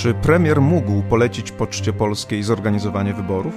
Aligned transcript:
Czy 0.00 0.14
premier 0.14 0.60
mógł 0.60 1.02
polecić 1.02 1.52
Poczcie 1.52 1.92
Polskiej 1.92 2.42
zorganizowanie 2.42 3.14
wyborów? 3.14 3.54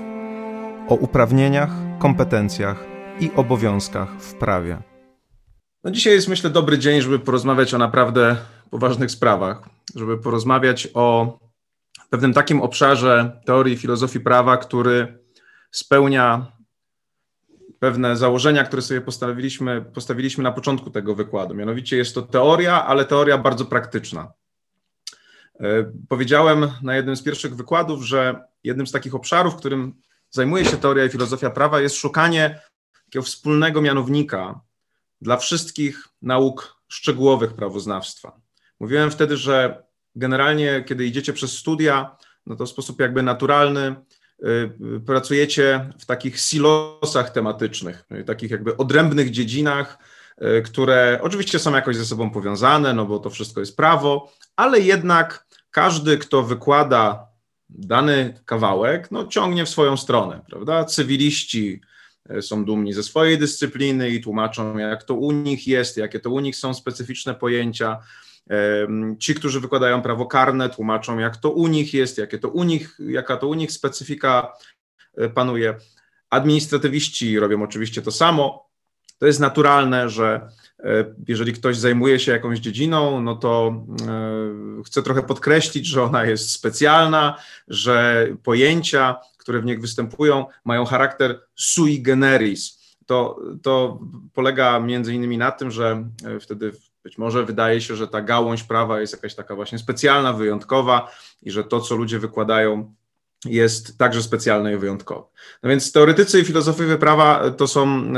O 0.88 0.96
uprawnieniach, 0.96 1.70
kompetencjach 2.00 2.86
i 3.20 3.32
obowiązkach 3.36 4.22
w 4.22 4.34
prawie. 4.34 4.78
No 5.84 5.92
dzisiaj 5.92 6.14
jest, 6.14 6.28
myślę, 6.28 6.50
dobry 6.50 6.80
dzień, 6.80 7.02
żeby 7.02 7.20
porozmawiać 7.20 7.74
o 7.74 7.78
naprawdę 7.78 8.36
poważnych 8.72 9.12
sprawach, 9.12 9.70
żeby 9.96 10.18
porozmawiać 10.18 10.88
o 10.94 11.40
pewnym 12.10 12.34
takim 12.34 12.62
obszarze 12.62 13.42
teorii 13.46 13.78
filozofii 13.78 14.20
prawa, 14.20 14.58
który 14.58 15.20
spełnia 15.72 16.52
pewne 17.80 18.18
założenia, 18.18 18.64
które 18.64 18.82
sobie 18.82 19.02
postawiliśmy, 19.02 19.82
postawiliśmy 19.82 20.44
na 20.44 20.52
początku 20.52 20.90
tego 20.90 21.16
wykładu. 21.16 21.56
Mianowicie 21.56 21.98
jest 21.98 22.16
to 22.16 22.22
teoria, 22.22 22.86
ale 22.86 23.06
teoria 23.06 23.38
bardzo 23.38 23.66
praktyczna. 23.66 24.34
E, 25.60 25.92
powiedziałem 26.10 26.72
na 26.82 26.96
jednym 26.96 27.16
z 27.16 27.22
pierwszych 27.22 27.56
wykładów, 27.56 28.04
że 28.04 28.44
jednym 28.64 28.88
z 28.88 28.92
takich 28.92 29.16
obszarów, 29.16 29.56
którym 29.56 29.94
zajmuje 30.30 30.66
się 30.66 30.78
teoria 30.78 31.06
i 31.06 31.10
filozofia 31.10 31.50
prawa, 31.50 31.82
jest 31.82 31.96
szukanie 31.96 32.62
takiego 33.06 33.24
wspólnego 33.24 33.82
mianownika 33.82 34.62
dla 35.22 35.38
wszystkich 35.38 36.08
nauk 36.22 36.82
szczegółowych 36.88 37.54
prawoznawstwa. 37.54 38.42
Mówiłem 38.80 39.12
wtedy, 39.12 39.38
że 39.38 39.84
generalnie, 40.16 40.84
kiedy 40.88 41.06
idziecie 41.06 41.34
przez 41.34 41.58
studia, 41.58 42.18
no 42.46 42.56
to 42.56 42.66
w 42.66 42.70
sposób 42.70 43.00
jakby 43.00 43.24
naturalny 43.24 43.96
y, 44.46 45.00
pracujecie 45.06 45.90
w 46.00 46.06
takich 46.06 46.40
silosach 46.40 47.30
tematycznych, 47.30 48.04
takich 48.26 48.52
jakby 48.52 48.78
odrębnych 48.78 49.32
dziedzinach, 49.32 49.98
które 50.66 51.20
oczywiście 51.22 51.60
są 51.60 51.76
jakoś 51.76 51.96
ze 51.96 52.06
sobą 52.06 52.32
powiązane, 52.32 52.94
no 52.94 53.06
bo 53.06 53.20
to 53.20 53.30
wszystko 53.30 53.60
jest 53.60 53.78
prawo, 53.78 54.32
ale 54.56 54.80
jednak 54.80 55.46
każdy, 55.72 56.18
kto 56.18 56.44
wykłada 56.44 57.28
dany 57.70 58.34
kawałek, 58.46 59.12
no 59.12 59.28
ciągnie 59.28 59.66
w 59.66 59.70
swoją 59.70 59.98
stronę, 59.98 60.42
prawda? 60.50 60.86
Cywiliści 60.86 61.82
y, 62.32 62.42
są 62.42 62.66
dumni 62.66 62.94
ze 62.94 63.04
swojej 63.04 63.38
dyscypliny 63.38 64.10
i 64.10 64.22
tłumaczą, 64.24 64.78
jak 64.78 65.04
to 65.04 65.14
u 65.14 65.32
nich 65.32 65.68
jest, 65.68 65.98
jakie 65.98 66.20
to 66.20 66.30
u 66.30 66.40
nich 66.40 66.56
są 66.56 66.74
specyficzne 66.74 67.36
pojęcia. 67.36 68.00
Ci, 69.20 69.36
którzy 69.36 69.60
wykładają 69.60 70.02
prawo 70.02 70.26
karne, 70.26 70.70
tłumaczą, 70.70 71.20
jak 71.20 71.38
to 71.38 71.52
u 71.52 71.68
nich 71.68 71.94
jest, 71.94 72.18
jakie 72.18 72.40
to 72.40 72.50
u 72.50 72.64
nich, 72.64 72.98
jaka 73.00 73.38
to 73.38 73.48
u 73.48 73.54
nich 73.54 73.72
specyfika 73.72 74.54
e, 75.18 75.30
panuje. 75.30 75.76
Administratywiści 76.30 77.40
robią 77.40 77.64
oczywiście 77.64 78.02
to 78.02 78.12
samo. 78.12 78.70
To 79.18 79.26
jest 79.26 79.40
naturalne, 79.40 80.10
że 80.10 80.50
e, 80.80 81.16
jeżeli 81.28 81.54
ktoś 81.54 81.78
zajmuje 81.78 82.20
się 82.20 82.32
jakąś 82.32 82.60
dziedziną, 82.60 83.22
no 83.22 83.36
to 83.36 83.86
e, 84.08 84.84
chcę 84.86 85.04
trochę 85.04 85.24
podkreślić, 85.24 85.88
że 85.88 86.04
ona 86.04 86.26
jest 86.26 86.52
specjalna, 86.52 87.38
że 87.68 88.28
pojęcia, 88.44 89.16
które 89.38 89.62
w 89.62 89.66
niej 89.66 89.78
występują, 89.78 90.46
mają 90.66 90.86
charakter 90.86 91.42
sui 91.56 92.02
generis. 92.02 92.84
To, 93.06 93.40
to 93.62 94.00
polega 94.34 94.80
między 94.80 95.14
innymi 95.14 95.38
na 95.38 95.52
tym, 95.52 95.72
że 95.72 96.10
wtedy 96.40 96.72
być 97.04 97.18
może 97.18 97.46
wydaje 97.46 97.82
się, 97.82 97.96
że 97.96 98.08
ta 98.08 98.22
gałąź 98.22 98.64
prawa 98.64 99.02
jest 99.02 99.14
jakaś 99.14 99.36
taka 99.36 99.56
właśnie 99.56 99.80
specjalna, 99.80 100.34
wyjątkowa 100.34 101.12
i 101.42 101.52
że 101.52 101.64
to, 101.64 101.82
co 101.82 101.96
ludzie 101.96 102.20
wykładają, 102.20 102.94
jest 103.46 103.98
także 103.98 104.24
specjalne 104.24 104.74
i 104.74 104.78
wyjątkowe. 104.78 105.28
No 105.64 105.70
więc 105.70 105.92
teoretycy 105.92 106.40
i 106.40 106.46
filozofowie 106.46 106.98
prawa 106.98 107.52
to 107.52 107.68
są 107.68 108.14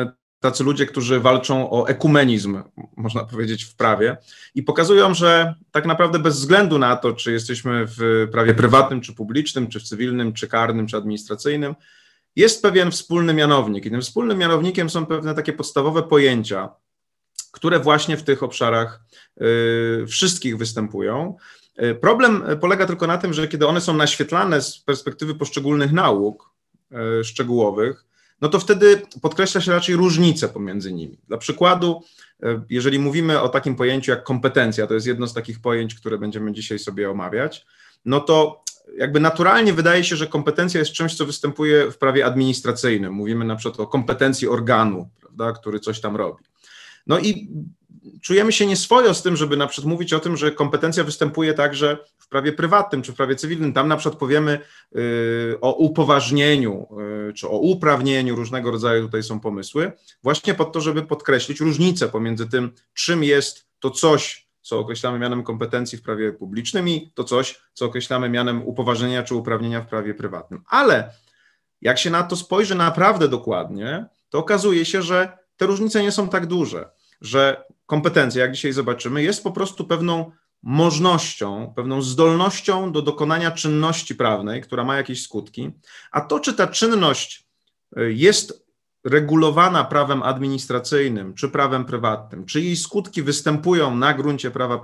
tacy 0.45 0.63
ludzie, 0.63 0.85
którzy 0.85 1.19
walczą 1.19 1.69
o 1.69 1.87
ekumenizm, 1.87 2.63
można 2.97 3.23
powiedzieć, 3.23 3.63
w 3.63 3.75
prawie 3.75 4.17
i 4.55 4.63
pokazują, 4.63 5.13
że 5.13 5.55
tak 5.71 5.85
naprawdę 5.85 6.19
bez 6.19 6.39
względu 6.39 6.79
na 6.79 6.95
to, 6.95 7.13
czy 7.13 7.31
jesteśmy 7.31 7.85
w 7.87 8.27
prawie 8.31 8.53
prywatnym, 8.53 9.01
czy 9.01 9.13
publicznym, 9.13 9.67
czy 9.67 9.79
w 9.79 9.83
cywilnym, 9.83 10.33
czy 10.33 10.47
karnym, 10.47 10.87
czy 10.87 10.97
administracyjnym, 10.97 11.75
jest 12.35 12.61
pewien 12.61 12.91
wspólny 12.91 13.33
mianownik 13.33 13.85
i 13.85 13.91
tym 13.91 14.01
wspólnym 14.01 14.37
mianownikiem 14.37 14.89
są 14.89 15.05
pewne 15.05 15.33
takie 15.33 15.53
podstawowe 15.53 16.03
pojęcia, 16.03 16.69
które 17.51 17.79
właśnie 17.79 18.17
w 18.17 18.23
tych 18.23 18.43
obszarach 18.43 19.05
y, 19.41 20.07
wszystkich 20.07 20.57
występują. 20.57 21.37
Y, 21.83 21.95
problem 21.95 22.43
polega 22.61 22.85
tylko 22.85 23.07
na 23.07 23.17
tym, 23.17 23.33
że 23.33 23.47
kiedy 23.47 23.67
one 23.67 23.81
są 23.81 23.93
naświetlane 23.93 24.61
z 24.61 24.79
perspektywy 24.79 25.35
poszczególnych 25.35 25.91
nauk 25.91 26.49
y, 27.19 27.23
szczegółowych, 27.23 28.05
no 28.41 28.49
to 28.49 28.59
wtedy 28.59 29.01
podkreśla 29.21 29.61
się 29.61 29.71
raczej 29.71 29.95
różnice 29.95 30.47
pomiędzy 30.47 30.93
nimi. 30.93 31.17
Dla 31.27 31.37
przykładu, 31.37 32.01
jeżeli 32.69 32.99
mówimy 32.99 33.41
o 33.41 33.49
takim 33.49 33.75
pojęciu 33.75 34.11
jak 34.11 34.23
kompetencja, 34.23 34.87
to 34.87 34.93
jest 34.93 35.07
jedno 35.07 35.27
z 35.27 35.33
takich 35.33 35.59
pojęć, 35.59 35.95
które 35.95 36.17
będziemy 36.17 36.53
dzisiaj 36.53 36.79
sobie 36.79 37.11
omawiać, 37.11 37.65
no 38.05 38.19
to 38.19 38.63
jakby 38.97 39.19
naturalnie 39.19 39.73
wydaje 39.73 40.03
się, 40.03 40.15
że 40.15 40.27
kompetencja 40.27 40.79
jest 40.79 40.91
czymś, 40.91 41.15
co 41.15 41.25
występuje 41.25 41.91
w 41.91 41.97
prawie 41.97 42.25
administracyjnym. 42.25 43.13
Mówimy 43.13 43.45
na 43.45 43.55
przykład 43.55 43.79
o 43.79 43.87
kompetencji 43.87 44.47
organu, 44.47 45.09
prawda, 45.19 45.51
który 45.51 45.79
coś 45.79 46.01
tam 46.01 46.15
robi. 46.15 46.43
No 47.07 47.19
i 47.19 47.49
czujemy 48.21 48.51
się 48.51 48.65
nieswojo 48.65 49.13
z 49.13 49.23
tym, 49.23 49.35
żeby 49.35 49.57
na 49.57 49.67
przykład 49.67 49.89
mówić 49.89 50.13
o 50.13 50.19
tym, 50.19 50.37
że 50.37 50.51
kompetencja 50.51 51.03
występuje 51.03 51.53
także 51.53 51.97
w 52.17 52.27
prawie 52.27 52.53
prywatnym 52.53 53.01
czy 53.01 53.11
w 53.11 53.15
prawie 53.15 53.35
cywilnym. 53.35 53.73
Tam 53.73 53.87
na 53.87 53.97
przykład 53.97 54.19
powiemy 54.19 54.59
y, 54.95 55.57
o 55.61 55.73
upoważnieniu 55.73 56.87
y, 57.29 57.33
czy 57.33 57.47
o 57.47 57.57
uprawnieniu, 57.57 58.35
różnego 58.35 58.71
rodzaju 58.71 59.05
tutaj 59.05 59.23
są 59.23 59.39
pomysły, 59.39 59.91
właśnie 60.23 60.53
po 60.53 60.65
to, 60.65 60.81
żeby 60.81 61.01
podkreślić 61.01 61.59
różnicę 61.59 62.09
pomiędzy 62.09 62.49
tym, 62.49 62.71
czym 62.93 63.23
jest 63.23 63.67
to 63.79 63.91
coś, 63.91 64.47
co 64.61 64.79
określamy 64.79 65.19
mianem 65.19 65.43
kompetencji 65.43 65.97
w 65.97 66.01
prawie 66.01 66.33
publicznym 66.33 66.89
i 66.89 67.11
to 67.15 67.23
coś, 67.23 67.61
co 67.73 67.85
określamy 67.85 68.29
mianem 68.29 68.67
upoważnienia 68.67 69.23
czy 69.23 69.35
uprawnienia 69.35 69.81
w 69.81 69.87
prawie 69.87 70.13
prywatnym. 70.13 70.63
Ale 70.69 71.11
jak 71.81 71.99
się 71.99 72.09
na 72.09 72.23
to 72.23 72.35
spojrzy 72.35 72.75
naprawdę 72.75 73.27
dokładnie, 73.27 74.05
to 74.29 74.39
okazuje 74.39 74.85
się, 74.85 75.01
że 75.01 75.37
te 75.57 75.65
różnice 75.65 76.01
nie 76.01 76.11
są 76.11 76.29
tak 76.29 76.45
duże, 76.45 76.89
że 77.21 77.63
kompetencja, 77.85 78.41
jak 78.41 78.51
dzisiaj 78.51 78.73
zobaczymy, 78.73 79.23
jest 79.23 79.43
po 79.43 79.51
prostu 79.51 79.85
pewną 79.85 80.31
możliwością, 80.63 81.73
pewną 81.75 82.01
zdolnością 82.01 82.91
do 82.91 83.01
dokonania 83.01 83.51
czynności 83.51 84.15
prawnej, 84.15 84.61
która 84.61 84.83
ma 84.83 84.97
jakieś 84.97 85.23
skutki, 85.23 85.71
a 86.11 86.21
to, 86.21 86.39
czy 86.39 86.53
ta 86.53 86.67
czynność 86.67 87.47
y, 87.97 88.13
jest 88.13 88.65
regulowana 89.03 89.83
prawem 89.83 90.23
administracyjnym 90.23 91.33
czy 91.33 91.49
prawem 91.49 91.85
prywatnym, 91.85 92.45
czy 92.45 92.61
jej 92.61 92.75
skutki 92.75 93.23
występują 93.23 93.95
na 93.95 94.13
gruncie 94.13 94.51
prawa 94.51 94.81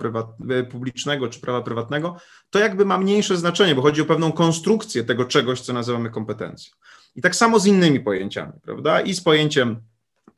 y, 0.59 0.63
publicznego 0.63 1.27
czy 1.27 1.39
prawa 1.39 1.61
prywatnego, 1.61 2.15
to 2.49 2.59
jakby 2.59 2.85
ma 2.85 2.97
mniejsze 2.97 3.37
znaczenie, 3.37 3.75
bo 3.75 3.81
chodzi 3.81 4.01
o 4.01 4.05
pewną 4.05 4.31
konstrukcję 4.31 5.03
tego 5.03 5.25
czegoś, 5.25 5.61
co 5.61 5.73
nazywamy 5.73 6.09
kompetencją. 6.09 6.73
I 7.15 7.21
tak 7.21 7.35
samo 7.35 7.59
z 7.59 7.65
innymi 7.65 7.99
pojęciami, 7.99 8.53
prawda? 8.63 9.01
I 9.01 9.13
z 9.13 9.21
pojęciem 9.21 9.81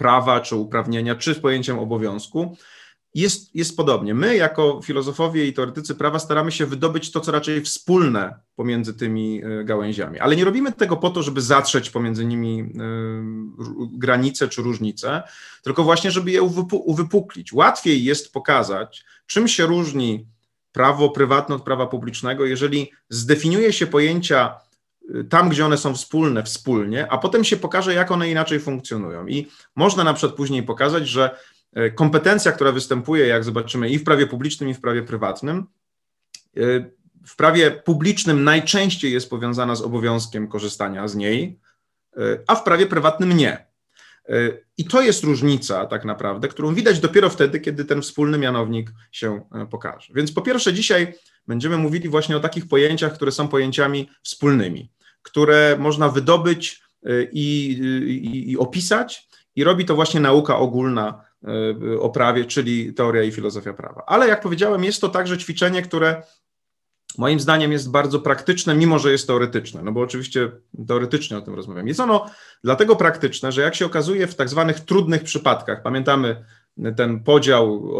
prawa 0.03 0.41
czy 0.41 0.55
uprawnienia, 0.55 1.15
czy 1.15 1.33
z 1.33 1.39
pojęciem 1.39 1.79
obowiązku. 1.79 2.57
Jest, 3.15 3.55
jest 3.55 3.77
podobnie. 3.77 4.13
My, 4.13 4.35
jako 4.35 4.81
filozofowie 4.83 5.47
i 5.47 5.53
teoretycy 5.53 5.95
prawa, 5.95 6.19
staramy 6.19 6.51
się 6.51 6.65
wydobyć 6.65 7.11
to, 7.11 7.19
co 7.19 7.31
raczej 7.31 7.61
wspólne 7.61 8.35
pomiędzy 8.55 8.93
tymi 8.93 9.43
e, 9.43 9.63
gałęziami, 9.63 10.19
ale 10.19 10.35
nie 10.35 10.45
robimy 10.45 10.71
tego 10.71 10.97
po 10.97 11.09
to, 11.09 11.23
żeby 11.23 11.41
zatrzeć 11.41 11.89
pomiędzy 11.89 12.25
nimi 12.25 12.59
e, 12.59 12.65
granice 13.97 14.47
czy 14.47 14.61
różnice, 14.61 15.23
tylko 15.63 15.83
właśnie, 15.83 16.11
żeby 16.11 16.31
je 16.31 16.41
uwypuklić. 16.71 17.53
Łatwiej 17.53 18.03
jest 18.03 18.33
pokazać, 18.33 19.05
czym 19.25 19.47
się 19.47 19.65
różni 19.65 20.25
prawo 20.71 21.09
prywatne 21.09 21.55
od 21.55 21.63
prawa 21.63 21.87
publicznego, 21.87 22.45
jeżeli 22.45 22.91
zdefiniuje 23.09 23.73
się 23.73 23.87
pojęcia 23.87 24.55
tam, 25.29 25.49
gdzie 25.49 25.65
one 25.65 25.77
są 25.77 25.95
wspólne, 25.95 26.43
wspólnie, 26.43 27.11
a 27.11 27.17
potem 27.17 27.43
się 27.43 27.57
pokaże, 27.57 27.93
jak 27.93 28.11
one 28.11 28.29
inaczej 28.29 28.59
funkcjonują. 28.59 29.27
I 29.27 29.47
można 29.75 30.03
na 30.03 30.13
przykład 30.13 30.37
później 30.37 30.63
pokazać, 30.63 31.07
że 31.07 31.37
e, 31.73 31.91
kompetencja, 31.91 32.51
która 32.51 32.71
występuje, 32.71 33.27
jak 33.27 33.43
zobaczymy, 33.43 33.89
i 33.89 33.99
w 33.99 34.03
prawie 34.03 34.27
publicznym, 34.27 34.69
i 34.69 34.73
w 34.73 34.81
prawie 34.81 35.03
prywatnym, 35.03 35.65
e, 36.57 36.61
w 37.25 37.35
prawie 37.35 37.71
publicznym 37.71 38.43
najczęściej 38.43 39.13
jest 39.13 39.29
powiązana 39.29 39.75
z 39.75 39.81
obowiązkiem 39.81 40.47
korzystania 40.47 41.07
z 41.07 41.15
niej, 41.15 41.59
e, 42.17 42.19
a 42.47 42.55
w 42.55 42.63
prawie 42.63 42.87
prywatnym 42.87 43.37
nie. 43.37 43.73
I 44.77 44.85
to 44.85 45.01
jest 45.01 45.23
różnica, 45.23 45.85
tak 45.85 46.05
naprawdę, 46.05 46.47
którą 46.47 46.75
widać 46.75 46.99
dopiero 46.99 47.29
wtedy, 47.29 47.59
kiedy 47.59 47.85
ten 47.85 48.01
wspólny 48.01 48.37
mianownik 48.37 48.91
się 49.11 49.41
pokaże. 49.71 50.13
Więc 50.13 50.31
po 50.31 50.41
pierwsze, 50.41 50.73
dzisiaj 50.73 51.13
będziemy 51.47 51.77
mówili 51.77 52.09
właśnie 52.09 52.37
o 52.37 52.39
takich 52.39 52.67
pojęciach, 52.67 53.13
które 53.13 53.31
są 53.31 53.47
pojęciami 53.47 54.09
wspólnymi, 54.23 54.91
które 55.21 55.77
można 55.79 56.09
wydobyć 56.09 56.81
y, 57.07 57.29
i, 57.31 57.71
i, 58.07 58.51
i 58.51 58.57
opisać, 58.57 59.27
i 59.55 59.63
robi 59.63 59.85
to 59.85 59.95
właśnie 59.95 60.19
nauka 60.19 60.57
ogólna 60.57 61.21
y, 61.93 61.99
o 61.99 62.09
prawie, 62.09 62.45
czyli 62.45 62.93
teoria 62.93 63.23
i 63.23 63.31
filozofia 63.31 63.73
prawa. 63.73 64.03
Ale 64.07 64.27
jak 64.27 64.41
powiedziałem, 64.41 64.83
jest 64.83 65.01
to 65.01 65.09
także 65.09 65.37
ćwiczenie, 65.37 65.81
które 65.81 66.23
moim 67.17 67.39
zdaniem 67.39 67.71
jest 67.71 67.91
bardzo 67.91 68.19
praktyczne, 68.19 68.75
mimo 68.75 68.99
że 68.99 69.11
jest 69.11 69.27
teoretyczne, 69.27 69.83
no 69.83 69.91
bo 69.91 70.01
oczywiście 70.01 70.51
teoretycznie 70.87 71.37
o 71.37 71.41
tym 71.41 71.55
rozmawiam. 71.55 71.87
Jest 71.87 71.99
ono 71.99 72.25
dlatego 72.63 72.95
praktyczne, 72.95 73.51
że 73.51 73.61
jak 73.61 73.75
się 73.75 73.85
okazuje 73.85 74.27
w 74.27 74.35
tak 74.35 74.49
zwanych 74.49 74.79
trudnych 74.79 75.23
przypadkach, 75.23 75.81
pamiętamy 75.81 76.45
ten 76.97 77.23
podział 77.23 77.93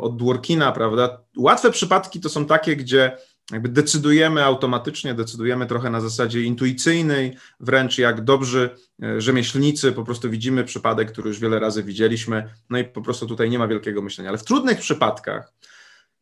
od 0.00 0.16
Dworkina, 0.16 0.72
prawda? 0.72 1.20
Łatwe 1.38 1.70
przypadki 1.70 2.20
to 2.20 2.28
są 2.28 2.46
takie, 2.46 2.76
gdzie 2.76 3.16
jakby 3.52 3.68
decydujemy 3.68 4.44
automatycznie, 4.44 5.14
decydujemy 5.14 5.66
trochę 5.66 5.90
na 5.90 6.00
zasadzie 6.00 6.42
intuicyjnej, 6.42 7.36
wręcz 7.60 7.98
jak 7.98 8.24
dobrzy 8.24 8.70
e, 9.02 9.20
rzemieślnicy, 9.20 9.92
po 9.92 10.04
prostu 10.04 10.30
widzimy 10.30 10.64
przypadek, 10.64 11.12
który 11.12 11.28
już 11.28 11.40
wiele 11.40 11.60
razy 11.60 11.82
widzieliśmy, 11.82 12.50
no 12.70 12.78
i 12.78 12.84
po 12.84 13.02
prostu 13.02 13.26
tutaj 13.26 13.50
nie 13.50 13.58
ma 13.58 13.68
wielkiego 13.68 14.02
myślenia. 14.02 14.30
Ale 14.30 14.38
w 14.38 14.44
trudnych 14.44 14.78
przypadkach 14.78 15.52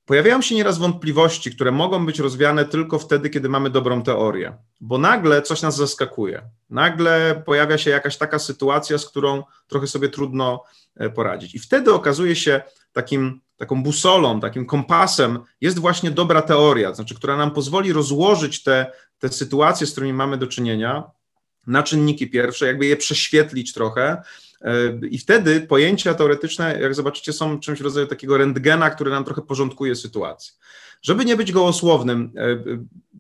pojawiają 0.05 0.43
się 0.43 0.55
nieraz 0.55 0.79
wątpliwości, 0.79 1.55
które 1.55 1.73
mogą 1.73 2.07
być 2.07 2.19
rozwiane 2.19 2.65
tylko 2.65 2.99
wtedy, 2.99 3.31
kiedy 3.31 3.49
mamy 3.49 3.71
dobrą 3.71 4.03
teorię, 4.03 4.57
bo 4.81 4.99
nagle 4.99 5.43
coś 5.43 5.63
nas 5.63 5.77
zaskakuje. 5.77 6.43
Nagle 6.71 7.43
pojawia 7.47 7.79
się 7.79 7.91
jakaś 7.91 8.17
taka 8.17 8.39
sytuacja, 8.39 8.99
z 8.99 9.07
którą 9.07 9.43
trochę 9.67 9.87
sobie 9.87 10.09
trudno 10.09 10.65
e, 10.97 11.11
poradzić. 11.11 11.55
I 11.55 11.59
wtedy 11.59 11.93
okazuje 11.93 12.37
się 12.37 12.63
takim 12.93 13.41
taką 13.57 13.83
busolą, 13.83 14.41
takim 14.41 14.67
kompasem 14.67 15.39
jest 15.61 15.79
właśnie 15.79 16.11
dobra 16.11 16.43
teoria, 16.43 16.95
znaczy, 16.95 17.15
która 17.15 17.37
nam 17.37 17.51
pozwoli 17.51 17.93
rozłożyć 17.93 18.63
te, 18.63 18.93
te 19.19 19.29
sytuacje, 19.29 19.87
z 19.87 19.93
którymi 19.93 20.13
mamy 20.13 20.37
do 20.37 20.47
czynienia, 20.47 21.05
na 21.67 21.83
czynniki 21.83 22.31
pierwsze, 22.31 22.67
jakby 22.67 22.87
je 22.87 22.97
prześwietlić 22.97 23.73
trochę. 23.73 24.23
E, 24.63 24.99
I 25.11 25.19
wtedy 25.19 25.61
pojęcia 25.61 26.15
teoretyczne, 26.15 26.81
jak 26.81 26.95
zobaczycie, 26.95 27.33
są 27.33 27.61
czymś 27.61 27.79
w 27.79 27.83
rodzaju 27.83 28.07
takiego 28.07 28.39
rentgena, 28.39 28.91
który 28.91 29.11
nam 29.11 29.25
trochę 29.25 29.43
porządkuje 29.43 29.97
sytuację. 29.97 30.53
Żeby 31.03 31.25
nie 31.25 31.37
być 31.37 31.53
gołosłownym, 31.53 32.33
e, 32.37 32.59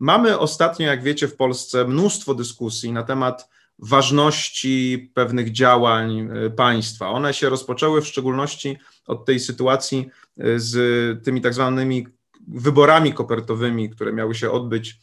mamy 0.00 0.38
ostatnio, 0.38 0.86
jak 0.86 1.02
wiecie, 1.02 1.28
w 1.28 1.36
Polsce 1.36 1.84
mnóstwo 1.84 2.34
dyskusji 2.34 2.92
na 2.92 3.02
temat 3.02 3.48
ważności 3.78 5.10
pewnych 5.14 5.52
działań 5.52 6.28
e, 6.32 6.50
państwa. 6.50 7.08
One 7.08 7.34
się 7.34 7.48
rozpoczęły 7.48 8.02
w 8.02 8.06
szczególności 8.06 8.78
od 9.06 9.24
tej 9.24 9.40
sytuacji 9.40 10.08
e, 10.38 10.58
z 10.58 11.24
tymi 11.24 11.40
tak 11.40 11.54
zwanymi 11.54 12.06
wyborami 12.48 13.12
kopertowymi, 13.12 13.90
które 13.90 14.12
miały 14.12 14.34
się 14.34 14.50
odbyć 14.50 14.98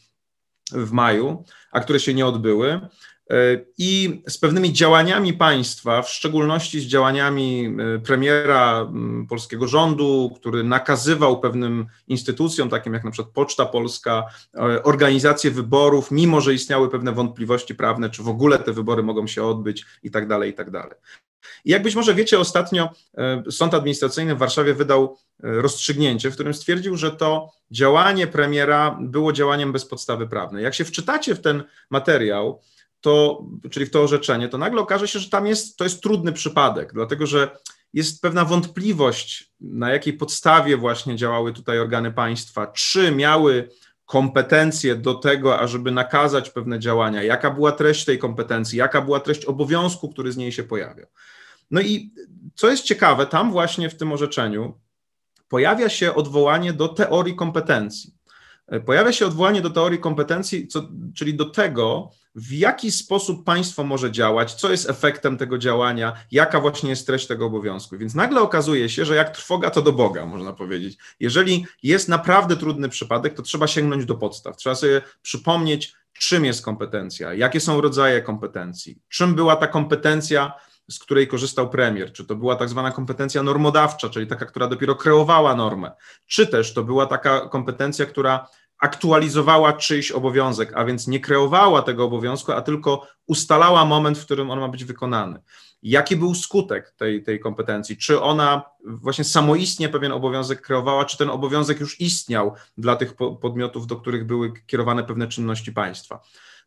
w 0.72 0.92
maju, 0.92 1.44
a 1.72 1.80
które 1.80 2.00
się 2.00 2.14
nie 2.14 2.26
odbyły. 2.26 2.80
E, 3.30 3.64
i 3.78 4.22
z 4.28 4.38
pewnymi 4.38 4.72
działaniami 4.72 5.32
państwa, 5.32 6.02
w 6.02 6.10
szczególności 6.10 6.80
z 6.80 6.84
działaniami 6.84 7.76
e, 7.96 7.98
premiera 7.98 8.92
polskiego 9.28 9.68
rządu, 9.68 10.32
który 10.36 10.64
nakazywał 10.64 11.40
pewnym 11.40 11.86
instytucjom, 12.08 12.68
takim 12.68 12.94
jak 12.94 13.04
na 13.04 13.10
przykład 13.10 13.34
Poczta 13.34 13.66
Polska, 13.66 14.24
e, 14.54 14.82
organizację 14.82 15.50
wyborów, 15.50 16.10
mimo 16.10 16.40
że 16.40 16.54
istniały 16.54 16.90
pewne 16.90 17.12
wątpliwości 17.12 17.74
prawne, 17.74 18.10
czy 18.10 18.22
w 18.22 18.28
ogóle 18.28 18.58
te 18.58 18.72
wybory 18.72 19.02
mogą 19.02 19.26
się 19.26 19.44
odbyć 19.44 19.86
i 20.02 20.10
tak 20.10 20.28
dalej, 20.28 20.50
i 20.50 20.54
tak 20.54 20.70
dalej. 20.70 20.94
I 21.64 21.70
jak 21.70 21.82
być 21.82 21.94
może 21.94 22.14
wiecie, 22.14 22.38
ostatnio 22.38 22.88
Sąd 23.50 23.74
Administracyjny 23.74 24.34
w 24.34 24.38
Warszawie 24.38 24.74
wydał 24.74 25.18
rozstrzygnięcie, 25.38 26.30
w 26.30 26.34
którym 26.34 26.54
stwierdził, 26.54 26.96
że 26.96 27.10
to 27.10 27.52
działanie 27.70 28.26
premiera 28.26 28.98
było 29.00 29.32
działaniem 29.32 29.72
bez 29.72 29.84
podstawy 29.84 30.28
prawnej. 30.28 30.64
Jak 30.64 30.74
się 30.74 30.84
wczytacie 30.84 31.34
w 31.34 31.40
ten 31.40 31.64
materiał, 31.90 32.60
to, 33.00 33.44
czyli 33.70 33.86
w 33.86 33.90
to 33.90 34.02
orzeczenie, 34.02 34.48
to 34.48 34.58
nagle 34.58 34.80
okaże 34.80 35.08
się, 35.08 35.18
że 35.18 35.30
tam 35.30 35.46
jest, 35.46 35.76
to 35.76 35.84
jest 35.84 36.02
trudny 36.02 36.32
przypadek, 36.32 36.92
dlatego 36.92 37.26
że 37.26 37.56
jest 37.92 38.22
pewna 38.22 38.44
wątpliwość, 38.44 39.52
na 39.60 39.90
jakiej 39.90 40.12
podstawie 40.12 40.76
właśnie 40.76 41.16
działały 41.16 41.52
tutaj 41.52 41.78
organy 41.78 42.12
państwa, 42.12 42.66
czy 42.66 43.12
miały 43.12 43.68
kompetencje 44.04 44.96
do 44.96 45.14
tego, 45.14 45.58
ażeby 45.58 45.90
nakazać 45.90 46.50
pewne 46.50 46.78
działania, 46.78 47.22
jaka 47.22 47.50
była 47.50 47.72
treść 47.72 48.04
tej 48.04 48.18
kompetencji, 48.18 48.78
jaka 48.78 49.00
była 49.02 49.20
treść 49.20 49.44
obowiązku, 49.44 50.08
który 50.08 50.32
z 50.32 50.36
niej 50.36 50.52
się 50.52 50.62
pojawiał. 50.62 51.06
No 51.70 51.80
i 51.80 52.12
co 52.54 52.70
jest 52.70 52.84
ciekawe, 52.84 53.26
tam 53.26 53.52
właśnie 53.52 53.90
w 53.90 53.96
tym 53.96 54.12
orzeczeniu 54.12 54.80
pojawia 55.48 55.88
się 55.88 56.14
odwołanie 56.14 56.72
do 56.72 56.88
teorii 56.88 57.36
kompetencji. 57.36 58.14
Pojawia 58.86 59.12
się 59.12 59.26
odwołanie 59.26 59.62
do 59.62 59.70
teorii 59.70 59.98
kompetencji, 59.98 60.68
co, 60.68 60.88
czyli 61.14 61.34
do 61.34 61.44
tego, 61.44 62.10
w 62.34 62.52
jaki 62.52 62.90
sposób 62.90 63.44
państwo 63.44 63.84
może 63.84 64.12
działać, 64.12 64.54
co 64.54 64.70
jest 64.70 64.90
efektem 64.90 65.36
tego 65.36 65.58
działania, 65.58 66.12
jaka 66.30 66.60
właśnie 66.60 66.90
jest 66.90 67.06
treść 67.06 67.26
tego 67.26 67.46
obowiązku. 67.46 67.98
Więc 67.98 68.14
nagle 68.14 68.40
okazuje 68.40 68.88
się, 68.88 69.04
że 69.04 69.16
jak 69.16 69.30
trwoga, 69.30 69.70
to 69.70 69.82
do 69.82 69.92
Boga, 69.92 70.26
można 70.26 70.52
powiedzieć. 70.52 70.98
Jeżeli 71.20 71.66
jest 71.82 72.08
naprawdę 72.08 72.56
trudny 72.56 72.88
przypadek, 72.88 73.34
to 73.34 73.42
trzeba 73.42 73.66
sięgnąć 73.66 74.04
do 74.04 74.14
podstaw. 74.14 74.56
Trzeba 74.56 74.74
sobie 74.74 75.02
przypomnieć, 75.22 75.94
czym 76.12 76.44
jest 76.44 76.64
kompetencja, 76.64 77.34
jakie 77.34 77.60
są 77.60 77.80
rodzaje 77.80 78.22
kompetencji, 78.22 78.98
czym 79.08 79.34
była 79.34 79.56
ta 79.56 79.66
kompetencja, 79.66 80.52
z 80.90 80.98
której 80.98 81.28
korzystał 81.28 81.70
premier, 81.70 82.12
czy 82.12 82.24
to 82.24 82.36
była 82.36 82.56
tak 82.56 82.68
zwana 82.68 82.90
kompetencja 82.90 83.42
normodawcza, 83.42 84.08
czyli 84.08 84.26
taka, 84.26 84.46
która 84.46 84.66
dopiero 84.66 84.94
kreowała 84.94 85.54
normę, 85.54 85.92
czy 86.26 86.46
też 86.46 86.74
to 86.74 86.84
była 86.84 87.06
taka 87.06 87.40
kompetencja, 87.40 88.06
która 88.06 88.48
aktualizowała 88.80 89.72
czyjś 89.72 90.10
obowiązek, 90.10 90.72
a 90.74 90.84
więc 90.84 91.06
nie 91.06 91.20
kreowała 91.20 91.82
tego 91.82 92.04
obowiązku, 92.04 92.52
a 92.52 92.62
tylko 92.62 93.06
ustalała 93.26 93.84
moment, 93.84 94.18
w 94.18 94.24
którym 94.24 94.50
on 94.50 94.60
ma 94.60 94.68
być 94.68 94.84
wykonany. 94.84 95.40
Jaki 95.82 96.16
był 96.16 96.34
skutek 96.34 96.94
tej, 96.96 97.22
tej 97.22 97.40
kompetencji? 97.40 97.96
Czy 97.96 98.20
ona 98.20 98.62
właśnie 98.84 99.24
samoistnie 99.24 99.88
pewien 99.88 100.12
obowiązek 100.12 100.60
kreowała, 100.60 101.04
czy 101.04 101.18
ten 101.18 101.30
obowiązek 101.30 101.80
już 101.80 102.00
istniał 102.00 102.54
dla 102.78 102.96
tych 102.96 103.14
podmiotów, 103.40 103.86
do 103.86 103.96
których 103.96 104.26
były 104.26 104.52
kierowane 104.66 105.04
pewne 105.04 105.28
czynności 105.28 105.72
państwa? 105.72 106.22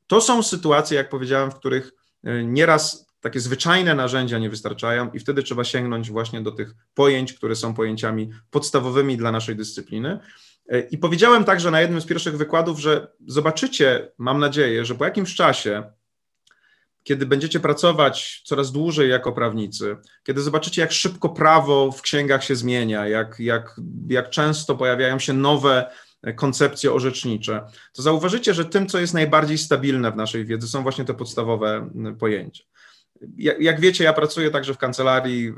To 0.08 0.22
są 0.22 0.44
sytuacje, 0.44 0.98
jak 0.98 1.10
powiedziałem, 1.10 1.52
w 1.52 1.56
których 1.56 1.92
e, 2.24 2.44
nieraz 2.44 3.08
takie 3.22 3.40
zwyczajne 3.40 3.96
narzędzia 3.96 4.40
nie 4.40 4.50
wystarczają 4.50 5.12
i 5.12 5.20
wtedy 5.20 5.44
trzeba 5.44 5.64
sięgnąć 5.64 6.12
właśnie 6.12 6.42
do 6.42 6.52
tych 6.52 6.76
pojęć, 6.94 7.34
które 7.34 7.56
są 7.56 7.74
pojęciami 7.74 8.30
podstawowymi 8.52 9.18
dla 9.18 9.32
naszej 9.32 9.56
dyscypliny. 9.56 10.20
E, 10.70 10.80
I 10.80 10.98
powiedziałem 10.98 11.44
także 11.44 11.72
na 11.72 11.82
jednym 11.82 12.02
z 12.02 12.06
pierwszych 12.06 12.38
wykładów, 12.38 12.80
że 12.80 13.08
zobaczycie, 13.28 14.12
mam 14.18 14.40
nadzieję, 14.40 14.86
że 14.86 14.96
po 14.96 15.06
jakimś 15.06 15.36
czasie, 15.36 15.84
kiedy 17.04 17.26
będziecie 17.26 17.60
pracować 17.60 18.42
coraz 18.46 18.72
dłużej 18.72 19.10
jako 19.10 19.32
prawnicy, 19.32 19.98
kiedy 20.24 20.42
zobaczycie, 20.42 20.82
jak 20.82 20.92
szybko 20.92 21.30
prawo 21.30 21.92
w 21.92 22.02
księgach 22.02 22.44
się 22.44 22.56
zmienia, 22.56 23.08
jak, 23.08 23.40
jak, 23.40 23.76
jak 24.10 24.30
często 24.30 24.76
pojawiają 24.76 25.20
się 25.20 25.34
nowe 25.34 25.92
koncepcje 26.36 26.94
orzecznicze, 26.94 27.62
to 27.94 28.02
zauważycie, 28.02 28.54
że 28.54 28.66
tym, 28.66 28.88
co 28.88 29.00
jest 29.00 29.14
najbardziej 29.14 29.58
stabilne 29.58 30.12
w 30.12 30.16
naszej 30.16 30.46
wiedzy, 30.46 30.68
są 30.68 30.84
właśnie 30.84 31.06
te 31.06 31.14
podstawowe 31.14 31.90
pojęcia 32.20 32.64
jak 33.38 33.80
wiecie, 33.80 34.04
ja 34.04 34.14
pracuję 34.14 34.52
także 34.52 34.74
w 34.74 34.78
kancelarii, 34.78 35.48
y, 35.48 35.54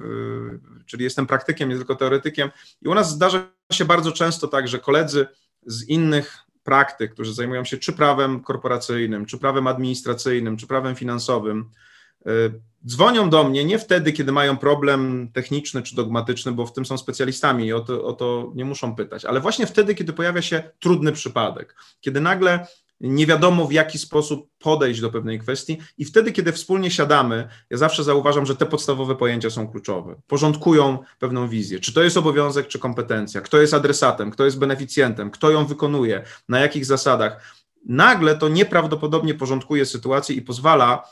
czyli 0.86 1.04
jestem 1.04 1.28
praktykiem, 1.28 1.69
nie 1.69 1.76
tylko 1.76 1.95
teoretykiem, 1.95 2.50
i 2.81 2.88
u 2.88 2.94
nas 2.94 3.12
zdarza 3.12 3.48
się 3.72 3.86
bardzo 3.86 4.12
często 4.12 4.48
tak, 4.48 4.68
że 4.68 4.80
koledzy 4.80 5.28
z 5.66 5.90
innych 5.90 6.38
praktyk, 6.64 7.14
którzy 7.14 7.34
zajmują 7.34 7.66
się 7.66 7.78
czy 7.78 7.94
prawem 7.94 8.40
korporacyjnym, 8.40 9.26
czy 9.26 9.38
prawem 9.38 9.68
administracyjnym, 9.68 10.57
czy 10.57 10.68
prawem 10.68 10.95
finansowym, 10.95 11.69
y, 12.28 12.31
dzwonią 12.88 13.30
do 13.30 13.44
mnie 13.44 13.66
nie 13.66 13.80
wtedy, 13.80 14.14
kiedy 14.14 14.31
mają 14.31 14.57
problem 14.57 15.30
techniczny 15.34 15.81
czy 15.84 15.95
dogmatyczny, 15.95 16.52
bo 16.52 16.66
w 16.66 16.74
tym 16.74 16.86
są 16.86 16.98
specjalistami 16.98 17.66
i 17.66 17.74
o 17.74 17.80
to, 17.80 18.06
o 18.06 18.14
to 18.14 18.52
nie 18.56 18.66
muszą 18.66 18.95
pytać, 18.95 19.26
ale 19.26 19.40
właśnie 19.40 19.68
wtedy, 19.68 19.95
kiedy 19.95 20.14
pojawia 20.14 20.42
się 20.42 20.64
trudny 20.80 21.12
przypadek, 21.12 21.76
kiedy 22.02 22.22
nagle 22.22 22.68
nie 22.99 23.28
wiadomo 23.28 23.68
w 23.68 23.71
jaki 23.71 23.97
sposób 23.97 24.49
podejść 24.59 25.02
do 25.02 25.09
pewnej 25.09 25.40
kwestii 25.40 25.78
i 25.97 26.06
wtedy, 26.06 26.31
kiedy 26.31 26.52
wspólnie 26.52 26.92
siadamy, 26.92 27.47
ja 27.69 27.78
zawsze 27.78 28.04
zauważam, 28.04 28.45
że 28.45 28.56
te 28.56 28.66
podstawowe 28.66 29.16
pojęcia 29.16 29.49
są 29.49 29.68
kluczowe. 29.68 30.16
Porządkują 30.28 30.99
pewną 31.19 31.47
wizję. 31.47 31.80
Czy 31.80 31.94
to 31.94 32.04
jest 32.04 32.18
obowiązek, 32.18 32.68
czy 32.68 32.80
kompetencja? 32.80 33.42
Kto 33.42 33.61
jest 33.61 33.73
adresatem? 33.73 34.31
Kto 34.31 34.45
jest 34.45 34.59
beneficjentem? 34.59 35.31
Kto 35.31 35.52
ją 35.52 35.66
wykonuje? 35.66 36.23
Na 36.49 36.59
jakich 36.59 36.85
zasadach? 36.85 37.54
Nagle 37.85 38.37
to 38.37 38.49
nieprawdopodobnie 38.49 39.33
porządkuje 39.33 39.85
sytuację 39.85 40.35
i 40.35 40.42
pozwala 40.42 41.04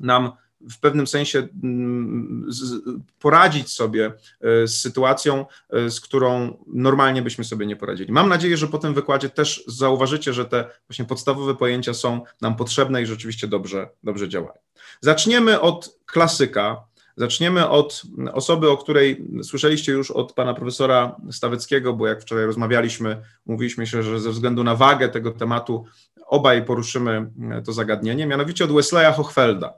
nam 0.00 0.32
w 0.70 0.78
pewnym 0.80 1.06
sensie 1.06 1.48
mm, 1.62 3.02
poradzić 3.20 3.70
sobie 3.72 4.06
e, 4.06 4.66
z 4.66 4.80
sytuacją, 4.80 5.46
e, 5.70 5.90
z 5.90 6.00
którą 6.00 6.56
normalnie 6.66 7.22
byśmy 7.22 7.44
sobie 7.44 7.66
nie 7.66 7.76
poradzili. 7.76 8.12
Mam 8.12 8.28
nadzieję, 8.28 8.56
że 8.56 8.66
po 8.66 8.78
tym 8.78 8.94
wykładzie 8.94 9.28
też 9.28 9.64
zauważycie, 9.66 10.32
że 10.32 10.44
te 10.44 10.70
właśnie 10.88 11.04
podstawowe 11.04 11.54
pojęcia 11.54 11.94
są 11.94 12.20
nam 12.40 12.56
potrzebne 12.56 13.02
i 13.02 13.06
rzeczywiście 13.06 13.48
dobrze, 13.48 13.88
dobrze 14.02 14.28
działają. 14.28 14.58
Zaczniemy 15.00 15.60
od 15.60 15.98
klasyka. 16.06 16.84
Zaczniemy 17.16 17.68
od 17.68 18.02
osoby, 18.32 18.70
o 18.70 18.76
której 18.76 19.24
słyszeliście 19.42 19.92
już 19.92 20.10
od 20.10 20.32
pana 20.32 20.54
profesora 20.54 21.16
Staweckiego, 21.30 21.92
bo 21.92 22.06
jak 22.06 22.22
wczoraj 22.22 22.44
rozmawialiśmy, 22.44 23.22
mówiliśmy 23.46 23.86
się, 23.86 24.02
że 24.02 24.20
ze 24.20 24.30
względu 24.30 24.64
na 24.64 24.76
wagę 24.76 25.08
tego 25.08 25.30
tematu 25.30 25.84
obaj 26.26 26.64
poruszymy 26.64 27.30
to 27.64 27.72
zagadnienie, 27.72 28.26
mianowicie 28.26 28.64
od 28.64 28.72
Wesleya 28.72 29.12
Hochfelda 29.12 29.74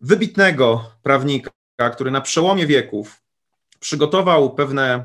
wybitnego 0.00 0.90
prawnika, 1.02 1.50
który 1.92 2.10
na 2.10 2.20
przełomie 2.20 2.66
wieków 2.66 3.22
przygotował 3.80 4.54
pewne, 4.54 5.04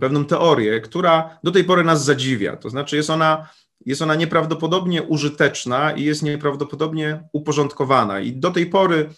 pewną 0.00 0.24
teorię, 0.24 0.80
która 0.80 1.38
do 1.44 1.50
tej 1.50 1.64
pory 1.64 1.84
nas 1.84 2.04
zadziwia. 2.04 2.56
To 2.56 2.70
znaczy, 2.70 2.96
jest 2.96 3.10
ona, 3.10 3.48
jest 3.86 4.02
ona 4.02 4.14
nieprawdopodobnie 4.14 5.02
użyteczna 5.02 5.92
i 5.92 6.04
jest 6.04 6.22
nieprawdopodobnie 6.22 7.28
uporządkowana. 7.32 8.20
I 8.20 8.32
do 8.32 8.50
tej 8.50 8.66
pory, 8.66 9.10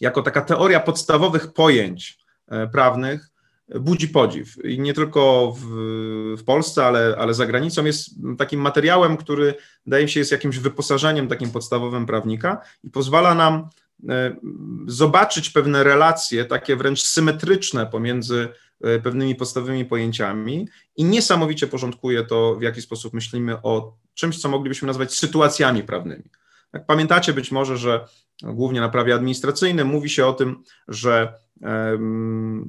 jako 0.00 0.22
taka 0.22 0.40
teoria 0.40 0.80
podstawowych 0.80 1.52
pojęć 1.52 2.18
e, 2.48 2.66
prawnych, 2.66 3.30
budzi 3.74 4.08
podziw. 4.08 4.64
I 4.64 4.80
nie 4.80 4.94
tylko 4.94 5.52
w, 5.58 5.64
w, 6.38 6.44
Polsce, 6.44 6.86
ale, 6.86 7.16
ale 7.18 7.34
za 7.34 7.46
granicą 7.46 7.84
jest 7.84 8.10
takim 8.38 8.60
materiałem, 8.60 9.16
który 9.16 9.54
wydaje 9.84 10.04
mi 10.04 10.10
się 10.10 10.20
jest 10.20 10.32
jakimś 10.32 10.58
wyposażeniem 10.58 11.28
takim 11.28 11.50
podstawowym 11.50 12.06
prawnika 12.06 12.60
i 12.84 12.90
pozwala 12.90 13.34
nam 13.34 13.68
e, 14.08 14.36
zobaczyć 14.86 15.50
pewne 15.50 15.84
relacje, 15.84 16.44
takie 16.44 16.76
wręcz 16.76 17.02
symetryczne 17.02 17.86
pomiędzy 17.86 18.48
e, 18.80 18.98
pewnymi 18.98 19.34
podstawowymi 19.34 19.84
pojęciami 19.84 20.68
i 20.96 21.04
niesamowicie 21.04 21.66
porządkuje 21.66 22.24
to, 22.24 22.54
w 22.54 22.62
jaki 22.62 22.82
sposób 22.82 23.14
myślimy 23.14 23.62
o 23.62 23.96
czymś, 24.14 24.38
co 24.38 24.48
moglibyśmy 24.48 24.86
nazwać 24.86 25.14
sytuacjami 25.14 25.82
prawnymi. 25.82 26.24
Jak 26.72 26.86
pamiętacie 26.86 27.32
być 27.32 27.52
może, 27.52 27.76
że 27.76 28.04
głównie 28.42 28.80
na 28.80 28.88
prawie 28.88 29.14
administracyjnym 29.14 29.88
mówi 29.88 30.10
się 30.10 30.26
o 30.26 30.32
tym, 30.32 30.62
że 30.88 31.34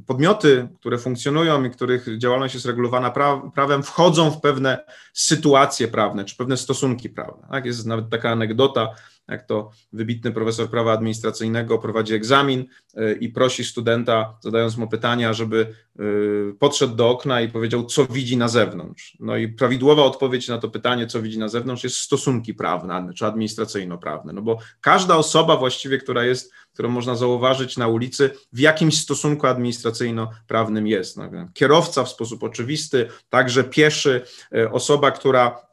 podmioty, 0.08 0.68
które 0.80 0.98
funkcjonują 0.98 1.64
i 1.64 1.70
których 1.70 2.18
działalność 2.18 2.54
jest 2.54 2.66
regulowana 2.66 3.12
prawem, 3.54 3.84
wchodzą 3.84 4.32
w 4.32 4.42
pewne 4.42 4.86
sytuacje 5.14 5.88
prawne 5.88 6.26
czy 6.26 6.38
pewne 6.38 6.58
stosunki 6.58 7.10
prawne. 7.10 7.48
Tak? 7.52 7.66
Jest 7.66 7.86
nawet 7.86 8.10
taka 8.10 8.30
anegdota, 8.30 8.90
jak 9.32 9.48
to 9.48 9.72
wybitny 9.94 10.32
profesor 10.32 10.70
prawa 10.70 10.94
administracyjnego 10.94 11.78
prowadzi 11.78 12.14
egzamin 12.14 12.66
y, 12.98 13.18
i 13.22 13.30
prosi 13.30 13.64
studenta, 13.64 14.38
zadając 14.42 14.78
mu 14.78 14.88
pytania, 14.88 15.34
żeby 15.34 15.74
y, 16.00 16.56
podszedł 16.60 16.96
do 16.96 17.10
okna 17.10 17.42
i 17.42 17.50
powiedział, 17.50 17.86
co 17.86 18.06
widzi 18.06 18.38
na 18.38 18.48
zewnątrz. 18.48 19.18
No 19.20 19.38
i 19.38 19.48
prawidłowa 19.48 20.04
odpowiedź 20.04 20.48
na 20.48 20.58
to 20.58 20.70
pytanie, 20.70 21.08
co 21.08 21.22
widzi 21.22 21.40
na 21.40 21.48
zewnątrz, 21.48 21.84
jest 21.84 21.96
stosunki 21.96 22.54
prawne 22.54 23.14
czy 23.16 23.26
administracyjno-prawne. 23.26 24.34
No 24.34 24.42
bo 24.42 24.60
każda 24.82 25.16
osoba 25.16 25.58
właściwie, 25.58 25.98
która 25.98 26.24
jest, 26.24 26.54
którą 26.74 26.90
można 26.90 27.16
zauważyć 27.16 27.78
na 27.78 27.88
ulicy, 27.88 28.30
w 28.54 28.60
jakimś 28.60 28.98
stosunku 28.98 29.48
administracyjno-prawnym 29.48 30.88
jest. 30.88 31.18
No, 31.18 31.30
kierowca 31.54 32.04
w 32.04 32.10
sposób 32.10 32.44
oczywisty, 32.44 33.08
także 33.30 33.64
pieszy, 33.64 34.22
y, 34.56 34.72
osoba, 34.72 35.12
która 35.12 35.69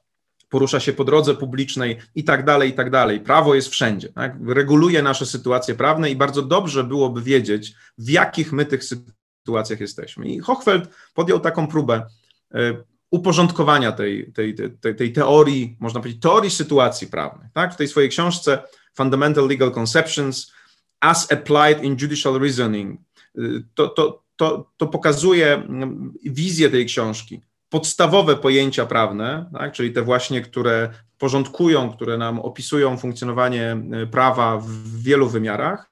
porusza 0.56 0.80
się 0.80 0.92
po 0.92 1.04
drodze 1.04 1.34
publicznej 1.34 1.96
i 2.14 2.24
tak 2.24 2.44
dalej, 2.44 2.70
i 2.70 2.72
tak 2.72 2.90
dalej. 2.90 3.20
Prawo 3.20 3.54
jest 3.54 3.68
wszędzie, 3.68 4.08
tak? 4.08 4.36
reguluje 4.46 5.02
nasze 5.02 5.26
sytuacje 5.26 5.74
prawne 5.74 6.10
i 6.10 6.16
bardzo 6.16 6.42
dobrze 6.42 6.84
byłoby 6.84 7.22
wiedzieć, 7.22 7.74
w 7.98 8.10
jakich 8.10 8.52
my 8.52 8.66
tych 8.66 8.84
sytuacjach 8.84 9.80
jesteśmy. 9.80 10.28
I 10.28 10.38
Hochfeld 10.38 10.90
podjął 11.14 11.40
taką 11.40 11.66
próbę 11.66 12.06
e, 12.54 12.76
uporządkowania 13.10 13.92
tej, 13.92 14.32
tej, 14.32 14.54
tej, 14.80 14.96
tej 14.96 15.12
teorii, 15.12 15.76
można 15.80 16.00
powiedzieć, 16.00 16.22
teorii 16.22 16.50
sytuacji 16.50 17.06
prawnej. 17.06 17.48
Tak? 17.52 17.74
W 17.74 17.76
tej 17.76 17.88
swojej 17.88 18.10
książce 18.10 18.62
Fundamental 18.94 19.48
Legal 19.48 19.72
Conceptions 19.78 20.52
as 21.00 21.32
Applied 21.32 21.84
in 21.84 21.96
Judicial 22.00 22.38
Reasoning 22.38 23.00
e, 23.38 23.42
to, 23.74 23.88
to, 23.88 24.22
to, 24.36 24.70
to 24.76 24.86
pokazuje 24.86 25.54
mm, 25.54 26.12
wizję 26.24 26.70
tej 26.70 26.86
książki 26.86 27.40
podstawowe 27.76 28.36
pojęcia 28.36 28.86
prawne, 28.86 29.50
tak, 29.52 29.72
czyli 29.72 29.92
te 29.92 30.02
właśnie, 30.02 30.40
które 30.40 30.88
porządkują, 31.18 31.92
które 31.92 32.18
nam 32.18 32.40
opisują 32.40 32.96
funkcjonowanie 32.96 33.76
y, 34.02 34.06
prawa 34.06 34.56
w 34.56 35.02
wielu 35.02 35.28
wymiarach, 35.28 35.90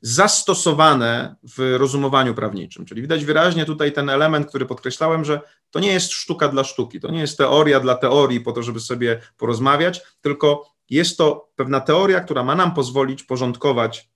zastosowane 0.00 1.36
w 1.56 1.74
rozumowaniu 1.78 2.34
prawniczym. 2.34 2.84
Czyli 2.84 3.02
widać 3.02 3.24
wyraźnie 3.24 3.64
tutaj 3.64 3.92
ten 3.92 4.10
element, 4.10 4.46
który 4.46 4.66
podkreślałem, 4.66 5.24
że 5.24 5.40
to 5.70 5.80
nie 5.80 5.92
jest 5.92 6.12
sztuka 6.12 6.48
dla 6.48 6.64
sztuki, 6.64 7.00
to 7.00 7.10
nie 7.10 7.20
jest 7.20 7.38
teoria 7.38 7.80
dla 7.80 7.94
teorii 7.94 8.40
po 8.40 8.52
to, 8.52 8.62
żeby 8.62 8.80
sobie 8.80 9.20
porozmawiać, 9.36 10.02
tylko 10.20 10.70
jest 10.90 11.18
to 11.18 11.48
pewna 11.56 11.80
teoria, 11.80 12.20
która 12.20 12.44
ma 12.44 12.54
nam 12.54 12.74
pozwolić 12.74 13.22
porządkować 13.22 14.08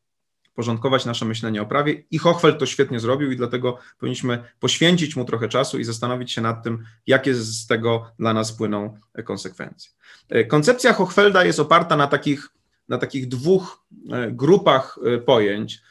porządkować 0.55 1.05
nasze 1.05 1.25
myślenie 1.25 1.63
o 1.63 1.67
prawie 1.67 2.03
i 2.11 2.19
Hochfeld 2.19 2.59
to 2.59 2.67
świetnie 2.67 3.01
zrobił 3.01 3.33
i 3.33 3.37
dlatego 3.37 3.79
powinniśmy 3.99 4.45
poświęcić 4.61 5.17
mu 5.17 5.25
trochę 5.25 5.49
czasu 5.49 5.79
i 5.79 5.85
zastanowić 5.85 6.33
się 6.33 6.41
nad 6.41 6.63
tym, 6.63 6.85
jakie 7.07 7.35
z 7.35 7.67
tego 7.67 8.13
dla 8.19 8.35
nas 8.35 8.53
płyną 8.53 8.99
konsekwencje. 9.25 9.91
E, 10.29 10.45
koncepcja 10.45 10.93
Hochfelda 10.93 11.45
jest 11.45 11.61
oparta 11.61 11.97
na 11.97 12.07
takich, 12.07 12.49
na 12.89 12.99
takich 12.99 13.29
dwóch 13.29 13.85
e, 14.11 14.31
grupach 14.31 14.99
e, 15.05 15.19
pojęć, 15.19 15.83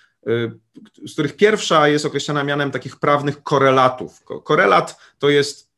z 1.05 1.13
których 1.13 1.35
pierwsza 1.35 1.87
jest 1.87 2.05
określana 2.05 2.43
mianem 2.43 2.71
takich 2.71 2.99
prawnych 2.99 3.43
korelatów. 3.43 4.23
Korelat 4.43 4.99
to 5.19 5.29
jest 5.29 5.69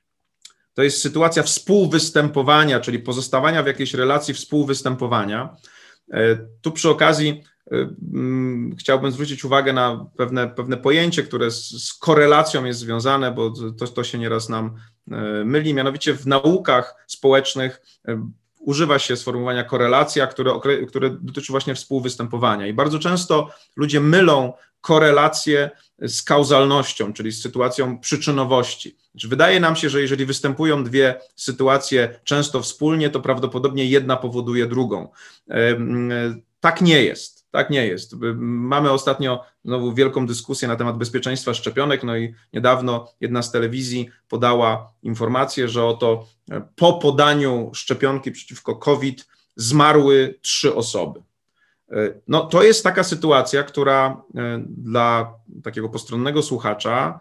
to 0.73 0.83
jest 0.83 1.01
sytuacja 1.01 1.43
współwystępowania, 1.43 2.79
czyli 2.79 2.99
pozostawania 2.99 3.63
w 3.63 3.67
jakiejś 3.67 3.93
relacji 3.93 4.33
współwystępowania. 4.33 5.55
Tu 6.61 6.71
przy 6.71 6.89
okazji 6.89 7.43
chciałbym 8.79 9.11
zwrócić 9.11 9.45
uwagę 9.45 9.73
na 9.73 10.05
pewne, 10.17 10.47
pewne 10.47 10.77
pojęcie, 10.77 11.23
które 11.23 11.51
z, 11.51 11.69
z 11.87 11.93
korelacją 11.93 12.65
jest 12.65 12.79
związane, 12.79 13.31
bo 13.31 13.53
to, 13.79 13.87
to 13.87 14.03
się 14.03 14.17
nieraz 14.17 14.49
nam 14.49 14.65
y, 15.07 15.11
myli. 15.45 15.73
Mianowicie 15.73 16.13
w 16.13 16.27
naukach 16.27 16.95
społecznych 17.07 17.81
y, 18.09 18.17
używa 18.59 18.99
się 18.99 19.15
sformułowania 19.15 19.63
korelacja, 19.63 20.27
które, 20.27 20.59
które 20.87 21.09
dotyczy 21.09 21.51
właśnie 21.51 21.75
współwystępowania. 21.75 22.67
I 22.67 22.73
bardzo 22.73 22.99
często 22.99 23.49
ludzie 23.75 23.99
mylą 23.99 24.53
korelację 24.81 25.69
z 25.99 26.23
kauzalnością, 26.23 27.13
czyli 27.13 27.31
z 27.31 27.41
sytuacją 27.41 27.99
przyczynowości. 27.99 28.97
Znaczy, 29.11 29.27
wydaje 29.27 29.59
nam 29.59 29.75
się, 29.75 29.89
że 29.89 30.01
jeżeli 30.01 30.25
występują 30.25 30.83
dwie 30.83 31.19
sytuacje 31.35 32.19
często 32.23 32.61
wspólnie, 32.61 33.09
to 33.09 33.19
prawdopodobnie 33.19 33.85
jedna 33.85 34.17
powoduje 34.17 34.67
drugą. 34.67 35.07
Tak 36.59 36.81
nie 36.81 37.03
jest. 37.03 37.40
Tak 37.51 37.69
nie 37.69 37.87
jest. 37.87 38.15
Mamy 38.37 38.91
ostatnio 38.91 39.43
znowu 39.65 39.93
wielką 39.93 40.25
dyskusję 40.25 40.67
na 40.67 40.75
temat 40.75 40.97
bezpieczeństwa 40.97 41.53
szczepionek, 41.53 42.03
no 42.03 42.17
i 42.17 42.33
niedawno 42.53 43.07
jedna 43.21 43.41
z 43.41 43.51
telewizji 43.51 44.09
podała 44.29 44.93
informację, 45.03 45.67
że 45.67 45.85
oto 45.85 46.27
e, 46.51 46.61
po 46.75 46.93
podaniu 46.93 47.71
szczepionki 47.73 48.31
przeciwko 48.31 48.75
COVID 48.75 49.27
zmarły 49.55 50.39
trzy 50.41 50.75
osoby. 50.75 51.23
E, 51.91 51.95
no 52.27 52.45
to 52.45 52.63
jest 52.63 52.83
taka 52.83 53.03
sytuacja, 53.03 53.63
która 53.63 54.21
e, 54.35 54.63
dla 54.67 55.33
takiego 55.63 55.89
postronnego 55.89 56.41
słuchacza 56.43 57.19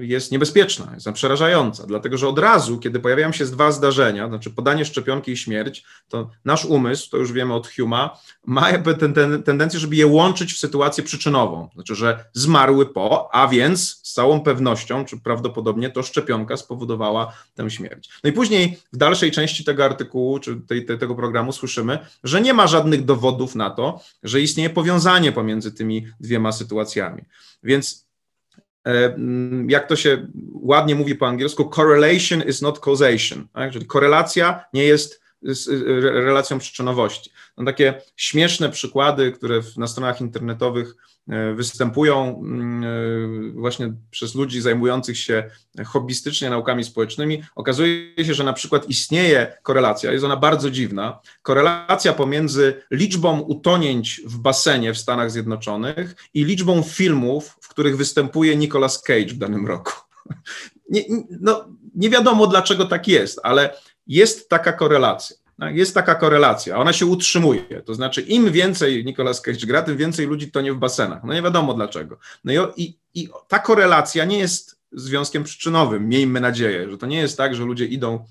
jest 0.00 0.32
niebezpieczna, 0.32 0.90
jest 0.94 1.12
przerażająca, 1.12 1.86
dlatego 1.86 2.18
że 2.18 2.28
od 2.28 2.38
razu, 2.38 2.78
kiedy 2.78 3.00
pojawiają 3.00 3.32
się 3.32 3.44
dwa 3.44 3.72
zdarzenia, 3.72 4.28
znaczy 4.28 4.50
podanie 4.50 4.84
szczepionki 4.84 5.32
i 5.32 5.36
śmierć, 5.36 5.84
to 6.08 6.30
nasz 6.44 6.64
umysł, 6.64 7.10
to 7.10 7.16
już 7.16 7.32
wiemy 7.32 7.54
od 7.54 7.68
Huma, 7.68 8.18
ma 8.46 8.72
ten, 8.72 9.14
ten, 9.14 9.42
tendencję, 9.42 9.80
żeby 9.80 9.96
je 9.96 10.06
łączyć 10.06 10.52
w 10.52 10.58
sytuację 10.58 11.04
przyczynową, 11.04 11.68
znaczy, 11.74 11.94
że 11.94 12.24
zmarły 12.32 12.86
po, 12.86 13.34
a 13.34 13.48
więc 13.48 14.00
z 14.02 14.12
całą 14.12 14.40
pewnością, 14.40 15.04
czy 15.04 15.20
prawdopodobnie 15.20 15.90
to 15.90 16.02
szczepionka 16.02 16.56
spowodowała 16.56 17.32
tę 17.54 17.70
śmierć. 17.70 18.08
No 18.24 18.30
i 18.30 18.32
później 18.32 18.78
w 18.92 18.96
dalszej 18.96 19.30
części 19.30 19.64
tego 19.64 19.84
artykułu, 19.84 20.38
czy 20.38 20.56
tej, 20.56 20.86
tego 20.86 21.14
programu 21.14 21.52
słyszymy, 21.52 21.98
że 22.24 22.40
nie 22.40 22.54
ma 22.54 22.66
żadnych 22.66 23.04
dowodów 23.04 23.54
na 23.54 23.70
to, 23.70 24.00
że 24.22 24.40
istnieje 24.40 24.70
powiązanie 24.70 25.32
pomiędzy 25.32 25.72
tymi 25.72 26.06
dwiema 26.20 26.52
sytuacjami. 26.52 27.22
Więc 27.62 28.09
E, 28.09 28.09
jak 29.68 29.88
to 29.88 29.96
się 29.96 30.26
ładnie 30.52 30.94
mówi 30.94 31.14
po 31.14 31.26
angielsku, 31.28 31.70
correlation 31.70 32.42
is 32.48 32.62
not 32.62 32.78
causation, 32.78 33.48
tak? 33.52 33.72
czyli 33.72 33.86
korelacja 33.86 34.64
nie 34.72 34.84
jest 34.84 35.20
relacją 36.02 36.58
przyczynowości. 36.58 37.30
No 37.56 37.64
takie 37.64 38.02
śmieszne 38.16 38.70
przykłady, 38.70 39.32
które 39.32 39.60
na 39.76 39.86
stronach 39.86 40.20
internetowych 40.20 40.94
E, 41.19 41.19
występują 41.54 42.40
mm, 42.44 42.84
e, 42.84 43.60
właśnie 43.60 43.92
przez 44.10 44.34
ludzi 44.34 44.60
zajmujących 44.60 45.18
się 45.18 45.50
hobbystycznie 45.86 46.50
naukami 46.50 46.84
społecznymi, 46.84 47.42
okazuje 47.54 48.24
się, 48.24 48.34
że 48.34 48.44
na 48.44 48.52
przykład 48.52 48.88
istnieje 48.88 49.56
korelacja, 49.62 50.12
jest 50.12 50.24
ona 50.24 50.36
bardzo 50.36 50.70
dziwna, 50.70 51.20
korelacja 51.42 52.12
pomiędzy 52.12 52.82
liczbą 52.90 53.40
utonięć 53.40 54.20
w 54.24 54.38
basenie 54.38 54.94
w 54.94 54.98
Stanach 54.98 55.30
Zjednoczonych 55.30 56.14
i 56.34 56.44
liczbą 56.44 56.82
filmów, 56.82 57.56
w 57.60 57.68
których 57.68 57.96
występuje 57.96 58.56
Nicolas 58.56 59.02
Cage 59.02 59.26
w 59.26 59.38
danym 59.38 59.66
roku. 59.66 59.92
Nie, 60.90 61.04
no, 61.40 61.64
nie 61.94 62.10
wiadomo 62.10 62.46
dlaczego 62.46 62.84
tak 62.84 63.08
jest, 63.08 63.40
ale 63.42 63.74
jest 64.06 64.48
taka 64.48 64.72
korelacja. 64.72 65.36
Tak, 65.60 65.76
jest 65.76 65.94
taka 65.94 66.14
korelacja, 66.14 66.78
ona 66.78 66.92
się 66.92 67.06
utrzymuje. 67.06 67.82
To 67.84 67.94
znaczy, 67.94 68.20
im 68.20 68.52
więcej 68.52 69.04
Nicolas 69.04 69.40
Cage 69.40 69.66
gra, 69.66 69.82
tym 69.82 69.96
więcej 69.96 70.26
ludzi 70.26 70.50
tonie 70.50 70.72
w 70.72 70.76
basenach. 70.76 71.24
No 71.24 71.34
nie 71.34 71.42
wiadomo 71.42 71.74
dlaczego. 71.74 72.18
No 72.44 72.52
i, 72.76 72.98
i, 73.14 73.28
ta 73.48 73.58
korelacja 73.58 74.24
nie 74.24 74.38
jest 74.38 74.80
związkiem 74.92 75.44
przyczynowym, 75.44 76.08
miejmy 76.08 76.40
nadzieję, 76.40 76.90
że 76.90 76.98
to 76.98 77.06
nie 77.06 77.18
jest 77.18 77.36
tak, 77.36 77.54
że 77.54 77.64
ludzie 77.64 77.84
idą 77.86 78.24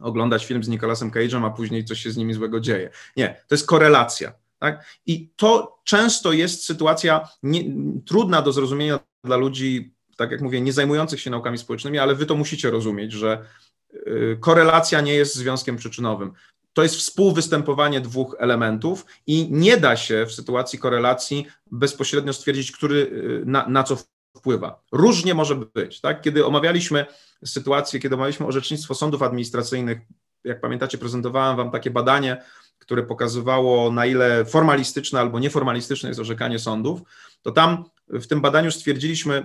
oglądać 0.00 0.46
film 0.46 0.64
z 0.64 0.68
Nicolasem 0.68 1.10
Cage'em, 1.10 1.46
a 1.46 1.50
później 1.50 1.84
coś 1.84 2.00
się 2.00 2.10
z 2.10 2.16
nimi 2.16 2.34
złego 2.34 2.60
dzieje. 2.60 2.90
Nie, 3.16 3.44
to 3.48 3.54
jest 3.54 3.66
korelacja. 3.66 4.32
Tak? 4.58 4.84
I 5.06 5.28
to 5.36 5.78
często 5.84 6.32
jest 6.32 6.64
sytuacja 6.64 7.28
nie, 7.42 7.64
trudna 8.06 8.42
do 8.42 8.52
zrozumienia 8.52 9.00
dla 9.24 9.36
ludzi, 9.36 9.94
tak 10.16 10.30
jak 10.30 10.40
mówię, 10.40 10.60
nie 10.60 10.72
zajmujących 10.72 11.20
się 11.20 11.30
naukami 11.30 11.58
społecznymi, 11.58 11.98
ale 11.98 12.14
wy 12.14 12.26
to 12.26 12.34
musicie 12.34 12.70
rozumieć, 12.70 13.12
że 13.12 13.44
y, 13.94 14.38
korelacja 14.40 15.00
nie 15.00 15.14
jest 15.14 15.34
związkiem 15.34 15.76
przyczynowym 15.76 16.32
to 16.74 16.82
jest 16.82 16.96
współwystępowanie 16.96 18.00
dwóch 18.00 18.36
elementów 18.38 19.06
i 19.26 19.48
nie 19.50 19.76
da 19.76 19.96
się 19.96 20.26
w 20.26 20.32
sytuacji 20.32 20.78
korelacji 20.78 21.46
bezpośrednio 21.70 22.32
stwierdzić, 22.32 22.72
który, 22.72 22.96
y, 22.96 23.42
na, 23.46 23.68
na 23.68 23.82
co 23.82 23.96
wpływa. 24.36 24.82
Różnie 24.92 25.34
może 25.34 25.54
być. 25.54 26.00
Tak? 26.00 26.20
Kiedy 26.20 26.46
omawialiśmy 26.46 27.06
sytuację, 27.44 28.00
kiedy 28.00 28.14
omawialiśmy 28.14 28.46
orzecznictwo 28.46 28.94
sądów 28.94 29.22
administracyjnych, 29.22 29.98
jak 30.44 30.60
pamiętacie, 30.60 30.98
prezentowałem 30.98 31.56
Wam 31.56 31.70
takie 31.70 31.90
badanie, 31.90 32.42
które 32.78 33.02
pokazywało, 33.02 33.92
na 33.92 34.06
ile 34.06 34.44
formalistyczne 34.44 35.20
albo 35.20 35.38
nieformalistyczne 35.38 36.08
jest 36.08 36.20
orzekanie 36.20 36.58
sądów, 36.58 37.00
to 37.42 37.52
tam 37.52 37.84
w 38.08 38.26
tym 38.26 38.40
badaniu 38.40 38.70
stwierdziliśmy 38.70 39.44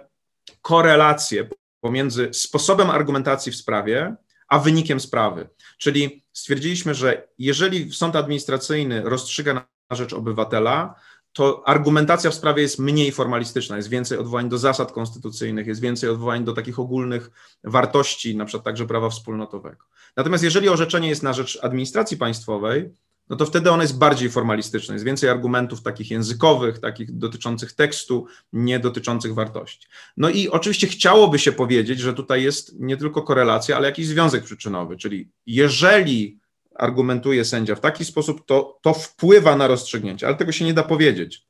korelację 0.62 1.50
pomiędzy 1.81 2.29
sposobem 2.33 2.89
argumentacji 2.89 3.51
w 3.51 3.55
sprawie, 3.55 4.15
a 4.50 4.60
wynikiem 4.60 5.00
sprawy. 5.00 5.50
Czyli 5.77 6.24
stwierdziliśmy, 6.34 6.94
że 6.96 7.27
jeżeli 7.38 7.94
sąd 7.94 8.15
administracyjny 8.15 9.01
rozstrzyga 9.01 9.53
na 9.53 9.96
rzecz 9.96 10.13
obywatela, 10.13 10.96
to 11.34 11.68
argumentacja 11.68 12.32
w 12.32 12.34
sprawie 12.34 12.62
jest 12.62 12.79
mniej 12.79 13.12
formalistyczna, 13.12 13.77
jest 13.77 13.89
więcej 13.89 14.18
odwołań 14.18 14.50
do 14.50 14.58
zasad 14.58 14.91
konstytucyjnych, 14.91 15.68
jest 15.68 15.82
więcej 15.82 16.10
odwołań 16.10 16.44
do 16.44 16.53
takich 16.53 16.79
ogólnych 16.79 17.32
wartości, 17.63 18.36
na 18.36 18.46
przykład 18.46 18.65
także 18.65 18.86
prawa 18.86 19.10
wspólnotowego. 19.10 19.86
Natomiast 20.18 20.44
jeżeli 20.44 20.70
orzeczenie 20.70 21.10
jest 21.10 21.24
na 21.24 21.34
rzecz 21.34 21.60
administracji 21.62 22.18
państwowej, 22.18 22.89
no 23.29 23.36
to 23.36 23.45
wtedy 23.45 23.71
ono 23.71 23.81
jest 23.81 23.98
bardziej 23.98 24.29
formalistyczne, 24.29 24.95
jest 24.95 25.05
więcej 25.05 25.29
argumentów 25.29 25.81
takich 25.81 26.12
językowych, 26.12 26.79
takich 26.79 27.17
dotyczących 27.17 27.74
tekstu, 27.74 28.27
nie 28.53 28.79
dotyczących 28.79 29.33
wartości. 29.33 29.88
No 30.17 30.29
i 30.29 30.50
oczywiście 30.50 30.88
chciałoby 30.88 31.39
się 31.39 31.51
powiedzieć, 31.51 32.00
że 32.00 32.13
tutaj 32.13 32.43
jest 32.43 32.79
nie 32.79 32.98
tylko 32.98 33.21
korelacja, 33.21 33.77
ale 33.77 33.88
jakiś 33.88 34.07
związek 34.07 34.43
przyczynowy, 34.43 34.98
czyli 34.98 35.29
jeżeli 35.45 36.39
argumentuje 36.75 37.45
sędzia 37.45 37.75
w 37.75 37.79
taki 37.79 38.05
sposób, 38.05 38.45
to, 38.45 38.79
to 38.81 38.93
wpływa 38.93 39.55
na 39.55 39.67
rozstrzygnięcie, 39.67 40.27
ale 40.27 40.36
tego 40.36 40.51
się 40.51 40.65
nie 40.65 40.74
da 40.74 40.83
powiedzieć. 40.83 41.50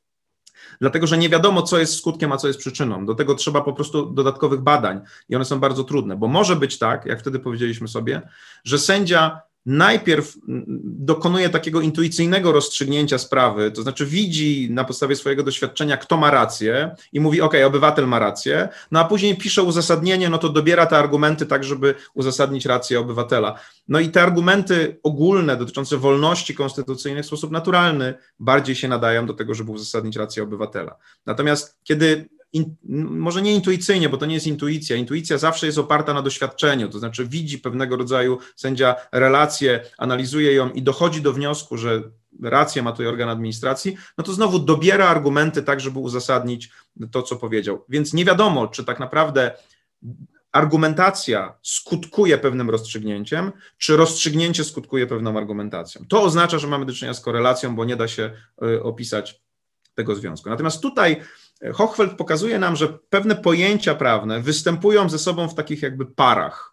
Dlatego, 0.80 1.06
że 1.06 1.18
nie 1.18 1.28
wiadomo, 1.28 1.62
co 1.62 1.78
jest 1.78 1.96
skutkiem, 1.96 2.32
a 2.32 2.36
co 2.36 2.46
jest 2.46 2.60
przyczyną. 2.60 3.06
Do 3.06 3.14
tego 3.14 3.34
trzeba 3.34 3.60
po 3.60 3.72
prostu 3.72 4.10
dodatkowych 4.10 4.60
badań 4.60 5.00
i 5.28 5.36
one 5.36 5.44
są 5.44 5.60
bardzo 5.60 5.84
trudne, 5.84 6.16
bo 6.16 6.28
może 6.28 6.56
być 6.56 6.78
tak, 6.78 7.06
jak 7.06 7.20
wtedy 7.20 7.38
powiedzieliśmy 7.38 7.88
sobie, 7.88 8.22
że 8.64 8.78
sędzia 8.78 9.40
najpierw 9.66 10.36
dokonuje 10.84 11.48
takiego 11.48 11.80
intuicyjnego 11.80 12.52
rozstrzygnięcia 12.52 13.18
sprawy, 13.18 13.70
to 13.70 13.82
znaczy 13.82 14.06
widzi 14.06 14.68
na 14.70 14.84
podstawie 14.84 15.16
swojego 15.16 15.42
doświadczenia, 15.42 15.96
kto 15.96 16.16
ma 16.16 16.30
rację 16.30 16.94
i 17.12 17.20
mówi, 17.20 17.40
ok, 17.40 17.54
obywatel 17.66 18.06
ma 18.08 18.18
rację, 18.18 18.68
no 18.90 19.00
a 19.00 19.04
później 19.04 19.36
pisze 19.36 19.62
uzasadnienie, 19.62 20.30
no 20.30 20.38
to 20.38 20.48
dobiera 20.48 20.86
te 20.86 20.98
argumenty 20.98 21.46
tak, 21.46 21.64
żeby 21.64 21.94
uzasadnić 22.14 22.64
rację 22.64 23.00
obywatela. 23.00 23.58
No 23.88 24.00
i 24.00 24.08
te 24.08 24.22
argumenty 24.22 24.98
ogólne 25.02 25.56
dotyczące 25.56 25.96
wolności 25.96 26.54
konstytucyjnej 26.54 27.22
w 27.22 27.26
sposób 27.26 27.50
naturalny 27.50 28.14
bardziej 28.38 28.76
się 28.76 28.88
nadają 28.88 29.26
do 29.26 29.34
tego, 29.34 29.54
żeby 29.54 29.72
uzasadnić 29.72 30.16
rację 30.16 30.42
obywatela. 30.42 30.96
Natomiast 31.26 31.78
kiedy 31.84 32.28
in, 32.52 32.76
może 33.10 33.42
nie 33.42 33.54
intuicyjnie, 33.54 34.08
bo 34.08 34.16
to 34.16 34.26
nie 34.26 34.34
jest 34.34 34.46
intuicja. 34.46 34.96
Intuicja 34.96 35.38
zawsze 35.38 35.66
jest 35.66 35.78
oparta 35.78 36.14
na 36.14 36.22
doświadczeniu, 36.22 36.88
to 36.88 36.98
znaczy 36.98 37.26
widzi 37.26 37.58
pewnego 37.58 37.96
rodzaju 37.96 38.38
sędzia 38.56 38.96
relację, 39.12 39.84
analizuje 39.98 40.52
ją 40.52 40.70
i 40.70 40.82
dochodzi 40.82 41.22
do 41.22 41.32
wniosku, 41.32 41.76
że 41.76 42.02
rację 42.42 42.82
ma 42.82 42.92
tutaj 42.92 43.06
organ 43.06 43.28
administracji, 43.28 43.96
no 44.18 44.24
to 44.24 44.32
znowu 44.32 44.58
dobiera 44.58 45.08
argumenty 45.08 45.62
tak, 45.62 45.80
żeby 45.80 45.98
uzasadnić 45.98 46.70
to, 47.10 47.22
co 47.22 47.36
powiedział. 47.36 47.84
Więc 47.88 48.12
nie 48.12 48.24
wiadomo, 48.24 48.68
czy 48.68 48.84
tak 48.84 49.00
naprawdę 49.00 49.52
argumentacja 50.52 51.54
skutkuje 51.62 52.38
pewnym 52.38 52.70
rozstrzygnięciem, 52.70 53.52
czy 53.78 53.96
rozstrzygnięcie 53.96 54.64
skutkuje 54.64 55.06
pewną 55.06 55.38
argumentacją. 55.38 56.04
To 56.08 56.22
oznacza, 56.22 56.58
że 56.58 56.66
mamy 56.66 56.86
do 56.86 56.92
czynienia 56.92 57.14
z 57.14 57.20
korelacją, 57.20 57.76
bo 57.76 57.84
nie 57.84 57.96
da 57.96 58.08
się 58.08 58.32
y, 58.62 58.82
opisać 58.82 59.40
tego 59.94 60.14
związku. 60.14 60.50
Natomiast 60.50 60.82
tutaj 60.82 61.22
Hochfeld 61.72 62.12
pokazuje 62.12 62.58
nam, 62.58 62.76
że 62.76 62.88
pewne 62.88 63.36
pojęcia 63.36 63.94
prawne 63.94 64.40
występują 64.40 65.08
ze 65.08 65.18
sobą 65.18 65.48
w 65.48 65.54
takich 65.54 65.82
jakby 65.82 66.06
parach. 66.06 66.70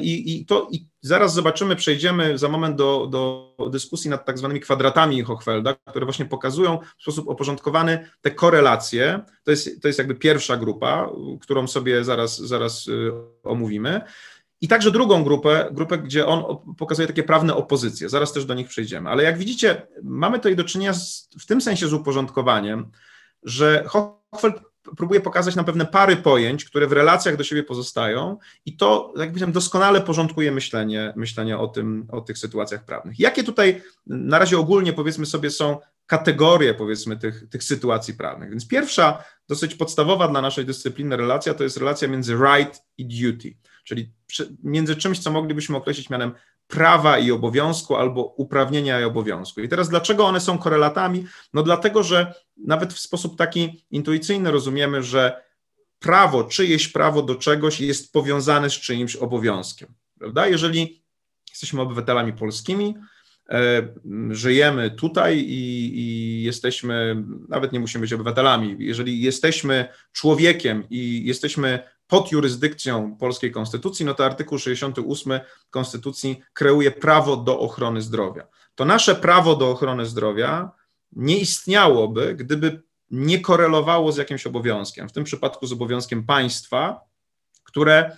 I, 0.00 0.40
i 0.40 0.46
to 0.46 0.68
i 0.70 0.86
zaraz 1.00 1.34
zobaczymy, 1.34 1.76
przejdziemy 1.76 2.38
za 2.38 2.48
moment 2.48 2.76
do, 2.76 3.08
do 3.10 3.54
dyskusji 3.70 4.10
nad 4.10 4.26
tak 4.26 4.38
zwanymi 4.38 4.60
kwadratami 4.60 5.22
Hochfelda, 5.22 5.74
które 5.90 6.06
właśnie 6.06 6.24
pokazują 6.24 6.78
w 6.98 7.02
sposób 7.02 7.28
uporządkowany 7.28 8.10
te 8.20 8.30
korelacje. 8.30 9.20
To 9.44 9.50
jest, 9.50 9.82
to 9.82 9.88
jest 9.88 9.98
jakby 9.98 10.14
pierwsza 10.14 10.56
grupa, 10.56 11.10
którą 11.40 11.68
sobie 11.68 12.04
zaraz, 12.04 12.38
zaraz 12.38 12.88
y, 12.88 13.12
omówimy. 13.42 14.00
I 14.60 14.68
także 14.68 14.90
drugą 14.90 15.24
grupę, 15.24 15.68
grupę, 15.72 15.98
gdzie 15.98 16.26
on 16.26 16.44
pokazuje 16.78 17.08
takie 17.08 17.22
prawne 17.22 17.54
opozycje. 17.54 18.08
Zaraz 18.08 18.32
też 18.32 18.44
do 18.44 18.54
nich 18.54 18.68
przejdziemy. 18.68 19.10
Ale 19.10 19.22
jak 19.22 19.38
widzicie, 19.38 19.86
mamy 20.02 20.38
tutaj 20.38 20.56
do 20.56 20.64
czynienia 20.64 20.94
z, 20.94 21.28
w 21.40 21.46
tym 21.46 21.60
sensie 21.60 21.88
z 21.88 21.92
uporządkowaniem, 21.92 22.90
że 23.42 23.84
Hochfeld 23.86 24.62
próbuje 24.96 25.20
pokazać 25.20 25.56
nam 25.56 25.64
pewne 25.64 25.86
pary 25.86 26.16
pojęć, 26.16 26.64
które 26.64 26.86
w 26.86 26.92
relacjach 26.92 27.36
do 27.36 27.44
siebie 27.44 27.62
pozostają 27.62 28.38
i 28.66 28.76
to, 28.76 29.12
jak 29.16 29.28
powiedziałem, 29.28 29.52
doskonale 29.52 30.00
porządkuje 30.00 30.52
myślenie, 30.52 31.12
myślenie 31.16 31.58
o, 31.58 31.68
tym, 31.68 32.06
o 32.12 32.20
tych 32.20 32.38
sytuacjach 32.38 32.84
prawnych. 32.84 33.20
Jakie 33.20 33.44
tutaj 33.44 33.82
na 34.06 34.38
razie 34.38 34.58
ogólnie 34.58 34.92
powiedzmy 34.92 35.26
sobie 35.26 35.50
są 35.50 35.78
kategorie 36.06 36.74
powiedzmy 36.74 37.16
tych, 37.16 37.48
tych 37.48 37.64
sytuacji 37.64 38.14
prawnych? 38.14 38.50
Więc 38.50 38.68
pierwsza, 38.68 39.24
dosyć 39.48 39.74
podstawowa 39.74 40.28
dla 40.28 40.42
naszej 40.42 40.64
dyscypliny 40.64 41.16
relacja 41.16 41.54
to 41.54 41.64
jest 41.64 41.76
relacja 41.76 42.08
między 42.08 42.34
right 42.34 42.82
i 42.98 43.06
duty, 43.06 43.56
czyli 43.84 44.12
między 44.62 44.96
czymś, 44.96 45.18
co 45.18 45.30
moglibyśmy 45.30 45.76
określić 45.76 46.10
mianem 46.10 46.32
prawa 46.66 47.18
i 47.18 47.30
obowiązku 47.30 47.96
albo 47.96 48.24
uprawnienia 48.24 49.00
i 49.00 49.04
obowiązku. 49.04 49.60
I 49.60 49.68
teraz 49.68 49.88
dlaczego 49.88 50.26
one 50.26 50.40
są 50.40 50.58
korelatami? 50.58 51.26
No 51.54 51.62
dlatego, 51.62 52.02
że 52.02 52.34
nawet 52.56 52.92
w 52.92 52.98
sposób 52.98 53.38
taki 53.38 53.84
intuicyjny 53.90 54.50
rozumiemy, 54.50 55.02
że 55.02 55.42
prawo, 55.98 56.44
czyjeś 56.44 56.88
prawo 56.88 57.22
do 57.22 57.34
czegoś 57.34 57.80
jest 57.80 58.12
powiązane 58.12 58.70
z 58.70 58.72
czyimś 58.72 59.16
obowiązkiem. 59.16 59.88
Prawda? 60.18 60.46
Jeżeli 60.46 61.02
jesteśmy 61.50 61.80
obywatelami 61.80 62.32
polskimi, 62.32 62.94
e, 63.48 63.88
żyjemy 64.30 64.90
tutaj 64.90 65.38
i, 65.38 65.98
i, 65.98 66.42
jesteśmy, 66.42 67.24
nawet 67.48 67.72
nie 67.72 67.80
musimy 67.80 68.00
być 68.00 68.12
obywatelami, 68.12 68.76
jeżeli 68.78 69.22
jesteśmy 69.22 69.88
człowiekiem 70.12 70.84
i 70.90 71.26
jesteśmy 71.26 71.78
pod 72.10 72.32
jurysdykcją 72.32 73.16
polskiej 73.16 73.52
konstytucji, 73.52 74.06
no 74.06 74.14
to 74.14 74.24
artykuł 74.24 74.58
68 74.58 75.40
konstytucji 75.70 76.40
kreuje 76.52 76.90
prawo 76.90 77.36
do 77.36 77.60
ochrony 77.60 78.02
zdrowia. 78.02 78.46
To 78.74 78.84
nasze 78.84 79.14
prawo 79.14 79.56
do 79.56 79.70
ochrony 79.70 80.06
zdrowia 80.06 80.70
nie 81.12 81.38
istniałoby, 81.38 82.34
gdyby 82.34 82.82
nie 83.10 83.40
korelowało 83.40 84.12
z 84.12 84.16
jakimś 84.16 84.46
obowiązkiem, 84.46 85.08
w 85.08 85.12
tym 85.12 85.24
przypadku 85.24 85.66
z 85.66 85.72
obowiązkiem 85.72 86.26
państwa, 86.26 87.00
które 87.64 88.16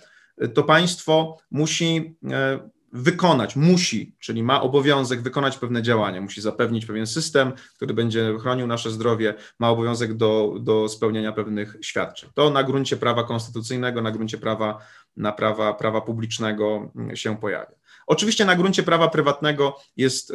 to 0.53 0.63
państwo 0.63 1.37
musi 1.51 2.15
e, 2.31 2.69
wykonać, 2.93 3.55
musi, 3.55 4.15
czyli 4.19 4.43
ma 4.43 4.61
obowiązek 4.61 5.21
wykonać 5.21 5.57
pewne 5.57 5.81
działania, 5.81 6.21
musi 6.21 6.41
zapewnić 6.41 6.85
pewien 6.85 7.07
system, 7.07 7.51
który 7.75 7.93
będzie 7.93 8.33
chronił 8.41 8.67
nasze 8.67 8.91
zdrowie, 8.91 9.33
ma 9.59 9.69
obowiązek 9.69 10.13
do, 10.13 10.55
do 10.59 10.89
spełniania 10.89 11.31
pewnych 11.31 11.77
świadczeń. 11.81 12.29
To 12.33 12.49
na 12.49 12.63
gruncie 12.63 12.97
prawa 12.97 13.23
konstytucyjnego, 13.23 14.01
na 14.01 14.11
gruncie 14.11 14.37
prawa, 14.37 14.77
na 15.17 15.31
prawa, 15.31 15.73
prawa 15.73 16.01
publicznego 16.01 16.91
się 17.13 17.37
pojawia. 17.37 17.75
Oczywiście 18.07 18.45
na 18.45 18.55
gruncie 18.55 18.83
prawa 18.83 19.07
prywatnego 19.07 19.77
jest 19.97 20.31
y, 20.31 20.33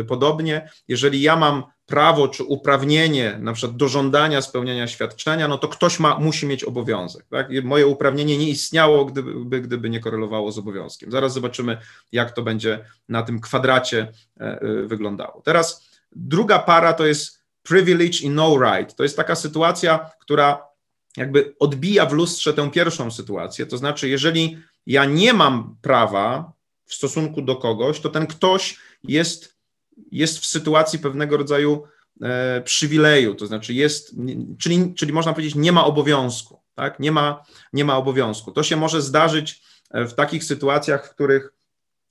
y, 0.00 0.04
podobnie. 0.04 0.70
Jeżeli 0.88 1.22
ja 1.22 1.36
mam 1.36 1.62
prawo 1.86 2.28
czy 2.28 2.44
uprawnienie 2.44 3.38
na 3.40 3.52
przykład 3.52 3.76
do 3.76 3.88
żądania 3.88 4.42
spełniania 4.42 4.88
świadczenia, 4.88 5.48
no 5.48 5.58
to 5.58 5.68
ktoś 5.68 5.98
ma, 5.98 6.18
musi 6.18 6.46
mieć 6.46 6.64
obowiązek. 6.64 7.26
Tak? 7.30 7.48
Moje 7.64 7.86
uprawnienie 7.86 8.38
nie 8.38 8.48
istniało, 8.48 9.04
gdyby, 9.04 9.60
gdyby 9.60 9.90
nie 9.90 10.00
korelowało 10.00 10.52
z 10.52 10.58
obowiązkiem. 10.58 11.10
Zaraz 11.10 11.32
zobaczymy, 11.32 11.78
jak 12.12 12.32
to 12.32 12.42
będzie 12.42 12.84
na 13.08 13.22
tym 13.22 13.40
kwadracie 13.40 14.12
e, 14.40 14.60
e, 14.60 14.82
wyglądało. 14.86 15.42
Teraz 15.44 15.86
druga 16.12 16.58
para 16.58 16.92
to 16.92 17.06
jest 17.06 17.42
privilege 17.62 18.18
i 18.22 18.30
no 18.30 18.58
right. 18.58 18.96
To 18.96 19.02
jest 19.02 19.16
taka 19.16 19.34
sytuacja, 19.34 20.10
która 20.20 20.62
jakby 21.16 21.54
odbija 21.58 22.06
w 22.06 22.12
lustrze 22.12 22.54
tę 22.54 22.70
pierwszą 22.70 23.10
sytuację. 23.10 23.66
To 23.66 23.78
znaczy, 23.78 24.08
jeżeli 24.08 24.58
ja 24.86 25.04
nie 25.04 25.32
mam 25.32 25.76
prawa 25.82 26.52
w 26.84 26.94
stosunku 26.94 27.42
do 27.42 27.56
kogoś, 27.56 28.00
to 28.00 28.08
ten 28.08 28.26
ktoś 28.26 28.78
jest 29.04 29.55
jest 30.12 30.38
w 30.38 30.46
sytuacji 30.46 30.98
pewnego 30.98 31.36
rodzaju 31.36 31.82
e, 32.22 32.62
przywileju, 32.62 33.34
to 33.34 33.46
znaczy 33.46 33.74
jest, 33.74 34.14
czyli, 34.58 34.94
czyli 34.94 35.12
można 35.12 35.32
powiedzieć, 35.32 35.54
nie 35.54 35.72
ma 35.72 35.84
obowiązku, 35.84 36.60
tak? 36.74 37.00
Nie 37.00 37.12
ma, 37.12 37.44
nie 37.72 37.84
ma 37.84 37.96
obowiązku. 37.96 38.52
To 38.52 38.62
się 38.62 38.76
może 38.76 39.02
zdarzyć 39.02 39.62
e, 39.90 40.04
w 40.04 40.14
takich 40.14 40.44
sytuacjach, 40.44 41.06
w 41.06 41.14
których 41.14 41.52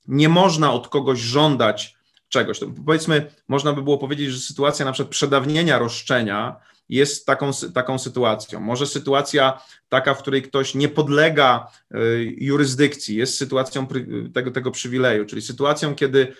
nie 0.08 0.28
można 0.28 0.72
od 0.72 0.88
kogoś 0.88 1.18
żądać 1.18 1.96
czegoś. 2.28 2.58
To 2.58 2.66
powiedzmy, 2.86 3.32
można 3.48 3.72
by 3.72 3.82
było 3.82 3.98
powiedzieć, 3.98 4.30
że 4.30 4.40
sytuacja 4.40 4.84
na 4.84 4.92
przykład 4.92 5.10
przedawnienia 5.10 5.78
roszczenia 5.78 6.56
jest 6.88 7.26
taką, 7.26 7.50
taką 7.74 7.98
sytuacją. 7.98 8.60
Może 8.60 8.86
sytuacja 8.86 9.60
taka, 9.88 10.14
w 10.14 10.18
której 10.18 10.42
ktoś 10.42 10.74
nie 10.74 10.88
podlega 10.88 11.70
e, 11.90 11.98
jurysdykcji, 12.22 13.16
jest 13.16 13.38
sytuacją 13.38 13.86
tego, 14.34 14.50
tego 14.50 14.70
przywileju, 14.70 15.26
czyli 15.26 15.42
sytuacją, 15.42 15.94
kiedy 15.94 16.32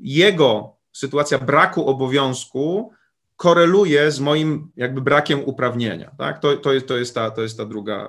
jego 0.00 0.76
sytuacja 0.92 1.38
braku 1.38 1.88
obowiązku 1.88 2.92
koreluje 3.36 4.10
z 4.10 4.20
moim 4.20 4.70
jakby 4.76 5.00
brakiem 5.00 5.44
uprawnienia. 5.44 6.10
Tak? 6.18 6.38
To, 6.38 6.56
to, 6.56 6.72
jest, 6.72 6.88
to, 6.88 6.96
jest 6.96 7.14
ta, 7.14 7.30
to 7.30 7.42
jest 7.42 7.56
ta 7.56 7.64
druga 7.64 8.08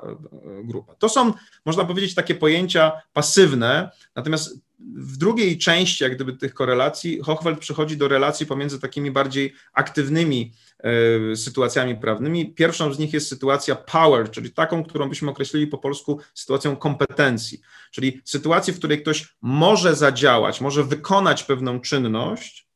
grupa. 0.64 0.96
To 0.96 1.10
są, 1.10 1.34
można 1.66 1.86
powiedzieć, 1.86 2.16
takie 2.16 2.36
pojęcia 2.36 2.92
pasywne, 3.14 3.92
natomiast 4.16 4.60
w 4.80 5.18
drugiej 5.18 5.58
części 5.58 6.04
jak 6.04 6.16
gdyby 6.16 6.34
tych 6.34 6.54
korelacji 6.54 7.20
Hochfeld 7.20 7.60
przychodzi 7.60 7.98
do 7.98 8.08
relacji 8.08 8.46
pomiędzy 8.46 8.80
takimi 8.80 9.12
bardziej 9.12 9.54
aktywnymi 9.74 10.54
e, 10.80 11.36
sytuacjami 11.36 11.96
prawnymi. 11.96 12.54
Pierwszą 12.54 12.94
z 12.94 13.00
nich 13.00 13.14
jest 13.14 13.28
sytuacja 13.28 13.76
power, 13.76 14.32
czyli 14.32 14.52
taką, 14.52 14.84
którą 14.84 15.10
byśmy 15.10 15.30
określili 15.32 15.68
po 15.68 15.78
polsku 15.78 16.20
sytuacją 16.34 16.76
kompetencji, 16.76 17.62
czyli 17.92 18.22
sytuacji, 18.26 18.74
w 18.74 18.78
której 18.78 19.02
ktoś 19.02 19.36
może 19.42 19.96
zadziałać, 19.96 20.62
może 20.62 20.84
wykonać 20.84 21.44
pewną 21.44 21.80
czynność, 21.80 22.70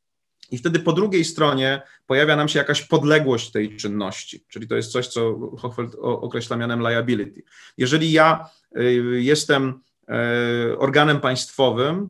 i 0.50 0.58
wtedy 0.58 0.78
po 0.78 0.92
drugiej 0.92 1.24
stronie 1.24 1.82
pojawia 2.06 2.36
nam 2.36 2.48
się 2.48 2.58
jakaś 2.58 2.82
podległość 2.82 3.50
tej 3.50 3.76
czynności, 3.76 4.44
czyli 4.48 4.68
to 4.68 4.76
jest 4.76 4.92
coś, 4.92 5.08
co 5.08 5.50
Hochfeld 5.58 5.94
określa 6.00 6.56
mianem 6.56 6.80
liability. 6.80 7.42
Jeżeli 7.78 8.12
ja 8.12 8.48
e, 8.76 8.84
jestem 9.20 9.80
organem 10.78 11.20
państwowym, 11.20 12.08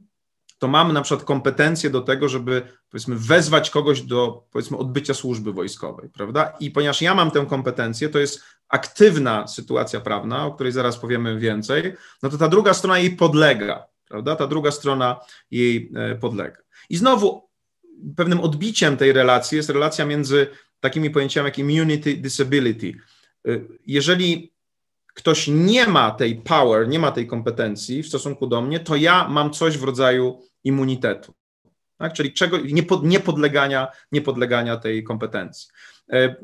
to 0.58 0.68
mamy 0.68 0.92
na 0.92 1.02
przykład 1.02 1.26
kompetencje 1.26 1.90
do 1.90 2.00
tego, 2.00 2.28
żeby 2.28 2.62
powiedzmy 2.90 3.16
wezwać 3.16 3.70
kogoś 3.70 4.02
do 4.02 4.44
powiedzmy 4.50 4.76
odbycia 4.76 5.14
służby 5.14 5.52
wojskowej, 5.52 6.08
prawda? 6.08 6.52
I 6.60 6.70
ponieważ 6.70 7.02
ja 7.02 7.14
mam 7.14 7.30
tę 7.30 7.46
kompetencję, 7.46 8.08
to 8.08 8.18
jest 8.18 8.42
aktywna 8.68 9.46
sytuacja 9.46 10.00
prawna, 10.00 10.46
o 10.46 10.52
której 10.52 10.72
zaraz 10.72 10.98
powiemy 10.98 11.38
więcej, 11.38 11.94
no 12.22 12.30
to 12.30 12.38
ta 12.38 12.48
druga 12.48 12.74
strona 12.74 12.98
jej 12.98 13.16
podlega, 13.16 13.86
prawda? 14.08 14.36
Ta 14.36 14.46
druga 14.46 14.70
strona 14.70 15.20
jej 15.50 15.92
e, 15.94 16.14
podlega. 16.14 16.58
I 16.90 16.96
znowu 16.96 17.48
pewnym 18.16 18.40
odbiciem 18.40 18.96
tej 18.96 19.12
relacji 19.12 19.56
jest 19.56 19.70
relacja 19.70 20.04
między 20.04 20.46
takimi 20.80 21.10
pojęciami 21.10 21.44
jak 21.46 21.58
immunity, 21.58 22.16
disability. 22.16 22.94
E, 23.48 23.50
jeżeli 23.86 24.53
ktoś 25.14 25.48
nie 25.48 25.86
ma 25.86 26.10
tej 26.10 26.36
power, 26.36 26.88
nie 26.88 26.98
ma 26.98 27.12
tej 27.12 27.26
kompetencji 27.26 28.02
w 28.02 28.08
stosunku 28.08 28.46
do 28.46 28.62
mnie, 28.62 28.80
to 28.80 28.96
ja 28.96 29.28
mam 29.28 29.50
coś 29.50 29.78
w 29.78 29.84
rodzaju 29.84 30.40
immunitetu. 30.64 31.34
Tak? 31.98 32.12
Czyli 32.12 32.32
czego, 32.32 32.58
niepodlegania, 33.02 33.88
niepodlegania 34.12 34.76
tej 34.76 35.04
kompetencji. 35.04 35.68
E, 36.12 36.36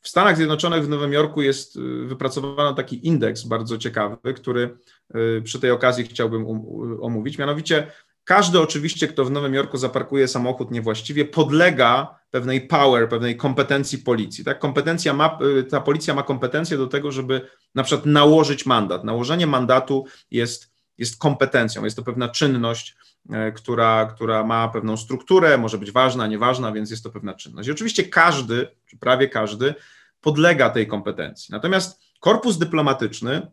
w 0.00 0.08
Stanach 0.08 0.36
Zjednoczonych, 0.36 0.84
w 0.84 0.88
Nowym 0.88 1.12
Jorku 1.12 1.42
jest 1.42 1.76
y, 1.76 1.80
wypracowano 2.04 2.74
taki 2.74 3.06
indeks 3.06 3.44
bardzo 3.44 3.78
ciekawy, 3.78 4.34
który 4.34 4.78
y, 5.16 5.42
przy 5.42 5.60
tej 5.60 5.70
okazji 5.70 6.04
chciałbym 6.04 6.46
um, 6.46 6.62
omówić. 7.02 7.38
Mianowicie 7.38 7.86
każdy 8.28 8.60
oczywiście, 8.60 9.08
kto 9.08 9.24
w 9.24 9.30
Nowym 9.30 9.54
Jorku 9.54 9.78
zaparkuje 9.78 10.28
samochód 10.28 10.70
niewłaściwie, 10.70 11.24
podlega 11.24 12.18
pewnej 12.30 12.60
power, 12.60 13.08
pewnej 13.08 13.36
kompetencji 13.36 13.98
policji. 13.98 14.44
Tak? 14.44 14.58
Kompetencja 14.58 15.12
ma, 15.12 15.38
y, 15.58 15.64
ta 15.64 15.80
policja 15.80 16.14
ma 16.14 16.22
kompetencję 16.22 16.76
do 16.78 16.86
tego, 16.86 17.12
żeby 17.12 17.48
na 17.74 17.82
przykład 17.82 18.06
nałożyć 18.06 18.66
mandat. 18.66 19.04
Nałożenie 19.04 19.46
mandatu 19.46 20.04
jest, 20.30 20.72
jest 20.98 21.18
kompetencją, 21.18 21.84
jest 21.84 21.96
to 21.96 22.02
pewna 22.02 22.28
czynność, 22.28 22.96
e, 23.30 23.52
która, 23.52 24.06
która 24.06 24.44
ma 24.44 24.68
pewną 24.68 24.96
strukturę, 24.96 25.58
może 25.58 25.78
być 25.78 25.92
ważna, 25.92 26.26
nieważna, 26.26 26.72
więc 26.72 26.90
jest 26.90 27.02
to 27.02 27.10
pewna 27.10 27.34
czynność. 27.34 27.68
I 27.68 27.72
oczywiście 27.72 28.04
każdy, 28.04 28.68
czy 28.86 28.98
prawie 28.98 29.28
każdy, 29.28 29.74
podlega 30.20 30.70
tej 30.70 30.86
kompetencji. 30.86 31.52
Natomiast 31.52 32.00
korpus 32.20 32.58
dyplomatyczny, 32.58 33.46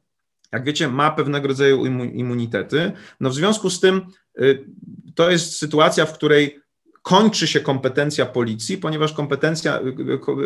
jak 0.51 0.63
wiecie, 0.63 0.87
ma 0.87 1.11
pewnego 1.11 1.47
rodzaju 1.47 1.85
immunitety. 1.85 2.91
No 3.19 3.29
w 3.29 3.35
związku 3.35 3.69
z 3.69 3.79
tym 3.79 4.01
y, 4.41 4.65
to 5.15 5.31
jest 5.31 5.57
sytuacja, 5.57 6.05
w 6.05 6.13
której 6.13 6.59
kończy 7.01 7.47
się 7.47 7.59
kompetencja 7.59 8.25
policji, 8.25 8.77
ponieważ 8.77 9.13
kompetencja, 9.13 9.79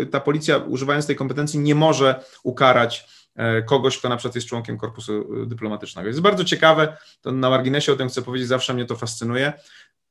y, 0.01 0.05
ta 0.05 0.19
policja 0.19 0.57
używając 0.57 1.07
tej 1.07 1.15
kompetencji 1.15 1.59
nie 1.59 1.75
może 1.75 2.23
ukarać 2.43 3.05
e, 3.35 3.61
kogoś, 3.61 3.97
kto 3.97 4.09
na 4.09 4.17
przykład 4.17 4.35
jest 4.35 4.47
członkiem 4.47 4.77
korpusu 4.77 5.43
y, 5.43 5.45
dyplomatycznego. 5.45 6.07
Jest 6.07 6.21
bardzo 6.21 6.43
ciekawe, 6.43 6.97
to 7.21 7.31
na 7.31 7.49
marginesie 7.49 7.93
o 7.93 7.95
tym 7.95 8.09
chcę 8.09 8.21
powiedzieć, 8.21 8.47
zawsze 8.47 8.73
mnie 8.73 8.85
to 8.85 8.95
fascynuje. 8.95 9.53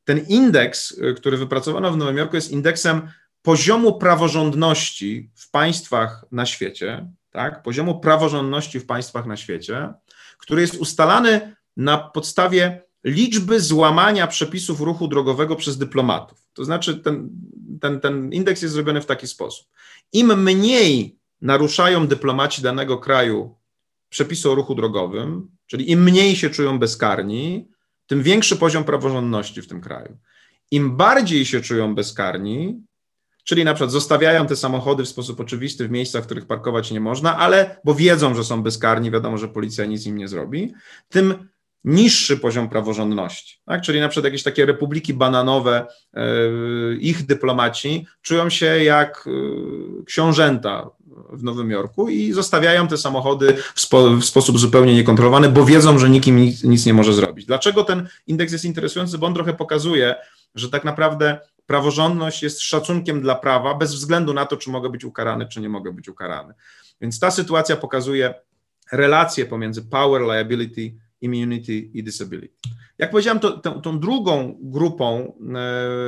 Ten 0.04 0.18
indeks, 0.18 1.00
który 1.16 1.36
wypracowano 1.36 1.92
w 1.92 1.96
Nowym 1.96 2.16
Jorku, 2.16 2.36
jest 2.36 2.50
indeksem 2.50 3.08
poziomu 3.42 3.98
praworządności 3.98 5.30
w 5.34 5.50
państwach 5.50 6.24
na 6.32 6.46
świecie, 6.46 7.08
tak, 7.38 7.62
poziomu 7.62 8.00
praworządności 8.00 8.80
w 8.80 8.86
państwach 8.86 9.26
na 9.26 9.36
świecie, 9.36 9.92
który 10.38 10.60
jest 10.60 10.74
ustalany 10.74 11.56
na 11.76 11.98
podstawie 11.98 12.82
liczby 13.04 13.60
złamania 13.60 14.26
przepisów 14.26 14.80
ruchu 14.80 15.08
drogowego 15.08 15.56
przez 15.56 15.78
dyplomatów. 15.78 16.46
To 16.52 16.64
znaczy, 16.64 16.96
ten, 16.96 17.28
ten, 17.80 18.00
ten 18.00 18.32
indeks 18.32 18.62
jest 18.62 18.74
zrobiony 18.74 19.00
w 19.00 19.06
taki 19.06 19.26
sposób. 19.26 19.66
Im 20.12 20.42
mniej 20.42 21.18
naruszają 21.40 22.06
dyplomaci 22.06 22.62
danego 22.62 22.98
kraju 22.98 23.54
przepisy 24.08 24.50
o 24.50 24.54
ruchu 24.54 24.74
drogowym, 24.74 25.50
czyli 25.66 25.90
im 25.90 26.02
mniej 26.02 26.36
się 26.36 26.50
czują 26.50 26.78
bezkarni, 26.78 27.68
tym 28.06 28.22
większy 28.22 28.56
poziom 28.56 28.84
praworządności 28.84 29.62
w 29.62 29.68
tym 29.68 29.80
kraju. 29.80 30.16
Im 30.70 30.96
bardziej 30.96 31.46
się 31.46 31.60
czują 31.60 31.94
bezkarni, 31.94 32.82
czyli 33.48 33.64
na 33.64 33.74
przykład 33.74 33.90
zostawiają 33.90 34.46
te 34.46 34.56
samochody 34.56 35.04
w 35.04 35.08
sposób 35.08 35.40
oczywisty 35.40 35.88
w 35.88 35.90
miejscach, 35.90 36.22
w 36.22 36.26
których 36.26 36.46
parkować 36.46 36.90
nie 36.90 37.00
można, 37.00 37.36
ale 37.36 37.80
bo 37.84 37.94
wiedzą, 37.94 38.34
że 38.34 38.44
są 38.44 38.62
bezkarni, 38.62 39.10
wiadomo, 39.10 39.38
że 39.38 39.48
policja 39.48 39.84
nic 39.84 40.06
im 40.06 40.18
nie 40.18 40.28
zrobi, 40.28 40.72
tym 41.08 41.48
niższy 41.84 42.36
poziom 42.36 42.68
praworządności. 42.68 43.60
Tak? 43.64 43.82
Czyli 43.82 44.00
na 44.00 44.08
przykład 44.08 44.24
jakieś 44.24 44.42
takie 44.42 44.66
republiki 44.66 45.14
bananowe, 45.14 45.86
e, 46.14 46.22
ich 47.00 47.26
dyplomaci 47.26 48.06
czują 48.22 48.50
się 48.50 48.66
jak 48.66 49.24
e, 49.26 50.04
książęta 50.04 50.90
w 51.32 51.42
Nowym 51.42 51.70
Jorku 51.70 52.08
i 52.08 52.32
zostawiają 52.32 52.88
te 52.88 52.96
samochody 52.96 53.56
w, 53.74 53.80
spo, 53.80 54.10
w 54.10 54.24
sposób 54.24 54.58
zupełnie 54.58 54.94
niekontrolowany, 54.94 55.48
bo 55.48 55.64
wiedzą, 55.64 55.98
że 55.98 56.10
nikim 56.10 56.36
nic, 56.36 56.64
nic 56.64 56.86
nie 56.86 56.94
może 56.94 57.12
zrobić. 57.12 57.46
Dlaczego 57.46 57.84
ten 57.84 58.08
indeks 58.26 58.52
jest 58.52 58.64
interesujący? 58.64 59.18
Bo 59.18 59.26
on 59.26 59.34
trochę 59.34 59.54
pokazuje, 59.54 60.14
że 60.54 60.68
tak 60.70 60.84
naprawdę 60.84 61.38
praworządność 61.68 62.42
jest 62.42 62.60
szacunkiem 62.60 63.20
dla 63.20 63.34
prawa, 63.34 63.74
bez 63.74 63.94
względu 63.94 64.34
na 64.34 64.46
to, 64.46 64.56
czy 64.56 64.70
mogę 64.70 64.88
być 64.88 65.04
ukarany, 65.04 65.46
czy 65.46 65.60
nie 65.60 65.68
mogę 65.68 65.92
być 65.92 66.08
ukarany. 66.08 66.54
Więc 67.00 67.20
ta 67.20 67.30
sytuacja 67.30 67.76
pokazuje 67.76 68.34
relacje 68.92 69.46
pomiędzy 69.46 69.82
power, 69.82 70.22
liability, 70.22 70.94
immunity 71.20 71.72
i 71.72 72.02
disability. 72.02 72.54
Jak 72.98 73.10
powiedziałem, 73.10 73.40
to, 73.40 73.58
tą, 73.58 73.82
tą 73.82 74.00
drugą 74.00 74.58
grupą 74.60 75.32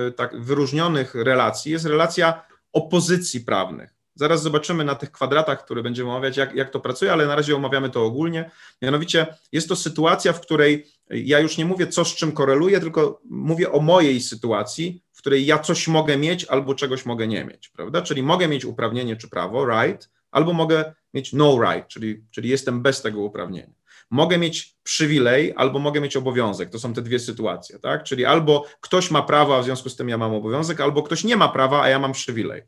e, 0.08 0.12
tak 0.12 0.40
wyróżnionych 0.40 1.14
relacji 1.14 1.72
jest 1.72 1.86
relacja 1.86 2.42
opozycji 2.72 3.40
prawnych. 3.40 3.94
Zaraz 4.14 4.42
zobaczymy 4.42 4.84
na 4.84 4.94
tych 4.94 5.12
kwadratach, 5.12 5.64
które 5.64 5.82
będziemy 5.82 6.10
omawiać, 6.10 6.36
jak, 6.36 6.54
jak 6.54 6.70
to 6.70 6.80
pracuje, 6.80 7.12
ale 7.12 7.26
na 7.26 7.36
razie 7.36 7.56
omawiamy 7.56 7.90
to 7.90 8.04
ogólnie. 8.04 8.50
Mianowicie 8.82 9.26
jest 9.52 9.68
to 9.68 9.76
sytuacja, 9.76 10.32
w 10.32 10.40
której 10.40 10.86
ja 11.10 11.38
już 11.38 11.58
nie 11.58 11.64
mówię, 11.64 11.86
co 11.86 12.04
z 12.04 12.14
czym 12.14 12.32
koreluje, 12.32 12.80
tylko 12.80 13.20
mówię 13.30 13.72
o 13.72 13.80
mojej 13.80 14.20
sytuacji, 14.20 15.02
w 15.20 15.22
której 15.22 15.46
ja 15.46 15.58
coś 15.58 15.88
mogę 15.88 16.16
mieć 16.16 16.44
albo 16.44 16.74
czegoś 16.74 17.06
mogę 17.06 17.26
nie 17.26 17.44
mieć, 17.44 17.68
prawda? 17.68 18.02
Czyli 18.02 18.22
mogę 18.22 18.48
mieć 18.48 18.64
uprawnienie 18.64 19.16
czy 19.16 19.28
prawo, 19.28 19.66
right, 19.66 20.10
albo 20.30 20.52
mogę 20.52 20.94
mieć 21.14 21.32
no 21.32 21.58
right, 21.62 21.88
czyli, 21.88 22.24
czyli 22.30 22.48
jestem 22.48 22.82
bez 22.82 23.02
tego 23.02 23.20
uprawnienia. 23.20 23.72
Mogę 24.10 24.38
mieć 24.38 24.76
przywilej, 24.82 25.52
albo 25.56 25.78
mogę 25.78 26.00
mieć 26.00 26.16
obowiązek. 26.16 26.70
To 26.70 26.78
są 26.78 26.94
te 26.94 27.02
dwie 27.02 27.18
sytuacje, 27.18 27.78
tak? 27.78 28.04
Czyli 28.04 28.24
albo 28.24 28.66
ktoś 28.80 29.10
ma 29.10 29.22
prawo, 29.22 29.56
a 29.56 29.60
w 29.62 29.64
związku 29.64 29.88
z 29.88 29.96
tym 29.96 30.08
ja 30.08 30.18
mam 30.18 30.34
obowiązek, 30.34 30.80
albo 30.80 31.02
ktoś 31.02 31.24
nie 31.24 31.36
ma 31.36 31.48
prawa, 31.48 31.82
a 31.82 31.88
ja 31.88 31.98
mam 31.98 32.12
przywilej. 32.12 32.62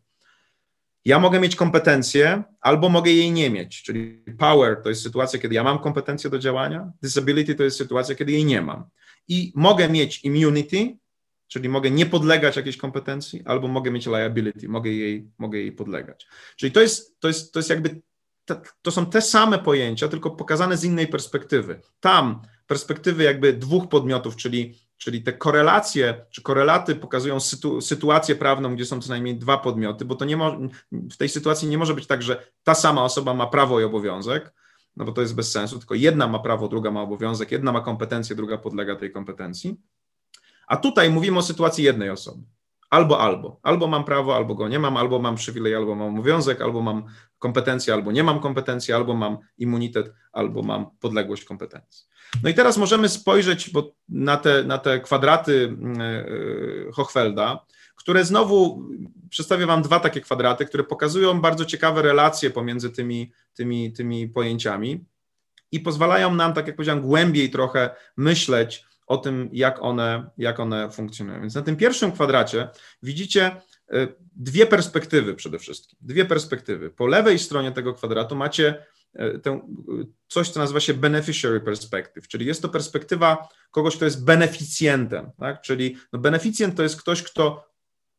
Ja 1.04 1.18
mogę 1.18 1.40
mieć 1.40 1.56
kompetencje, 1.56 2.42
albo 2.60 2.88
mogę 2.88 3.10
jej 3.10 3.32
nie 3.32 3.50
mieć. 3.50 3.82
Czyli 3.82 4.24
power 4.38 4.80
to 4.82 4.88
jest 4.88 5.02
sytuacja, 5.02 5.38
kiedy 5.38 5.54
ja 5.54 5.64
mam 5.64 5.78
kompetencje 5.78 6.30
do 6.30 6.38
działania, 6.38 6.92
disability 7.02 7.54
to 7.54 7.62
jest 7.62 7.76
sytuacja, 7.76 8.14
kiedy 8.14 8.32
jej 8.32 8.44
nie 8.44 8.62
mam. 8.62 8.84
I 9.28 9.52
mogę 9.54 9.88
mieć 9.88 10.24
immunity, 10.24 10.96
czyli 11.52 11.68
mogę 11.68 11.90
nie 11.90 12.06
podlegać 12.06 12.56
jakiejś 12.56 12.76
kompetencji, 12.76 13.42
albo 13.44 13.68
mogę 13.68 13.90
mieć 13.90 14.06
liability, 14.06 14.68
mogę 14.68 14.90
jej, 14.90 15.30
mogę 15.38 15.58
jej 15.58 15.72
podlegać. 15.72 16.26
Czyli 16.56 16.72
to 16.72 16.80
jest, 16.80 17.20
to 17.20 17.28
jest, 17.28 17.52
to 17.52 17.58
jest 17.58 17.70
jakby, 17.70 18.00
to 18.82 18.90
są 18.90 19.06
te 19.06 19.22
same 19.22 19.58
pojęcia, 19.58 20.08
tylko 20.08 20.30
pokazane 20.30 20.76
z 20.76 20.84
innej 20.84 21.06
perspektywy. 21.06 21.80
Tam 22.00 22.42
perspektywy 22.66 23.22
jakby 23.22 23.52
dwóch 23.52 23.88
podmiotów, 23.88 24.36
czyli, 24.36 24.78
czyli 24.96 25.22
te 25.22 25.32
korelacje, 25.32 26.24
czy 26.30 26.42
korelaty 26.42 26.94
pokazują 26.94 27.40
sytu, 27.40 27.80
sytuację 27.80 28.34
prawną, 28.34 28.74
gdzie 28.74 28.84
są 28.84 29.00
co 29.00 29.08
najmniej 29.08 29.36
dwa 29.36 29.58
podmioty, 29.58 30.04
bo 30.04 30.14
to 30.14 30.24
nie 30.24 30.36
mo, 30.36 30.56
w 30.92 31.16
tej 31.16 31.28
sytuacji 31.28 31.68
nie 31.68 31.78
może 31.78 31.94
być 31.94 32.06
tak, 32.06 32.22
że 32.22 32.46
ta 32.64 32.74
sama 32.74 33.04
osoba 33.04 33.34
ma 33.34 33.46
prawo 33.46 33.80
i 33.80 33.84
obowiązek, 33.84 34.52
no 34.96 35.04
bo 35.04 35.12
to 35.12 35.20
jest 35.20 35.34
bez 35.34 35.52
sensu, 35.52 35.78
tylko 35.78 35.94
jedna 35.94 36.28
ma 36.28 36.38
prawo, 36.38 36.68
druga 36.68 36.90
ma 36.90 37.02
obowiązek, 37.02 37.52
jedna 37.52 37.72
ma 37.72 37.80
kompetencje, 37.80 38.36
druga 38.36 38.58
podlega 38.58 38.96
tej 38.96 39.12
kompetencji. 39.12 39.76
A 40.72 40.76
tutaj 40.76 41.10
mówimy 41.10 41.38
o 41.38 41.42
sytuacji 41.42 41.84
jednej 41.84 42.10
osoby. 42.10 42.42
Albo, 42.90 43.20
albo. 43.20 43.60
Albo 43.62 43.86
mam 43.86 44.04
prawo, 44.04 44.36
albo 44.36 44.54
go 44.54 44.68
nie 44.68 44.78
mam, 44.78 44.96
albo 44.96 45.18
mam 45.18 45.36
przywilej, 45.36 45.74
albo 45.74 45.94
mam 45.94 46.14
obowiązek, 46.14 46.60
albo 46.60 46.82
mam 46.82 47.04
kompetencje, 47.38 47.94
albo 47.94 48.12
nie 48.12 48.24
mam 48.24 48.40
kompetencji, 48.40 48.94
albo 48.94 49.14
mam 49.14 49.38
immunitet, 49.58 50.12
albo 50.32 50.62
mam 50.62 50.86
podległość 51.00 51.44
kompetencji. 51.44 52.06
No 52.42 52.48
i 52.50 52.54
teraz 52.54 52.78
możemy 52.78 53.08
spojrzeć 53.08 53.70
bo 53.70 53.92
na, 54.08 54.36
te, 54.36 54.64
na 54.64 54.78
te 54.78 55.00
kwadraty 55.00 55.64
mm, 55.64 56.00
e, 56.00 56.92
Hochfelda, 56.92 57.66
które 57.96 58.24
znowu 58.24 58.82
przedstawię 59.30 59.66
Wam 59.66 59.82
dwa 59.82 60.00
takie 60.00 60.20
kwadraty, 60.20 60.66
które 60.66 60.84
pokazują 60.84 61.40
bardzo 61.40 61.64
ciekawe 61.64 62.02
relacje 62.02 62.50
pomiędzy 62.50 62.90
tymi, 62.90 63.32
tymi, 63.54 63.92
tymi 63.92 64.28
pojęciami 64.28 65.04
i 65.72 65.80
pozwalają 65.80 66.34
nam, 66.34 66.52
tak 66.52 66.66
jak 66.66 66.76
powiedziałem, 66.76 67.02
głębiej 67.02 67.50
trochę 67.50 67.90
myśleć 68.16 68.91
o 69.12 69.16
tym, 69.16 69.48
jak 69.52 69.82
one, 69.82 70.30
jak 70.38 70.60
one 70.60 70.90
funkcjonują. 70.90 71.40
Więc 71.40 71.54
na 71.54 71.62
tym 71.62 71.76
pierwszym 71.76 72.12
kwadracie 72.12 72.68
widzicie 73.02 73.56
e, 73.90 74.08
dwie 74.36 74.66
perspektywy 74.66 75.34
przede 75.34 75.58
wszystkim. 75.58 75.98
Dwie 76.00 76.24
perspektywy. 76.24 76.90
Po 76.90 77.06
lewej 77.06 77.38
stronie 77.38 77.72
tego 77.72 77.94
kwadratu 77.94 78.36
macie 78.36 78.86
e, 79.14 79.38
tę, 79.38 79.60
coś, 80.28 80.50
co 80.50 80.60
nazywa 80.60 80.80
się 80.80 80.94
beneficiary 80.94 81.60
perspective, 81.60 82.28
czyli 82.28 82.46
jest 82.46 82.62
to 82.62 82.68
perspektywa 82.68 83.48
kogoś, 83.70 83.96
kto 83.96 84.04
jest 84.04 84.24
beneficjentem, 84.24 85.30
tak? 85.38 85.60
czyli 85.60 85.96
no 86.12 86.18
beneficjent 86.18 86.76
to 86.76 86.82
jest 86.82 87.00
ktoś, 87.00 87.22
kto, 87.22 87.68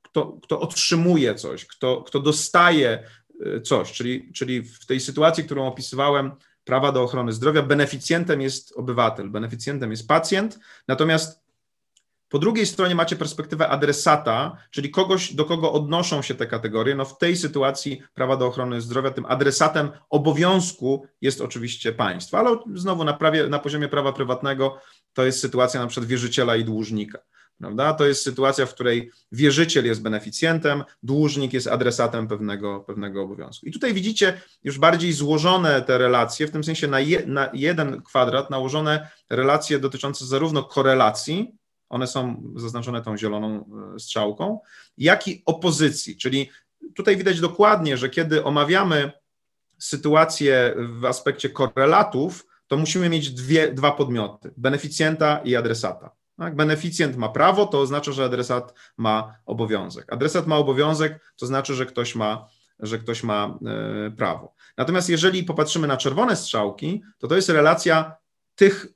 kto, 0.02 0.40
kto 0.44 0.60
otrzymuje 0.60 1.36
coś, 1.36 1.66
kto, 1.66 2.04
kto 2.08 2.20
dostaje 2.20 3.04
e, 3.46 3.62
coś, 3.62 3.92
czyli, 3.92 4.32
czyli 4.34 4.62
w 4.62 4.86
tej 4.86 5.00
sytuacji, 5.00 5.44
którą 5.44 5.68
opisywałem, 5.68 6.32
prawa 6.64 6.92
do 6.92 7.04
ochrony 7.04 7.34
zdrowia, 7.34 7.62
beneficjentem 7.62 8.42
jest 8.42 8.74
obywatel, 8.76 9.30
beneficjentem 9.30 9.92
jest 9.92 10.08
pacjent, 10.08 10.60
natomiast 10.88 11.44
po 12.34 12.40
drugiej 12.40 12.66
stronie 12.66 12.96
macie 12.96 13.16
perspektywę 13.16 13.70
adresata, 13.70 14.58
czyli 14.72 14.92
kogoś, 14.92 15.34
do 15.34 15.46
kogo 15.46 15.72
odnoszą 15.72 16.22
się 16.22 16.36
te 16.36 16.48
kategorie. 16.48 16.96
No 16.96 17.06
w 17.06 17.18
tej 17.18 17.38
sytuacji 17.38 18.02
prawa 18.14 18.38
do 18.38 18.48
ochrony 18.48 18.82
zdrowia, 18.82 19.12
tym 19.12 19.26
adresatem 19.26 19.92
obowiązku 20.10 21.08
jest 21.22 21.42
oczywiście 21.42 21.92
państwo, 21.92 22.38
ale 22.40 22.58
znowu 22.76 23.04
na, 23.04 23.14
prawie, 23.14 23.48
na 23.48 23.60
poziomie 23.60 23.88
prawa 23.88 24.14
prywatnego 24.14 24.80
to 25.14 25.26
jest 25.26 25.40
sytuacja 25.40 25.82
na 25.82 25.88
przykład 25.88 26.10
wierzyciela 26.10 26.56
i 26.56 26.66
dłużnika. 26.66 27.20
Prawda? 27.60 27.94
To 27.94 28.06
jest 28.06 28.24
sytuacja, 28.24 28.66
w 28.66 28.74
której 28.74 29.12
wierzyciel 29.32 29.86
jest 29.86 30.02
beneficjentem, 30.02 30.84
dłużnik 31.04 31.54
jest 31.54 31.68
adresatem 31.68 32.28
pewnego, 32.28 32.80
pewnego 32.80 33.22
obowiązku. 33.22 33.66
I 33.66 33.72
tutaj 33.72 33.94
widzicie 33.94 34.42
już 34.64 34.80
bardziej 34.80 35.14
złożone 35.14 35.82
te 35.82 35.98
relacje, 35.98 36.48
w 36.48 36.52
tym 36.52 36.64
sensie 36.64 36.88
na, 36.88 37.00
je, 37.00 37.26
na 37.26 37.50
jeden 37.54 38.02
kwadrat 38.02 38.50
nałożone 38.50 39.10
relacje 39.30 39.80
dotyczące 39.80 40.26
zarówno 40.26 40.64
korelacji, 40.64 41.56
one 41.90 42.08
są 42.08 42.44
zaznaczone 42.56 43.02
tą 43.02 43.18
zieloną 43.18 43.70
e, 43.96 44.00
strzałką, 44.00 44.60
jak 44.98 45.28
i 45.28 45.44
opozycji, 45.46 46.18
czyli 46.18 46.50
tutaj 46.96 47.18
widać 47.18 47.40
dokładnie, 47.40 47.98
że 47.98 48.10
kiedy 48.10 48.44
omawiamy 48.44 49.12
sytuację 49.80 50.76
w 50.78 51.06
aspekcie 51.06 51.50
korelatów, 51.50 52.48
to 52.68 52.78
musimy 52.78 53.10
mieć 53.10 53.32
dwie, 53.32 53.72
dwa 53.72 53.92
podmioty, 53.92 54.54
beneficjenta 54.58 55.42
i 55.44 55.56
adresata. 55.56 56.23
Tak? 56.38 56.56
Beneficjent 56.56 57.16
ma 57.16 57.30
prawo, 57.30 57.66
to 57.66 57.80
oznacza, 57.80 58.12
że 58.12 58.26
adresat 58.26 58.74
ma 58.98 59.36
obowiązek. 59.46 60.14
Adresat 60.14 60.48
ma 60.48 60.58
obowiązek, 60.58 61.34
to 61.36 61.46
znaczy, 61.46 61.76
że 61.76 61.86
ktoś 61.86 62.16
ma, 62.16 62.48
że 62.80 63.00
ktoś 63.00 63.24
ma 63.24 63.58
e, 64.08 64.12
prawo. 64.12 64.54
Natomiast 64.78 65.10
jeżeli 65.10 65.44
popatrzymy 65.44 65.88
na 65.88 65.98
czerwone 65.98 66.36
strzałki, 66.36 67.04
to 67.18 67.28
to 67.28 67.36
jest 67.36 67.50
relacja 67.50 68.16
tych 68.56 68.88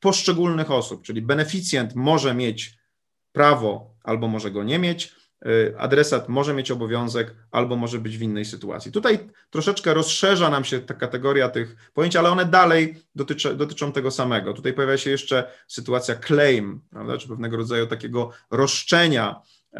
poszczególnych 0.00 0.70
osób, 0.70 1.02
czyli 1.02 1.22
beneficjent 1.22 1.94
może 1.94 2.34
mieć 2.34 2.78
prawo 3.32 3.94
albo 4.04 4.28
może 4.28 4.50
go 4.50 4.64
nie 4.64 4.78
mieć, 4.78 5.14
adresat 5.78 6.28
może 6.28 6.54
mieć 6.54 6.70
obowiązek 6.70 7.34
albo 7.50 7.76
może 7.76 7.98
być 7.98 8.18
w 8.18 8.22
innej 8.22 8.44
sytuacji. 8.44 8.92
Tutaj 8.92 9.18
troszeczkę 9.50 9.94
rozszerza 9.94 10.50
nam 10.50 10.64
się 10.64 10.80
ta 10.80 10.94
kategoria 10.94 11.48
tych 11.48 11.90
pojęć, 11.94 12.16
ale 12.16 12.30
one 12.30 12.44
dalej 12.44 12.96
dotyczy, 13.14 13.56
dotyczą 13.56 13.92
tego 13.92 14.10
samego. 14.10 14.52
Tutaj 14.52 14.72
pojawia 14.72 14.98
się 14.98 15.10
jeszcze 15.10 15.50
sytuacja 15.68 16.16
claim, 16.16 16.80
prawda, 16.90 17.18
czy 17.18 17.28
pewnego 17.28 17.56
rodzaju 17.56 17.86
takiego 17.86 18.30
roszczenia, 18.50 19.40
y, 19.74 19.78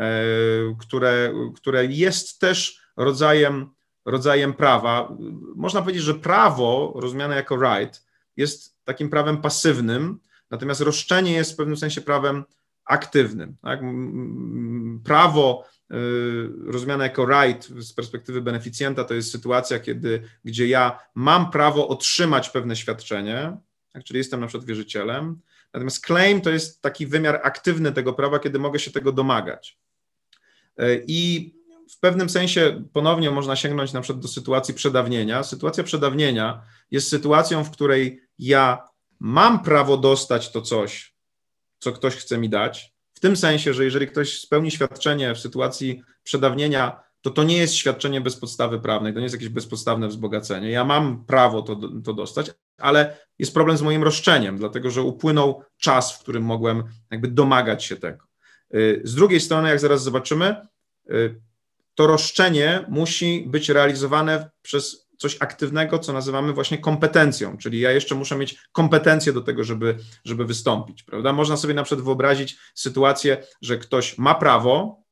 które, 0.81 1.33
które 1.57 1.87
jest 1.87 2.41
też 2.41 2.81
rodzajem, 2.97 3.71
rodzajem 4.05 4.55
prawa. 4.55 5.17
Można 5.57 5.83
powiedzieć, 5.83 6.03
że 6.03 6.15
prawo 6.15 6.93
rozumiane 6.97 7.37
jako 7.37 7.57
right 7.57 8.07
jest 8.37 8.85
takim 8.85 9.11
prawem 9.11 9.43
pasywnym, 9.43 10.19
natomiast 10.51 10.81
roszczenie 10.81 11.33
jest 11.33 11.53
w 11.53 11.57
pewnym 11.57 11.77
sensie 11.77 12.01
prawem 12.01 12.45
aktywnym. 12.87 13.57
Tak? 13.63 13.81
Prawo 15.05 15.65
y, 15.93 15.95
rozumiane 16.67 17.05
jako 17.05 17.27
right 17.27 17.69
z 17.69 17.93
perspektywy 17.93 18.41
beneficjenta 18.41 19.05
to 19.05 19.15
jest 19.15 19.33
sytuacja, 19.33 19.79
kiedy, 19.79 20.23
gdzie 20.45 20.67
ja 20.67 20.99
mam 21.15 21.51
prawo 21.51 21.89
otrzymać 21.89 22.51
pewne 22.51 22.77
świadczenie, 22.77 23.57
tak? 23.93 24.05
czyli 24.05 24.19
jestem 24.19 24.41
na 24.41 24.47
przykład 24.47 24.67
wierzycielem, 24.67 25.41
natomiast 25.73 26.07
claim 26.07 26.41
to 26.41 26.51
jest 26.51 26.83
taki 26.83 27.07
wymiar 27.07 27.41
aktywny 27.43 27.93
tego 27.93 28.13
prawa, 28.13 28.39
kiedy 28.39 28.59
mogę 28.59 28.79
się 28.79 28.91
tego 28.91 29.13
domagać. 29.13 29.79
Y, 30.81 31.05
I 31.07 31.53
w 31.91 32.01
pewnym 32.01 32.29
sensie 32.29 32.85
ponownie 32.93 33.31
można 33.31 33.57
sięgnąć 33.57 33.93
na 33.93 34.01
przykład 34.01 34.23
do 34.23 34.29
sytuacji 34.29 34.75
przedawnienia. 34.75 35.43
Sytuacja 35.43 35.85
przedawnienia 35.85 36.63
jest 36.91 37.09
sytuacją, 37.09 37.65
w 37.65 37.71
której 37.71 38.23
ja 38.39 38.89
mam 39.21 39.63
prawo 39.63 39.97
dostać 39.97 40.53
to 40.53 40.63
coś, 40.63 41.16
co 41.79 41.93
ktoś 41.93 42.17
chce 42.17 42.39
mi 42.39 42.49
dać. 42.49 42.95
W 43.15 43.21
tym 43.21 43.37
sensie, 43.37 43.75
że 43.75 43.85
jeżeli 43.85 44.07
ktoś 44.07 44.41
spełni 44.41 44.71
świadczenie 44.71 45.35
w 45.35 45.39
sytuacji 45.39 46.03
przedawnienia, 46.23 47.01
to 47.21 47.31
to 47.31 47.45
nie 47.45 47.57
jest 47.57 47.75
świadczenie 47.75 48.21
bez 48.21 48.37
podstawy 48.37 48.81
prawnej, 48.81 49.13
to 49.13 49.19
nie 49.19 49.25
jest 49.25 49.35
jakieś 49.35 49.49
bezpodstawne 49.49 50.09
wzbogacenie. 50.09 50.71
Ja 50.71 50.85
mam 50.85 51.25
prawo 51.25 51.63
to, 51.63 51.81
to 52.05 52.13
dostać, 52.15 52.51
ale 52.79 53.17
jest 53.39 53.55
problem 53.55 53.77
z 53.77 53.83
moim 53.83 54.03
roszczeniem, 54.03 54.59
dlatego 54.59 54.91
że 54.91 55.03
upłynął 55.03 55.63
czas, 55.79 56.17
w 56.17 56.19
którym 56.19 56.43
mogłem 56.43 56.85
jakby 57.11 57.29
domagać 57.29 57.85
się 57.85 57.97
tego. 57.97 58.25
Y, 58.75 59.01
z 59.05 59.15
drugiej 59.15 59.41
strony, 59.41 59.69
jak 59.69 59.81
zaraz 59.81 60.03
zobaczymy, 60.03 60.57
y, 61.11 61.41
to 61.95 62.07
roszczenie 62.07 62.85
musi 62.89 63.45
być 63.47 63.69
realizowane 63.69 64.51
przez 64.63 65.06
coś 65.17 65.37
aktywnego, 65.41 65.99
co 65.99 66.13
nazywamy 66.13 66.53
właśnie 66.53 66.79
kompetencją, 66.79 67.57
czyli 67.57 67.81
ja 67.81 67.91
jeszcze 67.91 68.15
muszę 68.15 68.37
mieć 68.37 68.59
kompetencje 68.73 69.33
do 69.33 69.41
tego, 69.41 69.65
żeby, 69.65 69.97
żeby 70.25 70.45
wystąpić, 70.45 71.03
prawda? 71.03 71.33
Można 71.33 71.57
sobie 71.57 71.75
na 71.75 71.83
przykład 71.83 72.05
wyobrazić 72.05 72.59
sytuację, 72.75 73.47
że 73.63 73.79
ktoś 73.79 74.19
ma 74.19 74.35
prawo, 74.35 75.03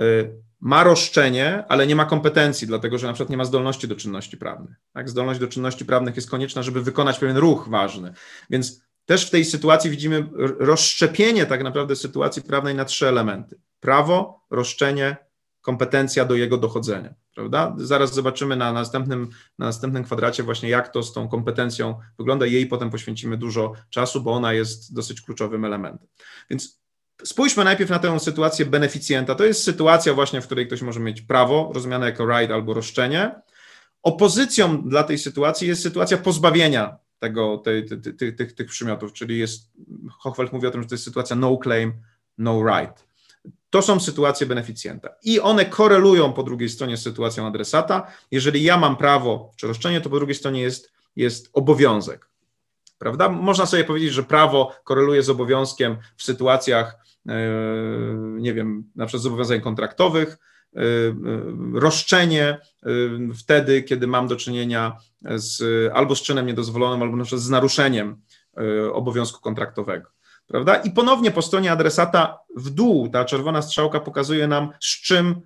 y, 0.00 0.30
ma 0.60 0.84
roszczenie, 0.84 1.64
ale 1.68 1.86
nie 1.86 1.96
ma 1.96 2.04
kompetencji, 2.04 2.66
dlatego 2.66 2.98
że 2.98 3.06
na 3.06 3.12
przykład 3.12 3.30
nie 3.30 3.36
ma 3.36 3.44
zdolności 3.44 3.88
do 3.88 3.96
czynności 3.96 4.36
prawnych. 4.36 4.76
Tak? 4.92 5.08
Zdolność 5.08 5.40
do 5.40 5.48
czynności 5.48 5.84
prawnych 5.84 6.16
jest 6.16 6.30
konieczna, 6.30 6.62
żeby 6.62 6.82
wykonać 6.82 7.18
pewien 7.18 7.36
ruch 7.36 7.68
ważny. 7.68 8.12
Więc 8.50 8.82
też 9.04 9.26
w 9.26 9.30
tej 9.30 9.44
sytuacji 9.44 9.90
widzimy 9.90 10.28
rozszczepienie 10.58 11.46
tak 11.46 11.62
naprawdę 11.62 11.96
sytuacji 11.96 12.42
prawnej 12.42 12.74
na 12.74 12.84
trzy 12.84 13.08
elementy: 13.08 13.60
prawo, 13.80 14.44
roszczenie, 14.50 15.16
kompetencja 15.60 16.24
do 16.24 16.34
jego 16.34 16.58
dochodzenia, 16.58 17.14
prawda? 17.34 17.74
Zaraz 17.78 18.14
zobaczymy 18.14 18.56
na 18.56 18.72
następnym, 18.72 19.30
na 19.58 19.66
następnym 19.66 20.04
kwadracie 20.04 20.42
właśnie, 20.42 20.68
jak 20.68 20.88
to 20.88 21.02
z 21.02 21.12
tą 21.12 21.28
kompetencją 21.28 21.94
wygląda. 22.18 22.46
Jej 22.46 22.66
potem 22.66 22.90
poświęcimy 22.90 23.36
dużo 23.36 23.72
czasu, 23.90 24.20
bo 24.20 24.32
ona 24.32 24.52
jest 24.52 24.94
dosyć 24.94 25.20
kluczowym 25.20 25.64
elementem. 25.64 26.08
Więc 26.50 26.80
spójrzmy 27.24 27.64
najpierw 27.64 27.90
na 27.90 27.98
tę 27.98 28.20
sytuację 28.20 28.66
beneficjenta. 28.66 29.34
To 29.34 29.44
jest 29.44 29.64
sytuacja 29.64 30.14
właśnie, 30.14 30.40
w 30.40 30.46
której 30.46 30.66
ktoś 30.66 30.82
może 30.82 31.00
mieć 31.00 31.22
prawo, 31.22 31.70
rozumiane 31.74 32.06
jako 32.06 32.26
right 32.26 32.52
albo 32.52 32.74
roszczenie. 32.74 33.34
Opozycją 34.02 34.82
dla 34.88 35.04
tej 35.04 35.18
sytuacji 35.18 35.68
jest 35.68 35.82
sytuacja 35.82 36.18
pozbawienia 36.18 36.96
tego, 37.18 37.58
tej, 37.58 37.86
tych, 38.18 38.36
tych, 38.36 38.52
tych 38.52 38.66
przymiotów, 38.66 39.12
czyli 39.12 39.38
jest, 39.38 39.72
Hochwald 40.18 40.52
mówi 40.52 40.66
o 40.66 40.70
tym, 40.70 40.82
że 40.82 40.88
to 40.88 40.94
jest 40.94 41.04
sytuacja 41.04 41.36
no 41.36 41.58
claim, 41.62 41.92
no 42.38 42.62
right. 42.66 43.09
To 43.70 43.82
są 43.82 44.00
sytuacje 44.00 44.46
beneficjenta 44.46 45.08
i 45.22 45.40
one 45.40 45.64
korelują 45.64 46.32
po 46.32 46.42
drugiej 46.42 46.68
stronie 46.68 46.96
z 46.96 47.02
sytuacją 47.02 47.46
adresata. 47.46 48.06
Jeżeli 48.30 48.62
ja 48.62 48.76
mam 48.76 48.96
prawo 48.96 49.50
czy 49.56 49.66
roszczenie, 49.66 50.00
to 50.00 50.10
po 50.10 50.16
drugiej 50.16 50.34
stronie 50.34 50.60
jest, 50.60 50.92
jest 51.16 51.50
obowiązek. 51.52 52.30
Prawda? 53.00 53.28
Można 53.28 53.66
sobie 53.66 53.84
powiedzieć, 53.84 54.12
że 54.12 54.22
prawo 54.22 54.72
koreluje 54.84 55.22
z 55.22 55.30
obowiązkiem 55.30 55.96
w 56.16 56.22
sytuacjach, 56.22 56.96
e, 57.28 57.32
nie 58.36 58.54
wiem, 58.54 58.84
na 58.96 59.06
przykład 59.06 59.22
zobowiązań 59.22 59.60
kontraktowych, 59.60 60.38
e, 60.76 60.80
e, 60.80 61.14
roszczenie 61.74 62.58
wtedy, 63.38 63.82
kiedy 63.82 64.06
mam 64.06 64.28
do 64.28 64.36
czynienia 64.36 64.96
z, 65.34 65.62
albo 65.94 66.16
z 66.16 66.22
czynem 66.22 66.46
niedozwolonym, 66.46 67.02
albo 67.02 67.16
na 67.16 67.24
przykład 67.24 67.42
z 67.42 67.50
naruszeniem 67.50 68.16
obowiązku 68.92 69.40
kontraktowego 69.40 70.10
prawda? 70.50 70.76
I 70.76 70.90
ponownie 70.90 71.30
po 71.30 71.42
stronie 71.42 71.72
adresata 71.72 72.38
w 72.56 72.70
dół 72.70 73.08
ta 73.08 73.24
czerwona 73.24 73.62
strzałka 73.62 74.00
pokazuje 74.00 74.48
nam, 74.48 74.68
z 74.80 75.00
czym, 75.02 75.40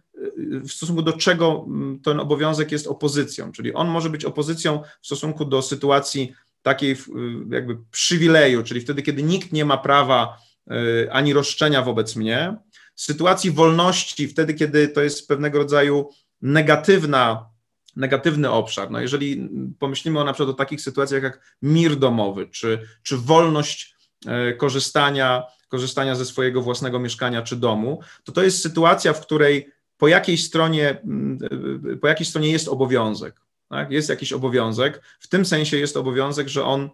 w 0.65 0.71
stosunku 0.71 1.03
do 1.03 1.13
czego 1.13 1.65
mm, 1.67 2.01
ten 2.01 2.21
obowiązek 2.21 2.73
jest 2.73 2.87
opozycją, 2.87 3.53
czyli 3.53 3.75
on 3.75 3.89
może 3.89 4.11
być 4.11 4.25
opozycją 4.25 4.83
w 5.03 5.07
stosunku 5.07 5.45
do 5.45 5.63
sytuacji 5.63 6.33
takiej 6.63 6.93
y, 6.93 6.97
jakby 7.51 7.79
przywileju, 7.91 8.63
czyli 8.63 8.81
wtedy, 8.81 9.03
kiedy 9.03 9.23
nikt 9.23 9.53
nie 9.53 9.65
ma 9.65 9.79
prawa 9.79 10.39
y, 10.71 11.13
ani 11.13 11.33
roszczenia 11.33 11.83
wobec 11.83 12.17
mnie, 12.17 12.57
sytuacji 12.95 13.51
wolności, 13.51 14.29
wtedy, 14.29 14.55
kiedy 14.55 14.89
to 14.89 15.03
jest 15.03 15.29
pewnego 15.29 15.59
rodzaju 15.59 16.11
negatywna 16.43 17.55
negatywny 17.97 18.51
obszar. 18.51 18.91
No 18.91 19.01
jeżeli 19.01 19.49
pomyślimy 19.79 20.21
o 20.21 20.25
na 20.25 20.33
przykład 20.33 20.55
o 20.55 20.59
takich 20.59 20.81
sytuacjach 20.81 21.23
jak 21.23 21.57
mir 21.63 21.97
domowy, 21.97 22.47
czy, 22.47 22.81
czy 23.03 23.17
wolność 23.17 23.94
korzystania, 24.59 25.43
korzystania 25.69 26.15
ze 26.15 26.25
swojego 26.25 26.63
własnego 26.63 26.99
mieszkania 26.99 27.43
czy 27.43 27.57
domu, 27.57 28.01
to 28.25 28.33
to 28.33 28.43
jest 28.43 28.63
sytuacja, 28.63 29.13
w 29.13 29.21
której 29.21 29.71
po 29.99 30.09
jakiej 30.09 30.39
stronie, 30.39 31.01
mm, 31.05 31.39
po 32.01 32.09
jakiej 32.09 32.27
stronie 32.27 32.51
jest 32.51 32.69
obowiązek. 32.69 33.41
Tak? 33.69 33.91
Jest 33.91 34.09
jakiś 34.09 34.33
obowiązek. 34.33 35.03
W 35.21 35.29
tym 35.29 35.45
sensie 35.45 35.77
jest 35.77 35.97
obowiązek, 35.97 36.49
że 36.49 36.65
on 36.65 36.91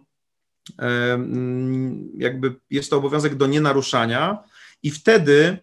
mm, 0.77 2.09
jakby 2.17 2.55
jest 2.69 2.89
to 2.89 2.97
obowiązek 2.97 3.35
do 3.35 3.47
nienaruszania, 3.47 4.43
i 4.83 4.91
wtedy 4.91 5.57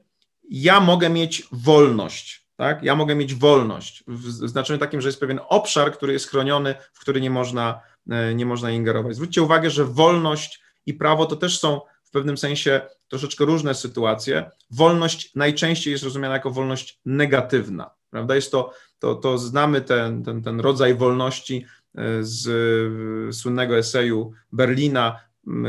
ja 0.51 0.81
mogę 0.81 1.11
mieć 1.11 1.49
wolność. 1.53 2.47
Tak? 2.57 2.83
Ja 2.83 2.95
mogę 2.95 3.15
mieć 3.15 3.35
wolność 3.35 4.05
w 4.07 4.31
znaczeniu 4.31 4.79
takim, 4.79 5.01
że 5.01 5.09
jest 5.09 5.21
pewien 5.21 5.41
obszar, 5.49 5.93
który 5.93 6.13
jest 6.13 6.29
chroniony, 6.29 6.75
w 6.93 7.01
który 7.01 7.21
nie 7.21 7.31
można, 7.31 7.81
e, 8.11 8.35
nie 8.35 8.47
można 8.47 8.71
ingerować. 8.71 9.15
Zwróćcie 9.15 9.43
uwagę, 9.43 9.71
że 9.71 9.85
wolność 9.85 10.61
i 10.89 10.95
prawo 10.95 11.27
to 11.27 11.37
też 11.37 11.59
są 11.59 11.81
w 12.05 12.11
pewnym 12.11 12.39
sensie 12.39 12.81
troszeczkę 13.09 13.45
różne 13.45 13.75
sytuacje. 13.75 14.51
Wolność 14.71 15.35
najczęściej 15.35 15.93
jest 15.93 16.05
rozumiana 16.05 16.35
jako 16.35 16.51
wolność 16.51 17.01
negatywna. 17.05 17.91
Prawda? 18.11 18.35
Jest 18.35 18.53
to, 18.53 18.73
to, 18.99 19.15
to 19.15 19.39
znamy 19.39 19.81
ten, 19.81 20.25
ten, 20.25 20.43
ten 20.43 20.61
rodzaj 20.61 20.95
wolności 20.95 21.65
e, 21.95 22.03
z 22.21 23.37
słynnego 23.37 23.79
eseju 23.79 24.33
Berlina, 24.53 25.21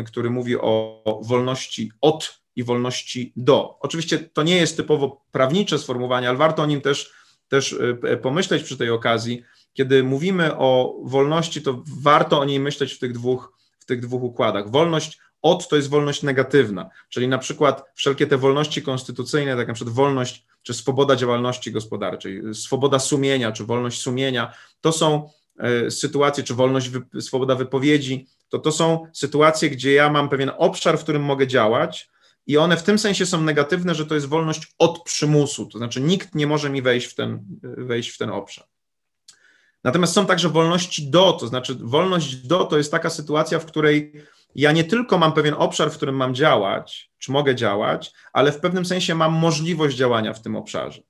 który 0.05 0.29
mówi 0.29 0.57
o 0.57 1.03
wolności 1.23 1.91
od 2.01 2.41
i 2.55 2.63
wolności 2.63 3.33
do. 3.35 3.79
Oczywiście 3.79 4.19
to 4.19 4.43
nie 4.43 4.55
jest 4.55 4.77
typowo 4.77 5.21
prawnicze 5.31 5.79
sformułowanie, 5.79 6.29
ale 6.29 6.37
warto 6.37 6.63
o 6.63 6.65
nim 6.65 6.81
też, 6.81 7.13
też 7.47 7.75
e, 8.03 8.17
pomyśleć 8.17 8.63
przy 8.63 8.77
tej 8.77 8.89
okazji. 8.89 9.43
Kiedy 9.73 10.03
mówimy 10.03 10.57
o 10.57 10.99
wolności, 11.03 11.61
to 11.61 11.83
warto 12.01 12.39
o 12.39 12.45
niej 12.45 12.59
myśleć 12.59 12.93
w 12.93 12.99
tych 12.99 13.13
dwóch, 13.13 13.58
tych 13.89 14.01
dwóch 14.01 14.23
układach. 14.23 14.71
Wolność 14.71 15.19
od 15.41 15.69
to 15.69 15.75
jest 15.75 15.89
wolność 15.89 16.23
negatywna, 16.23 16.89
czyli 17.09 17.27
na 17.27 17.37
przykład 17.37 17.83
wszelkie 17.93 18.27
te 18.27 18.37
wolności 18.37 18.81
konstytucyjne, 18.81 19.55
tak 19.55 19.67
na 19.67 19.73
przykład 19.73 19.95
wolność 19.95 20.45
czy 20.63 20.73
swoboda 20.73 21.15
działalności 21.15 21.71
gospodarczej, 21.71 22.41
swoboda 22.53 22.99
sumienia 22.99 23.51
czy 23.51 23.65
wolność 23.65 24.01
sumienia, 24.01 24.53
to 24.81 24.91
są 24.91 25.29
e, 25.59 25.91
sytuacje, 25.91 26.43
czy 26.43 26.53
wolność, 26.53 26.91
swoboda 27.19 27.55
wypowiedzi, 27.55 28.27
to 28.49 28.59
to 28.59 28.71
są 28.71 29.07
sytuacje, 29.13 29.69
gdzie 29.69 29.93
ja 29.93 30.09
mam 30.09 30.29
pewien 30.29 30.51
obszar, 30.57 30.97
w 30.97 31.03
którym 31.03 31.23
mogę 31.23 31.47
działać, 31.47 32.09
i 32.47 32.57
one 32.57 32.77
w 32.77 32.83
tym 32.83 32.99
sensie 32.99 33.25
są 33.25 33.41
negatywne, 33.41 33.95
że 33.95 34.05
to 34.05 34.15
jest 34.15 34.27
wolność 34.27 34.73
od 34.77 35.03
przymusu, 35.03 35.65
to 35.65 35.77
znaczy 35.77 36.01
nikt 36.01 36.35
nie 36.35 36.47
może 36.47 36.69
mi 36.69 36.81
wejść 36.81 37.07
w 37.07 37.15
ten, 37.15 37.45
wejść 37.61 38.09
w 38.09 38.17
ten 38.17 38.29
obszar. 38.29 38.65
Natomiast 39.83 40.13
są 40.13 40.25
także 40.25 40.49
wolności 40.49 41.09
do, 41.09 41.33
to 41.33 41.47
znaczy 41.47 41.75
wolność 41.81 42.35
do 42.35 42.65
to 42.65 42.77
jest 42.77 42.91
taka 42.91 43.09
sytuacja, 43.09 43.59
w 43.59 43.65
której 43.65 44.13
ja 44.55 44.71
nie 44.71 44.83
tylko 44.83 45.17
mam 45.17 45.33
pewien 45.33 45.55
obszar, 45.57 45.91
w 45.91 45.97
którym 45.97 46.15
mam 46.15 46.35
działać, 46.35 47.11
czy 47.17 47.31
mogę 47.31 47.55
działać, 47.55 48.11
ale 48.33 48.51
w 48.51 48.59
pewnym 48.59 48.85
sensie 48.85 49.15
mam 49.15 49.33
możliwość 49.33 49.97
działania 49.97 50.33
w 50.33 50.41
tym 50.41 50.55
obszarze. 50.55 51.01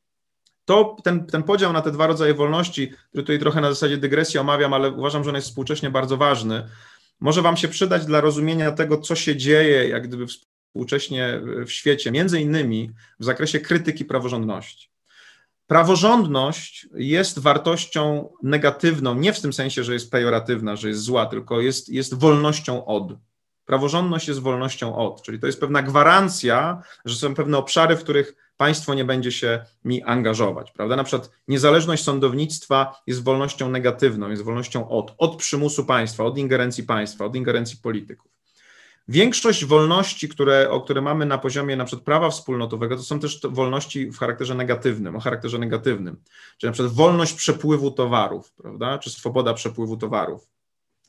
To 0.65 0.95
ten, 1.03 1.25
ten 1.25 1.43
podział 1.43 1.73
na 1.73 1.81
te 1.81 1.91
dwa 1.91 2.07
rodzaje 2.07 2.33
wolności, 2.33 2.91
który 3.09 3.23
tutaj 3.23 3.39
trochę 3.39 3.61
na 3.61 3.69
zasadzie 3.69 3.97
dygresji 3.97 4.39
omawiam, 4.39 4.73
ale 4.73 4.91
uważam, 4.91 5.23
że 5.23 5.29
on 5.29 5.35
jest 5.35 5.47
współcześnie 5.47 5.89
bardzo 5.89 6.17
ważny, 6.17 6.69
może 7.19 7.41
Wam 7.41 7.57
się 7.57 7.67
przydać 7.67 8.05
dla 8.05 8.21
rozumienia 8.21 8.71
tego, 8.71 8.97
co 8.97 9.15
się 9.15 9.35
dzieje, 9.35 9.89
jak 9.89 10.07
gdyby 10.07 10.27
współcześnie 10.27 11.41
w 11.65 11.71
świecie, 11.71 12.11
między 12.11 12.41
innymi 12.41 12.91
w 13.19 13.25
zakresie 13.25 13.59
krytyki 13.59 14.05
praworządności. 14.05 14.88
Praworządność 15.69 16.87
jest 16.93 17.39
wartością 17.39 18.29
negatywną, 18.43 19.15
nie 19.15 19.33
w 19.33 19.41
tym 19.41 19.53
sensie, 19.53 19.83
że 19.83 19.93
jest 19.93 20.11
pejoratywna, 20.11 20.75
że 20.75 20.87
jest 20.87 21.01
zła, 21.01 21.25
tylko 21.25 21.61
jest, 21.61 21.89
jest 21.89 22.13
wolnością 22.13 22.85
od. 22.85 23.13
Praworządność 23.65 24.27
jest 24.27 24.39
wolnością 24.39 24.95
od, 24.95 25.21
czyli 25.21 25.39
to 25.39 25.47
jest 25.47 25.59
pewna 25.59 25.81
gwarancja, 25.83 26.81
że 27.05 27.15
są 27.15 27.35
pewne 27.35 27.57
obszary, 27.57 27.95
w 27.95 28.03
których 28.03 28.35
państwo 28.57 28.93
nie 28.93 29.05
będzie 29.05 29.31
się 29.31 29.65
mi 29.85 30.03
angażować, 30.03 30.71
prawda? 30.71 30.95
Na 30.95 31.03
przykład 31.03 31.31
niezależność 31.47 32.03
sądownictwa 32.03 33.01
jest 33.07 33.23
wolnością 33.23 33.71
negatywną, 33.71 34.29
jest 34.29 34.43
wolnością 34.43 34.89
od, 34.89 35.15
od 35.17 35.35
przymusu 35.35 35.85
państwa, 35.85 36.23
od 36.23 36.37
ingerencji 36.37 36.83
państwa, 36.83 37.25
od 37.25 37.35
ingerencji 37.35 37.77
polityków. 37.77 38.38
Większość 39.11 39.65
wolności, 39.65 40.29
które, 40.29 40.69
o 40.69 40.81
które 40.81 41.01
mamy 41.01 41.25
na 41.25 41.37
poziomie 41.37 41.75
na 41.75 41.85
przykład 41.85 42.05
prawa 42.05 42.29
wspólnotowego, 42.29 42.95
to 42.95 43.03
są 43.03 43.19
też 43.19 43.39
wolności 43.43 44.11
w 44.11 44.17
charakterze 44.17 44.55
negatywnym, 44.55 45.15
o 45.15 45.19
charakterze 45.19 45.57
negatywnym, 45.57 46.17
czyli 46.57 46.69
na 46.69 46.73
przykład 46.73 46.93
wolność 46.93 47.33
przepływu 47.33 47.91
towarów, 47.91 48.53
prawda, 48.53 48.97
czy 48.97 49.09
swoboda 49.09 49.53
przepływu 49.53 49.97
towarów, 49.97 50.47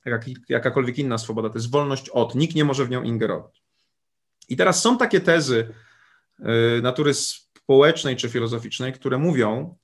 jak, 0.04 0.26
jakakolwiek 0.48 0.98
inna 0.98 1.18
swoboda, 1.18 1.48
to 1.48 1.58
jest 1.58 1.70
wolność 1.70 2.08
od, 2.08 2.34
nikt 2.34 2.54
nie 2.54 2.64
może 2.64 2.84
w 2.84 2.90
nią 2.90 3.02
ingerować. 3.02 3.62
I 4.48 4.56
teraz 4.56 4.82
są 4.82 4.98
takie 4.98 5.20
tezy 5.20 5.74
y, 6.78 6.82
natury 6.82 7.14
społecznej 7.14 8.16
czy 8.16 8.28
filozoficznej, 8.28 8.92
które 8.92 9.18
mówią, 9.18 9.76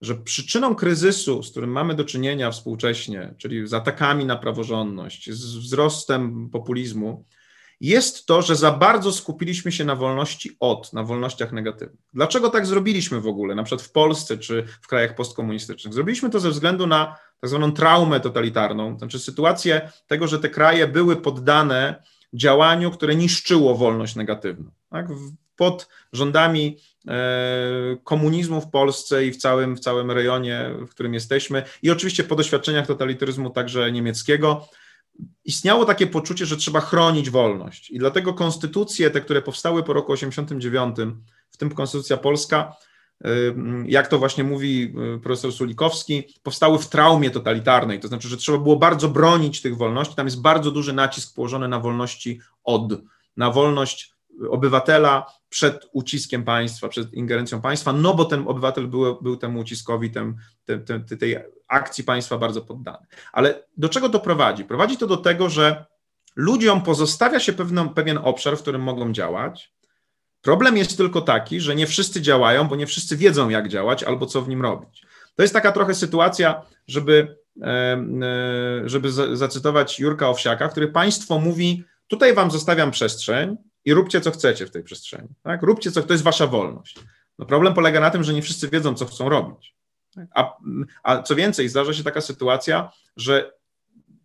że 0.00 0.14
przyczyną 0.14 0.74
kryzysu, 0.74 1.42
z 1.42 1.50
którym 1.50 1.70
mamy 1.70 1.94
do 1.94 2.04
czynienia 2.04 2.50
współcześnie, 2.50 3.34
czyli 3.38 3.68
z 3.68 3.74
atakami 3.74 4.24
na 4.24 4.36
praworządność, 4.36 5.30
z 5.30 5.56
wzrostem 5.56 6.50
populizmu, 6.50 7.24
jest 7.84 8.26
to, 8.26 8.42
że 8.42 8.56
za 8.56 8.70
bardzo 8.70 9.12
skupiliśmy 9.12 9.72
się 9.72 9.84
na 9.84 9.96
wolności 9.96 10.56
od, 10.60 10.92
na 10.92 11.02
wolnościach 11.02 11.52
negatywnych. 11.52 12.00
Dlaczego 12.14 12.50
tak 12.50 12.66
zrobiliśmy 12.66 13.20
w 13.20 13.26
ogóle, 13.26 13.54
na 13.54 13.62
przykład 13.62 13.82
w 13.82 13.92
Polsce 13.92 14.38
czy 14.38 14.66
w 14.82 14.86
krajach 14.86 15.14
postkomunistycznych? 15.14 15.94
Zrobiliśmy 15.94 16.30
to 16.30 16.40
ze 16.40 16.50
względu 16.50 16.86
na 16.86 17.16
tak 17.40 17.50
zwaną 17.50 17.72
traumę 17.72 18.20
totalitarną, 18.20 18.98
znaczy 18.98 19.18
sytuację 19.18 19.90
tego, 20.06 20.26
że 20.26 20.38
te 20.38 20.48
kraje 20.48 20.88
były 20.88 21.16
poddane 21.16 22.02
działaniu, 22.32 22.90
które 22.90 23.14
niszczyło 23.14 23.74
wolność 23.74 24.16
negatywną. 24.16 24.70
Tak? 24.90 25.06
Pod 25.56 25.88
rządami 26.12 26.78
e, 27.08 27.96
komunizmu 28.04 28.60
w 28.60 28.70
Polsce 28.70 29.26
i 29.26 29.32
w 29.32 29.36
całym, 29.36 29.76
w 29.76 29.80
całym 29.80 30.10
rejonie, 30.10 30.70
w 30.86 30.88
którym 30.88 31.14
jesteśmy, 31.14 31.62
i 31.82 31.90
oczywiście 31.90 32.24
po 32.24 32.36
doświadczeniach 32.36 32.86
totalitaryzmu 32.86 33.50
także 33.50 33.92
niemieckiego, 33.92 34.68
istniało 35.44 35.84
takie 35.84 36.06
poczucie, 36.06 36.46
że 36.46 36.56
trzeba 36.56 36.80
chronić 36.80 37.30
wolność. 37.30 37.90
I 37.90 37.98
dlatego 37.98 38.34
konstytucje, 38.34 39.10
te, 39.10 39.20
które 39.20 39.42
powstały 39.42 39.82
po 39.82 39.92
roku 39.92 40.12
89, 40.12 40.96
w 41.50 41.56
tym 41.56 41.70
konstytucja 41.70 42.16
polska, 42.16 42.76
jak 43.86 44.08
to 44.08 44.18
właśnie 44.18 44.44
mówi 44.44 44.94
y, 45.16 45.20
profesor 45.20 45.52
Sulikowski, 45.52 46.22
powstały 46.42 46.78
w 46.78 46.86
traumie 46.86 47.30
totalitarnej, 47.30 48.00
to 48.00 48.08
znaczy, 48.08 48.28
że 48.28 48.36
trzeba 48.36 48.58
było 48.58 48.76
bardzo 48.76 49.08
bronić 49.08 49.62
tych 49.62 49.76
wolności. 49.76 50.14
Tam 50.14 50.26
jest 50.26 50.40
bardzo 50.40 50.70
duży 50.70 50.92
nacisk 50.92 51.34
położony 51.34 51.68
na 51.68 51.80
wolności 51.80 52.40
od, 52.64 52.92
na 53.36 53.50
wolność 53.50 54.13
obywatela 54.50 55.26
przed 55.48 55.88
uciskiem 55.92 56.44
państwa, 56.44 56.88
przed 56.88 57.14
ingerencją 57.14 57.60
państwa, 57.60 57.92
no 57.92 58.14
bo 58.14 58.24
ten 58.24 58.44
obywatel 58.48 58.88
był, 58.88 59.22
był 59.22 59.36
temu 59.36 59.60
uciskowi, 59.60 60.10
tem, 60.10 60.36
tem, 60.64 60.84
tem, 60.84 61.04
tej 61.04 61.36
akcji 61.68 62.04
państwa 62.04 62.38
bardzo 62.38 62.62
poddany. 62.62 63.06
Ale 63.32 63.64
do 63.76 63.88
czego 63.88 64.08
to 64.08 64.20
prowadzi? 64.20 64.64
Prowadzi 64.64 64.96
to 64.96 65.06
do 65.06 65.16
tego, 65.16 65.48
że 65.48 65.84
ludziom 66.36 66.82
pozostawia 66.82 67.40
się 67.40 67.52
pewną, 67.52 67.88
pewien 67.88 68.18
obszar, 68.18 68.56
w 68.56 68.62
którym 68.62 68.82
mogą 68.82 69.12
działać. 69.12 69.74
Problem 70.42 70.76
jest 70.76 70.96
tylko 70.96 71.20
taki, 71.20 71.60
że 71.60 71.74
nie 71.74 71.86
wszyscy 71.86 72.22
działają, 72.22 72.68
bo 72.68 72.76
nie 72.76 72.86
wszyscy 72.86 73.16
wiedzą, 73.16 73.48
jak 73.48 73.68
działać 73.68 74.02
albo 74.02 74.26
co 74.26 74.42
w 74.42 74.48
nim 74.48 74.62
robić. 74.62 75.06
To 75.36 75.42
jest 75.42 75.54
taka 75.54 75.72
trochę 75.72 75.94
sytuacja, 75.94 76.62
żeby, 76.88 77.36
e, 77.62 78.02
żeby 78.84 79.12
zacytować 79.36 80.00
Jurka 80.00 80.28
Owsiaka, 80.28 80.68
który 80.68 80.88
państwo 80.88 81.38
mówi: 81.38 81.84
Tutaj 82.08 82.34
wam 82.34 82.50
zostawiam 82.50 82.90
przestrzeń, 82.90 83.56
i 83.84 83.94
róbcie 83.94 84.20
co 84.20 84.30
chcecie 84.30 84.66
w 84.66 84.70
tej 84.70 84.82
przestrzeni. 84.82 85.28
Tak? 85.42 85.62
Róbcie 85.62 85.90
co, 85.92 86.02
to 86.02 86.12
jest 86.12 86.24
wasza 86.24 86.46
wolność. 86.46 86.96
No 87.38 87.46
problem 87.46 87.74
polega 87.74 88.00
na 88.00 88.10
tym, 88.10 88.24
że 88.24 88.34
nie 88.34 88.42
wszyscy 88.42 88.68
wiedzą, 88.68 88.94
co 88.94 89.06
chcą 89.06 89.28
robić. 89.28 89.74
A, 90.34 90.56
a 91.02 91.22
co 91.22 91.34
więcej, 91.34 91.68
zdarza 91.68 91.94
się 91.94 92.04
taka 92.04 92.20
sytuacja, 92.20 92.92
że 93.16 93.52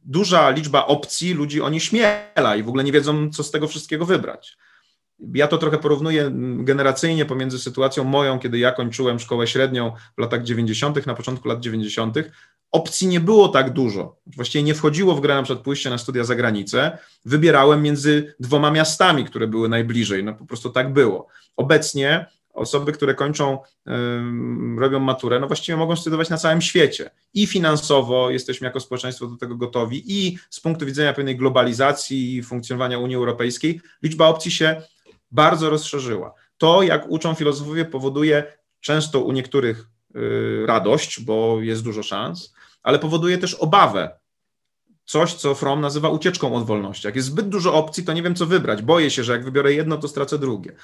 duża 0.06 0.50
liczba 0.50 0.86
opcji 0.86 1.34
ludzi 1.34 1.62
oni 1.62 1.80
śmiela 1.80 2.56
i 2.56 2.63
w 2.63 2.69
ogóle 2.69 2.84
nie 2.84 2.91
wiedzą, 2.91 3.30
co 3.30 3.43
z 3.43 3.52
tego 3.52 3.67
wszystkiego 3.67 4.06
wybrać. 4.06 4.58
Ja 5.34 5.47
to 5.47 5.58
trochę 5.58 5.77
porównuję 5.77 6.31
generacyjnie 6.58 7.25
pomiędzy 7.25 7.60
sytuacją 7.60 8.04
moją, 8.04 8.39
kiedy 8.39 8.60
ja 8.60 8.71
kończyłem 8.71 9.19
szkołę 9.19 9.48
średnią 9.48 9.91
w 10.17 10.21
latach 10.21 10.44
90., 10.44 11.06
na 11.06 11.13
początku 11.13 11.48
lat 11.48 11.60
90., 11.60 12.17
opcji 12.71 13.08
nie 13.08 13.19
było 13.19 13.48
tak 13.48 13.73
dużo. 13.73 14.15
Właściwie 14.35 14.63
nie 14.63 14.73
wchodziło 14.73 15.15
w 15.15 15.21
grę 15.21 15.35
na 15.35 15.44
przykład 15.44 15.63
pójście 15.63 15.89
na 15.89 15.98
studia 15.98 16.23
za 16.23 16.35
granicę. 16.35 16.98
Wybierałem 17.25 17.81
między 17.81 18.35
dwoma 18.39 18.71
miastami, 18.71 19.25
które 19.25 19.48
były 19.48 19.69
najbliżej. 19.69 20.23
No 20.23 20.33
po 20.33 20.46
prostu 20.46 20.69
tak 20.69 20.94
było. 20.94 21.27
Obecnie 21.58 22.25
osoby, 22.54 22.91
które 22.91 23.15
kończą, 23.15 23.60
robią 24.77 25.00
maturę, 25.00 25.39
no 25.39 25.48
właściwie 25.48 25.77
mogą 25.77 25.96
studiować 25.96 26.29
na 26.29 26.37
całym 26.37 26.62
świecie. 26.62 27.12
I 27.33 27.48
finansowo 27.48 28.29
jesteśmy 28.29 28.65
jako 28.65 28.79
społeczeństwo 28.79 29.27
do 29.27 29.37
tego 29.37 29.56
gotowi, 29.56 30.04
i 30.08 30.37
z 30.50 30.60
punktu 30.60 30.85
widzenia 30.85 31.13
pewnej 31.13 31.37
globalizacji 31.37 32.35
i 32.35 32.44
funkcjonowania 32.44 33.00
Unii 33.00 33.15
Europejskiej, 33.15 33.81
liczba 34.04 34.27
opcji 34.27 34.52
się 34.52 34.81
bardzo 35.32 35.69
rozszerzyła. 35.69 36.34
To, 36.58 36.84
jak 36.84 37.10
uczą 37.10 37.34
filozofowie, 37.34 37.86
powoduje 37.86 38.54
często 38.80 39.21
u 39.21 39.32
niektórych 39.32 39.88
yy, 40.13 40.65
radość, 40.65 41.21
bo 41.21 41.62
jest 41.62 41.84
dużo 41.84 42.04
szans, 42.04 42.54
ale 42.84 43.00
powoduje 43.00 43.38
też 43.38 43.54
obawę. 43.54 44.19
coś, 45.06 45.34
co 45.34 45.56
Fromm 45.56 45.82
nazywa 45.82 46.10
ucieczką 46.10 46.56
od 46.56 46.65
wolności. 46.65 47.08
Jak 47.08 47.15
jest 47.15 47.27
zbyt 47.27 47.50
dużo 47.50 47.73
opcji, 47.73 48.04
to 48.04 48.13
nie 48.13 48.23
wiem, 48.23 48.36
co 48.36 48.46
wybrać. 48.46 48.82
Boję 48.82 49.12
się, 49.12 49.23
że 49.23 49.34
jak 49.34 49.44
wybiorę 49.44 49.73
jedno, 49.73 49.98
to 49.98 50.08
stracę 50.08 50.40
drugie. 50.40 50.75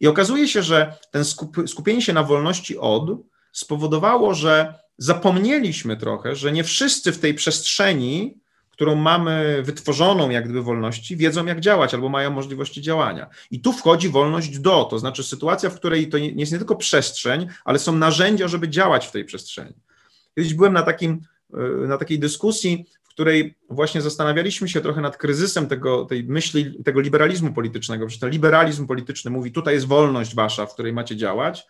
I 0.00 0.06
okazuje 0.06 0.48
się, 0.48 0.62
że 0.62 0.94
ten 1.10 1.24
skupienie 1.66 2.02
się 2.02 2.12
na 2.12 2.22
wolności 2.22 2.78
od 2.78 3.10
spowodowało, 3.52 4.34
że 4.34 4.74
zapomnieliśmy 4.98 5.96
trochę, 5.96 6.36
że 6.36 6.52
nie 6.52 6.64
wszyscy 6.64 7.12
w 7.12 7.18
tej 7.18 7.34
przestrzeni, 7.34 8.40
którą 8.72 8.94
mamy 8.94 9.62
wytworzoną 9.62 10.30
jak 10.30 10.44
gdyby 10.44 10.62
wolności, 10.62 11.16
wiedzą 11.16 11.46
jak 11.46 11.60
działać 11.60 11.94
albo 11.94 12.08
mają 12.08 12.30
możliwości 12.30 12.82
działania. 12.82 13.26
I 13.50 13.60
tu 13.60 13.72
wchodzi 13.72 14.08
wolność 14.08 14.58
do, 14.58 14.84
to 14.84 14.98
znaczy 14.98 15.24
sytuacja, 15.24 15.70
w 15.70 15.74
której 15.74 16.08
to 16.08 16.16
jest 16.16 16.52
nie 16.52 16.58
tylko 16.58 16.76
przestrzeń, 16.76 17.46
ale 17.64 17.78
są 17.78 17.96
narzędzia, 17.96 18.48
żeby 18.48 18.68
działać 18.68 19.06
w 19.06 19.10
tej 19.10 19.24
przestrzeni. 19.24 19.74
Kiedyś 20.34 20.54
byłem 20.54 20.72
na, 20.72 20.82
takim, 20.82 21.20
e, 21.54 21.86
na 21.86 21.98
takiej 21.98 22.18
dyskusji, 22.18 22.86
w 23.02 23.08
której 23.08 23.54
właśnie 23.70 24.02
zastanawialiśmy 24.02 24.68
się 24.68 24.80
trochę 24.80 25.00
nad 25.00 25.16
kryzysem 25.16 25.66
tego, 25.66 26.04
tej 26.04 26.24
myśli, 26.24 26.84
tego 26.84 27.00
liberalizmu 27.00 27.52
politycznego. 27.52 28.06
Przecież 28.06 28.20
ten 28.20 28.30
liberalizm 28.30 28.86
polityczny 28.86 29.30
mówi, 29.30 29.52
tutaj 29.52 29.74
jest 29.74 29.86
wolność 29.86 30.34
wasza, 30.34 30.66
w 30.66 30.74
której 30.74 30.92
macie 30.92 31.16
działać. 31.16 31.66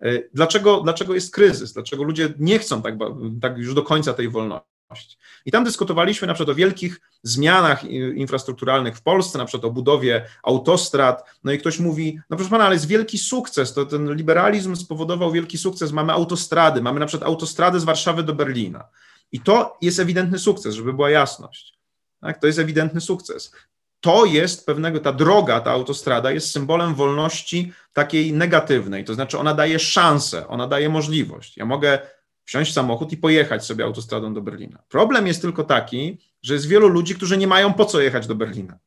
E, 0.00 0.22
dlaczego, 0.34 0.80
dlaczego 0.80 1.14
jest 1.14 1.34
kryzys? 1.34 1.72
Dlaczego 1.72 2.02
ludzie 2.02 2.34
nie 2.38 2.58
chcą 2.58 2.82
tak, 2.82 2.94
tak 3.40 3.58
już 3.58 3.74
do 3.74 3.82
końca 3.82 4.14
tej 4.14 4.28
wolności? 4.28 4.77
I 5.44 5.50
tam 5.50 5.64
dyskutowaliśmy 5.64 6.26
na 6.26 6.34
przykład 6.34 6.52
o 6.52 6.58
wielkich 6.58 7.00
zmianach 7.22 7.84
infrastrukturalnych 8.14 8.96
w 8.96 9.02
Polsce, 9.02 9.38
na 9.38 9.44
przykład 9.44 9.64
o 9.64 9.74
budowie 9.74 10.26
autostrad. 10.42 11.24
No 11.44 11.52
i 11.52 11.58
ktoś 11.58 11.78
mówi, 11.78 12.20
no 12.30 12.36
proszę 12.36 12.50
pana, 12.50 12.64
ale 12.64 12.74
jest 12.74 12.86
wielki 12.86 13.18
sukces, 13.18 13.74
to 13.74 13.86
ten 13.86 14.14
liberalizm 14.14 14.76
spowodował 14.76 15.32
wielki 15.32 15.58
sukces, 15.58 15.92
mamy 15.92 16.12
autostrady, 16.12 16.82
mamy 16.82 17.00
na 17.00 17.06
przykład 17.06 17.28
autostrady 17.28 17.80
z 17.80 17.84
Warszawy 17.84 18.22
do 18.22 18.34
Berlina. 18.34 18.88
I 19.32 19.40
to 19.40 19.76
jest 19.82 19.98
ewidentny 19.98 20.38
sukces, 20.38 20.74
żeby 20.74 20.92
była 20.92 21.10
jasność. 21.10 21.78
Tak? 22.20 22.40
To 22.40 22.46
jest 22.46 22.58
ewidentny 22.58 23.00
sukces. 23.00 23.52
To 24.00 24.24
jest 24.24 24.66
pewnego, 24.66 25.00
ta 25.00 25.12
droga, 25.12 25.60
ta 25.60 25.70
autostrada 25.70 26.30
jest 26.30 26.50
symbolem 26.50 26.94
wolności 26.94 27.72
takiej 27.92 28.32
negatywnej, 28.32 29.04
to 29.04 29.14
znaczy 29.14 29.38
ona 29.38 29.54
daje 29.54 29.78
szansę, 29.78 30.48
ona 30.48 30.66
daje 30.66 30.88
możliwość. 30.88 31.56
Ja 31.56 31.64
mogę 31.64 31.98
wsiąść 32.48 32.70
w 32.70 32.74
samochód 32.74 33.12
i 33.12 33.16
pojechać 33.16 33.66
sobie 33.66 33.84
autostradą 33.84 34.34
do 34.34 34.40
Berlina. 34.42 34.82
Problem 34.88 35.26
jest 35.26 35.42
tylko 35.42 35.64
taki, 35.64 36.18
że 36.42 36.54
jest 36.54 36.68
wielu 36.68 36.88
ludzi, 36.88 37.14
którzy 37.14 37.36
nie 37.36 37.46
mają 37.46 37.72
po 37.72 37.84
co 37.84 38.00
jechać 38.00 38.26
do 38.26 38.34
Berlina. 38.34 38.78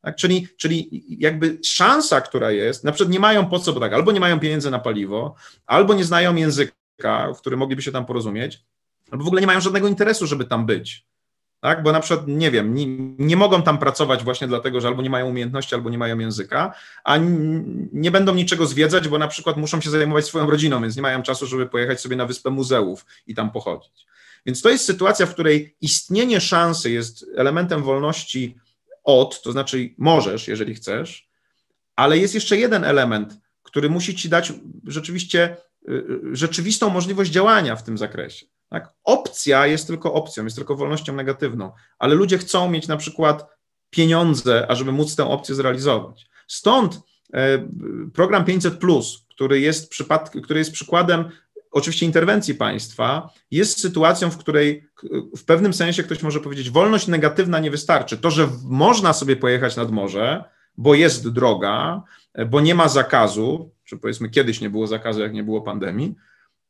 Tak? 0.00 0.16
Czyli, 0.16 0.48
czyli 0.56 1.04
jakby 1.18 1.58
szansa, 1.64 2.20
która 2.20 2.50
jest, 2.50 2.84
na 2.84 2.92
przykład 2.92 3.12
nie 3.12 3.20
mają 3.20 3.46
po 3.46 3.58
co, 3.58 3.72
bo 3.72 3.80
tak, 3.80 3.92
albo 3.92 4.12
nie 4.12 4.20
mają 4.20 4.40
pieniędzy 4.40 4.70
na 4.70 4.78
paliwo, 4.78 5.34
albo 5.66 5.94
nie 5.94 6.04
znają 6.04 6.34
języka, 6.34 7.32
w 7.34 7.38
którym 7.38 7.58
mogliby 7.58 7.82
się 7.82 7.92
tam 7.92 8.06
porozumieć, 8.06 8.64
albo 9.10 9.24
w 9.24 9.26
ogóle 9.26 9.40
nie 9.40 9.46
mają 9.46 9.60
żadnego 9.60 9.88
interesu, 9.88 10.26
żeby 10.26 10.44
tam 10.44 10.66
być 10.66 11.06
tak? 11.60 11.82
Bo 11.82 11.92
na 11.92 12.00
przykład, 12.00 12.28
nie 12.28 12.50
wiem, 12.50 12.74
nie, 12.74 12.86
nie, 13.18 13.36
mogą 13.36 13.62
tam 13.62 13.78
pracować 13.78 14.24
właśnie 14.24 14.48
dlatego, 14.48 14.80
że 14.80 14.88
albo 14.88 15.02
nie 15.02 15.10
mają 15.10 15.26
umiejętności, 15.26 15.74
albo 15.74 15.90
nie 15.90 15.98
mają 15.98 16.18
języka, 16.18 16.74
a 17.04 17.16
nie 17.92 18.10
będą 18.10 18.34
niczego 18.34 18.66
zwiedzać, 18.66 19.08
bo 19.08 19.18
na 19.18 19.28
przykład 19.28 19.56
muszą 19.56 19.80
się 19.80 19.90
zajmować 19.90 20.26
swoją 20.26 20.50
rodziną, 20.50 20.82
więc 20.82 20.96
nie 20.96 21.02
mają 21.02 21.22
czasu, 21.22 21.46
żeby 21.46 21.66
pojechać 21.66 22.00
sobie 22.00 22.16
na 22.16 22.26
wyspę 22.26 22.50
muzeów 22.50 23.06
i 23.26 23.34
tam 23.34 23.50
pochodzić. 23.50 24.06
Więc 24.46 24.62
to 24.62 24.68
jest 24.68 24.84
sytuacja, 24.84 25.26
w 25.26 25.32
której 25.32 25.76
istnienie 25.80 26.40
szansy 26.40 26.90
jest 26.90 27.26
elementem 27.36 27.82
wolności 27.82 28.56
od, 29.04 29.42
to 29.42 29.52
znaczy 29.52 29.94
możesz, 29.98 30.48
jeżeli 30.48 30.74
chcesz, 30.74 31.28
ale 31.96 32.18
jest 32.18 32.34
jeszcze 32.34 32.56
jeden 32.56 32.84
element, 32.84 33.38
który 33.62 33.90
musi 33.90 34.14
ci 34.14 34.28
dać 34.28 34.52
rzeczywiście 34.84 35.56
y, 35.88 35.92
y, 35.92 36.36
rzeczywistą 36.36 36.90
możliwość 36.90 37.30
działania 37.30 37.76
w 37.76 37.82
tym 37.82 37.98
zakresie. 37.98 38.46
Tak? 38.68 38.92
Opcja 39.04 39.66
jest 39.66 39.86
tylko 39.86 40.12
opcją, 40.12 40.44
jest 40.44 40.56
tylko 40.56 40.76
wolnością 40.76 41.12
negatywną, 41.12 41.72
ale 41.98 42.14
ludzie 42.14 42.38
chcą 42.38 42.70
mieć 42.70 42.88
na 42.88 42.96
przykład 42.96 43.46
pieniądze, 43.90 44.66
ażeby 44.70 44.92
móc 44.92 45.16
tę 45.16 45.24
opcję 45.24 45.54
zrealizować. 45.54 46.26
Stąd 46.46 47.00
e, 47.34 47.68
program 48.14 48.44
500, 48.44 48.74
który 49.30 49.60
jest, 49.60 49.90
przypad, 49.90 50.30
który 50.30 50.58
jest 50.58 50.72
przykładem 50.72 51.30
oczywiście 51.70 52.06
interwencji 52.06 52.54
państwa, 52.54 53.30
jest 53.50 53.80
sytuacją, 53.80 54.30
w 54.30 54.38
której 54.38 54.88
w 55.36 55.44
pewnym 55.44 55.74
sensie 55.74 56.02
ktoś 56.02 56.22
może 56.22 56.40
powiedzieć, 56.40 56.70
wolność 56.70 57.06
negatywna 57.06 57.58
nie 57.58 57.70
wystarczy. 57.70 58.18
To, 58.18 58.30
że 58.30 58.48
można 58.64 59.12
sobie 59.12 59.36
pojechać 59.36 59.76
nad 59.76 59.90
morze, 59.90 60.44
bo 60.76 60.94
jest 60.94 61.28
droga, 61.28 62.02
e, 62.34 62.46
bo 62.46 62.60
nie 62.60 62.74
ma 62.74 62.88
zakazu, 62.88 63.70
czy 63.84 63.96
powiedzmy 63.96 64.28
kiedyś 64.28 64.60
nie 64.60 64.70
było 64.70 64.86
zakazu, 64.86 65.20
jak 65.20 65.32
nie 65.32 65.44
było 65.44 65.60
pandemii, 65.60 66.14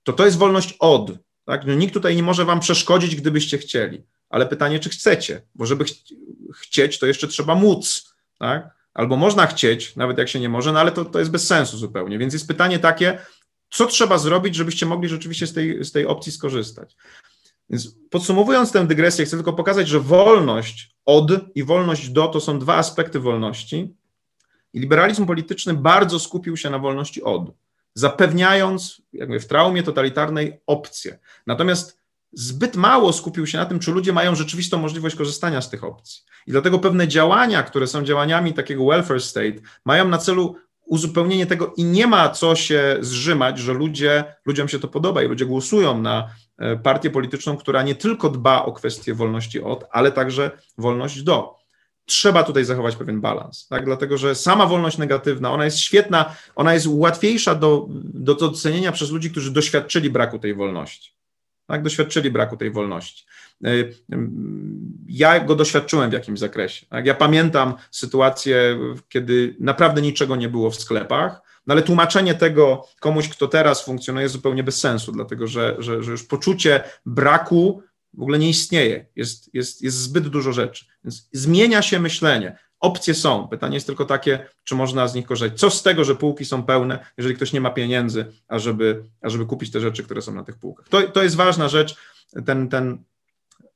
to 0.03 0.13
to 0.13 0.25
jest 0.25 0.39
wolność 0.39 0.77
od. 0.79 1.13
Tak? 1.49 1.67
No, 1.67 1.75
nikt 1.75 1.95
tutaj 1.95 2.17
nie 2.17 2.23
może 2.23 2.45
wam 2.45 2.61
przeszkodzić, 2.61 3.17
gdybyście 3.17 3.59
chcieli. 3.59 4.03
Ale 4.31 4.47
pytanie, 4.47 4.81
czy 4.81 4.91
chcecie? 4.91 5.43
Bo 5.55 5.67
żeby 5.67 5.85
ch 5.85 5.91
chcieć, 6.55 6.99
to 6.99 7.07
jeszcze 7.07 7.29
trzeba 7.29 7.55
móc. 7.55 8.15
Tak? 8.39 8.71
Albo 8.95 9.17
można 9.17 9.47
chcieć, 9.47 9.97
nawet 9.97 10.19
jak 10.19 10.29
się 10.29 10.41
nie 10.41 10.49
może, 10.49 10.73
no 10.73 10.81
ale 10.81 10.93
to, 10.93 11.05
to 11.05 11.19
jest 11.19 11.31
bez 11.31 11.47
sensu 11.47 11.79
zupełnie. 11.79 12.19
Więc 12.19 12.33
jest 12.33 12.49
pytanie 12.49 12.79
takie, 12.79 13.19
co 13.71 13.87
trzeba 13.87 14.19
zrobić, 14.19 14.55
żebyście 14.55 14.87
mogli 14.87 15.09
rzeczywiście 15.09 15.47
z 15.47 15.53
tej, 15.53 15.85
z 15.85 15.93
tej 15.93 16.07
opcji 16.07 16.33
skorzystać. 16.33 16.97
Więc 17.71 17.97
podsumowując 18.11 18.73
tę 18.73 18.87
dygresję, 18.87 19.25
chcę 19.25 19.37
tylko 19.37 19.53
pokazać, 19.53 19.89
że 19.89 20.01
wolność 20.01 20.97
od 21.07 21.31
i 21.55 21.65
wolność 21.65 22.09
do 22.09 22.29
to 22.29 22.41
są 22.41 22.59
dwa 22.59 22.77
aspekty 22.77 23.21
wolności. 23.21 23.95
I 24.73 24.81
liberalizm 24.81 25.27
polityczny 25.27 25.75
bardzo 25.75 26.19
skupił 26.19 26.57
się 26.57 26.71
na 26.71 26.79
wolności 26.79 27.23
od 27.23 27.51
zapewniając 27.95 29.03
jakby 29.12 29.41
w 29.41 29.47
traumie 29.47 29.82
totalitarnej 29.82 30.61
opcje. 30.66 31.18
Natomiast 31.47 31.99
zbyt 32.32 32.76
mało 32.76 33.12
skupił 33.12 33.47
się 33.47 33.59
na 33.59 33.66
tym, 33.66 33.78
czy 33.78 33.93
ludzie 33.93 34.12
mają 34.12 34.34
rzeczywistą 34.34 34.78
możliwość 34.78 35.16
korzystania 35.16 35.61
z 35.61 35.70
tych 35.70 35.84
opcji. 35.84 36.22
I 36.47 36.51
dlatego 36.51 36.78
pewne 36.78 37.09
działania, 37.09 37.62
które 37.62 37.86
są 37.86 38.05
działaniami 38.05 38.55
takiego 38.55 38.86
welfare 38.86 39.20
state, 39.20 39.61
mają 39.84 40.09
na 40.09 40.18
celu 40.18 40.57
uzupełnienie 40.89 41.47
tego 41.47 41.74
i 41.76 41.84
nie 41.84 42.07
ma 42.07 42.28
co 42.28 42.57
się 42.57 42.97
zrzymać, 43.01 43.59
że 43.59 43.72
ludzie, 43.72 44.24
ludziom 44.47 44.68
się 44.68 44.78
to 44.78 44.89
podoba 44.89 45.22
i 45.22 45.28
ludzie 45.28 45.47
głosują 45.47 46.03
na 46.03 46.30
e, 46.59 46.76
partię 46.76 47.11
polityczną, 47.11 47.57
która 47.57 47.82
nie 47.82 47.95
tylko 47.95 48.28
dba 48.28 48.64
o 48.64 48.72
kwestię 48.72 49.14
wolności 49.14 49.62
od, 49.62 49.84
ale 49.91 50.12
także 50.12 50.51
wolność 50.78 51.22
do 51.22 51.59
trzeba 52.09 52.43
tutaj 52.43 52.65
zachować 52.65 52.97
pewien 52.97 53.21
balans, 53.21 53.67
tak? 53.69 53.85
dlatego 53.85 54.19
że 54.19 54.35
sama 54.35 54.67
wolność 54.67 54.99
negatywna, 54.99 55.53
ona 55.53 55.65
jest 55.65 55.79
świetna, 55.79 56.37
ona 56.55 56.75
jest 56.75 56.87
łatwiejsza 56.91 57.55
do, 57.55 57.87
do 58.05 58.35
docenienia 58.35 58.93
przez 58.93 59.11
ludzi, 59.11 59.31
którzy 59.31 59.51
doświadczyli 59.51 60.11
braku 60.11 60.39
tej 60.39 60.55
wolności. 60.55 61.13
Tak, 61.67 61.83
doświadczyli 61.83 62.31
braku 62.31 62.57
tej 62.57 62.71
wolności. 62.71 63.25
Y, 63.67 63.95
ja 65.09 65.41
go 65.41 65.55
doświadczyłem 65.55 66.11
w 66.11 66.13
jakimś 66.13 66.39
zakresie. 66.39 66.87
Tak? 66.87 67.07
Ja 67.07 67.15
pamiętam 67.15 67.75
sytuację, 67.91 68.79
kiedy 69.09 69.57
naprawdę 69.61 70.03
niczego 70.03 70.37
nie 70.37 70.49
było 70.49 70.71
w 70.71 70.77
sklepach, 70.77 71.41
no 71.67 71.73
ale 71.73 71.83
tłumaczenie 71.83 72.35
tego 72.35 72.87
komuś, 73.01 73.29
kto 73.29 73.49
teraz 73.49 73.85
funkcjonuje, 73.85 74.23
jest 74.23 74.35
zupełnie 74.35 74.63
bez 74.63 74.81
sensu, 74.81 75.13
dlatego 75.13 75.47
że, 75.47 75.77
że, 75.79 76.03
że 76.03 76.11
już 76.11 76.25
poczucie 76.25 76.83
braku 77.07 77.83
w 78.19 78.23
ogóle 78.23 78.39
nie 78.39 78.49
istnieje. 78.49 79.07
Jest, 79.16 79.55
jest, 79.55 79.83
jest 79.83 79.97
zbyt 79.97 80.29
dużo 80.29 80.53
rzeczy. 80.53 80.87
Więc 81.05 81.29
zmienia 81.33 81.83
się 81.83 82.01
myślenie. 82.01 82.59
Opcje 82.81 83.14
są. 83.14 83.49
Pytanie 83.49 83.75
jest 83.75 83.87
tylko 83.87 84.05
takie, 84.05 84.47
czy 84.64 84.75
można 84.75 85.09
z 85.09 85.14
nich 85.14 85.27
korzystać. 85.27 85.61
Co 85.61 85.71
z 85.71 85.83
tego, 85.83 86.05
że 86.05 86.14
półki 86.14 86.45
są 86.45 86.62
pełne, 86.62 87.07
jeżeli 87.16 87.35
ktoś 87.35 87.53
nie 87.53 87.61
ma 87.61 87.71
pieniędzy, 87.71 88.27
ażeby, 88.49 89.05
ażeby 89.23 89.47
kupić 89.47 89.71
te 89.71 89.81
rzeczy, 89.81 90.05
które 90.05 90.23
są 90.23 90.35
na 90.35 90.45
tych 90.45 90.59
półkach. 90.59 90.89
To, 90.89 91.03
to 91.03 91.23
jest 91.23 91.37
ważna 91.37 91.69
rzecz. 91.69 91.97
Ten, 92.47 92.69
ten 92.69 93.05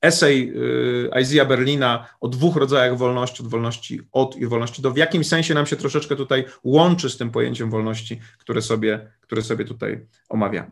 esej 0.02 0.52
y, 0.56 1.20
Isaiah 1.20 1.48
Berlina 1.48 2.06
o 2.20 2.28
dwóch 2.28 2.56
rodzajach 2.56 2.98
wolności, 2.98 3.42
od 3.42 3.48
wolności 3.48 4.00
od 4.12 4.36
i 4.36 4.46
wolności 4.46 4.82
do, 4.82 4.90
w 4.90 4.96
jakimś 4.96 5.28
sensie 5.28 5.54
nam 5.54 5.66
się 5.66 5.76
troszeczkę 5.76 6.16
tutaj 6.16 6.44
łączy 6.64 7.10
z 7.10 7.16
tym 7.16 7.30
pojęciem 7.30 7.70
wolności, 7.70 8.20
które 8.38 8.62
sobie, 8.62 9.12
które 9.20 9.42
sobie 9.42 9.64
tutaj 9.64 10.06
omawiamy. 10.28 10.70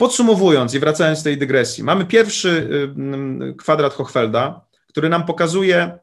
Podsumowując 0.00 0.74
i 0.74 0.78
wracając 0.78 1.18
z 1.18 1.22
tej 1.22 1.38
dygresji, 1.38 1.84
mamy 1.84 2.04
pierwszy 2.04 2.68
y, 3.50 3.54
kwadrat 3.54 3.94
Hochfelda, 3.94 4.60
który 4.88 5.08
nam 5.08 5.26
pokazuje 5.26 5.98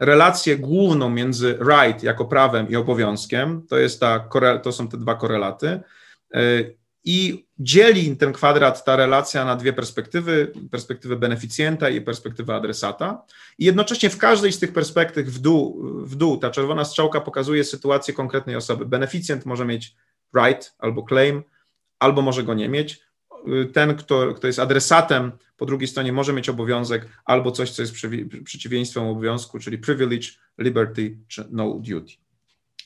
relację 0.00 0.56
główną 0.56 1.10
między 1.10 1.58
right 1.70 2.02
jako 2.02 2.24
prawem 2.24 2.68
i 2.68 2.76
obowiązkiem. 2.76 3.66
To, 3.66 3.78
jest 3.78 4.00
ta, 4.00 4.28
to 4.62 4.72
są 4.72 4.88
te 4.88 4.96
dwa 4.96 5.14
korelaty. 5.14 5.80
Y, 6.36 6.76
I 7.04 7.46
dzieli 7.58 8.16
ten 8.16 8.32
kwadrat, 8.32 8.84
ta 8.84 8.96
relacja 8.96 9.44
na 9.44 9.56
dwie 9.56 9.72
perspektywy: 9.72 10.52
perspektywę 10.70 11.16
beneficjenta 11.16 11.88
i 11.88 12.00
perspektywę 12.00 12.54
adresata. 12.54 13.22
I 13.58 13.64
jednocześnie 13.64 14.10
w 14.10 14.18
każdej 14.18 14.52
z 14.52 14.58
tych 14.58 14.72
perspektyw 14.72 15.26
w 15.26 15.38
dół, 15.38 15.82
w 16.04 16.16
dół 16.16 16.36
ta 16.38 16.50
czerwona 16.50 16.84
strzałka 16.84 17.20
pokazuje 17.20 17.64
sytuację 17.64 18.14
konkretnej 18.14 18.56
osoby. 18.56 18.86
Beneficjent 18.86 19.46
może 19.46 19.64
mieć 19.64 19.94
right 20.36 20.74
albo 20.78 21.02
claim, 21.08 21.42
albo 21.98 22.22
może 22.22 22.42
go 22.42 22.54
nie 22.54 22.68
mieć 22.68 23.05
ten, 23.72 23.94
kto, 23.96 24.34
kto 24.34 24.46
jest 24.46 24.58
adresatem, 24.58 25.32
po 25.56 25.66
drugiej 25.66 25.88
stronie 25.88 26.12
może 26.12 26.32
mieć 26.32 26.48
obowiązek 26.48 27.08
albo 27.24 27.50
coś, 27.50 27.70
co 27.70 27.82
jest 27.82 27.94
przeciwieństwem 28.44 29.04
obowiązku, 29.04 29.58
czyli 29.58 29.78
privilege, 29.78 30.28
liberty 30.58 31.18
czy 31.28 31.44
no 31.50 31.70
duty. 31.70 32.12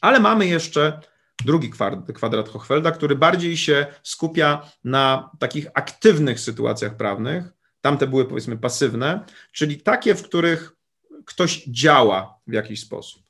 Ale 0.01 0.21
mamy 0.21 0.47
jeszcze 0.47 1.01
drugi 1.45 1.71
kwadrat 2.15 2.49
Hochfelda, 2.49 2.91
który 2.91 3.17
bardziej 3.17 3.57
się 3.57 3.87
skupia 4.03 4.71
na 4.85 5.31
takich 5.39 5.67
aktywnych 5.75 6.41
sytuacjach 6.41 6.97
prawnych, 6.97 7.53
Tamte 7.81 8.07
były 8.07 8.25
powiedzmy 8.25 8.59
pasywne, 8.59 9.25
czyli 9.53 9.81
takie, 9.81 10.15
w 10.15 10.23
których 10.23 10.73
ktoś 11.25 11.65
działa 11.65 12.39
w 12.47 12.53
jakiś 12.53 12.81
sposób. 12.81 13.23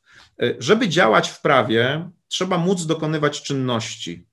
E, 0.42 0.54
żeby 0.58 0.88
działać 0.88 1.28
w 1.28 1.40
prawie, 1.40 2.10
trzeba 2.28 2.58
móc 2.58 2.86
dokonywać 2.86 3.42
czynności, 3.42 4.26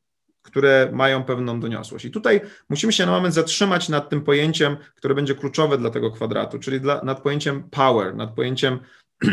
które 0.47 0.89
mają 0.93 1.23
pewną 1.23 1.59
doniosłość. 1.59 2.05
I 2.05 2.11
tutaj 2.11 2.41
musimy 2.69 2.93
się 2.93 3.05
na 3.05 3.11
moment 3.11 3.33
zatrzymać 3.33 3.89
nad 3.89 4.09
tym 4.09 4.21
pojęciem, 4.21 4.77
które 4.95 5.15
będzie 5.15 5.35
kluczowe 5.35 5.77
dla 5.77 5.89
tego 5.89 6.11
kwadratu, 6.11 6.59
czyli 6.59 6.81
dla, 6.81 7.01
nad 7.03 7.21
pojęciem 7.21 7.69
power, 7.69 8.15
nad 8.15 8.33
pojęciem 8.33 8.79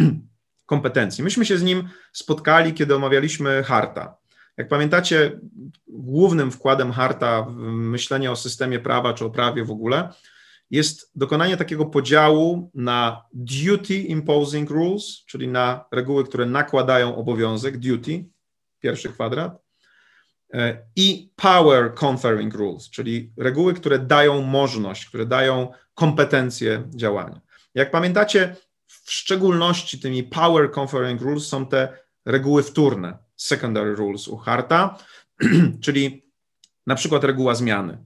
kompetencji. 0.67 1.25
Myśmy 1.25 1.47
się 1.47 1.59
z 1.59 1.63
nim 1.63 1.89
spotkali, 2.13 2.75
kiedy 2.75 2.95
omawialiśmy 2.95 3.63
Harta. 3.63 4.17
Jak 4.57 4.69
pamiętacie, 4.69 5.41
głównym 5.87 6.51
wkładem 6.51 6.93
Harta 6.93 7.43
w 7.43 7.57
myślenie 7.65 8.31
o 8.31 8.37
systemie 8.37 8.79
prawa 8.79 9.15
czy 9.15 9.25
o 9.25 9.31
prawie 9.31 9.65
w 9.65 9.71
ogóle 9.71 10.09
jest 10.71 11.11
dokonanie 11.15 11.57
takiego 11.57 11.87
podziału 11.87 12.71
na 12.75 13.25
duty 13.33 13.95
imposing 13.95 14.71
rules, 14.71 15.25
czyli 15.27 15.49
na 15.49 15.85
reguły, 15.93 16.25
które 16.25 16.47
nakładają 16.47 17.17
obowiązek, 17.17 17.79
duty, 17.79 18.25
pierwszy 18.81 19.09
kwadrat, 19.09 19.64
i 20.97 21.33
power 21.37 21.95
conferring 21.95 22.55
rules, 22.55 22.91
czyli 22.91 23.33
reguły, 23.37 23.75
które 23.75 23.99
dają 23.99 24.43
możliwość, 24.43 25.07
które 25.07 25.27
dają 25.27 25.73
kompetencje 25.95 26.83
działania. 26.95 27.41
Jak 27.75 27.91
pamiętacie, 27.91 28.57
w 28.87 29.13
szczególności 29.13 29.99
tymi 29.99 30.23
power 30.23 30.71
conferring 30.71 31.21
rules 31.21 31.47
są 31.47 31.67
te 31.67 31.89
reguły 32.25 32.63
wtórne, 32.63 33.19
secondary 33.37 33.95
rules 33.95 34.29
u 34.29 34.37
Harta, 34.37 34.99
czyli 35.85 36.25
na 36.87 36.95
przykład 36.95 37.25
reguła 37.25 37.55
zmiany 37.55 37.99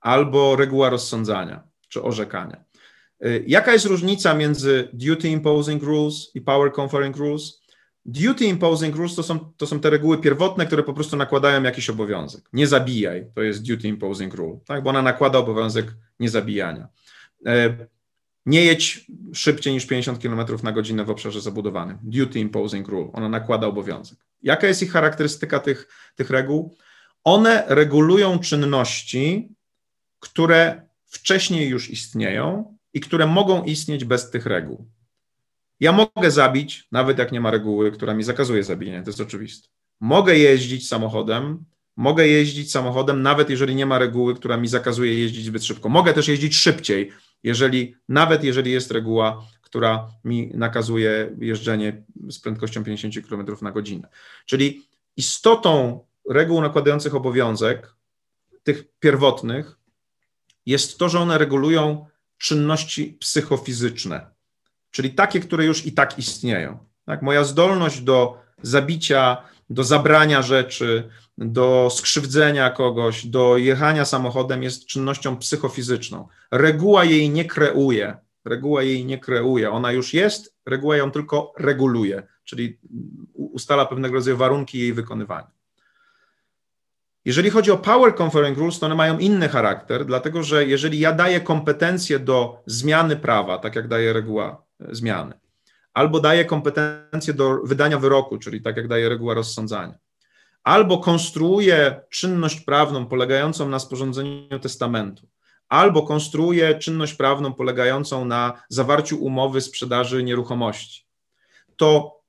albo 0.00 0.56
reguła 0.56 0.90
rozsądzania 0.90 1.62
czy 1.88 2.02
orzekania. 2.02 2.64
Y, 3.24 3.44
jaka 3.46 3.72
jest 3.72 3.86
różnica 3.86 4.34
między 4.34 4.88
duty 4.92 5.28
imposing 5.28 5.82
rules 5.82 6.30
i 6.34 6.40
power 6.40 6.72
conferring 6.72 7.16
rules? 7.16 7.59
Duty 8.04 8.44
imposing 8.44 8.96
rules 8.96 9.14
to 9.14 9.22
są, 9.22 9.38
to 9.38 9.66
są 9.66 9.80
te 9.80 9.90
reguły 9.90 10.18
pierwotne, 10.18 10.66
które 10.66 10.82
po 10.82 10.94
prostu 10.94 11.16
nakładają 11.16 11.62
jakiś 11.62 11.90
obowiązek. 11.90 12.48
Nie 12.52 12.66
zabijaj, 12.66 13.26
to 13.34 13.42
jest 13.42 13.66
duty 13.66 13.88
imposing 13.88 14.34
rule, 14.34 14.58
tak? 14.66 14.82
bo 14.82 14.90
ona 14.90 15.02
nakłada 15.02 15.38
obowiązek 15.38 15.86
niezabijania. 16.20 16.88
Y, 17.48 17.86
nie 18.46 18.64
jedź 18.64 19.06
szybciej 19.32 19.72
niż 19.72 19.86
50 19.86 20.22
km 20.22 20.40
na 20.62 20.72
godzinę 20.72 21.04
w 21.04 21.10
obszarze 21.10 21.40
zabudowanym. 21.40 21.98
Duty 22.02 22.40
imposing 22.40 22.88
rule, 22.88 23.10
ona 23.12 23.28
nakłada 23.28 23.66
obowiązek. 23.66 24.18
Jaka 24.42 24.66
jest 24.66 24.82
ich 24.82 24.92
charakterystyka 24.92 25.58
tych, 25.58 25.88
tych 26.16 26.30
reguł? 26.30 26.76
One 27.24 27.64
regulują 27.68 28.38
czynności, 28.38 29.48
które 30.20 30.82
wcześniej 31.06 31.68
już 31.68 31.90
istnieją 31.90 32.76
i 32.94 33.00
które 33.00 33.26
mogą 33.26 33.64
istnieć 33.64 34.04
bez 34.04 34.30
tych 34.30 34.46
reguł. 34.46 34.86
Ja 35.80 35.92
mogę 35.92 36.30
zabić, 36.30 36.88
nawet 36.92 37.18
jak 37.18 37.32
nie 37.32 37.40
ma 37.40 37.50
reguły, 37.50 37.92
która 37.92 38.14
mi 38.14 38.22
zakazuje 38.22 38.64
zabijania, 38.64 39.02
to 39.02 39.08
jest 39.10 39.20
oczywiste. 39.20 39.68
Mogę 40.00 40.38
jeździć 40.38 40.88
samochodem, 40.88 41.64
mogę 41.96 42.28
jeździć 42.28 42.72
samochodem, 42.72 43.22
nawet 43.22 43.50
jeżeli 43.50 43.74
nie 43.74 43.86
ma 43.86 43.98
reguły, 43.98 44.34
która 44.34 44.56
mi 44.56 44.68
zakazuje 44.68 45.14
jeździć 45.14 45.44
zbyt 45.44 45.64
szybko. 45.64 45.88
Mogę 45.88 46.14
też 46.14 46.28
jeździć 46.28 46.56
szybciej, 46.56 47.12
jeżeli, 47.42 47.94
nawet 48.08 48.44
jeżeli 48.44 48.72
jest 48.72 48.90
reguła, 48.90 49.46
która 49.62 50.08
mi 50.24 50.50
nakazuje 50.54 51.36
jeżdżenie 51.38 52.02
z 52.28 52.38
prędkością 52.38 52.84
50 52.84 53.28
km 53.28 53.46
na 53.62 53.72
godzinę. 53.72 54.08
Czyli 54.46 54.86
istotą 55.16 56.00
reguł 56.28 56.60
nakładających 56.60 57.14
obowiązek, 57.14 57.94
tych 58.62 58.84
pierwotnych, 58.98 59.78
jest 60.66 60.98
to, 60.98 61.08
że 61.08 61.20
one 61.20 61.38
regulują 61.38 62.06
czynności 62.38 63.16
psychofizyczne, 63.20 64.30
czyli 64.90 65.10
takie, 65.10 65.40
które 65.40 65.64
już 65.64 65.86
i 65.86 65.92
tak 65.92 66.18
istnieją. 66.18 66.78
Tak? 67.06 67.22
Moja 67.22 67.44
zdolność 67.44 68.00
do 68.00 68.38
zabicia, 68.62 69.42
do 69.70 69.84
zabrania 69.84 70.42
rzeczy, 70.42 71.08
do 71.38 71.88
skrzywdzenia 71.90 72.70
kogoś, 72.70 73.26
do 73.26 73.56
jechania 73.56 74.04
samochodem 74.04 74.62
jest 74.62 74.86
czynnością 74.86 75.36
psychofizyczną. 75.36 76.28
Reguła 76.50 77.04
jej 77.04 77.30
nie 77.30 77.44
kreuje. 77.44 78.16
Reguła 78.44 78.82
jej 78.82 79.04
nie 79.04 79.18
kreuje. 79.18 79.70
Ona 79.70 79.92
już 79.92 80.14
jest, 80.14 80.54
reguła 80.66 80.96
ją 80.96 81.10
tylko 81.10 81.52
reguluje, 81.58 82.22
czyli 82.44 82.78
ustala 83.34 83.86
pewnego 83.86 84.14
rodzaju 84.14 84.36
warunki 84.36 84.78
jej 84.78 84.92
wykonywania. 84.92 85.50
Jeżeli 87.24 87.50
chodzi 87.50 87.70
o 87.70 87.78
Power 87.78 88.14
Conferring 88.22 88.58
Rules, 88.58 88.78
to 88.78 88.86
one 88.86 88.94
mają 88.94 89.18
inny 89.18 89.48
charakter, 89.48 90.06
dlatego 90.06 90.42
że 90.42 90.66
jeżeli 90.66 90.98
ja 90.98 91.12
daję 91.12 91.40
kompetencje 91.40 92.18
do 92.18 92.62
zmiany 92.66 93.16
prawa, 93.16 93.58
tak 93.58 93.76
jak 93.76 93.88
daje 93.88 94.12
reguła 94.12 94.69
zmiany, 94.90 95.34
albo 95.94 96.20
daję 96.20 96.44
kompetencje 96.44 97.34
do 97.34 97.60
wydania 97.64 97.98
wyroku, 97.98 98.38
czyli 98.38 98.62
tak 98.62 98.76
jak 98.76 98.88
daje 98.88 99.08
reguła 99.08 99.34
rozsądzania, 99.34 99.94
albo 100.62 100.98
konstruuję 100.98 102.00
czynność 102.10 102.60
prawną 102.60 103.06
polegającą 103.06 103.68
na 103.68 103.78
sporządzeniu 103.78 104.58
testamentu, 104.62 105.28
albo 105.68 106.02
konstruuję 106.02 106.74
czynność 106.74 107.14
prawną 107.14 107.54
polegającą 107.54 108.24
na 108.24 108.62
zawarciu 108.68 109.24
umowy 109.24 109.60
sprzedaży 109.60 110.22
nieruchomości, 110.22 111.06
to 111.76 112.20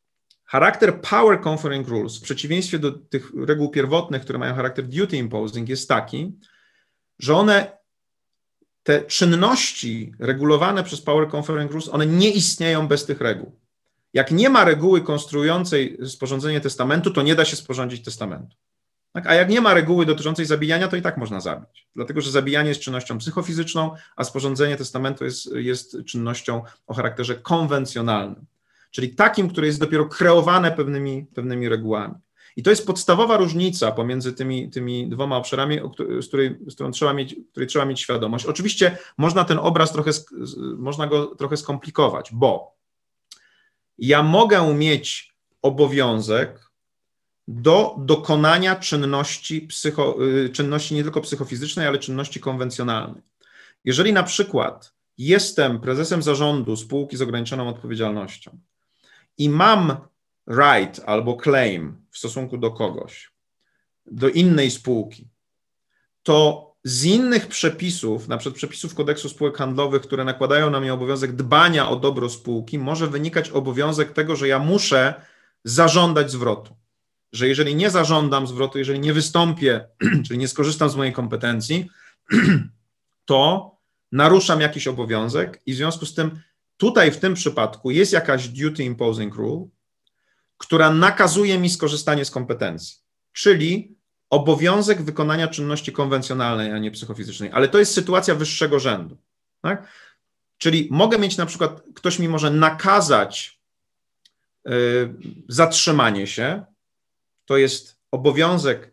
Charakter 0.51 1.01
Power 1.01 1.41
Conferring 1.47 1.87
Rules, 1.87 2.17
w 2.17 2.21
przeciwieństwie 2.21 2.79
do 2.79 2.91
tych 2.91 3.31
reguł 3.45 3.69
pierwotnych, 3.69 4.21
które 4.21 4.39
mają 4.39 4.55
charakter 4.55 4.85
Duty 4.85 5.17
Imposing, 5.17 5.69
jest 5.69 5.89
taki, 5.89 6.39
że 7.19 7.35
one, 7.35 7.77
te 8.83 9.03
czynności 9.03 10.13
regulowane 10.19 10.83
przez 10.83 11.01
Power 11.01 11.35
Conferring 11.35 11.71
Rules, 11.71 11.89
one 11.89 12.05
nie 12.05 12.31
istnieją 12.31 12.87
bez 12.87 13.05
tych 13.05 13.21
reguł. 13.21 13.51
Jak 14.13 14.31
nie 14.31 14.49
ma 14.49 14.65
reguły 14.65 15.01
konstruującej 15.01 15.97
sporządzenie 16.05 16.61
testamentu, 16.61 17.11
to 17.11 17.21
nie 17.21 17.35
da 17.35 17.45
się 17.45 17.55
sporządzić 17.55 18.03
testamentu. 18.03 18.55
Tak? 19.13 19.27
A 19.27 19.33
jak 19.33 19.49
nie 19.49 19.61
ma 19.61 19.73
reguły 19.73 20.05
dotyczącej 20.05 20.45
zabijania, 20.45 20.87
to 20.87 20.95
i 20.95 21.01
tak 21.01 21.17
można 21.17 21.39
zabić. 21.39 21.87
Dlatego, 21.95 22.21
że 22.21 22.31
zabijanie 22.31 22.69
jest 22.69 22.81
czynnością 22.81 23.17
psychofizyczną, 23.17 23.95
a 24.15 24.23
sporządzenie 24.23 24.75
testamentu 24.75 25.25
jest, 25.25 25.55
jest 25.55 25.97
czynnością 26.05 26.63
o 26.87 26.93
charakterze 26.93 27.35
konwencjonalnym 27.35 28.45
czyli 28.91 29.15
takim, 29.15 29.49
które 29.49 29.67
jest 29.67 29.79
dopiero 29.79 30.05
kreowane 30.05 30.71
pewnymi, 30.71 31.25
pewnymi 31.35 31.69
regułami. 31.69 32.13
I 32.55 32.63
to 32.63 32.69
jest 32.69 32.87
podstawowa 32.87 33.37
różnica 33.37 33.91
pomiędzy 33.91 34.33
tymi, 34.33 34.69
tymi 34.69 35.09
dwoma 35.09 35.37
obszarami, 35.37 35.79
z 36.21 36.27
której, 36.27 36.57
z 36.67 36.73
którą 36.73 36.91
trzeba 36.91 37.13
mieć, 37.13 37.35
której 37.51 37.67
trzeba 37.67 37.85
mieć 37.85 37.99
świadomość. 37.99 38.45
Oczywiście 38.45 38.97
można 39.17 39.43
ten 39.43 39.59
obraz 39.59 39.93
trochę, 39.93 40.11
można 40.77 41.07
go 41.07 41.35
trochę 41.35 41.57
skomplikować, 41.57 42.29
bo 42.33 42.75
ja 43.97 44.23
mogę 44.23 44.73
mieć 44.73 45.33
obowiązek 45.61 46.71
do 47.47 47.95
dokonania 47.99 48.75
czynności, 48.75 49.61
psycho, 49.61 50.25
y, 50.25 50.49
czynności 50.49 50.95
nie 50.95 51.03
tylko 51.03 51.21
psychofizycznej, 51.21 51.87
ale 51.87 51.99
czynności 51.99 52.39
konwencjonalnej. 52.39 53.21
Jeżeli 53.85 54.13
na 54.13 54.23
przykład 54.23 54.93
jestem 55.17 55.79
prezesem 55.79 56.21
zarządu 56.21 56.75
spółki 56.75 57.17
z 57.17 57.21
ograniczoną 57.21 57.69
odpowiedzialnością 57.69 58.57
i 59.37 59.49
mam 59.49 59.97
right 60.47 61.01
albo 61.05 61.37
claim 61.43 62.05
w 62.11 62.17
stosunku 62.17 62.57
do 62.57 62.71
kogoś, 62.71 63.31
do 64.05 64.29
innej 64.29 64.71
spółki, 64.71 65.29
to 66.23 66.67
z 66.83 67.05
innych 67.05 67.47
przepisów, 67.47 68.27
na 68.27 68.37
przykład 68.37 68.57
przepisów 68.57 68.95
kodeksu 68.95 69.29
spółek 69.29 69.57
handlowych, 69.57 70.01
które 70.01 70.23
nakładają 70.23 70.69
na 70.69 70.79
mnie 70.79 70.93
obowiązek 70.93 71.35
dbania 71.35 71.89
o 71.89 71.95
dobro 71.95 72.29
spółki, 72.29 72.79
może 72.79 73.07
wynikać 73.07 73.49
obowiązek 73.49 74.11
tego, 74.11 74.35
że 74.35 74.47
ja 74.47 74.59
muszę 74.59 75.13
zażądać 75.63 76.31
zwrotu. 76.31 76.75
Że 77.33 77.47
jeżeli 77.47 77.75
nie 77.75 77.89
zażądam 77.89 78.47
zwrotu, 78.47 78.77
jeżeli 78.77 78.99
nie 78.99 79.13
wystąpię, 79.13 79.87
czyli 80.27 80.39
nie 80.39 80.47
skorzystam 80.47 80.89
z 80.89 80.95
mojej 80.95 81.13
kompetencji, 81.13 81.89
to 83.25 83.71
naruszam 84.11 84.61
jakiś 84.61 84.87
obowiązek 84.87 85.61
i 85.65 85.73
w 85.73 85.75
związku 85.75 86.05
z 86.05 86.13
tym 86.13 86.39
Tutaj 86.81 87.11
w 87.11 87.19
tym 87.19 87.33
przypadku 87.33 87.91
jest 87.91 88.13
jakaś 88.13 88.47
duty 88.47 88.83
imposing 88.83 89.35
rule, 89.35 89.67
która 90.61 90.89
nakazuje 90.89 91.59
mi 91.59 91.69
skorzystanie 91.69 92.25
z 92.25 92.31
kompetencji, 92.31 92.97
czyli 93.33 93.95
obowiązek 94.29 95.01
wykonania 95.01 95.47
czynności 95.47 95.91
konwencjonalnej, 95.91 96.71
a 96.71 96.79
nie 96.79 96.91
psychofizycznej. 96.91 97.49
Ale 97.53 97.67
to 97.67 97.79
jest 97.79 97.93
sytuacja 97.93 98.35
wyższego 98.35 98.79
rzędu. 98.79 99.17
Tak? 99.61 99.87
Czyli 100.57 100.87
mogę 100.91 101.19
mieć 101.19 101.37
na 101.37 101.45
przykład, 101.45 101.83
ktoś 101.95 102.19
mi 102.19 102.27
może 102.27 102.51
nakazać 102.51 103.59
yy, 104.65 105.13
zatrzymanie 105.47 106.27
się, 106.27 106.65
to 107.45 107.57
jest 107.57 107.97
obowiązek 108.11 108.91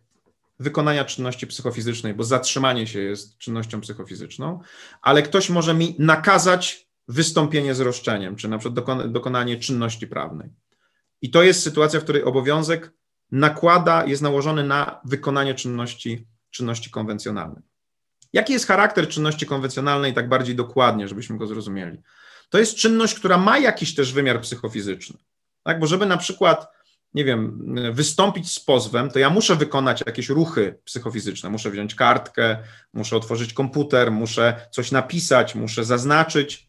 wykonania 0.60 1.04
czynności 1.04 1.46
psychofizycznej, 1.46 2.14
bo 2.14 2.24
zatrzymanie 2.24 2.86
się 2.86 3.00
jest 3.00 3.38
czynnością 3.38 3.80
psychofizyczną, 3.80 4.60
ale 5.02 5.22
ktoś 5.22 5.50
może 5.50 5.74
mi 5.74 5.94
nakazać 5.98 6.88
wystąpienie 7.08 7.74
z 7.74 7.80
roszczeniem, 7.80 8.36
czy 8.36 8.48
na 8.48 8.58
przykład 8.58 9.10
dokonanie 9.12 9.56
czynności 9.56 10.06
prawnej. 10.06 10.48
I 11.22 11.30
to 11.30 11.42
jest 11.42 11.62
sytuacja, 11.62 12.00
w 12.00 12.02
której 12.02 12.24
obowiązek 12.24 12.92
nakłada, 13.32 14.04
jest 14.06 14.22
nałożony 14.22 14.64
na 14.64 15.00
wykonanie 15.04 15.54
czynności, 15.54 16.26
czynności 16.50 16.90
konwencjonalnej. 16.90 17.62
Jaki 18.32 18.52
jest 18.52 18.66
charakter 18.66 19.08
czynności 19.08 19.46
konwencjonalnej 19.46 20.14
tak 20.14 20.28
bardziej 20.28 20.54
dokładnie, 20.54 21.08
żebyśmy 21.08 21.38
go 21.38 21.46
zrozumieli? 21.46 21.98
To 22.50 22.58
jest 22.58 22.76
czynność, 22.76 23.14
która 23.14 23.38
ma 23.38 23.58
jakiś 23.58 23.94
też 23.94 24.12
wymiar 24.12 24.40
psychofizyczny. 24.40 25.18
Tak? 25.62 25.80
Bo 25.80 25.86
żeby 25.86 26.06
na 26.06 26.16
przykład, 26.16 26.68
nie 27.14 27.24
wiem, 27.24 27.64
wystąpić 27.92 28.52
z 28.52 28.60
pozwem, 28.60 29.10
to 29.10 29.18
ja 29.18 29.30
muszę 29.30 29.56
wykonać 29.56 30.02
jakieś 30.06 30.28
ruchy 30.28 30.78
psychofizyczne. 30.84 31.50
Muszę 31.50 31.70
wziąć 31.70 31.94
kartkę, 31.94 32.58
muszę 32.92 33.16
otworzyć 33.16 33.52
komputer, 33.52 34.12
muszę 34.12 34.68
coś 34.70 34.92
napisać, 34.92 35.54
muszę 35.54 35.84
zaznaczyć. 35.84 36.67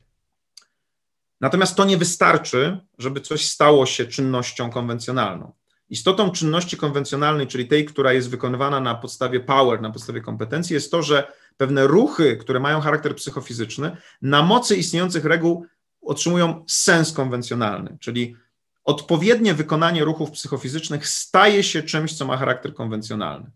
Natomiast 1.41 1.75
to 1.75 1.85
nie 1.85 1.97
wystarczy, 1.97 2.79
żeby 2.97 3.21
coś 3.21 3.45
stało 3.45 3.85
się 3.85 4.05
czynnością 4.05 4.69
konwencjonalną. 4.69 5.51
Istotą 5.89 6.31
czynności 6.31 6.77
konwencjonalnej, 6.77 7.47
czyli 7.47 7.67
tej, 7.67 7.85
która 7.85 8.13
jest 8.13 8.29
wykonywana 8.29 8.79
na 8.79 8.95
podstawie 8.95 9.39
power, 9.39 9.81
na 9.81 9.91
podstawie 9.91 10.21
kompetencji, 10.21 10.73
jest 10.73 10.91
to, 10.91 11.03
że 11.03 11.31
pewne 11.57 11.87
ruchy, 11.87 12.37
które 12.37 12.59
mają 12.59 12.81
charakter 12.81 13.15
psychofizyczny, 13.15 13.97
na 14.21 14.43
mocy 14.43 14.75
istniejących 14.75 15.25
reguł 15.25 15.65
otrzymują 16.01 16.65
sens 16.67 17.11
konwencjonalny, 17.13 17.97
czyli 17.99 18.35
odpowiednie 18.83 19.53
wykonanie 19.53 20.05
ruchów 20.05 20.31
psychofizycznych 20.31 21.07
staje 21.07 21.63
się 21.63 21.83
czymś, 21.83 22.17
co 22.17 22.25
ma 22.25 22.37
charakter 22.37 22.73
konwencjonalny. 22.73 23.51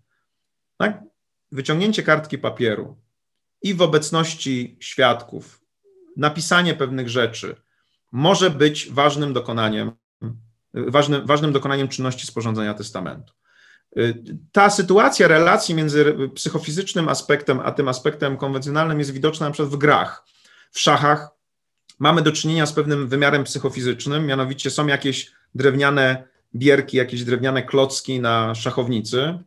Tak? 0.77 1.03
Wyciągnięcie 1.51 2.03
kartki 2.03 2.37
papieru 2.37 2.97
i 3.61 3.73
w 3.73 3.81
obecności 3.81 4.77
świadków, 4.79 5.61
napisanie 6.17 6.73
pewnych 6.73 7.09
rzeczy 7.09 7.55
może 8.13 8.49
być 8.49 8.91
ważnym 8.91 9.33
dokonaniem, 9.33 9.91
ważnym, 10.73 11.25
ważnym 11.25 11.51
dokonaniem 11.51 11.87
czynności 11.87 12.27
sporządzenia 12.27 12.73
testamentu. 12.73 13.33
Ta 14.51 14.69
sytuacja 14.69 15.27
relacji 15.27 15.75
między 15.75 16.15
psychofizycznym 16.35 17.09
aspektem 17.09 17.59
a 17.59 17.71
tym 17.71 17.87
aspektem 17.87 18.37
konwencjonalnym 18.37 18.99
jest 18.99 19.11
widoczna 19.11 19.45
na 19.45 19.51
przykład 19.51 19.73
w 19.73 19.77
grach. 19.77 20.25
W 20.71 20.79
szachach 20.79 21.29
mamy 21.99 22.21
do 22.21 22.31
czynienia 22.31 22.65
z 22.65 22.73
pewnym 22.73 23.07
wymiarem 23.07 23.43
psychofizycznym, 23.43 24.25
mianowicie 24.25 24.71
są 24.71 24.87
jakieś 24.87 25.31
drewniane 25.55 26.23
bierki, 26.55 26.97
jakieś 26.97 27.23
drewniane 27.23 27.63
klocki 27.63 28.19
na 28.19 28.55
szachownicy 28.55 29.39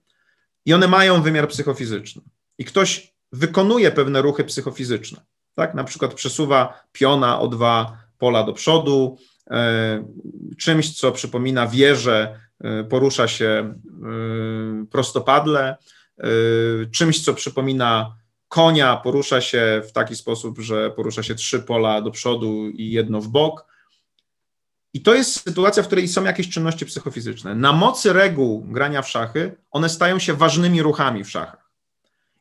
i 0.65 0.75
one 0.75 0.89
mają 0.89 1.23
wymiar 1.23 1.49
psychofizyczny. 1.49 2.23
I 2.59 2.65
ktoś 2.65 3.15
wykonuje 3.33 3.91
pewne 3.91 4.23
ruchy 4.23 4.45
psychofizyczne, 4.45 5.21
tak? 5.55 5.75
Na 5.75 5.85
przykład 5.85 6.15
przesuwa 6.15 6.85
piona 6.93 7.41
o 7.41 7.49
dwa 7.49 8.06
pola 8.19 8.43
do 8.43 8.53
przodu, 8.53 9.17
e, 9.51 10.05
czymś, 10.59 10.99
co 10.99 11.13
przypomina 11.13 11.67
wieżę, 11.67 12.41
e, 12.61 12.85
porusza 12.85 13.29
się 13.29 13.47
e, 13.47 14.87
prostopadle, 14.91 15.77
czymś, 16.93 17.25
co 17.25 17.35
przypomina 17.35 18.17
konia 18.49 18.97
porusza 18.97 19.41
się 19.41 19.83
w 19.89 19.93
taki 19.93 20.17
sposób, 20.17 20.59
że 20.59 20.91
porusza 20.91 21.23
się 21.23 21.35
trzy 21.35 21.61
pola 21.61 22.01
do 22.01 22.11
przodu 22.11 22.69
i 22.69 22.91
jedno 22.91 23.21
w 23.21 23.29
bok. 23.29 23.67
I 24.95 25.01
to 25.01 25.15
jest 25.15 25.41
sytuacja, 25.41 25.83
w 25.83 25.87
której 25.87 26.09
są 26.09 26.25
jakieś 26.25 26.49
czynności 26.49 26.87
psychofizyczne. 26.87 27.55
Na 27.55 27.73
mocy 27.73 28.13
reguł 28.13 28.65
grania 28.65 29.03
w 29.03 29.09
szachy, 29.09 29.57
one 29.71 29.89
stają 29.89 30.19
się 30.19 30.35
ważnymi 30.35 30.83
ruchami 30.83 31.25
w 31.25 31.31
szachach. 31.31 31.71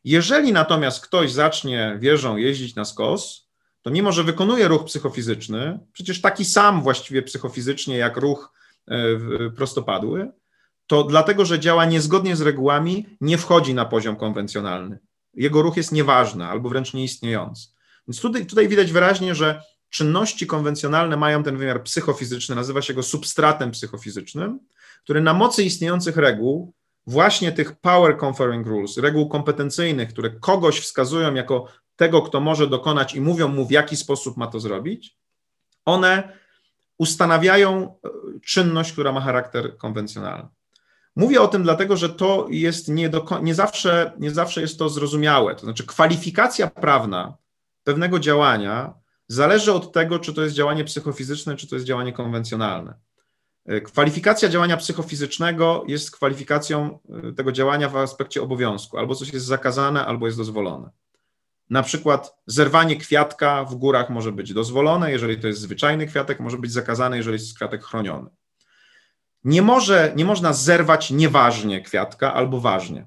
Jeżeli 0.04 0.52
natomiast 0.52 1.00
ktoś 1.00 1.32
zacznie 1.32 1.96
wieżą 2.00 2.36
jeździć 2.36 2.74
na 2.74 2.84
skos, 2.84 3.45
to 3.86 3.90
mimo, 3.90 4.12
że 4.12 4.24
wykonuje 4.24 4.68
ruch 4.68 4.84
psychofizyczny, 4.84 5.78
przecież 5.92 6.20
taki 6.20 6.44
sam 6.44 6.82
właściwie 6.82 7.22
psychofizycznie 7.22 7.96
jak 7.96 8.16
ruch 8.16 8.52
e, 8.88 8.96
prostopadły, 9.56 10.30
to 10.86 11.04
dlatego, 11.04 11.44
że 11.44 11.60
działa 11.60 11.84
niezgodnie 11.84 12.36
z 12.36 12.40
regułami, 12.40 13.06
nie 13.20 13.38
wchodzi 13.38 13.74
na 13.74 13.84
poziom 13.84 14.16
konwencjonalny 14.16 14.98
jego 15.36 15.62
ruch 15.62 15.76
jest 15.76 15.92
nieważny 15.92 16.44
albo 16.44 16.68
wręcz 16.68 16.94
nieistniejący. 16.94 17.68
Więc 18.08 18.20
tutaj, 18.20 18.46
tutaj 18.46 18.68
widać 18.68 18.92
wyraźnie, 18.92 19.34
że 19.34 19.62
czynności 19.90 20.46
konwencjonalne 20.46 21.16
mają 21.16 21.42
ten 21.42 21.56
wymiar 21.56 21.82
psychofizyczny, 21.82 22.54
nazywa 22.54 22.82
się 22.82 22.94
go 22.94 23.02
substratem 23.02 23.70
psychofizycznym, 23.70 24.60
który 25.04 25.20
na 25.20 25.34
mocy 25.34 25.64
istniejących 25.64 26.16
reguł, 26.16 26.72
właśnie 27.06 27.52
tych 27.52 27.72
power 27.72 28.18
conferring 28.24 28.66
rules, 28.66 28.96
reguł 28.96 29.28
kompetencyjnych, 29.28 30.08
które 30.08 30.30
kogoś 30.30 30.80
wskazują 30.80 31.34
jako 31.34 31.66
tego, 31.96 32.22
kto 32.22 32.40
może 32.40 32.66
dokonać 32.66 33.14
i 33.14 33.20
mówią 33.20 33.48
mu, 33.48 33.66
w 33.66 33.70
jaki 33.70 33.96
sposób 33.96 34.36
ma 34.36 34.46
to 34.46 34.60
zrobić, 34.60 35.16
one 35.84 36.38
ustanawiają 36.98 37.82
e, 38.04 38.08
czynność, 38.46 38.92
która 38.92 39.12
ma 39.12 39.20
charakter 39.20 39.76
konwencjonalny. 39.76 40.48
Mówię 41.16 41.40
o 41.40 41.48
tym 41.48 41.62
dlatego, 41.62 41.96
że 41.96 42.08
to 42.08 42.46
jest 42.50 42.88
nie, 42.88 43.08
do, 43.08 43.26
nie, 43.42 43.54
zawsze, 43.54 44.12
nie 44.18 44.30
zawsze 44.30 44.60
jest 44.60 44.78
to 44.78 44.88
zrozumiałe. 44.88 45.54
To 45.54 45.60
znaczy, 45.60 45.86
kwalifikacja 45.86 46.66
prawna 46.66 47.36
pewnego 47.84 48.18
działania 48.18 48.94
zależy 49.28 49.72
od 49.72 49.92
tego, 49.92 50.18
czy 50.18 50.34
to 50.34 50.42
jest 50.42 50.54
działanie 50.54 50.84
psychofizyczne, 50.84 51.56
czy 51.56 51.68
to 51.68 51.76
jest 51.76 51.86
działanie 51.86 52.12
konwencjonalne. 52.12 52.94
Kwalifikacja 53.84 54.48
działania 54.48 54.76
psychofizycznego 54.76 55.84
jest 55.88 56.10
kwalifikacją 56.10 56.98
y, 57.30 57.32
tego 57.32 57.52
działania 57.52 57.88
w 57.88 57.96
aspekcie 57.96 58.42
obowiązku. 58.42 58.98
Albo 58.98 59.14
coś 59.14 59.32
jest 59.32 59.46
zakazane, 59.46 60.06
albo 60.06 60.26
jest 60.26 60.38
dozwolone. 60.38 60.90
Na 61.70 61.82
przykład 61.82 62.36
zerwanie 62.46 62.96
kwiatka 62.96 63.64
w 63.64 63.74
górach 63.74 64.10
może 64.10 64.32
być 64.32 64.52
dozwolone, 64.52 65.12
jeżeli 65.12 65.40
to 65.40 65.46
jest 65.46 65.60
zwyczajny 65.60 66.06
kwiatek, 66.06 66.40
może 66.40 66.58
być 66.58 66.72
zakazane, 66.72 67.16
jeżeli 67.16 67.34
jest 67.34 67.56
kwiatek 67.56 67.84
chroniony. 67.84 68.30
Nie, 69.44 69.62
może, 69.62 70.12
nie 70.16 70.24
można 70.24 70.52
zerwać 70.52 71.10
nieważnie 71.10 71.80
kwiatka 71.80 72.34
albo 72.34 72.60
ważnie. 72.60 73.06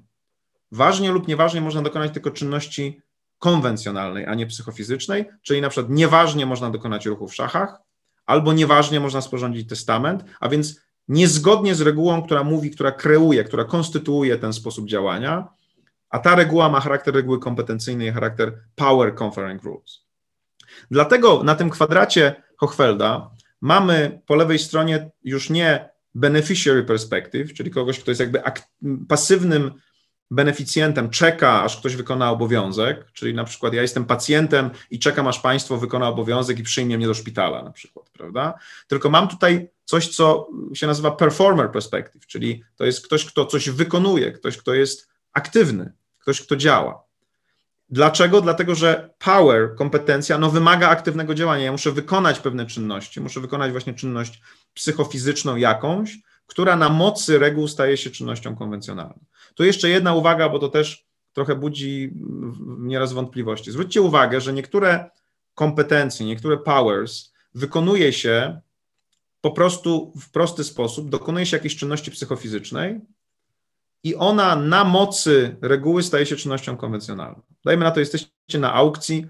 Ważnie 0.72 1.10
lub 1.10 1.28
nieważnie 1.28 1.60
można 1.60 1.82
dokonać 1.82 2.12
tylko 2.12 2.30
czynności 2.30 3.00
konwencjonalnej, 3.38 4.26
a 4.26 4.34
nie 4.34 4.46
psychofizycznej, 4.46 5.24
czyli 5.42 5.60
na 5.60 5.68
przykład 5.68 5.92
nieważnie 5.92 6.46
można 6.46 6.70
dokonać 6.70 7.06
ruchu 7.06 7.28
w 7.28 7.34
szachach, 7.34 7.78
albo 8.26 8.52
nieważnie 8.52 9.00
można 9.00 9.20
sporządzić 9.20 9.68
testament, 9.68 10.24
a 10.40 10.48
więc 10.48 10.80
niezgodnie 11.08 11.74
z 11.74 11.80
regułą, 11.80 12.22
która 12.22 12.44
mówi, 12.44 12.70
która 12.70 12.92
kreuje, 12.92 13.44
która 13.44 13.64
konstytuuje 13.64 14.38
ten 14.38 14.52
sposób 14.52 14.88
działania, 14.88 15.48
a 16.10 16.18
ta 16.18 16.34
reguła 16.34 16.68
ma 16.68 16.80
charakter 16.80 17.14
reguły 17.14 17.38
kompetencyjnej 17.38 18.12
charakter 18.12 18.52
power 18.74 19.14
conferring 19.14 19.62
rules. 19.62 20.04
Dlatego 20.90 21.42
na 21.42 21.54
tym 21.54 21.70
kwadracie 21.70 22.42
Hochfelda 22.56 23.30
mamy 23.60 24.20
po 24.26 24.34
lewej 24.34 24.58
stronie 24.58 25.10
już 25.24 25.50
nie 25.50 25.88
beneficiary 26.14 26.84
perspective, 26.84 27.52
czyli 27.54 27.70
kogoś, 27.70 28.00
kto 28.00 28.10
jest 28.10 28.20
jakby 28.20 28.42
pasywnym 29.08 29.72
beneficjentem, 30.30 31.10
czeka, 31.10 31.62
aż 31.62 31.76
ktoś 31.76 31.96
wykona 31.96 32.30
obowiązek, 32.30 33.12
czyli 33.12 33.34
na 33.34 33.44
przykład 33.44 33.74
ja 33.74 33.82
jestem 33.82 34.04
pacjentem 34.04 34.70
i 34.90 34.98
czekam, 34.98 35.28
aż 35.28 35.38
państwo 35.38 35.76
wykona 35.76 36.08
obowiązek 36.08 36.58
i 36.58 36.62
przyjmie 36.62 36.96
mnie 36.96 37.06
do 37.06 37.14
szpitala 37.14 37.62
na 37.62 37.70
przykład, 37.70 38.10
prawda? 38.10 38.54
Tylko 38.88 39.10
mam 39.10 39.28
tutaj 39.28 39.70
coś, 39.84 40.08
co 40.08 40.48
się 40.74 40.86
nazywa 40.86 41.10
performer 41.10 41.70
perspective, 41.70 42.26
czyli 42.26 42.64
to 42.76 42.84
jest 42.84 43.06
ktoś, 43.06 43.24
kto 43.24 43.46
coś 43.46 43.70
wykonuje, 43.70 44.32
ktoś, 44.32 44.56
kto 44.56 44.74
jest 44.74 45.08
aktywny, 45.32 45.92
ktoś, 46.20 46.40
kto 46.42 46.56
działa. 46.56 47.04
Dlaczego? 47.88 48.40
Dlatego, 48.40 48.74
że 48.74 49.14
power, 49.18 49.74
kompetencja, 49.74 50.38
no 50.38 50.50
wymaga 50.50 50.88
aktywnego 50.88 51.34
działania. 51.34 51.64
Ja 51.64 51.72
muszę 51.72 51.92
wykonać 51.92 52.38
pewne 52.40 52.66
czynności, 52.66 53.20
muszę 53.20 53.40
wykonać 53.40 53.72
właśnie 53.72 53.94
czynność 53.94 54.42
psychofizyczną 54.74 55.56
jakąś, 55.56 56.18
która 56.46 56.76
na 56.76 56.88
mocy 56.88 57.38
reguł 57.38 57.68
staje 57.68 57.96
się 57.96 58.10
czynnością 58.10 58.56
konwencjonalną. 58.56 59.24
Tu 59.54 59.64
jeszcze 59.64 59.88
jedna 59.88 60.14
uwaga, 60.14 60.48
bo 60.48 60.58
to 60.58 60.68
też 60.68 61.06
trochę 61.32 61.56
budzi 61.56 62.12
nieraz 62.78 63.12
wątpliwości. 63.12 63.72
Zwróćcie 63.72 64.02
uwagę, 64.02 64.40
że 64.40 64.52
niektóre 64.52 65.10
kompetencje, 65.54 66.26
niektóre 66.26 66.56
powers 66.56 67.32
wykonuje 67.54 68.12
się 68.12 68.60
po 69.40 69.50
prostu 69.50 70.12
w 70.20 70.30
prosty 70.30 70.64
sposób, 70.64 71.08
dokonuje 71.08 71.46
się 71.46 71.56
jakiejś 71.56 71.76
czynności 71.76 72.10
psychofizycznej, 72.10 73.00
i 74.04 74.14
ona 74.14 74.56
na 74.56 74.84
mocy 74.84 75.56
reguły 75.62 76.02
staje 76.02 76.26
się 76.26 76.36
czynnością 76.36 76.76
konwencjonalną. 76.76 77.42
Dajmy 77.64 77.84
na 77.84 77.90
to, 77.90 78.00
jesteście 78.00 78.58
na 78.58 78.74
aukcji 78.74 79.26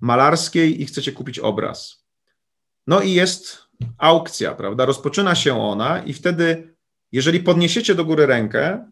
malarskiej 0.00 0.82
i 0.82 0.86
chcecie 0.86 1.12
kupić 1.12 1.38
obraz. 1.38 2.04
No 2.86 3.00
i 3.00 3.12
jest 3.12 3.58
aukcja, 3.98 4.54
prawda? 4.54 4.84
Rozpoczyna 4.84 5.34
się 5.34 5.62
ona 5.62 6.02
i 6.02 6.12
wtedy, 6.12 6.74
jeżeli 7.12 7.40
podniesiecie 7.40 7.94
do 7.94 8.04
góry 8.04 8.26
rękę, 8.26 8.90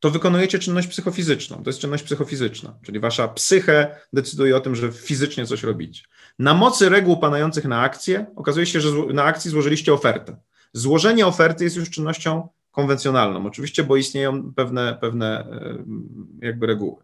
to 0.00 0.10
wykonujecie 0.10 0.58
czynność 0.58 0.88
psychofizyczną. 0.88 1.62
To 1.62 1.70
jest 1.70 1.80
czynność 1.80 2.04
psychofizyczna, 2.04 2.78
czyli 2.82 3.00
wasza 3.00 3.28
psyche 3.28 3.96
decyduje 4.12 4.56
o 4.56 4.60
tym, 4.60 4.74
że 4.76 4.92
fizycznie 4.92 5.46
coś 5.46 5.62
robicie. 5.62 6.02
Na 6.38 6.54
mocy 6.54 6.88
reguł 6.88 7.16
panujących 7.16 7.64
na 7.64 7.80
akcję 7.80 8.26
okazuje 8.36 8.66
się, 8.66 8.80
że 8.80 8.90
na 9.12 9.24
akcji 9.24 9.50
złożyliście 9.50 9.92
ofertę. 9.92 10.36
Złożenie 10.72 11.26
oferty 11.26 11.64
jest 11.64 11.76
już 11.76 11.90
czynnością 11.90 12.48
konwencjonalną. 12.74 13.46
Oczywiście, 13.46 13.84
bo 13.84 13.96
istnieją 13.96 14.52
pewne, 14.54 14.98
pewne 15.00 15.40
e, 15.40 16.46
jakby 16.46 16.66
reguły. 16.66 17.02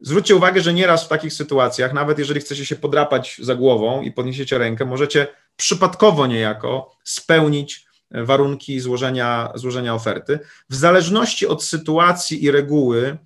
Zwróćcie 0.00 0.36
uwagę, 0.36 0.60
że 0.60 0.74
nieraz 0.74 1.04
w 1.04 1.08
takich 1.08 1.32
sytuacjach, 1.32 1.92
nawet 1.92 2.18
jeżeli 2.18 2.40
chcecie 2.40 2.66
się 2.66 2.76
podrapać 2.76 3.36
za 3.42 3.54
głową 3.54 4.02
i 4.02 4.12
podniesiecie 4.12 4.58
rękę, 4.58 4.84
możecie 4.84 5.26
przypadkowo 5.56 6.26
niejako 6.26 6.96
spełnić 7.04 7.86
warunki 8.10 8.80
złożenia, 8.80 9.52
złożenia 9.54 9.94
oferty. 9.94 10.38
W 10.70 10.74
zależności 10.74 11.46
od 11.46 11.64
sytuacji 11.64 12.44
i 12.44 12.50
reguły, 12.50 13.18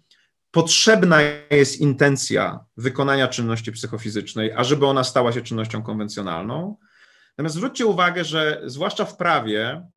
potrzebna 0.51 1.19
jest 1.51 1.81
intencja 1.81 2.65
wykonania 2.77 3.29
czynności 3.29 3.73
psychofizycznej, 3.73 4.53
ażeby 4.53 4.87
ona 4.87 5.05
stała 5.05 5.33
się 5.33 5.43
czynnością 5.43 5.83
konwencjonalną. 5.83 6.77
Natomiast 7.31 7.55
zwróćcie 7.55 7.87
uwagę, 7.87 8.25
że 8.25 8.63
zwłaszcza 8.65 9.05
w 9.05 9.17
prawie 9.17 9.89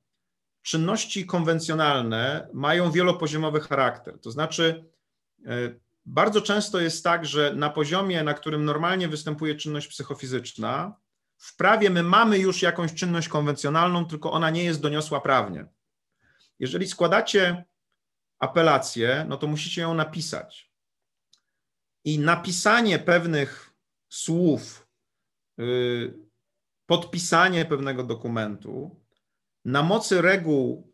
czynności 0.62 1.26
konwencjonalne 1.26 2.47
mają 2.53 2.91
wielopoziomowy 2.91 3.59
charakter. 3.59 4.20
To 4.20 4.32
znaczy, 4.32 4.86
e, 5.45 5.49
bardzo 6.05 6.41
często 6.41 6.80
jest 6.80 7.03
tak, 7.03 7.26
że 7.26 7.55
na 7.55 7.70
poziomie, 7.70 8.24
na 8.24 8.34
którym 8.34 8.66
normalnie 8.66 9.07
występuje 9.07 9.55
czynność 9.55 9.88
psychofizyczna, 9.88 10.95
w 11.38 11.55
prawie 11.55 11.89
my 11.89 12.03
mamy 12.03 12.39
już 12.39 12.62
jakąś 12.62 12.93
czynność 12.93 13.28
konwencjonalną, 13.28 14.05
tylko 14.05 14.32
ona 14.32 14.49
nie 14.49 14.64
jest 14.64 14.82
doniosła 14.82 15.22
prawnie. 15.22 15.66
Jeżeli 16.59 16.88
składacie 16.88 17.66
apelację, 18.39 19.26
no 19.30 19.38
to 19.38 19.47
musicie 19.47 19.82
ją 19.82 19.93
napisać. 19.93 20.72
I 22.05 22.20
napisanie 22.20 22.99
pewnych 22.99 23.74
słów, 24.09 24.88
y, 25.59 26.14
podpisanie 26.86 27.66
pewnego 27.66 28.03
dokumentu 28.03 29.00
na 29.66 29.84
mocy 29.84 30.22
reguł 30.22 30.91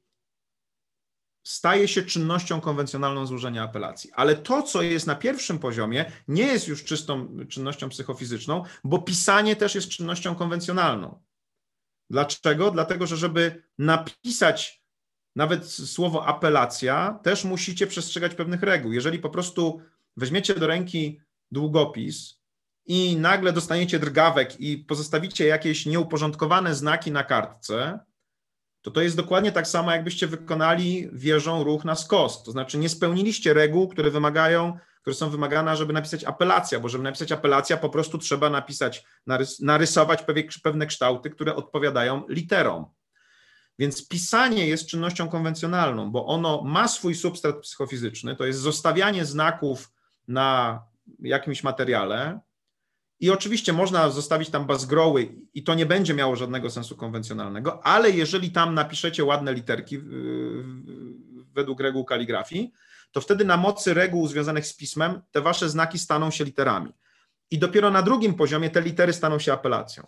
staje 1.44 1.88
się 1.88 2.04
czynnością 2.04 2.62
konwencjonalną 2.62 3.26
złożenia 3.26 3.64
apelacji. 3.64 4.12
Ale 4.14 4.36
to, 4.36 4.64
co 4.64 4.82
jest 4.82 5.08
na 5.08 5.16
pierwszym 5.16 5.60
poziomie, 5.60 6.12
nie 6.28 6.44
jest 6.44 6.68
już 6.68 6.84
czystą 6.84 7.38
czynnością 7.50 7.90
psychofizyczną, 7.90 8.64
bo 8.84 9.02
pisanie 9.02 9.56
też 9.56 9.76
jest 9.76 9.90
czynnością 9.90 10.36
konwencjonalną. 10.36 11.24
Dlaczego? 12.10 12.72
Dlatego, 12.72 13.08
że 13.08 13.18
żeby 13.18 13.64
napisać 13.78 14.84
nawet 15.36 15.66
słowo 15.68 16.26
apelacja, 16.26 17.20
też 17.24 17.44
musicie 17.44 17.88
przestrzegać 17.88 18.36
pewnych 18.36 18.64
reguł. 18.64 18.94
Jeżeli 18.94 19.20
po 19.20 19.30
prostu 19.30 19.82
weźmiecie 20.18 20.56
do 20.56 20.68
ręki 20.68 21.22
długopis 21.52 22.40
i 22.86 23.18
nagle 23.18 23.54
dostaniecie 23.54 24.00
drgawek 24.00 24.60
i 24.60 24.78
pozostawicie 24.78 25.46
jakieś 25.46 25.86
nieuporządkowane 25.86 26.76
znaki 26.76 27.12
na 27.12 27.24
kartce, 27.24 28.00
to 28.88 28.92
to 28.92 29.02
jest 29.02 29.16
dokładnie 29.16 29.52
tak 29.52 29.68
samo, 29.68 29.92
jakbyście 29.92 30.28
wykonali 30.28 31.10
wieżą 31.14 31.64
ruch 31.64 31.86
na 31.86 31.96
skos. 31.96 32.44
To 32.44 32.52
znaczy 32.52 32.78
nie 32.78 32.90
spełniliście 32.90 33.54
reguł, 33.54 33.88
które 33.88 34.12
wymagają, 34.12 34.78
które 35.02 35.16
są 35.16 35.30
wymagane, 35.30 35.78
żeby 35.78 35.94
napisać 35.94 36.24
apelacja, 36.24 36.80
bo 36.80 36.90
żeby 36.90 37.04
napisać 37.04 37.32
apelacja, 37.32 37.78
po 37.78 37.90
prostu 37.90 38.18
trzeba 38.18 38.50
napisać, 38.50 39.06
narys 39.26 39.60
narysować 39.60 40.24
pewne 40.64 40.86
kształty, 40.86 41.30
które 41.30 41.56
odpowiadają 41.56 42.24
literom. 42.30 42.86
Więc 43.80 44.08
pisanie 44.08 44.68
jest 44.68 44.88
czynnością 44.88 45.30
konwencjonalną, 45.30 46.12
bo 46.12 46.26
ono 46.26 46.62
ma 46.62 46.88
swój 46.88 47.16
substrat 47.16 47.56
psychofizyczny, 47.56 48.36
to 48.36 48.46
jest 48.46 48.60
zostawianie 48.60 49.26
znaków 49.26 49.92
na 50.28 50.82
jakimś 51.20 51.64
materiale, 51.64 52.40
i 53.20 53.30
oczywiście 53.30 53.74
można 53.74 54.10
zostawić 54.10 54.50
tam 54.50 54.66
bazgroły 54.66 55.36
i 55.54 55.64
to 55.64 55.74
nie 55.74 55.86
będzie 55.86 56.14
miało 56.14 56.36
żadnego 56.36 56.70
sensu 56.70 56.96
konwencjonalnego, 56.96 57.86
ale 57.86 58.12
jeżeli 58.12 58.52
tam 58.52 58.74
napiszecie 58.74 59.24
ładne 59.24 59.54
literki 59.54 60.00
według 61.54 61.80
reguł 61.80 62.06
kaligrafii, 62.06 62.72
to 63.12 63.22
wtedy 63.22 63.46
na 63.46 63.58
mocy 63.58 63.94
reguł 63.94 64.28
związanych 64.28 64.68
z 64.68 64.74
pismem 64.74 65.22
te 65.32 65.42
wasze 65.42 65.70
znaki 65.70 66.00
staną 66.00 66.32
się 66.32 66.44
literami. 66.44 66.94
I 67.52 67.60
dopiero 67.60 67.92
na 67.92 68.02
drugim 68.02 68.34
poziomie 68.34 68.70
te 68.70 68.82
litery 68.82 69.14
staną 69.14 69.40
się 69.40 69.54
apelacją. 69.54 70.08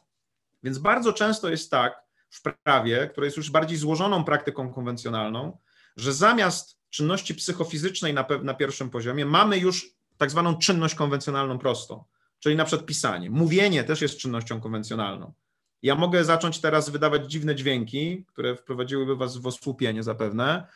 Więc 0.64 0.78
bardzo 0.78 1.14
często 1.14 1.50
jest 1.50 1.72
tak 1.72 2.04
w 2.30 2.42
prawie, 2.64 3.08
które 3.12 3.28
jest 3.28 3.38
już 3.38 3.52
bardziej 3.52 3.78
złożoną 3.78 4.24
praktyką 4.24 4.74
konwencjonalną, 4.74 5.58
że 5.98 6.14
zamiast 6.14 6.80
czynności 6.90 7.36
psychofizycznej 7.36 8.14
na, 8.14 8.26
na 8.44 8.54
pierwszym 8.54 8.90
poziomie 8.90 9.26
mamy 9.26 9.58
już 9.58 9.96
tak 10.18 10.32
zwaną 10.32 10.58
czynność 10.58 10.96
konwencjonalną 10.96 11.60
prostą 11.60 12.04
czyli 12.40 12.56
na 12.56 12.66
przykład 12.66 12.88
pisanie. 12.88 13.30
Mówienie 13.30 13.84
też 13.84 14.02
jest 14.02 14.18
czynnością 14.18 14.62
konwencjonalną. 14.62 15.34
Ja 15.82 15.96
mogę 15.96 16.24
zacząć 16.24 16.60
teraz 16.60 16.90
wydawać 16.90 17.32
dziwne 17.32 17.56
dźwięki, 17.56 18.26
które 18.26 18.56
wprowadziłyby 18.56 19.16
was 19.16 19.38
w 19.38 19.48
osłupienie 19.48 20.04
zapewne, 20.04 20.68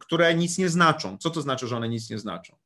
które 0.00 0.34
nic 0.34 0.58
nie 0.58 0.68
znaczą. 0.68 1.18
Co 1.18 1.30
to 1.30 1.42
znaczy, 1.42 1.66
że 1.66 1.76
one 1.76 1.88
nic 1.88 2.10
nie 2.10 2.18
znaczą? 2.18 2.56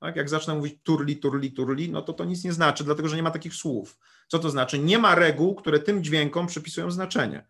Tak? 0.00 0.16
Jak 0.16 0.28
zacznę 0.28 0.54
mówić 0.54 0.74
turli, 0.82 1.16
turli, 1.16 1.52
turli, 1.52 1.90
no 1.90 2.02
to 2.02 2.12
to 2.12 2.24
nic 2.24 2.44
nie 2.44 2.52
znaczy, 2.52 2.84
dlatego 2.84 3.08
że 3.08 3.16
nie 3.16 3.22
ma 3.22 3.30
takich 3.30 3.54
słów. 3.54 3.98
Co 4.28 4.38
to 4.38 4.50
znaczy? 4.50 4.78
Nie 4.78 4.98
ma 4.98 5.14
reguł, 5.14 5.54
które 5.54 5.78
tym 5.78 6.04
dźwiękom 6.04 6.46
przypisują 6.46 6.90
znaczenie. 6.90 7.46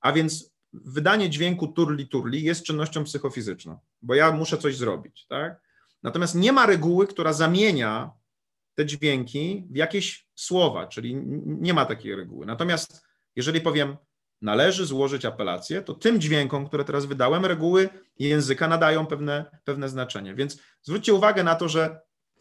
A 0.00 0.12
więc 0.12 0.54
wydanie 0.72 1.30
dźwięku 1.30 1.68
turli, 1.68 2.08
turli 2.08 2.42
jest 2.42 2.64
czynnością 2.64 3.04
psychofizyczną, 3.04 3.78
bo 4.02 4.14
ja 4.14 4.32
muszę 4.32 4.58
coś 4.58 4.76
zrobić. 4.76 5.26
Tak? 5.26 5.60
Natomiast 6.02 6.34
nie 6.34 6.52
ma 6.52 6.66
reguły, 6.66 7.06
która 7.06 7.32
zamienia 7.32 8.10
te 8.74 8.86
dźwięki 8.86 9.66
w 9.70 9.76
jakieś 9.76 10.26
słowa, 10.34 10.86
czyli 10.86 11.16
nie 11.46 11.74
ma 11.74 11.86
takiej 11.86 12.16
reguły. 12.16 12.46
Natomiast 12.46 13.06
jeżeli 13.36 13.60
powiem, 13.60 13.96
należy 14.42 14.86
złożyć 14.86 15.24
apelację, 15.24 15.82
to 15.82 15.94
tym 15.94 16.20
dźwiękom, 16.20 16.66
które 16.66 16.84
teraz 16.84 17.06
wydałem, 17.06 17.44
reguły 17.44 17.88
języka 18.18 18.68
nadają 18.68 19.06
pewne, 19.06 19.60
pewne 19.64 19.88
znaczenie. 19.88 20.34
Więc 20.34 20.58
zwróćcie 20.82 21.14
uwagę 21.14 21.44
na 21.44 21.54
to, 21.54 21.68
że 21.68 22.00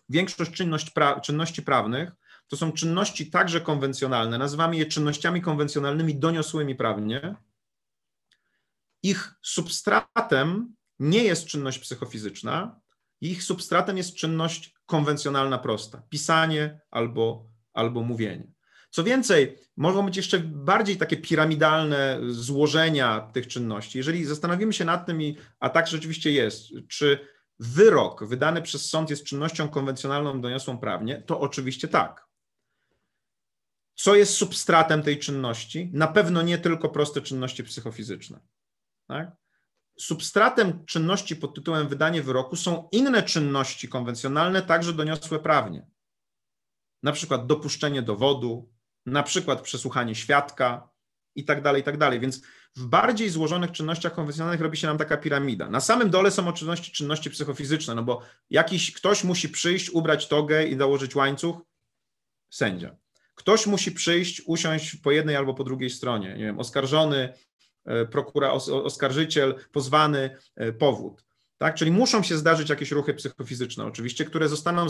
większość 0.09 0.51
czynność 0.51 0.89
pra 0.89 1.19
czynności 1.19 1.61
prawnych 1.61 2.11
to 2.47 2.57
są 2.57 2.71
czynności 2.71 3.31
także 3.31 3.61
konwencjonalne, 3.61 4.37
nazywamy 4.37 4.77
je 4.77 4.85
czynnościami 4.85 5.41
konwencjonalnymi 5.41 6.15
doniosłymi 6.15 6.75
prawnie. 6.75 7.35
Ich 9.03 9.35
substratem 9.41 10.75
nie 10.99 11.23
jest 11.23 11.45
czynność 11.45 11.79
psychofizyczna, 11.79 12.79
ich 13.21 13.43
substratem 13.43 13.97
jest 13.97 14.15
czynność 14.15 14.72
konwencjonalna, 14.85 15.57
prosta. 15.57 16.03
Pisanie 16.09 16.81
albo, 16.91 17.49
albo 17.73 18.03
mówienie. 18.03 18.53
Co 18.89 19.03
więcej, 19.03 19.57
mogą 19.77 20.05
być 20.05 20.17
jeszcze 20.17 20.39
bardziej 20.39 20.97
takie 20.97 21.17
piramidalne 21.17 22.19
złożenia 22.29 23.29
tych 23.33 23.47
czynności. 23.47 23.97
Jeżeli 23.97 24.25
zastanowimy 24.25 24.73
się 24.73 24.85
nad 24.85 25.05
tym, 25.05 25.19
a 25.59 25.69
tak 25.69 25.87
rzeczywiście 25.87 26.31
jest, 26.31 26.61
czy 26.89 27.19
wyrok 27.59 28.23
wydany 28.23 28.61
przez 28.61 28.89
sąd 28.89 29.09
jest 29.09 29.25
czynnością 29.25 29.69
konwencjonalną 29.69 30.41
doniosłą 30.41 30.77
prawnie, 30.77 31.21
to 31.21 31.39
oczywiście 31.39 31.87
tak. 31.87 32.27
Co 33.95 34.15
jest 34.15 34.33
substratem 34.33 35.03
tej 35.03 35.19
czynności? 35.19 35.89
Na 35.93 36.07
pewno 36.07 36.41
nie 36.41 36.57
tylko 36.57 36.89
proste 36.89 37.21
czynności 37.21 37.63
psychofizyczne. 37.63 38.39
Tak? 39.07 39.31
Substratem 39.99 40.85
czynności 40.85 41.35
pod 41.35 41.55
tytułem 41.55 41.87
wydanie 41.87 42.21
wyroku 42.21 42.55
są 42.55 42.89
inne 42.91 43.23
czynności 43.23 43.87
konwencjonalne, 43.87 44.61
także 44.61 44.93
doniosłe 44.93 45.39
prawnie. 45.39 45.87
Na 47.03 47.11
przykład 47.11 47.47
dopuszczenie 47.47 48.01
dowodu, 48.01 48.73
na 49.05 49.23
przykład 49.23 49.61
przesłuchanie 49.61 50.15
świadka 50.15 50.89
i 51.35 51.45
tak 51.45 51.61
dalej, 51.61 51.81
i 51.81 51.85
tak 51.85 51.97
dalej. 51.97 52.19
Więc 52.19 52.41
w 52.75 52.85
bardziej 52.85 53.29
złożonych 53.29 53.71
czynnościach 53.71 54.13
konwencjonalnych 54.13 54.61
robi 54.61 54.77
się 54.77 54.87
nam 54.87 54.97
taka 54.97 55.17
piramida. 55.17 55.69
Na 55.69 55.79
samym 55.79 56.09
dole 56.09 56.31
są 56.31 56.47
oczywiście 56.47 56.91
czynności 56.91 57.29
psychofizyczne, 57.29 57.95
no 57.95 58.03
bo 58.03 58.21
jakiś 58.49 58.91
ktoś 58.91 59.23
musi 59.23 59.49
przyjść, 59.49 59.89
ubrać 59.89 60.27
togę 60.27 60.67
i 60.67 60.77
założyć 60.77 61.15
łańcuch, 61.15 61.57
sędzia. 62.49 62.95
Ktoś 63.35 63.67
musi 63.67 63.91
przyjść, 63.91 64.41
usiąść 64.45 64.95
po 64.95 65.11
jednej 65.11 65.35
albo 65.35 65.53
po 65.53 65.63
drugiej 65.63 65.89
stronie. 65.89 66.29
Nie 66.37 66.45
wiem, 66.45 66.59
oskarżony, 66.59 67.33
prokura, 68.11 68.51
oskarżyciel, 68.51 69.55
pozwany, 69.71 70.37
e, 70.55 70.73
powód. 70.73 71.23
Tak? 71.57 71.75
Czyli 71.75 71.91
muszą 71.91 72.23
się 72.23 72.37
zdarzyć 72.37 72.69
jakieś 72.69 72.91
ruchy 72.91 73.13
psychofizyczne, 73.13 73.85
oczywiście, 73.85 74.25
które 74.25 74.49
zostaną 74.49 74.87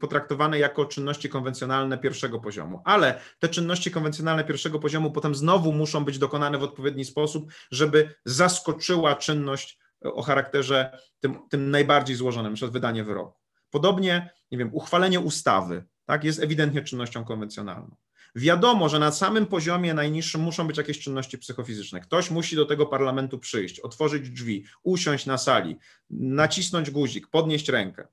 potraktowane 0.00 0.58
jako 0.58 0.84
czynności 0.84 1.28
konwencjonalne 1.28 1.98
pierwszego 1.98 2.40
poziomu. 2.40 2.82
Ale 2.84 3.20
te 3.38 3.48
czynności 3.48 3.90
konwencjonalne 3.90 4.44
pierwszego 4.44 4.78
poziomu 4.78 5.10
potem 5.10 5.34
znowu 5.34 5.72
muszą 5.72 6.04
być 6.04 6.18
dokonane 6.18 6.58
w 6.58 6.62
odpowiedni 6.62 7.04
sposób, 7.04 7.52
żeby 7.70 8.14
zaskoczyła 8.24 9.16
czynność 9.16 9.78
o 10.02 10.22
charakterze 10.22 10.98
tym, 11.20 11.38
tym 11.50 11.70
najbardziej 11.70 12.16
złożonym, 12.16 12.52
np. 12.52 12.68
wydanie 12.68 13.04
wyroku. 13.04 13.38
Podobnie, 13.70 14.30
nie 14.50 14.58
wiem, 14.58 14.70
uchwalenie 14.72 15.20
ustawy 15.20 15.84
tak, 16.04 16.24
jest 16.24 16.42
ewidentnie 16.42 16.82
czynnością 16.82 17.24
konwencjonalną. 17.24 17.96
Wiadomo, 18.34 18.88
że 18.88 18.98
na 18.98 19.12
samym 19.12 19.46
poziomie 19.46 19.94
najniższym 19.94 20.40
muszą 20.40 20.66
być 20.66 20.76
jakieś 20.76 20.98
czynności 20.98 21.38
psychofizyczne. 21.38 22.00
Ktoś 22.00 22.30
musi 22.30 22.56
do 22.56 22.66
tego 22.66 22.86
parlamentu 22.86 23.38
przyjść, 23.38 23.80
otworzyć 23.80 24.30
drzwi, 24.30 24.64
usiąść 24.82 25.26
na 25.26 25.38
sali, 25.38 25.76
nacisnąć 26.10 26.90
guzik, 26.90 27.26
podnieść 27.26 27.68
rękę. 27.68 28.08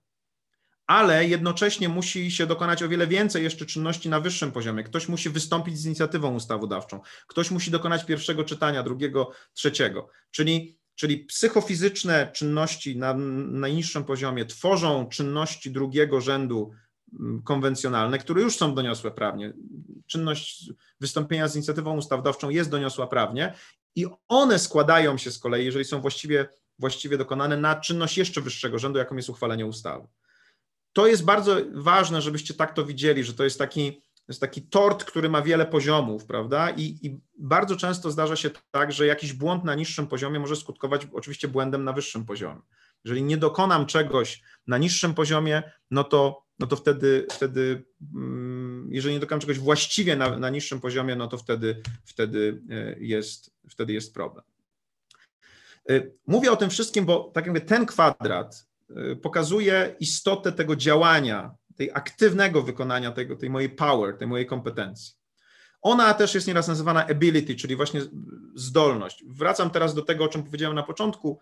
Ale 0.88 1.28
jednocześnie 1.28 1.90
musi 1.90 2.32
się 2.32 2.48
dokonać 2.48 2.84
o 2.84 2.90
wiele 2.90 3.08
więcej 3.08 3.44
jeszcze 3.44 3.66
czynności 3.66 4.10
na 4.10 4.20
wyższym 4.20 4.52
poziomie. 4.52 4.84
Ktoś 4.84 5.08
musi 5.08 5.30
wystąpić 5.30 5.78
z 5.78 5.86
inicjatywą 5.86 6.36
ustawodawczą, 6.36 7.00
ktoś 7.28 7.52
musi 7.52 7.72
dokonać 7.72 8.06
pierwszego 8.06 8.44
czytania, 8.44 8.84
drugiego, 8.84 9.32
trzeciego. 9.54 10.10
Czyli 10.32 10.82
czyli 10.96 11.18
psychofizyczne 11.18 12.32
czynności 12.34 12.98
na 12.98 13.14
najniższym 13.14 14.04
poziomie 14.04 14.46
tworzą 14.46 15.10
czynności 15.10 15.72
drugiego 15.72 16.22
rzędu 16.22 16.72
konwencjonalne, 17.44 18.18
które 18.18 18.42
już 18.42 18.58
są 18.58 18.76
doniosłe 18.76 19.12
prawnie. 19.12 19.54
Czynność 20.08 20.72
wystąpienia 21.00 21.48
z 21.48 21.56
inicjatywą 21.56 21.98
ustawodawczą 21.98 22.50
jest 22.50 22.70
doniosła 22.70 23.08
prawnie 23.08 23.54
i 23.96 24.06
one 24.28 24.60
składają 24.60 25.18
się 25.18 25.32
z 25.32 25.40
kolei, 25.40 25.66
jeżeli 25.66 25.86
są 25.86 26.02
właściwie 26.02 26.48
właściwie 26.82 27.18
dokonane 27.18 27.58
na 27.58 27.76
czynność 27.76 28.18
jeszcze 28.18 28.42
wyższego 28.42 28.80
rzędu, 28.80 29.00
jaką 29.00 29.16
jest 29.16 29.30
uchwalenie 29.30 29.66
ustawy. 29.66 30.08
To 30.94 31.08
jest 31.08 31.26
bardzo 31.26 31.56
ważne, 31.74 32.22
żebyście 32.22 32.54
tak 32.54 32.74
to 32.74 32.86
widzieli, 32.86 33.24
że 33.24 33.34
to 33.34 33.44
jest 33.44 33.60
taki, 33.60 34.02
jest 34.28 34.42
taki 34.42 34.62
tort, 34.62 35.04
który 35.04 35.30
ma 35.30 35.42
wiele 35.42 35.66
poziomów, 35.66 36.26
prawda? 36.26 36.70
I, 36.70 36.84
I 37.02 37.20
bardzo 37.38 37.76
często 37.76 38.12
zdarza 38.12 38.36
się 38.36 38.50
tak, 38.72 38.92
że 38.92 39.06
jakiś 39.06 39.34
błąd 39.34 39.64
na 39.64 39.76
niższym 39.76 40.08
poziomie 40.08 40.40
może 40.40 40.56
skutkować 40.56 41.08
oczywiście 41.14 41.48
błędem 41.48 41.84
na 41.84 41.94
wyższym 41.94 42.26
poziomie. 42.26 42.62
Jeżeli 43.06 43.24
nie 43.24 43.38
dokonam 43.38 43.86
czegoś 43.86 44.42
na 44.68 44.78
niższym 44.78 45.14
poziomie, 45.14 45.72
no 45.92 46.04
to, 46.04 46.46
no 46.62 46.68
to 46.68 46.76
wtedy, 46.76 47.28
wtedy, 47.32 47.84
mm, 48.16 48.88
jeżeli 48.92 49.14
nie 49.14 49.20
dokonam 49.20 49.40
czegoś 49.40 49.60
właściwie 49.60 50.16
na, 50.16 50.38
na 50.38 50.50
niższym 50.50 50.82
poziomie, 50.82 51.16
no 51.16 51.28
to 51.28 51.38
wtedy, 51.38 51.82
wtedy, 52.06 52.62
e, 52.70 52.96
jest, 53.00 53.54
wtedy 53.70 53.94
jest 53.94 54.14
problem. 54.14 54.46
E, 55.90 56.02
mówię 56.28 56.52
o 56.52 56.56
tym 56.56 56.70
wszystkim, 56.70 57.06
bo 57.06 57.32
tak 57.34 57.46
jakby 57.46 57.62
ten 57.62 57.86
kwadrat 57.86 58.68
e, 58.90 59.16
pokazuje 59.16 59.96
istotę 60.00 60.52
tego 60.52 60.76
działania, 60.76 61.56
tej 61.76 61.92
aktywnego 61.94 62.62
wykonania 62.62 63.12
tego, 63.12 63.36
tej 63.36 63.50
mojej 63.50 63.70
power, 63.70 64.18
tej 64.18 64.28
mojej 64.28 64.46
kompetencji. 64.46 65.14
Ona 65.82 66.14
też 66.14 66.36
jest 66.36 66.48
nieraz 66.48 66.68
nazywana 66.68 67.08
ability, 67.08 67.56
czyli 67.56 67.76
właśnie 67.76 68.02
zdolność. 68.56 69.24
Wracam 69.28 69.70
teraz 69.70 69.94
do 69.94 70.02
tego, 70.02 70.24
o 70.24 70.28
czym 70.28 70.44
powiedziałem 70.44 70.76
na 70.76 70.84
początku 70.84 71.40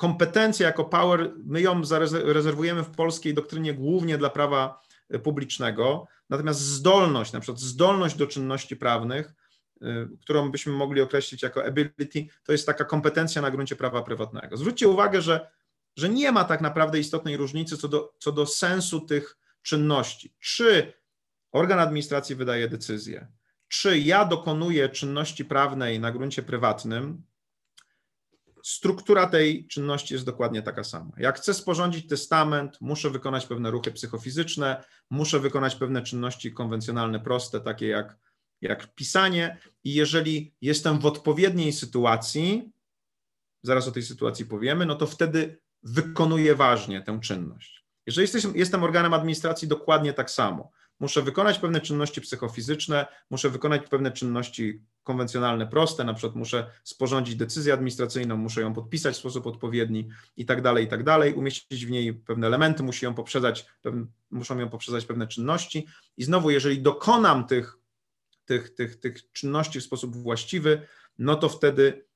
kompetencja 0.00 0.66
jako 0.66 0.84
power, 0.84 1.32
my 1.44 1.60
ją 1.60 1.84
zarezerwujemy 1.84 2.82
w 2.82 2.90
polskiej 2.90 3.34
doktrynie 3.34 3.74
głównie 3.74 4.18
dla 4.18 4.30
prawa 4.30 4.82
e, 5.10 5.18
publicznego, 5.18 6.06
natomiast 6.30 6.60
zdolność, 6.60 7.32
na 7.32 7.40
przykład 7.40 7.60
zdolność 7.60 8.16
do 8.16 8.26
czynności 8.26 8.76
prawnych, 8.76 9.34
e, 9.82 10.08
którą 10.20 10.50
byśmy 10.50 10.72
mogli 10.72 11.00
określić 11.00 11.42
jako 11.42 11.64
ability, 11.64 12.26
to 12.44 12.52
jest 12.52 12.66
taka 12.66 12.84
kompetencja 12.84 13.42
na 13.42 13.50
gruncie 13.50 13.76
prawa 13.76 14.02
prywatnego. 14.02 14.56
Zwróćcie 14.56 14.88
uwagę, 14.88 15.22
że, 15.22 15.50
że 15.96 16.08
nie 16.08 16.32
ma 16.32 16.44
tak 16.44 16.60
naprawdę 16.60 16.98
istotnej 16.98 17.36
różnicy 17.36 17.76
co 17.76 17.88
do, 17.88 18.14
co 18.18 18.32
do 18.32 18.46
sensu 18.46 19.00
tych 19.00 19.38
czynności. 19.62 20.34
Czy 20.38 20.92
organ 21.52 21.78
administracji 21.78 22.36
wydaje 22.36 22.68
decyzję, 22.68 23.28
czy 23.68 23.98
ja 23.98 24.24
dokonuję 24.24 24.88
czynności 24.88 25.44
prawnej 25.44 26.00
na 26.00 26.12
gruncie 26.12 26.42
prywatnym, 26.42 27.22
struktura 28.62 29.26
tej 29.26 29.66
czynności 29.66 30.14
jest 30.14 30.26
dokładnie 30.26 30.62
taka 30.62 30.84
sama. 30.84 31.10
Jak 31.16 31.36
chcę 31.36 31.54
sporządzić 31.54 32.08
testament, 32.08 32.78
muszę 32.80 33.10
wykonać 33.10 33.46
pewne 33.46 33.70
ruchy 33.70 33.92
psychofizyczne, 33.92 34.84
muszę 35.10 35.40
wykonać 35.40 35.76
pewne 35.76 36.02
czynności 36.02 36.52
konwencjonalne, 36.52 37.20
proste, 37.20 37.60
takie 37.60 37.88
jak, 37.88 38.16
jak 38.60 38.94
pisanie, 38.94 39.58
i 39.84 39.94
jeżeli 39.94 40.54
jestem 40.60 40.98
w 40.98 41.06
odpowiedniej 41.06 41.72
sytuacji, 41.72 42.72
zaraz 43.62 43.88
o 43.88 43.92
tej 43.92 44.02
sytuacji 44.02 44.46
powiemy, 44.46 44.86
no 44.86 44.94
to 44.94 45.06
wtedy 45.06 45.60
wykonuję 45.82 46.54
ważnie 46.54 47.02
tę 47.02 47.20
czynność. 47.22 47.84
Jeżeli 48.06 48.28
jestem, 48.32 48.56
jestem 48.56 48.84
organem 48.84 49.14
administracji, 49.14 49.68
dokładnie 49.68 50.12
tak 50.12 50.30
samo. 50.30 50.70
Muszę 51.00 51.22
wykonać 51.22 51.58
pewne 51.58 51.80
czynności 51.80 52.20
psychofizyczne, 52.20 53.06
muszę 53.30 53.50
wykonać 53.50 53.88
pewne 53.88 54.12
czynności 54.12 54.82
konwencjonalne, 55.02 55.66
proste, 55.66 56.04
na 56.04 56.14
przykład 56.14 56.36
muszę 56.36 56.70
sporządzić 56.84 57.36
decyzję 57.36 57.72
administracyjną, 57.72 58.36
muszę 58.36 58.60
ją 58.60 58.74
podpisać 58.74 59.14
w 59.14 59.18
sposób 59.18 59.46
odpowiedni 59.46 60.08
i 60.36 60.46
tak 60.46 60.62
dalej, 60.62 60.84
i 60.84 60.88
tak 60.88 61.04
dalej, 61.04 61.34
umieścić 61.34 61.86
w 61.86 61.90
niej 61.90 62.14
pewne 62.14 62.46
elementy, 62.46 62.82
musi 62.82 63.04
ją 63.04 63.14
poprzedzać, 63.14 63.66
muszą 64.30 64.58
ją 64.58 64.68
poprzedzać 64.68 65.04
pewne 65.04 65.26
czynności. 65.26 65.86
I 66.16 66.24
znowu, 66.24 66.50
jeżeli 66.50 66.82
dokonam 66.82 67.46
tych, 67.46 67.76
tych, 68.44 68.74
tych, 68.74 69.00
tych 69.00 69.32
czynności 69.32 69.80
w 69.80 69.84
sposób 69.84 70.16
właściwy, 70.16 70.86
no 71.18 71.36
to 71.36 71.48
wtedy 71.48 72.09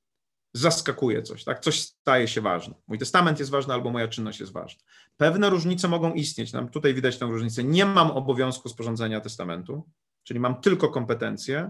zaskakuje 0.55 1.23
coś, 1.23 1.43
tak? 1.43 1.59
Coś 1.59 1.79
staje 1.79 2.27
się 2.27 2.41
ważne. 2.41 2.75
Mój 2.87 2.97
testament 2.97 3.39
jest 3.39 3.51
ważny 3.51 3.73
albo 3.73 3.91
moja 3.91 4.07
czynność 4.07 4.39
jest 4.39 4.51
ważna. 4.51 4.83
Pewne 5.17 5.49
różnice 5.49 5.87
mogą 5.87 6.13
istnieć. 6.13 6.53
Nam 6.53 6.69
tutaj 6.69 6.93
widać 6.93 7.17
tę 7.17 7.25
różnicę. 7.25 7.63
Nie 7.63 7.85
mam 7.85 8.11
obowiązku 8.11 8.69
sporządzenia 8.69 9.21
testamentu, 9.21 9.89
czyli 10.23 10.39
mam 10.39 10.61
tylko 10.61 10.89
kompetencje. 10.89 11.69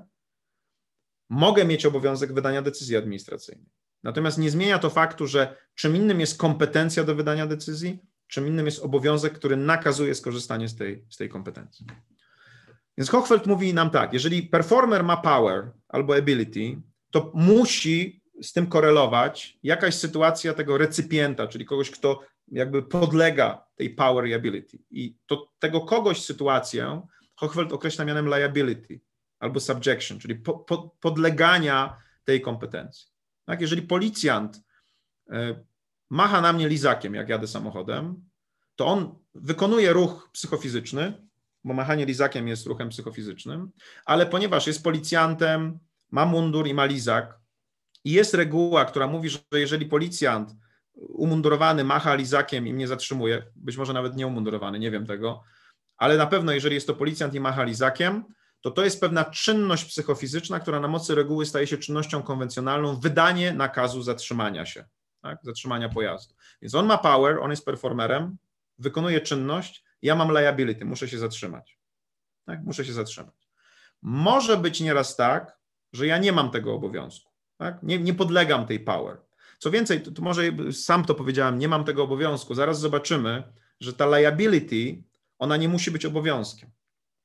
Mogę 1.29 1.65
mieć 1.65 1.85
obowiązek 1.85 2.33
wydania 2.33 2.61
decyzji 2.61 2.97
administracyjnej. 2.97 3.69
Natomiast 4.03 4.37
nie 4.37 4.51
zmienia 4.51 4.79
to 4.79 4.89
faktu, 4.89 5.27
że 5.27 5.57
czym 5.75 5.95
innym 5.95 6.19
jest 6.19 6.37
kompetencja 6.37 7.03
do 7.03 7.15
wydania 7.15 7.47
decyzji, 7.47 7.99
czym 8.27 8.47
innym 8.47 8.65
jest 8.65 8.83
obowiązek, 8.83 9.33
który 9.33 9.57
nakazuje 9.57 10.15
skorzystanie 10.15 10.67
z 10.67 10.75
tej, 10.75 11.05
z 11.09 11.17
tej 11.17 11.29
kompetencji. 11.29 11.85
Więc 12.97 13.09
Hochfeld 13.09 13.47
mówi 13.47 13.73
nam 13.73 13.89
tak, 13.89 14.13
jeżeli 14.13 14.43
performer 14.43 15.03
ma 15.03 15.17
power 15.17 15.71
albo 15.87 16.15
ability, 16.15 16.81
to 17.11 17.31
musi 17.33 18.24
z 18.41 18.53
tym 18.53 18.67
korelować 18.67 19.57
jakaś 19.63 19.95
sytuacja 19.95 20.53
tego 20.53 20.77
recypienta, 20.77 21.47
czyli 21.47 21.65
kogoś, 21.65 21.91
kto 21.91 22.21
jakby 22.47 22.83
podlega 22.83 23.65
tej 23.75 23.89
power 23.89 24.27
i 24.27 24.33
ability. 24.33 24.79
I 24.91 25.15
to 25.25 25.51
tego 25.59 25.81
kogoś 25.81 26.21
sytuację 26.23 27.01
Hochfeld 27.35 27.73
określa 27.73 28.05
mianem 28.05 28.27
liability 28.27 28.99
albo 29.39 29.59
subjection, 29.59 30.19
czyli 30.19 30.35
po, 30.35 30.53
po, 30.59 30.95
podlegania 30.99 31.97
tej 32.23 32.41
kompetencji. 32.41 33.07
Tak? 33.45 33.61
Jeżeli 33.61 33.81
policjant 33.81 34.57
y, 34.57 34.61
macha 36.09 36.41
na 36.41 36.53
mnie 36.53 36.69
lizakiem, 36.69 37.15
jak 37.15 37.29
jadę 37.29 37.47
samochodem, 37.47 38.25
to 38.75 38.85
on 38.85 39.15
wykonuje 39.35 39.93
ruch 39.93 40.29
psychofizyczny, 40.31 41.27
bo 41.63 41.73
machanie 41.73 42.05
lizakiem 42.05 42.47
jest 42.47 42.67
ruchem 42.67 42.89
psychofizycznym, 42.89 43.71
ale 44.05 44.25
ponieważ 44.25 44.67
jest 44.67 44.83
policjantem, 44.83 45.79
ma 46.11 46.25
mundur 46.25 46.67
i 46.67 46.73
ma 46.73 46.85
lizak, 46.85 47.39
i 48.05 48.11
jest 48.11 48.33
reguła, 48.33 48.85
która 48.85 49.07
mówi, 49.07 49.29
że 49.29 49.39
jeżeli 49.51 49.85
policjant 49.85 50.55
umundurowany 50.93 51.83
macha 51.83 52.15
lizakiem 52.15 52.67
i 52.67 52.73
mnie 52.73 52.87
zatrzymuje, 52.87 53.45
być 53.55 53.77
może 53.77 53.93
nawet 53.93 54.15
nie 54.15 54.27
umundurowany, 54.27 54.79
nie 54.79 54.91
wiem 54.91 55.05
tego, 55.05 55.43
ale 55.97 56.17
na 56.17 56.27
pewno 56.27 56.51
jeżeli 56.51 56.75
jest 56.75 56.87
to 56.87 56.93
policjant 56.93 57.33
i 57.33 57.39
macha 57.39 57.63
lizakiem, 57.63 58.23
to 58.61 58.71
to 58.71 58.83
jest 58.83 59.01
pewna 59.01 59.25
czynność 59.25 59.85
psychofizyczna, 59.85 60.59
która 60.59 60.79
na 60.79 60.87
mocy 60.87 61.15
reguły 61.15 61.45
staje 61.45 61.67
się 61.67 61.77
czynnością 61.77 62.23
konwencjonalną, 62.23 62.99
wydanie 62.99 63.53
nakazu 63.53 64.01
zatrzymania 64.01 64.65
się, 64.65 64.85
tak? 65.21 65.39
zatrzymania 65.43 65.89
pojazdu. 65.89 66.35
Więc 66.61 66.75
on 66.75 66.85
ma 66.85 66.97
power, 66.97 67.39
on 67.39 67.51
jest 67.51 67.65
performerem, 67.65 68.37
wykonuje 68.79 69.21
czynność, 69.21 69.83
ja 70.01 70.15
mam 70.15 70.31
liability, 70.31 70.85
muszę 70.85 71.07
się 71.07 71.17
zatrzymać. 71.17 71.79
Tak? 72.45 72.63
Muszę 72.63 72.85
się 72.85 72.93
zatrzymać. 72.93 73.49
Może 74.01 74.57
być 74.57 74.79
nieraz 74.79 75.15
tak, 75.15 75.59
że 75.93 76.07
ja 76.07 76.17
nie 76.17 76.31
mam 76.31 76.51
tego 76.51 76.73
obowiązku. 76.73 77.34
Tak? 77.57 77.83
Nie, 77.83 77.99
nie 77.99 78.13
podlegam 78.13 78.65
tej 78.65 78.79
power. 78.79 79.17
Co 79.59 79.71
więcej, 79.71 80.01
to, 80.01 80.11
to 80.11 80.21
może 80.21 80.43
sam 80.71 81.05
to 81.05 81.15
powiedziałem, 81.15 81.57
nie 81.57 81.67
mam 81.67 81.83
tego 81.83 82.03
obowiązku. 82.03 82.55
Zaraz 82.55 82.79
zobaczymy, 82.79 83.43
że 83.79 83.93
ta 83.93 84.17
liability, 84.17 85.03
ona 85.39 85.57
nie 85.57 85.69
musi 85.69 85.91
być 85.91 86.05
obowiązkiem. 86.05 86.69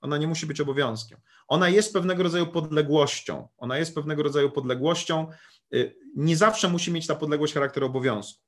Ona 0.00 0.18
nie 0.18 0.26
musi 0.26 0.46
być 0.46 0.60
obowiązkiem. 0.60 1.18
Ona 1.48 1.68
jest 1.68 1.92
pewnego 1.92 2.22
rodzaju 2.22 2.46
podległością. 2.46 3.48
Ona 3.58 3.78
jest 3.78 3.94
pewnego 3.94 4.22
rodzaju 4.22 4.50
podległością. 4.50 5.26
Y, 5.74 5.96
nie 6.16 6.36
zawsze 6.36 6.68
musi 6.68 6.92
mieć 6.92 7.06
ta 7.06 7.14
podległość 7.14 7.54
charakter 7.54 7.84
obowiązku. 7.84 8.42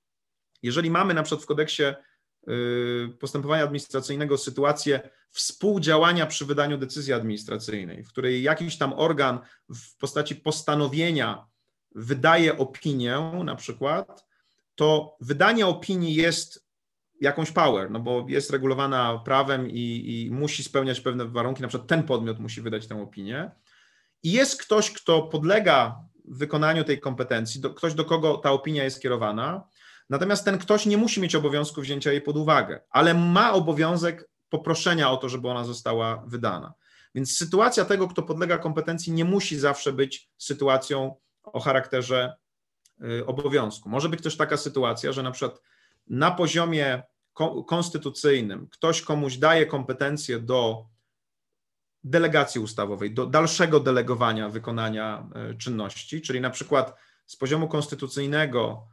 Jeżeli 0.62 0.90
mamy 0.90 1.14
na 1.14 1.22
przykład 1.22 1.42
w 1.42 1.46
kodeksie 1.46 1.82
y, 2.48 3.16
postępowania 3.20 3.62
administracyjnego 3.62 4.38
sytuację 4.38 5.10
współdziałania 5.30 6.26
przy 6.26 6.46
wydaniu 6.46 6.78
decyzji 6.78 7.12
administracyjnej, 7.12 8.04
w 8.04 8.08
której 8.08 8.42
jakiś 8.42 8.78
tam 8.78 8.92
organ 8.92 9.38
w 9.68 9.96
postaci 9.96 10.36
postanowienia 10.36 11.46
wydaje 11.94 12.58
opinię 12.58 13.40
na 13.44 13.56
przykład, 13.56 14.26
to 14.74 15.16
wydanie 15.20 15.66
opinii 15.66 16.14
jest 16.14 16.66
jakąś 17.20 17.50
power, 17.50 17.90
no 17.90 18.00
bo 18.00 18.24
jest 18.28 18.50
regulowana 18.50 19.22
prawem 19.24 19.70
i, 19.70 20.04
i, 20.06 20.30
musi 20.30 20.64
spełniać 20.64 21.00
pewne 21.00 21.24
warunki, 21.24 21.62
na 21.62 21.68
przykład 21.68 21.88
ten 21.88 22.02
podmiot 22.02 22.38
musi 22.38 22.60
wydać 22.62 22.86
tę 22.86 23.02
opinię. 23.02 23.50
I 24.22 24.32
jest 24.32 24.62
ktoś, 24.62 24.90
kto 24.90 25.22
podlega 25.22 26.04
wykonaniu 26.24 26.84
tej 26.84 27.00
kompetencji, 27.00 27.60
do, 27.60 27.70
ktoś, 27.70 27.94
do 27.94 28.04
kogo 28.04 28.36
ta 28.36 28.52
opinia 28.52 28.84
jest 28.84 29.02
kierowana, 29.02 29.68
natomiast 30.10 30.44
ten 30.44 30.58
ktoś 30.58 30.86
nie 30.86 30.96
musi 30.96 31.20
mieć 31.20 31.34
obowiązku 31.34 31.80
wzięcia 31.80 32.12
jej 32.12 32.20
pod 32.20 32.36
uwagę, 32.36 32.80
ale 32.90 33.14
ma 33.14 33.52
obowiązek 33.52 34.28
poproszenia 34.48 35.10
o 35.10 35.16
to, 35.16 35.28
żeby 35.28 35.48
ona 35.48 35.64
została 35.64 36.24
wydana. 36.26 36.74
Więc 37.14 37.36
sytuacja 37.36 37.84
tego, 37.84 38.08
kto 38.08 38.22
podlega 38.22 38.58
kompetencji, 38.58 39.12
nie 39.12 39.24
musi 39.24 39.58
zawsze 39.58 39.92
być 39.92 40.30
sytuacją 40.38 41.16
o 41.44 41.60
charakterze 41.60 42.36
y, 43.04 43.26
obowiązku. 43.26 43.88
Może 43.88 44.08
być 44.08 44.22
też 44.22 44.36
taka 44.36 44.56
sytuacja, 44.56 45.12
że 45.12 45.22
na 45.22 45.30
przykład 45.30 45.60
na 46.06 46.30
poziomie 46.30 47.02
konstytucyjnym 47.66 48.68
ktoś 48.68 49.02
komuś 49.02 49.36
daje 49.36 49.66
kompetencje 49.66 50.38
do 50.38 50.86
delegacji 52.04 52.60
ustawowej, 52.60 53.14
do 53.14 53.26
dalszego 53.26 53.80
delegowania 53.80 54.48
wykonania 54.48 55.28
y, 55.50 55.54
czynności, 55.54 56.22
czyli 56.22 56.40
na 56.40 56.50
przykład 56.50 56.94
z 57.26 57.36
poziomu 57.36 57.68
konstytucyjnego 57.68 58.86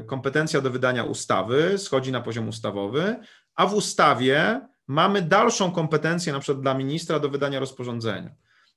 y, 0.00 0.04
kompetencja 0.04 0.60
do 0.60 0.70
wydania 0.70 1.04
ustawy 1.04 1.78
schodzi 1.78 2.12
na 2.12 2.20
poziom 2.20 2.48
ustawowy, 2.48 3.16
a 3.54 3.66
w 3.66 3.74
ustawie 3.74 4.60
mamy 4.86 5.22
dalszą 5.22 5.72
kompetencję 5.72 6.32
na 6.32 6.40
przykład 6.40 6.62
dla 6.62 6.74
ministra 6.74 7.18
do 7.18 7.28
wydania 7.28 7.60
rozporządzenia. 7.60 8.30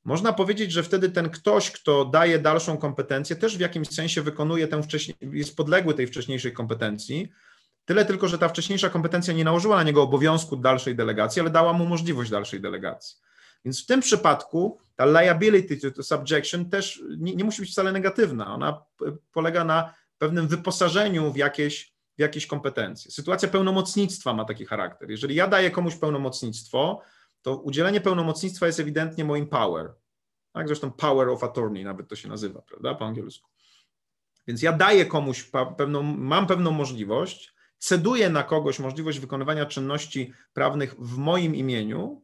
Można 0.05 0.33
powiedzieć, 0.33 0.71
że 0.71 0.83
wtedy 0.83 1.09
ten 1.09 1.29
ktoś, 1.29 1.71
kto 1.71 2.05
daje 2.05 2.39
dalszą 2.39 2.77
kompetencję, 2.77 3.35
też 3.35 3.57
w 3.57 3.59
jakimś 3.59 3.89
sensie 3.89 4.21
wykonuje 4.21 4.67
tę 4.67 4.83
wcześniej, 4.83 5.17
jest 5.21 5.55
podległy 5.55 5.93
tej 5.93 6.07
wcześniejszej 6.07 6.53
kompetencji. 6.53 7.31
Tyle 7.85 8.05
tylko, 8.05 8.27
że 8.27 8.37
ta 8.37 8.49
wcześniejsza 8.49 8.89
kompetencja 8.89 9.33
nie 9.33 9.43
nałożyła 9.43 9.75
na 9.75 9.83
niego 9.83 10.03
obowiązku 10.03 10.57
dalszej 10.57 10.95
delegacji, 10.95 11.39
ale 11.39 11.49
dała 11.49 11.73
mu 11.73 11.85
możliwość 11.85 12.31
dalszej 12.31 12.61
delegacji. 12.61 13.17
Więc 13.65 13.83
w 13.83 13.85
tym 13.85 14.01
przypadku 14.01 14.79
ta 14.95 15.05
liability 15.05 15.91
to 15.91 16.03
subjection 16.03 16.69
też 16.69 17.03
nie, 17.17 17.35
nie 17.35 17.43
musi 17.43 17.61
być 17.61 17.71
wcale 17.71 17.91
negatywna. 17.91 18.53
Ona 18.53 18.81
polega 19.31 19.63
na 19.63 19.93
pewnym 20.17 20.47
wyposażeniu 20.47 21.31
w 21.31 21.37
jakieś, 21.37 21.93
w 22.17 22.21
jakieś 22.21 22.47
kompetencje. 22.47 23.11
Sytuacja 23.11 23.49
pełnomocnictwa 23.49 24.33
ma 24.33 24.45
taki 24.45 24.65
charakter. 24.65 25.11
Jeżeli 25.11 25.35
ja 25.35 25.47
daję 25.47 25.71
komuś 25.71 25.95
pełnomocnictwo, 25.95 27.01
to 27.45 27.57
udzielenie 27.57 28.01
pełnomocnictwa 28.01 28.67
jest 28.67 28.79
ewidentnie 28.79 29.25
moim 29.25 29.47
power. 29.47 29.93
Tak? 30.53 30.67
Zresztą 30.67 30.91
power 30.91 31.29
of 31.29 31.43
attorney 31.43 31.83
nawet 31.83 32.07
to 32.07 32.15
się 32.15 32.29
nazywa, 32.29 32.61
prawda, 32.61 32.95
po 32.95 33.05
angielsku. 33.05 33.49
Więc 34.47 34.61
ja 34.61 34.73
daję 34.73 35.05
komuś 35.05 35.51
pewną, 35.77 36.03
mam 36.03 36.47
pewną 36.47 36.71
możliwość, 36.71 37.53
ceduję 37.77 38.29
na 38.29 38.43
kogoś 38.43 38.79
możliwość 38.79 39.19
wykonywania 39.19 39.65
czynności 39.65 40.33
prawnych 40.53 40.95
w 40.99 41.17
moim 41.17 41.55
imieniu 41.55 42.21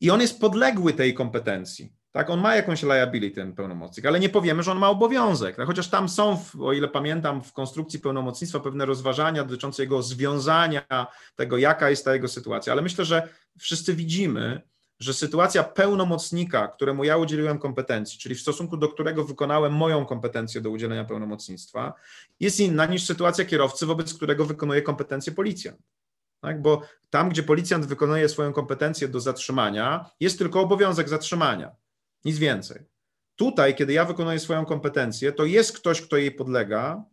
i 0.00 0.10
on 0.10 0.20
jest 0.20 0.40
podległy 0.40 0.92
tej 0.92 1.14
kompetencji. 1.14 1.92
Tak, 2.12 2.30
on 2.30 2.40
ma 2.40 2.56
jakąś 2.56 2.82
liability, 2.82 3.34
ten 3.34 3.52
pełnomocnik, 3.52 4.06
ale 4.06 4.20
nie 4.20 4.28
powiemy, 4.28 4.62
że 4.62 4.72
on 4.72 4.78
ma 4.78 4.88
obowiązek. 4.88 5.56
Tak? 5.56 5.66
Chociaż 5.66 5.88
tam 5.88 6.08
są, 6.08 6.44
o 6.60 6.72
ile 6.72 6.88
pamiętam, 6.88 7.42
w 7.42 7.52
konstrukcji 7.52 8.00
pełnomocnictwa 8.00 8.60
pewne 8.60 8.86
rozważania 8.86 9.44
dotyczące 9.44 9.82
jego 9.82 10.02
związania, 10.02 11.06
tego, 11.36 11.58
jaka 11.58 11.90
jest 11.90 12.04
ta 12.04 12.14
jego 12.14 12.28
sytuacja, 12.28 12.72
ale 12.72 12.82
myślę, 12.82 13.04
że 13.04 13.28
wszyscy 13.58 13.94
widzimy, 13.94 14.62
że 15.00 15.14
sytuacja 15.14 15.64
pełnomocnika, 15.64 16.68
któremu 16.68 17.04
ja 17.04 17.16
udzieliłem 17.16 17.58
kompetencji, 17.58 18.18
czyli 18.18 18.34
w 18.34 18.40
stosunku 18.40 18.76
do 18.76 18.88
którego 18.88 19.24
wykonałem 19.24 19.72
moją 19.72 20.06
kompetencję 20.06 20.60
do 20.60 20.70
udzielenia 20.70 21.04
pełnomocnictwa, 21.04 21.94
jest 22.40 22.60
inna 22.60 22.86
niż 22.86 23.06
sytuacja 23.06 23.44
kierowcy, 23.44 23.86
wobec 23.86 24.14
którego 24.14 24.44
wykonuje 24.44 24.82
kompetencję 24.82 25.32
policjant. 25.32 25.78
Tak? 26.40 26.62
Bo 26.62 26.82
tam, 27.10 27.28
gdzie 27.28 27.42
policjant 27.42 27.86
wykonuje 27.86 28.28
swoją 28.28 28.52
kompetencję 28.52 29.08
do 29.08 29.20
zatrzymania, 29.20 30.10
jest 30.20 30.38
tylko 30.38 30.60
obowiązek 30.60 31.08
zatrzymania. 31.08 31.70
Nic 32.24 32.38
więcej. 32.38 32.82
Tutaj, 33.36 33.74
kiedy 33.74 33.92
ja 33.92 34.04
wykonuję 34.04 34.38
swoją 34.38 34.64
kompetencję, 34.64 35.32
to 35.32 35.44
jest 35.44 35.78
ktoś, 35.78 36.02
kto 36.02 36.16
jej 36.16 36.32
podlega, 36.32 37.04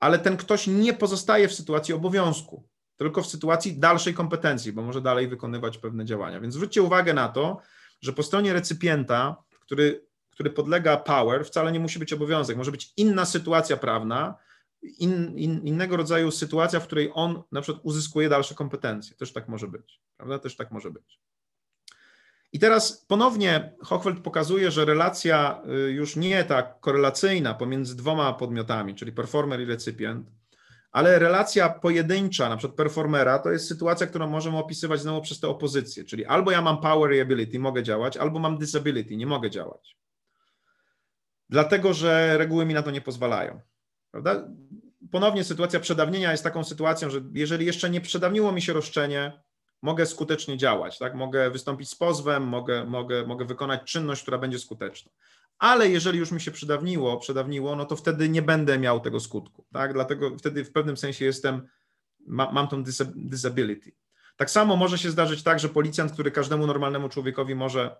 ale 0.00 0.18
ten 0.18 0.36
ktoś 0.36 0.66
nie 0.66 0.94
pozostaje 0.94 1.48
w 1.48 1.54
sytuacji 1.54 1.94
obowiązku, 1.94 2.68
tylko 2.96 3.22
w 3.22 3.26
sytuacji 3.26 3.78
dalszej 3.78 4.14
kompetencji, 4.14 4.72
bo 4.72 4.82
może 4.82 5.00
dalej 5.00 5.28
wykonywać 5.28 5.78
pewne 5.78 6.04
działania. 6.04 6.40
Więc 6.40 6.54
zwróćcie 6.54 6.82
uwagę 6.82 7.14
na 7.14 7.28
to, 7.28 7.60
że 8.00 8.12
po 8.12 8.22
stronie 8.22 8.52
recypienta, 8.52 9.36
który, 9.60 10.06
który 10.30 10.50
podlega 10.50 10.96
power, 10.96 11.44
wcale 11.44 11.72
nie 11.72 11.80
musi 11.80 11.98
być 11.98 12.12
obowiązek. 12.12 12.56
Może 12.56 12.70
być 12.70 12.92
inna 12.96 13.24
sytuacja 13.24 13.76
prawna, 13.76 14.34
in, 14.82 15.38
in, 15.38 15.60
innego 15.66 15.96
rodzaju 15.96 16.30
sytuacja, 16.30 16.80
w 16.80 16.86
której 16.86 17.10
on 17.14 17.42
na 17.52 17.60
przykład 17.60 17.84
uzyskuje 17.84 18.28
dalsze 18.28 18.54
kompetencje. 18.54 19.16
Też 19.16 19.32
tak 19.32 19.48
może 19.48 19.68
być, 19.68 20.00
prawda? 20.16 20.38
Też 20.38 20.56
tak 20.56 20.70
może 20.70 20.90
być. 20.90 21.20
I 22.52 22.58
teraz 22.58 23.04
ponownie 23.08 23.72
Hochfeld 23.82 24.20
pokazuje, 24.20 24.70
że 24.70 24.84
relacja 24.84 25.62
y, 25.86 25.90
już 25.90 26.16
nie 26.16 26.44
tak 26.44 26.80
korelacyjna 26.80 27.54
pomiędzy 27.54 27.96
dwoma 27.96 28.32
podmiotami, 28.32 28.94
czyli 28.94 29.12
performer 29.12 29.60
i 29.60 29.64
recypient, 29.64 30.30
ale 30.92 31.18
relacja 31.18 31.68
pojedyncza, 31.68 32.48
na 32.48 32.56
przykład 32.56 32.76
performera, 32.76 33.38
to 33.38 33.50
jest 33.50 33.68
sytuacja, 33.68 34.06
którą 34.06 34.26
możemy 34.26 34.58
opisywać 34.58 35.00
znowu 35.00 35.20
przez 35.20 35.40
tę 35.40 35.48
opozycję, 35.48 36.04
czyli 36.04 36.24
albo 36.24 36.50
ja 36.50 36.62
mam 36.62 36.80
power 36.80 37.14
i 37.14 37.20
ability, 37.20 37.58
mogę 37.58 37.82
działać, 37.82 38.16
albo 38.16 38.38
mam 38.38 38.58
disability, 38.58 39.16
nie 39.16 39.26
mogę 39.26 39.50
działać. 39.50 39.96
Dlatego, 41.48 41.94
że 41.94 42.38
reguły 42.38 42.66
mi 42.66 42.74
na 42.74 42.82
to 42.82 42.90
nie 42.90 43.00
pozwalają. 43.00 43.60
Prawda? 44.10 44.48
Ponownie 45.10 45.44
sytuacja 45.44 45.80
przedawnienia 45.80 46.32
jest 46.32 46.44
taką 46.44 46.64
sytuacją, 46.64 47.10
że 47.10 47.20
jeżeli 47.32 47.66
jeszcze 47.66 47.90
nie 47.90 48.00
przedawniło 48.00 48.52
mi 48.52 48.62
się 48.62 48.72
roszczenie, 48.72 49.42
mogę 49.82 50.06
skutecznie 50.06 50.56
działać, 50.56 50.98
tak? 50.98 51.14
Mogę 51.14 51.50
wystąpić 51.50 51.90
z 51.90 51.94
pozwem, 51.94 52.42
mogę, 52.42 52.84
mogę, 52.84 53.26
mogę 53.26 53.44
wykonać 53.44 53.92
czynność, 53.92 54.22
która 54.22 54.38
będzie 54.38 54.58
skuteczna. 54.58 55.12
Ale 55.58 55.88
jeżeli 55.88 56.18
już 56.18 56.30
mi 56.30 56.40
się 56.40 56.50
przydawniło, 56.50 57.16
przedawniło, 57.16 57.76
no 57.76 57.84
to 57.84 57.96
wtedy 57.96 58.28
nie 58.28 58.42
będę 58.42 58.78
miał 58.78 59.00
tego 59.00 59.20
skutku, 59.20 59.64
tak? 59.72 59.92
Dlatego 59.92 60.38
wtedy 60.38 60.64
w 60.64 60.72
pewnym 60.72 60.96
sensie 60.96 61.24
jestem, 61.24 61.68
ma, 62.26 62.52
mam 62.52 62.68
tą 62.68 62.84
disability. 63.14 63.92
Tak 64.36 64.50
samo 64.50 64.76
może 64.76 64.98
się 64.98 65.10
zdarzyć 65.10 65.42
tak, 65.42 65.60
że 65.60 65.68
policjant, 65.68 66.12
który 66.12 66.30
każdemu 66.30 66.66
normalnemu 66.66 67.08
człowiekowi 67.08 67.54
może 67.54 67.96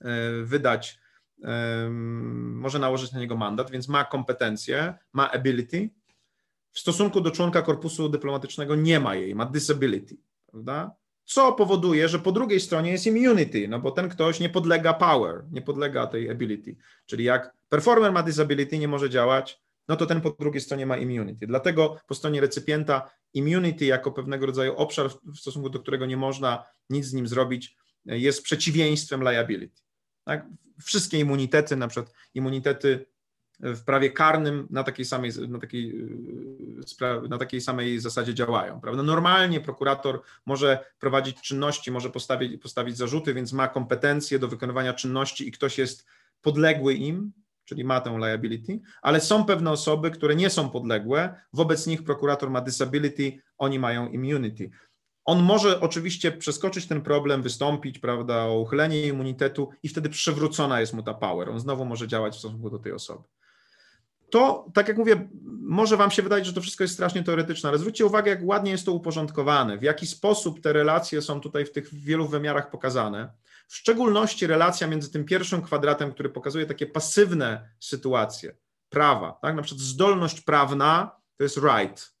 e, 0.00 0.42
wydać, 0.42 1.02
może 2.34 2.78
nałożyć 2.78 3.12
na 3.12 3.20
niego 3.20 3.36
mandat, 3.36 3.70
więc 3.70 3.88
ma 3.88 4.04
kompetencje, 4.04 4.94
ma 5.12 5.30
ability. 5.30 5.90
W 6.70 6.78
stosunku 6.78 7.20
do 7.20 7.30
członka 7.30 7.62
korpusu 7.62 8.08
dyplomatycznego 8.08 8.74
nie 8.74 9.00
ma 9.00 9.14
jej, 9.14 9.34
ma 9.34 9.46
disability, 9.46 10.16
prawda? 10.46 10.90
Co 11.24 11.52
powoduje, 11.52 12.08
że 12.08 12.18
po 12.18 12.32
drugiej 12.32 12.60
stronie 12.60 12.92
jest 12.92 13.06
immunity, 13.06 13.68
no 13.68 13.78
bo 13.78 13.90
ten 13.90 14.08
ktoś 14.08 14.40
nie 14.40 14.48
podlega 14.48 14.94
power, 14.94 15.44
nie 15.50 15.62
podlega 15.62 16.06
tej 16.06 16.30
ability. 16.30 16.76
Czyli 17.06 17.24
jak 17.24 17.54
performer 17.68 18.12
ma 18.12 18.22
disability, 18.22 18.78
nie 18.78 18.88
może 18.88 19.10
działać, 19.10 19.60
no 19.88 19.96
to 19.96 20.06
ten 20.06 20.20
po 20.20 20.30
drugiej 20.30 20.60
stronie 20.60 20.86
ma 20.86 20.96
immunity. 20.96 21.46
Dlatego 21.46 21.96
po 22.06 22.14
stronie 22.14 22.40
recypienta 22.40 23.10
immunity 23.34 23.84
jako 23.84 24.12
pewnego 24.12 24.46
rodzaju 24.46 24.74
obszar, 24.76 25.10
w 25.24 25.38
stosunku 25.38 25.70
do 25.70 25.80
którego 25.80 26.06
nie 26.06 26.16
można 26.16 26.64
nic 26.90 27.06
z 27.06 27.12
nim 27.12 27.26
zrobić, 27.26 27.76
jest 28.04 28.42
przeciwieństwem 28.42 29.22
liability. 29.22 29.82
Tak? 30.24 30.46
Wszystkie 30.82 31.18
immunitety, 31.18 31.76
na 31.76 31.88
przykład 31.88 32.14
immunitety 32.34 33.06
w 33.62 33.84
prawie 33.84 34.10
karnym 34.10 34.66
na 34.70 34.84
takiej 34.84 35.04
samej, 35.04 35.30
na 35.48 35.58
takiej, 35.58 35.90
y, 37.24 37.28
na 37.28 37.38
takiej 37.38 37.60
samej 37.60 38.00
zasadzie 38.00 38.34
działają. 38.34 38.80
Prawda? 38.80 39.02
Normalnie 39.02 39.60
prokurator 39.60 40.22
może 40.46 40.84
prowadzić 40.98 41.40
czynności, 41.40 41.90
może 41.90 42.10
postawić, 42.10 42.62
postawić 42.62 42.96
zarzuty, 42.96 43.34
więc 43.34 43.52
ma 43.52 43.68
kompetencje 43.68 44.38
do 44.38 44.48
wykonywania 44.48 44.92
czynności 44.92 45.48
i 45.48 45.52
ktoś 45.52 45.78
jest 45.78 46.06
podległy 46.40 46.94
im, 46.94 47.32
czyli 47.64 47.84
ma 47.84 48.00
tę 48.00 48.18
liability, 48.18 48.80
ale 49.02 49.20
są 49.20 49.44
pewne 49.44 49.70
osoby, 49.70 50.10
które 50.10 50.36
nie 50.36 50.50
są 50.50 50.70
podległe, 50.70 51.34
wobec 51.52 51.86
nich 51.86 52.04
prokurator 52.04 52.50
ma 52.50 52.60
disability, 52.60 53.38
oni 53.58 53.78
mają 53.78 54.08
immunity. 54.08 54.70
On 55.24 55.42
może 55.42 55.80
oczywiście 55.80 56.32
przeskoczyć 56.32 56.86
ten 56.86 57.02
problem, 57.02 57.42
wystąpić, 57.42 57.98
prawda, 57.98 58.44
o 58.44 58.58
uchylenie 58.58 59.06
immunitetu 59.06 59.70
i 59.82 59.88
wtedy 59.88 60.08
przywrócona 60.08 60.80
jest 60.80 60.94
mu 60.94 61.02
ta 61.02 61.14
power. 61.14 61.50
On 61.50 61.60
znowu 61.60 61.84
może 61.84 62.08
działać 62.08 62.34
w 62.34 62.38
stosunku 62.38 62.70
do 62.70 62.78
tej 62.78 62.92
osoby 62.92 63.24
to, 64.32 64.70
tak 64.74 64.88
jak 64.88 64.96
mówię, 64.96 65.28
może 65.60 65.96
Wam 65.96 66.10
się 66.10 66.22
wydaje, 66.22 66.44
że 66.44 66.52
to 66.52 66.60
wszystko 66.60 66.84
jest 66.84 66.94
strasznie 66.94 67.22
teoretyczne, 67.22 67.68
ale 67.68 67.78
zwróćcie 67.78 68.06
uwagę, 68.06 68.30
jak 68.30 68.40
ładnie 68.42 68.70
jest 68.70 68.86
to 68.86 68.92
uporządkowane, 68.92 69.78
w 69.78 69.82
jaki 69.82 70.06
sposób 70.06 70.60
te 70.60 70.72
relacje 70.72 71.22
są 71.22 71.40
tutaj 71.40 71.64
w 71.64 71.72
tych 71.72 71.94
wielu 71.94 72.28
wymiarach 72.28 72.70
pokazane. 72.70 73.32
W 73.68 73.76
szczególności 73.76 74.46
relacja 74.46 74.86
między 74.86 75.10
tym 75.10 75.24
pierwszym 75.24 75.62
kwadratem, 75.62 76.12
który 76.12 76.28
pokazuje 76.28 76.66
takie 76.66 76.86
pasywne 76.86 77.68
sytuacje 77.80 78.56
prawa, 78.88 79.38
tak? 79.42 79.56
na 79.56 79.62
przykład 79.62 79.80
zdolność 79.80 80.40
prawna 80.40 81.16
to 81.36 81.44
jest 81.44 81.56
right, 81.56 82.14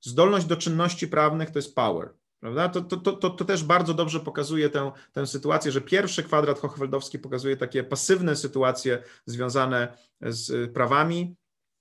zdolność 0.00 0.46
do 0.46 0.56
czynności 0.56 1.08
prawnych 1.08 1.50
to 1.50 1.58
jest 1.58 1.74
power. 1.74 2.08
Prawda? 2.40 2.68
To, 2.68 2.80
to, 2.80 3.12
to, 3.12 3.30
to, 3.30 3.44
też 3.44 3.64
bardzo 3.64 3.94
dobrze 3.94 4.20
pokazuje 4.20 4.70
tę, 4.70 4.92
tę 5.12 5.26
sytuację, 5.26 5.72
że 5.72 5.80
pierwszy 5.80 6.22
kwadrat 6.22 6.60
Hochfeldowski 6.60 7.18
pokazuje 7.18 7.56
takie 7.56 7.84
pasywne 7.84 8.36
sytuacje 8.36 9.02
związane 9.26 9.96
z 10.20 10.72
prawami, 10.72 11.36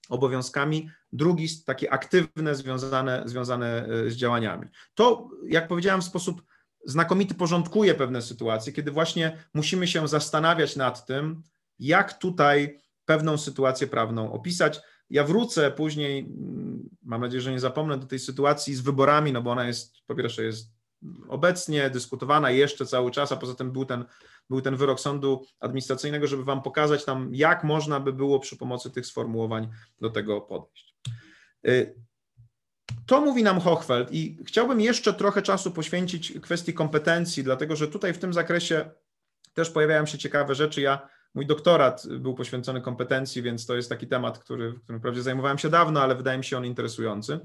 obowiązkami, 0.09 0.89
drugi 1.13 1.47
takie 1.65 1.93
aktywne, 1.93 2.55
związane, 2.55 3.23
związane 3.25 3.85
e, 3.85 4.09
z 4.09 4.15
działaniami. 4.15 4.67
To, 4.93 5.29
jak 5.47 5.67
powiedziałem, 5.67 6.01
w 6.01 6.05
sposób 6.05 6.43
znakomity 6.85 7.35
porządkuje 7.35 7.93
pewne 7.93 8.21
sytuacje, 8.21 8.73
kiedy 8.73 8.91
właśnie 8.91 9.37
musimy 9.53 9.87
się 9.87 10.07
zastanawiać 10.07 10.75
nad 10.75 11.05
tym, 11.05 11.43
jak 11.79 12.13
tutaj 12.17 12.79
pewną 13.05 13.37
sytuację 13.37 13.87
prawną 13.87 14.31
opisać. 14.31 14.81
Ja 15.09 15.23
wrócę 15.23 15.71
później, 15.71 16.19
mm, 16.19 16.89
mam 17.03 17.21
nadzieję, 17.21 17.41
że 17.41 17.51
nie 17.51 17.59
zapomnę 17.59 17.97
do 17.97 18.07
tej 18.07 18.19
sytuacji 18.19 18.75
z 18.75 18.81
wyborami, 18.81 19.33
no 19.33 19.41
bo 19.41 19.51
ona 19.51 19.67
jest, 19.67 19.95
po 20.07 20.15
pierwsze 20.15 20.43
jest 20.43 20.73
obecnie 21.33 21.89
dyskutowana 21.89 22.51
jeszcze 22.51 22.85
cały 22.85 23.11
czas, 23.11 23.31
a 23.31 23.37
poza 23.37 23.55
tym 23.55 23.71
był 23.71 23.85
ten 23.85 24.05
był 24.49 24.61
ten 24.61 24.75
wyrok 24.75 24.99
sądu 24.99 25.45
administracyjnego, 25.59 26.27
żeby 26.27 26.43
Wam 26.43 26.61
pokazać 26.61 27.05
tam, 27.05 27.29
jak 27.31 27.63
można 27.63 27.99
by 27.99 28.13
było 28.13 28.39
przy 28.39 28.57
pomocy 28.57 28.91
tych 28.91 29.05
sformułowań 29.05 29.69
do 30.01 30.09
tego 30.09 30.41
podejść. 30.41 30.95
Y, 31.67 31.95
to 33.05 33.21
mówi 33.21 33.43
nam 33.43 33.59
Hochfeld 33.59 34.11
i 34.11 34.37
chciałbym 34.47 34.81
jeszcze 34.81 35.13
trochę 35.13 35.41
czasu 35.41 35.71
poświęcić 35.71 36.39
kwestii 36.41 36.73
kompetencji, 36.73 37.43
dlatego 37.43 37.75
że 37.75 37.87
tutaj 37.87 38.13
w 38.13 38.19
tym 38.19 38.33
zakresie 38.33 38.91
też 39.53 39.69
pojawiają 39.69 40.05
się 40.05 40.17
ciekawe 40.17 40.55
rzeczy. 40.55 40.81
Ja, 40.81 41.09
mój 41.33 41.45
doktorat 41.45 42.07
był 42.19 42.33
poświęcony 42.33 42.81
kompetencji, 42.81 43.41
więc 43.41 43.65
to 43.65 43.75
jest 43.75 43.89
taki 43.89 44.07
temat, 44.07 44.39
który, 44.39 44.73
którym 44.83 44.99
wprawdzie 44.99 45.21
zajmowałem 45.21 45.57
się 45.57 45.69
dawno, 45.69 46.01
ale 46.01 46.15
wydaje 46.15 46.37
mi 46.37 46.43
się 46.43 46.57
on 46.57 46.65
interesujący. 46.65 47.39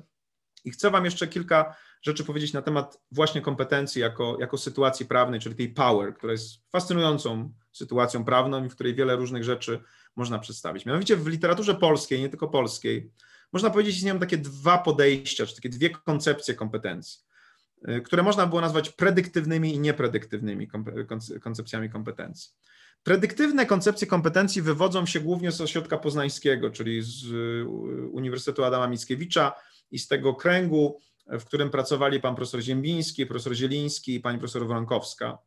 I 0.65 0.71
chcę 0.71 0.91
Wam 0.91 1.05
jeszcze 1.05 1.29
kilka 1.29 1.77
rzeczy 2.03 2.25
powiedzieć 2.25 2.53
na 2.53 2.63
temat 2.63 3.01
właśnie 3.13 3.41
kompetencji 3.41 4.01
jako, 4.01 4.37
jako 4.41 4.59
sytuacji 4.59 5.07
prawnej, 5.07 5.41
czyli 5.41 5.55
tej 5.55 5.69
power, 5.69 6.15
która 6.15 6.33
jest 6.33 6.71
fascynującą 6.71 7.53
sytuacją 7.73 8.25
prawną 8.25 8.65
i 8.65 8.69
w 8.69 8.75
której 8.75 8.95
wiele 8.95 9.17
różnych 9.17 9.45
rzeczy 9.45 9.81
można 10.17 10.39
przedstawić. 10.39 10.87
Mianowicie 10.87 11.17
w 11.17 11.27
literaturze 11.27 11.75
polskiej, 11.75 12.21
nie 12.21 12.29
tylko 12.29 12.49
polskiej, 12.49 13.13
można 13.53 13.71
powiedzieć, 13.71 13.97
istnieją 13.97 14.19
takie 14.19 14.39
dwa 14.39 14.79
podejścia, 14.79 15.47
czy 15.47 15.55
takie 15.55 15.69
dwie 15.69 15.91
koncepcje 15.91 16.55
kompetencji, 16.55 17.21
y, 17.89 18.01
które 18.01 18.23
można 18.23 18.47
było 18.47 18.61
nazwać 18.61 18.91
predyktywnymi 18.91 19.75
i 19.75 19.81
niepredyktywnymi 19.81 20.69
koncepcjami 21.43 21.91
kompetencji. 21.91 22.51
Predyktywne 23.03 23.67
koncepcje 23.67 24.07
kompetencji 24.07 24.63
wywodzą 24.63 25.07
się 25.07 25.21
głównie 25.21 25.53
z 25.53 25.61
ośrodka 25.61 25.99
poznańskiego, 25.99 26.71
czyli 26.71 27.03
z 27.03 27.25
y, 27.25 27.67
Uniwersytetu 28.13 28.65
Adama 28.65 28.87
Mickiewicza 28.87 29.53
i 29.91 29.99
z 29.99 30.09
tego 30.09 30.35
kręgu, 30.35 31.01
w 31.27 31.45
którym 31.45 31.71
pracowali 31.71 32.21
pan 32.21 32.35
profesor 32.35 32.61
Ziembiński, 32.61 33.27
profesor 33.27 33.55
Zieliński 33.55 34.15
i 34.15 34.21
pani 34.21 34.39
profesor 34.39 34.67
Wronkowska. 34.67 35.39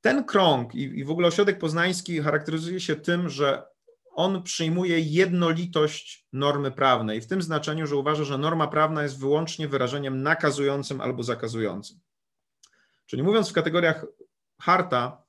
Ten 0.00 0.24
krąg 0.24 0.74
i 0.74 1.04
w 1.04 1.10
ogóle 1.10 1.28
ośrodek 1.28 1.58
poznański 1.58 2.22
charakteryzuje 2.22 2.80
się 2.80 2.96
tym, 2.96 3.28
że 3.28 3.66
on 4.14 4.42
przyjmuje 4.42 5.00
jednolitość 5.00 6.26
normy 6.32 6.70
prawnej, 6.70 7.20
w 7.20 7.26
tym 7.26 7.42
znaczeniu, 7.42 7.86
że 7.86 7.96
uważa, 7.96 8.24
że 8.24 8.38
norma 8.38 8.68
prawna 8.68 9.02
jest 9.02 9.18
wyłącznie 9.18 9.68
wyrażeniem 9.68 10.22
nakazującym 10.22 11.00
albo 11.00 11.22
zakazującym. 11.22 12.00
Czyli 13.06 13.22
mówiąc 13.22 13.50
w 13.50 13.52
kategoriach 13.52 14.06
Harta, 14.60 15.24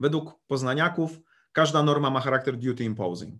według 0.00 0.40
poznaniaków 0.46 1.20
każda 1.52 1.82
norma 1.82 2.10
ma 2.10 2.20
charakter 2.20 2.56
duty 2.56 2.84
imposing. 2.84 3.34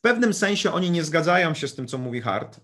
W 0.00 0.02
pewnym 0.02 0.34
sensie 0.34 0.72
oni 0.72 0.90
nie 0.90 1.04
zgadzają 1.04 1.54
się 1.54 1.68
z 1.68 1.74
tym, 1.74 1.86
co 1.86 1.98
mówi 1.98 2.20
Hart, 2.20 2.60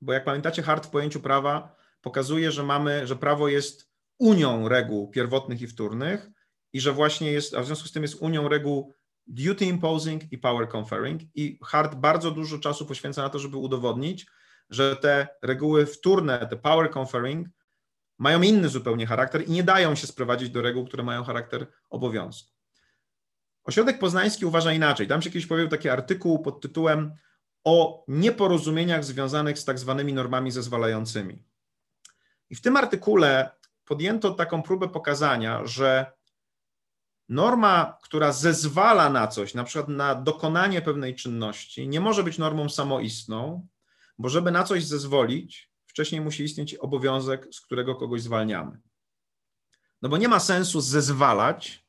bo 0.00 0.12
jak 0.12 0.24
pamiętacie, 0.24 0.62
Hart 0.62 0.86
w 0.86 0.90
pojęciu 0.90 1.20
prawa 1.20 1.76
pokazuje, 2.00 2.52
że 2.52 2.62
mamy, 2.62 3.06
że 3.06 3.16
prawo 3.16 3.48
jest 3.48 3.90
unią 4.18 4.68
reguł 4.68 5.10
pierwotnych 5.10 5.62
i 5.62 5.66
wtórnych 5.66 6.30
i 6.72 6.80
że 6.80 6.92
właśnie 6.92 7.32
jest, 7.32 7.54
a 7.54 7.62
w 7.62 7.66
związku 7.66 7.88
z 7.88 7.92
tym 7.92 8.02
jest 8.02 8.14
unią 8.14 8.48
reguł 8.48 8.94
duty 9.26 9.64
imposing 9.64 10.32
i 10.32 10.38
power 10.38 10.68
conferring 10.76 11.22
i 11.34 11.58
Hart 11.62 11.94
bardzo 11.94 12.30
dużo 12.30 12.58
czasu 12.58 12.86
poświęca 12.86 13.22
na 13.22 13.28
to, 13.28 13.38
żeby 13.38 13.56
udowodnić, 13.56 14.26
że 14.70 14.96
te 14.96 15.28
reguły 15.42 15.86
wtórne, 15.86 16.46
te 16.46 16.56
power 16.56 16.90
conferring 16.98 17.48
mają 18.18 18.42
inny 18.42 18.68
zupełnie 18.68 19.06
charakter 19.06 19.48
i 19.48 19.50
nie 19.50 19.62
dają 19.62 19.94
się 19.94 20.06
sprowadzić 20.06 20.50
do 20.50 20.62
reguł, 20.62 20.84
które 20.84 21.02
mają 21.02 21.24
charakter 21.24 21.66
obowiązku. 21.90 22.57
Ośrodek 23.68 23.98
Poznański 23.98 24.46
uważa 24.46 24.72
inaczej. 24.72 25.08
Tam 25.08 25.22
się 25.22 25.30
kiedyś 25.30 25.46
pojawił 25.46 25.70
taki 25.70 25.88
artykuł 25.88 26.38
pod 26.38 26.60
tytułem 26.60 27.12
o 27.64 28.04
nieporozumieniach 28.08 29.04
związanych 29.04 29.58
z 29.58 29.64
tak 29.64 29.78
zwanymi 29.78 30.12
normami 30.12 30.50
zezwalającymi. 30.50 31.44
I 32.50 32.54
w 32.54 32.60
tym 32.60 32.76
artykule 32.76 33.50
podjęto 33.84 34.30
taką 34.30 34.62
próbę 34.62 34.88
pokazania, 34.88 35.66
że 35.66 36.12
norma, 37.28 37.98
która 38.02 38.32
zezwala 38.32 39.10
na 39.10 39.26
coś, 39.26 39.54
na 39.54 39.64
przykład 39.64 39.88
na 39.88 40.14
dokonanie 40.14 40.82
pewnej 40.82 41.14
czynności, 41.14 41.88
nie 41.88 42.00
może 42.00 42.24
być 42.24 42.38
normą 42.38 42.68
samoistną, 42.68 43.66
bo 44.18 44.28
żeby 44.28 44.50
na 44.50 44.64
coś 44.64 44.84
zezwolić, 44.84 45.70
wcześniej 45.86 46.20
musi 46.20 46.44
istnieć 46.44 46.74
obowiązek, 46.74 47.48
z 47.52 47.60
którego 47.60 47.94
kogoś 47.94 48.22
zwalniamy. 48.22 48.80
No 50.02 50.08
bo 50.08 50.16
nie 50.16 50.28
ma 50.28 50.40
sensu 50.40 50.80
zezwalać, 50.80 51.87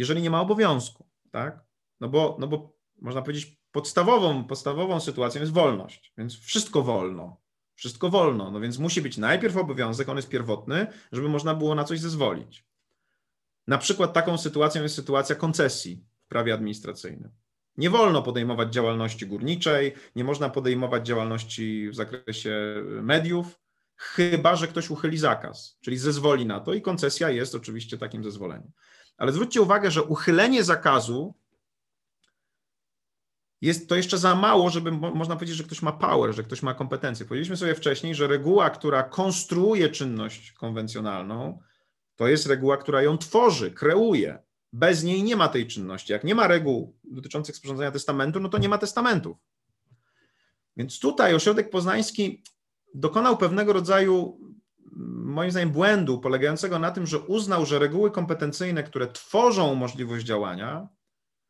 jeżeli 0.00 0.22
nie 0.22 0.30
ma 0.30 0.40
obowiązku, 0.40 1.06
tak? 1.30 1.64
No 2.00 2.08
bo, 2.08 2.36
no 2.40 2.46
bo 2.46 2.72
można 3.00 3.22
powiedzieć, 3.22 3.60
podstawową, 3.72 4.44
podstawową 4.44 5.00
sytuacją 5.00 5.40
jest 5.40 5.52
wolność, 5.52 6.12
więc 6.18 6.38
wszystko 6.38 6.82
wolno. 6.82 7.40
Wszystko 7.74 8.10
wolno, 8.10 8.50
no 8.50 8.60
więc 8.60 8.78
musi 8.78 9.02
być 9.02 9.18
najpierw 9.18 9.56
obowiązek, 9.56 10.08
on 10.08 10.16
jest 10.16 10.28
pierwotny, 10.28 10.86
żeby 11.12 11.28
można 11.28 11.54
było 11.54 11.74
na 11.74 11.84
coś 11.84 12.00
zezwolić. 12.00 12.64
Na 13.66 13.78
przykład 13.78 14.12
taką 14.12 14.38
sytuacją 14.38 14.82
jest 14.82 14.94
sytuacja 14.94 15.36
koncesji 15.36 16.04
w 16.24 16.28
prawie 16.28 16.54
administracyjnym. 16.54 17.30
Nie 17.76 17.90
wolno 17.90 18.22
podejmować 18.22 18.72
działalności 18.72 19.26
górniczej, 19.26 19.94
nie 20.16 20.24
można 20.24 20.50
podejmować 20.50 21.06
działalności 21.06 21.88
w 21.90 21.94
zakresie 21.94 22.82
mediów, 23.02 23.60
chyba 23.96 24.56
że 24.56 24.68
ktoś 24.68 24.90
uchyli 24.90 25.18
zakaz, 25.18 25.78
czyli 25.80 25.98
zezwoli 25.98 26.46
na 26.46 26.60
to 26.60 26.74
i 26.74 26.82
koncesja 26.82 27.30
jest 27.30 27.54
oczywiście 27.54 27.98
takim 27.98 28.24
zezwoleniem. 28.24 28.72
Ale 29.20 29.32
zwróćcie 29.32 29.62
uwagę, 29.62 29.90
że 29.90 30.02
uchylenie 30.02 30.64
zakazu 30.64 31.34
jest 33.60 33.88
to 33.88 33.96
jeszcze 33.96 34.18
za 34.18 34.34
mało, 34.34 34.70
żeby 34.70 34.92
można 34.92 35.34
powiedzieć, 35.34 35.56
że 35.56 35.64
ktoś 35.64 35.82
ma 35.82 35.92
power, 35.92 36.34
że 36.34 36.42
ktoś 36.42 36.62
ma 36.62 36.74
kompetencje. 36.74 37.26
Powiedzieliśmy 37.26 37.56
sobie 37.56 37.74
wcześniej, 37.74 38.14
że 38.14 38.26
reguła, 38.26 38.70
która 38.70 39.02
konstruuje 39.02 39.88
czynność 39.88 40.52
konwencjonalną, 40.52 41.58
to 42.16 42.28
jest 42.28 42.46
reguła, 42.46 42.76
która 42.76 43.02
ją 43.02 43.18
tworzy, 43.18 43.70
kreuje. 43.70 44.38
Bez 44.72 45.04
niej 45.04 45.22
nie 45.22 45.36
ma 45.36 45.48
tej 45.48 45.66
czynności. 45.66 46.12
Jak 46.12 46.24
nie 46.24 46.34
ma 46.34 46.46
reguł 46.46 46.96
dotyczących 47.04 47.56
sporządzenia 47.56 47.90
testamentu, 47.90 48.40
no 48.40 48.48
to 48.48 48.58
nie 48.58 48.68
ma 48.68 48.78
testamentów. 48.78 49.36
Więc 50.76 51.00
tutaj 51.00 51.34
ośrodek 51.34 51.70
poznański 51.70 52.42
dokonał 52.94 53.36
pewnego 53.36 53.72
rodzaju, 53.72 54.40
moim 55.24 55.50
zdaniem, 55.50 55.70
błędu 55.70 56.18
polegającego 56.18 56.78
na 56.78 56.90
tym, 56.90 57.06
że 57.06 57.18
uznał, 57.18 57.66
że 57.66 57.78
reguły 57.78 58.10
kompetencyjne, 58.10 58.82
które 58.82 59.06
tworzą 59.06 59.74
możliwość 59.74 60.26
działania, 60.26 60.88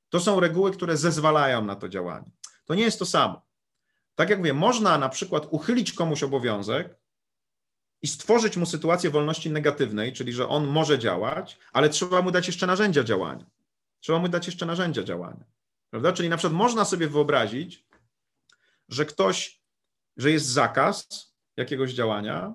to 0.08 0.20
są 0.20 0.40
reguły, 0.40 0.70
które 0.70 0.96
zezwalają 0.96 1.64
na 1.64 1.76
to 1.76 1.88
działanie. 1.88 2.30
To 2.64 2.74
nie 2.74 2.82
jest 2.82 2.98
to 2.98 3.06
samo. 3.06 3.42
Tak 4.14 4.30
jak 4.30 4.38
mówię, 4.38 4.54
można 4.54 4.98
na 4.98 5.08
przykład 5.08 5.46
uchylić 5.50 5.92
komuś 5.92 6.22
obowiązek 6.22 6.96
i 8.02 8.08
stworzyć 8.08 8.56
mu 8.56 8.66
sytuację 8.66 9.10
wolności 9.10 9.50
negatywnej, 9.50 10.12
czyli 10.12 10.32
że 10.32 10.48
on 10.48 10.66
może 10.66 10.98
działać, 10.98 11.58
ale 11.72 11.88
trzeba 11.88 12.22
mu 12.22 12.30
dać 12.30 12.46
jeszcze 12.46 12.66
narzędzia 12.66 13.04
działania. 13.04 13.46
Trzeba 14.00 14.18
mu 14.18 14.28
dać 14.28 14.46
jeszcze 14.46 14.66
narzędzia 14.66 15.02
działania. 15.02 15.44
Prawda? 15.90 16.12
Czyli 16.12 16.28
na 16.28 16.36
przykład 16.36 16.58
można 16.58 16.84
sobie 16.84 17.08
wyobrazić, 17.08 17.86
że 18.88 19.04
ktoś, 19.04 19.62
że 20.16 20.30
jest 20.30 20.46
zakaz 20.46 21.06
jakiegoś 21.56 21.92
działania, 21.92 22.54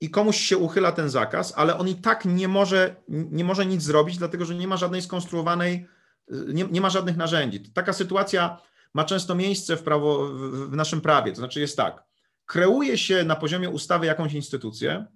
i 0.00 0.10
komuś 0.10 0.36
się 0.36 0.58
uchyla 0.58 0.92
ten 0.92 1.10
zakaz, 1.10 1.52
ale 1.56 1.78
on 1.78 1.88
i 1.88 1.94
tak 1.94 2.24
nie 2.24 2.48
może, 2.48 2.96
nie 3.08 3.44
może 3.44 3.66
nic 3.66 3.82
zrobić, 3.82 4.18
dlatego 4.18 4.44
że 4.44 4.54
nie 4.54 4.68
ma 4.68 4.76
żadnej 4.76 5.02
skonstruowanej, 5.02 5.88
nie, 6.30 6.64
nie 6.64 6.80
ma 6.80 6.90
żadnych 6.90 7.16
narzędzi. 7.16 7.60
Taka 7.60 7.92
sytuacja 7.92 8.60
ma 8.94 9.04
często 9.04 9.34
miejsce 9.34 9.76
w, 9.76 9.82
prawo, 9.82 10.28
w 10.68 10.76
naszym 10.76 11.00
prawie. 11.00 11.32
To 11.32 11.36
znaczy 11.36 11.60
jest 11.60 11.76
tak, 11.76 12.04
kreuje 12.46 12.98
się 12.98 13.24
na 13.24 13.36
poziomie 13.36 13.70
ustawy 13.70 14.06
jakąś 14.06 14.32
instytucję 14.32 15.06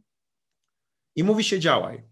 i 1.16 1.24
mówi 1.24 1.44
się 1.44 1.60
działaj, 1.60 2.04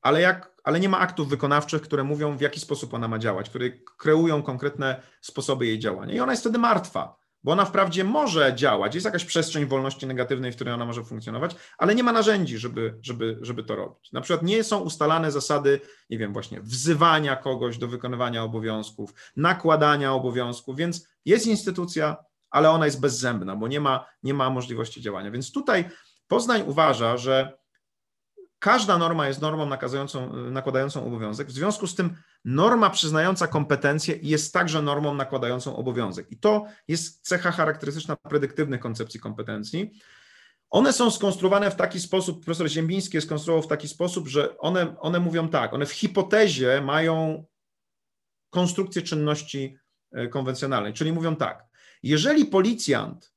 ale, 0.00 0.20
jak, 0.20 0.56
ale 0.64 0.80
nie 0.80 0.88
ma 0.88 0.98
aktów 0.98 1.28
wykonawczych, 1.28 1.82
które 1.82 2.04
mówią 2.04 2.36
w 2.36 2.40
jaki 2.40 2.60
sposób 2.60 2.94
ona 2.94 3.08
ma 3.08 3.18
działać, 3.18 3.48
które 3.50 3.70
kreują 3.98 4.42
konkretne 4.42 5.02
sposoby 5.20 5.66
jej 5.66 5.78
działania. 5.78 6.14
I 6.14 6.20
ona 6.20 6.32
jest 6.32 6.42
wtedy 6.42 6.58
martwa 6.58 7.25
bo 7.46 7.52
ona 7.52 7.64
wprawdzie 7.64 8.04
może 8.04 8.54
działać, 8.54 8.94
jest 8.94 9.04
jakaś 9.04 9.24
przestrzeń 9.24 9.66
wolności 9.66 10.06
negatywnej, 10.06 10.52
w 10.52 10.54
której 10.54 10.74
ona 10.74 10.84
może 10.86 11.04
funkcjonować, 11.04 11.56
ale 11.78 11.94
nie 11.94 12.02
ma 12.02 12.12
narzędzi, 12.12 12.58
żeby, 12.58 12.98
żeby, 13.02 13.38
żeby 13.40 13.64
to 13.64 13.76
robić. 13.76 14.12
Na 14.12 14.20
przykład 14.20 14.42
nie 14.42 14.64
są 14.64 14.80
ustalane 14.80 15.32
zasady, 15.32 15.80
nie 16.10 16.18
wiem, 16.18 16.32
właśnie 16.32 16.60
wzywania 16.60 17.36
kogoś 17.36 17.78
do 17.78 17.88
wykonywania 17.88 18.42
obowiązków, 18.42 19.14
nakładania 19.36 20.12
obowiązków, 20.12 20.76
więc 20.76 21.08
jest 21.24 21.46
instytucja, 21.46 22.16
ale 22.50 22.70
ona 22.70 22.84
jest 22.84 23.00
bezzębna, 23.00 23.56
bo 23.56 23.68
nie 23.68 23.80
ma, 23.80 24.06
nie 24.22 24.34
ma 24.34 24.50
możliwości 24.50 25.02
działania. 25.02 25.30
Więc 25.30 25.52
tutaj 25.52 25.84
Poznań 26.28 26.62
uważa, 26.66 27.16
że 27.16 27.58
każda 28.58 28.98
norma 28.98 29.28
jest 29.28 29.40
normą 29.40 29.66
nakazującą, 29.66 30.32
nakładającą 30.50 31.06
obowiązek, 31.06 31.48
w 31.48 31.52
związku 31.52 31.86
z 31.86 31.94
tym 31.94 32.16
norma 32.44 32.90
przyznająca 32.90 33.46
kompetencje 33.46 34.18
jest 34.22 34.52
także 34.52 34.82
normą 34.82 35.14
nakładającą 35.14 35.76
obowiązek. 35.76 36.32
I 36.32 36.38
to 36.38 36.66
jest 36.88 37.26
cecha 37.28 37.50
charakterystyczna 37.50 38.16
predyktywnych 38.16 38.80
koncepcji 38.80 39.20
kompetencji. 39.20 39.90
One 40.70 40.92
są 40.92 41.10
skonstruowane 41.10 41.70
w 41.70 41.76
taki 41.76 42.00
sposób, 42.00 42.44
profesor 42.44 42.68
Ziembiński 42.68 43.16
je 43.16 43.20
skonstruował 43.20 43.62
w 43.62 43.68
taki 43.68 43.88
sposób, 43.88 44.28
że 44.28 44.58
one, 44.58 44.96
one 45.00 45.20
mówią 45.20 45.48
tak, 45.48 45.74
one 45.74 45.86
w 45.86 45.92
hipotezie 45.92 46.80
mają 46.80 47.44
konstrukcję 48.50 49.02
czynności 49.02 49.78
e, 50.12 50.28
konwencjonalnej, 50.28 50.92
czyli 50.92 51.12
mówią 51.12 51.36
tak, 51.36 51.64
jeżeli 52.02 52.44
policjant 52.44 53.32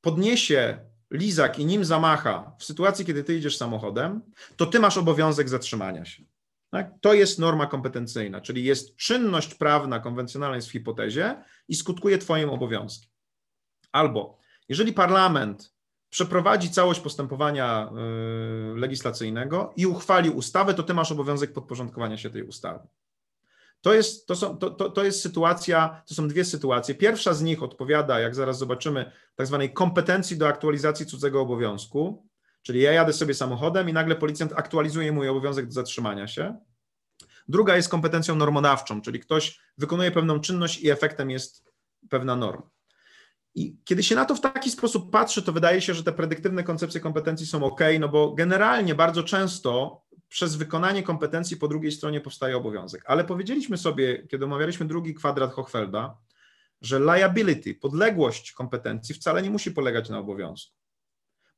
podniesie 0.00 0.89
lizak 1.10 1.58
i 1.58 1.66
nim 1.66 1.84
zamacha 1.84 2.52
w 2.58 2.64
sytuacji, 2.64 3.04
kiedy 3.04 3.24
ty 3.24 3.36
idziesz 3.36 3.56
samochodem, 3.56 4.20
to 4.56 4.66
ty 4.66 4.80
masz 4.80 4.98
obowiązek 4.98 5.48
zatrzymania 5.48 6.04
się. 6.04 6.22
Tak? 6.70 6.92
To 7.00 7.14
jest 7.14 7.38
norma 7.38 7.66
kompetencyjna, 7.66 8.40
czyli 8.40 8.64
jest 8.64 8.96
czynność 8.96 9.54
prawna 9.54 10.00
konwencjonalna 10.00 10.56
jest 10.56 10.68
w 10.68 10.72
hipotezie 10.72 11.44
i 11.68 11.74
skutkuje 11.74 12.18
Twoim 12.18 12.50
obowiązkiem. 12.50 13.10
Albo 13.92 14.38
jeżeli 14.68 14.92
parlament 14.92 15.74
przeprowadzi 16.10 16.70
całość 16.70 17.00
postępowania 17.00 17.90
y, 18.76 18.80
legislacyjnego 18.80 19.72
i 19.76 19.86
uchwali 19.86 20.30
ustawę, 20.30 20.74
to 20.74 20.82
Ty 20.82 20.94
masz 20.94 21.12
obowiązek 21.12 21.52
podporządkowania 21.52 22.16
się 22.16 22.30
tej 22.30 22.42
ustawy. 22.42 22.88
To 23.80 23.94
jest, 23.94 24.26
to, 24.26 24.36
są, 24.36 24.56
to, 24.56 24.70
to, 24.70 24.90
to 24.90 25.04
jest 25.04 25.22
sytuacja, 25.22 26.02
to 26.08 26.14
są 26.14 26.28
dwie 26.28 26.44
sytuacje. 26.44 26.94
Pierwsza 26.94 27.34
z 27.34 27.42
nich 27.42 27.62
odpowiada, 27.62 28.20
jak 28.20 28.34
zaraz 28.34 28.58
zobaczymy, 28.58 29.12
tak 29.34 29.46
zwanej 29.46 29.72
kompetencji 29.72 30.36
do 30.36 30.48
aktualizacji 30.48 31.06
cudzego 31.06 31.40
obowiązku, 31.40 32.26
czyli 32.62 32.80
ja 32.80 32.92
jadę 32.92 33.12
sobie 33.12 33.34
samochodem 33.34 33.88
i 33.88 33.92
nagle 33.92 34.16
policjant 34.16 34.52
aktualizuje 34.52 35.12
mój 35.12 35.28
obowiązek 35.28 35.66
do 35.66 35.72
zatrzymania 35.72 36.28
się. 36.28 36.58
Druga 37.48 37.76
jest 37.76 37.88
kompetencją 37.88 38.36
normodawczą, 38.36 39.00
czyli 39.00 39.20
ktoś 39.20 39.60
wykonuje 39.78 40.10
pewną 40.10 40.40
czynność 40.40 40.80
i 40.80 40.90
efektem 40.90 41.30
jest 41.30 41.64
pewna 42.08 42.36
norma. 42.36 42.70
I 43.54 43.76
kiedy 43.84 44.02
się 44.02 44.14
na 44.14 44.24
to 44.24 44.34
w 44.34 44.40
taki 44.40 44.70
sposób 44.70 45.12
patrzy, 45.12 45.42
to 45.42 45.52
wydaje 45.52 45.80
się, 45.80 45.94
że 45.94 46.04
te 46.04 46.12
predyktywne 46.12 46.64
koncepcje 46.64 47.00
kompetencji 47.00 47.46
są 47.46 47.64
ok, 47.64 47.80
no 48.00 48.08
bo 48.08 48.34
generalnie 48.34 48.94
bardzo 48.94 49.22
często 49.22 50.02
przez 50.30 50.56
wykonanie 50.56 51.02
kompetencji 51.02 51.56
po 51.56 51.68
drugiej 51.68 51.92
stronie 51.92 52.20
powstaje 52.20 52.56
obowiązek. 52.56 53.02
Ale 53.06 53.24
powiedzieliśmy 53.24 53.78
sobie, 53.78 54.26
kiedy 54.28 54.44
omawialiśmy 54.44 54.86
drugi 54.86 55.14
kwadrat 55.14 55.52
Hochfelda, 55.52 56.16
że 56.80 57.00
liability, 57.00 57.74
podległość 57.74 58.52
kompetencji 58.52 59.14
wcale 59.14 59.42
nie 59.42 59.50
musi 59.50 59.72
polegać 59.72 60.08
na 60.08 60.18
obowiązku. 60.18 60.76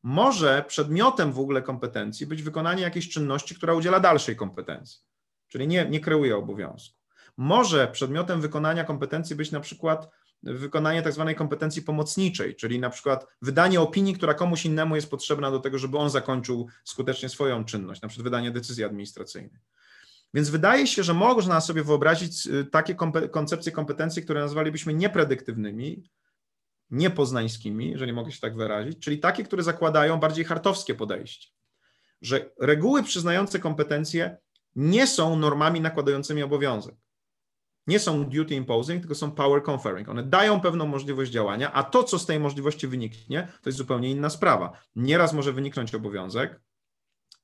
Może 0.03 0.65
przedmiotem 0.69 1.33
w 1.33 1.39
ogóle 1.39 1.63
kompetencji 1.63 2.27
być 2.27 2.43
wykonanie 2.43 2.83
jakiejś 2.83 3.09
czynności, 3.09 3.55
która 3.55 3.75
udziela 3.75 4.01
dalszej 4.01 4.37
kompetencji, 4.37 5.01
czyli 5.49 5.69
nie, 5.69 5.87
nie 5.91 6.01
kreuje 6.01 6.37
obowiązku. 6.37 6.99
Może 7.37 7.89
przedmiotem 7.89 8.41
wykonania 8.41 8.85
kompetencji 8.85 9.37
być 9.37 9.51
na 9.51 9.61
przykład 9.61 10.11
wykonanie 10.43 11.03
tak 11.03 11.13
zwanej 11.13 11.35
kompetencji 11.35 11.83
pomocniczej, 11.83 12.57
czyli 12.57 12.79
na 12.79 12.91
przykład 12.91 13.27
wydanie 13.43 13.81
opinii, 13.81 14.15
która 14.15 14.35
komuś 14.35 14.65
innemu 14.65 14.97
jest 14.97 15.11
potrzebna 15.11 15.51
do 15.51 15.61
tego, 15.61 15.79
żeby 15.79 15.99
on 15.99 16.11
zakończył 16.11 16.69
skutecznie 16.85 17.29
swoją 17.29 17.65
czynność, 17.65 18.03
na 18.03 18.09
przykład 18.09 18.25
wydanie 18.25 18.51
decyzji 18.51 18.85
administracyjnej. 18.85 19.61
Więc 20.35 20.51
wydaje 20.51 20.87
się, 20.87 21.03
że 21.03 21.15
można 21.15 21.61
sobie 21.61 21.83
wyobrazić 21.83 22.47
y, 22.47 22.65
takie 22.65 22.95
koncepcje 23.31 23.73
kompetencji, 23.73 24.23
które 24.23 24.41
nazwalibyśmy 24.41 24.95
niepredyktywnymi, 24.95 26.11
niepoznańskimi, 26.91 27.91
jeżeli 27.91 28.13
mogę 28.13 28.33
się 28.33 28.41
tak 28.41 28.57
wyrazić, 28.57 28.99
czyli 28.99 29.19
takie, 29.19 29.45
które 29.45 29.63
zakładają 29.63 30.21
bardziej 30.21 30.45
hartowskie 30.45 30.95
podejście, 30.95 31.49
że 32.23 32.51
reguły 32.61 33.03
przyznające 33.03 33.59
kompetencje 33.59 34.37
nie 34.77 35.07
są 35.07 35.37
normami 35.37 35.81
nakładającymi 35.81 36.43
obowiązek 36.43 36.95
nie 37.87 37.99
są 37.99 38.25
duty 38.25 38.55
imposing, 38.55 39.01
tylko 39.01 39.15
są 39.15 39.31
power 39.31 39.63
conferring. 39.69 40.09
One 40.09 40.23
dają 40.23 40.61
pewną 40.61 40.87
możliwość 40.87 41.31
działania, 41.31 41.73
a 41.73 41.83
to, 41.83 42.05
co 42.05 42.19
z 42.19 42.27
tej 42.27 42.41
możliwości 42.41 42.89
wyniknie, 42.89 43.49
to 43.63 43.69
jest 43.69 43.79
zupełnie 43.79 44.11
inna 44.11 44.31
sprawa. 44.31 44.73
Nieraz 44.97 45.33
może 45.33 45.53
wyniknąć 45.53 45.95
obowiązek, 45.95 46.61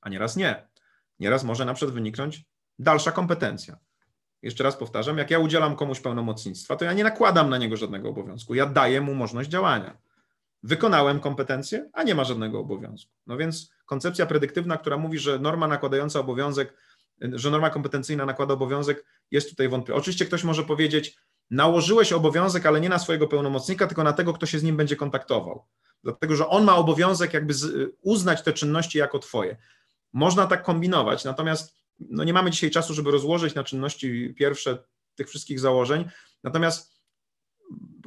a 0.01 0.09
nieraz 0.09 0.37
nie. 0.37 0.69
Nieraz 1.21 1.45
może 1.45 1.65
na 1.65 1.75
przykład 1.75 1.95
wyniknąć 1.95 2.45
dalsza 2.79 3.13
kompetencja. 3.13 3.79
Jeszcze 4.43 4.65
raz 4.65 4.77
powtarzam, 4.77 5.19
jak 5.19 5.31
ja 5.31 5.39
udzielam 5.39 5.77
komuś 5.77 6.01
pełnomocnictwa, 6.01 6.77
to 6.77 6.85
ja 6.85 6.93
nie 6.93 7.05
nakładam 7.05 7.51
na 7.51 7.59
niego 7.59 7.77
żadnego 7.77 8.09
obowiązku, 8.09 8.55
ja 8.55 8.67
daję 8.67 9.01
mu 9.01 9.15
możliwość 9.15 9.51
działania. 9.51 9.99
Wykonałem 10.63 11.21
kompetencję, 11.21 11.91
a 11.93 12.03
nie 12.03 12.15
ma 12.15 12.25
żadnego 12.25 12.61
obowiązku. 12.61 13.13
No 13.27 13.37
więc 13.37 13.71
koncepcja 13.87 14.27
predyktywna, 14.27 14.77
która 14.77 14.97
mówi, 14.97 15.19
że 15.19 15.39
norma 15.39 15.69
nakładająca 15.69 16.21
obowiązek 16.21 16.75
że 17.33 17.51
norma 17.51 17.71
kompetencyjna 17.71 18.27
nakłada 18.27 18.55
obowiązek, 18.55 19.05
jest 19.31 19.51
tutaj 19.51 19.69
wątpliwe. 19.69 19.99
Oczywiście 19.99 20.27
ktoś 20.27 20.45
może 20.45 20.65
powiedzieć, 20.65 21.17
nałożyłeś 21.51 22.13
obowiązek, 22.13 22.67
ale 22.67 22.81
nie 22.81 22.89
na 22.89 22.99
swojego 22.99 23.29
pełnomocnika, 23.29 23.87
tylko 23.87 24.05
na 24.05 24.13
tego, 24.13 24.33
kto 24.33 24.47
się 24.47 24.59
z 24.59 24.63
nim 24.63 24.77
będzie 24.77 24.97
kontaktował. 24.97 25.65
Dlatego, 26.05 26.37
że 26.37 26.49
on 26.49 26.65
ma 26.65 26.77
obowiązek 26.77 27.35
jakby 27.35 27.55
uznać 28.03 28.43
te 28.43 28.53
czynności 28.53 28.99
jako 28.99 29.19
twoje. 29.19 29.57
Można 30.13 30.47
tak 30.47 30.63
kombinować, 30.63 31.25
natomiast 31.25 31.75
no 32.01 32.25
nie 32.25 32.33
mamy 32.33 32.51
dzisiaj 32.51 32.71
czasu, 32.71 32.95
żeby 32.95 33.11
rozłożyć 33.11 33.55
na 33.55 33.65
czynności 33.65 34.35
pierwsze 34.39 34.79
tych 35.15 35.29
wszystkich 35.29 35.61
założeń. 35.61 36.05
Natomiast 36.45 36.99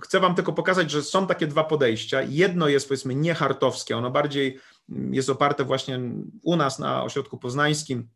chcę 0.01 0.19
Wam 0.19 0.35
tylko 0.35 0.53
pokazać, 0.53 0.91
że 0.91 1.03
są 1.03 1.27
takie 1.27 1.47
dwa 1.47 1.63
podejścia. 1.63 2.21
Jedno 2.21 2.67
jest 2.67 2.87
powiedzmy 2.87 3.15
niehartowskie, 3.15 3.97
ono 3.97 4.11
bardziej 4.11 4.59
jest 4.89 5.29
oparte 5.29 5.65
właśnie 5.65 5.99
u 6.43 6.55
nas 6.55 6.79
na 6.79 7.03
ośrodku 7.03 7.37
poznańskim, 7.37 8.09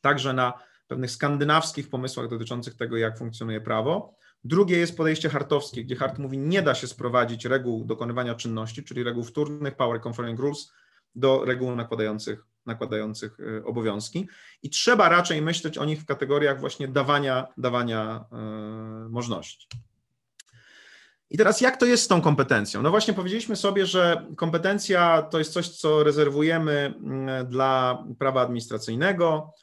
także 0.00 0.32
na 0.32 0.52
pewnych 0.88 1.10
skandynawskich 1.10 1.90
pomysłach 1.90 2.28
dotyczących 2.28 2.74
tego, 2.74 2.96
jak 2.96 3.18
funkcjonuje 3.18 3.60
prawo. 3.60 4.14
Drugie 4.44 4.78
jest 4.78 4.96
podejście 4.96 5.28
hartowskie, 5.28 5.84
gdzie 5.84 5.96
Hart 5.96 6.18
mówi, 6.18 6.38
nie 6.38 6.62
da 6.62 6.74
się 6.74 6.86
sprowadzić 6.86 7.44
reguł 7.44 7.84
dokonywania 7.84 8.34
czynności, 8.34 8.84
czyli 8.84 9.02
reguł 9.02 9.24
wtórnych, 9.24 9.76
power 9.76 10.00
conferring 10.06 10.40
rules, 10.40 10.72
do 11.14 11.44
reguł 11.44 11.76
nakładających, 11.76 12.44
nakładających 12.66 13.40
y, 13.40 13.64
obowiązki. 13.64 14.28
I 14.62 14.70
trzeba 14.70 15.08
raczej 15.08 15.42
myśleć 15.42 15.78
o 15.78 15.84
nich 15.84 16.00
w 16.00 16.06
kategoriach 16.06 16.60
właśnie 16.60 16.88
dawania, 16.88 17.46
dawania 17.56 18.24
yy, 18.32 19.08
możności. 19.08 19.68
I 21.30 21.38
teraz 21.38 21.60
jak 21.60 21.76
to 21.76 21.86
jest 21.86 22.02
z 22.02 22.08
tą 22.08 22.20
kompetencją? 22.20 22.82
No 22.82 22.90
właśnie 22.90 23.14
powiedzieliśmy 23.14 23.56
sobie, 23.56 23.86
że 23.86 24.26
kompetencja 24.36 25.22
to 25.22 25.38
jest 25.38 25.52
coś, 25.52 25.68
co 25.68 26.04
rezerwujemy 26.04 26.94
mm, 27.04 27.46
dla 27.46 28.04
prawa 28.18 28.42
administracyjnego, 28.42 29.54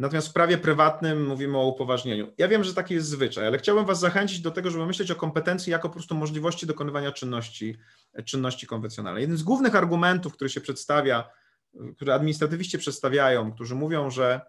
Natomiast 0.00 0.28
w 0.28 0.32
prawie 0.32 0.58
prywatnym 0.58 1.26
mówimy 1.26 1.58
o 1.58 1.66
upoważnieniu. 1.66 2.32
Ja 2.38 2.48
wiem, 2.48 2.64
że 2.64 2.74
taki 2.74 2.94
jest 2.94 3.08
zwyczaj, 3.08 3.46
ale 3.46 3.58
chciałbym 3.58 3.84
Was 3.84 4.00
zachęcić 4.00 4.40
do 4.40 4.50
tego, 4.50 4.70
żeby 4.70 4.86
myśleć 4.86 5.10
o 5.10 5.16
kompetencji 5.16 5.70
jako 5.70 5.88
po 5.88 5.94
prostu 5.94 6.14
możliwości 6.14 6.66
dokonywania 6.66 7.12
czynności, 7.12 7.76
czynności 8.24 8.66
konwencjonalnej. 8.66 9.20
Jeden 9.20 9.36
z 9.36 9.42
głównych 9.42 9.74
argumentów, 9.74 10.32
który 10.32 10.50
się 10.50 10.60
przedstawia, 10.60 11.30
które 11.96 12.14
administratywiści 12.14 12.78
przedstawiają, 12.78 13.52
którzy 13.52 13.74
mówią, 13.74 14.10
że 14.10 14.40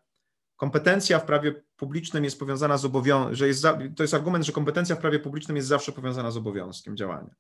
kompetencja 0.56 1.20
w 1.20 1.26
prawie 1.26 1.64
publicznym 1.76 2.24
jest 2.24 2.40
powiązana 2.40 2.78
z 2.78 2.86
obowiązkiem, 2.86 3.36
że 3.36 3.48
jest, 3.48 3.64
to 3.96 4.04
jest 4.04 4.14
argument, 4.14 4.46
że 4.46 4.52
kompetencja 4.52 4.96
w 4.96 5.00
prawie 5.00 5.20
publicznym 5.20 5.58
jest 5.58 5.68
zawsze 5.68 5.92
powiązana 5.92 6.32
z 6.32 6.38
obowiązkiem 6.38 6.98
działania. 6.98 7.36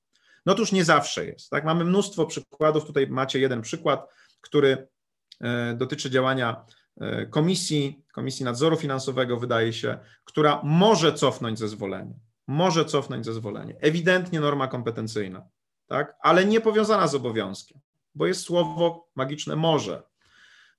No 0.45 0.53
otóż 0.53 0.71
nie 0.71 0.85
zawsze 0.85 1.25
jest. 1.25 1.49
Tak? 1.49 1.65
Mamy 1.65 1.85
mnóstwo 1.85 2.25
przykładów, 2.25 2.85
tutaj 2.85 3.07
macie 3.07 3.39
jeden 3.39 3.61
przykład, 3.61 4.09
który 4.41 4.87
e, 5.41 5.73
dotyczy 5.73 6.09
działania 6.09 6.65
komisji, 7.29 8.01
Komisji 8.11 8.45
Nadzoru 8.45 8.77
Finansowego, 8.77 9.37
wydaje 9.37 9.73
się, 9.73 9.99
która 10.23 10.61
może 10.63 11.13
cofnąć 11.13 11.59
zezwolenie. 11.59 12.19
Może 12.47 12.85
cofnąć 12.85 13.25
zezwolenie. 13.25 13.75
Ewidentnie 13.79 14.39
norma 14.39 14.67
kompetencyjna, 14.67 15.47
tak? 15.87 16.15
ale 16.21 16.45
nie 16.45 16.61
powiązana 16.61 17.07
z 17.07 17.15
obowiązkiem, 17.15 17.79
bo 18.15 18.27
jest 18.27 18.41
słowo 18.41 19.09
magiczne 19.15 19.55
może. 19.55 20.03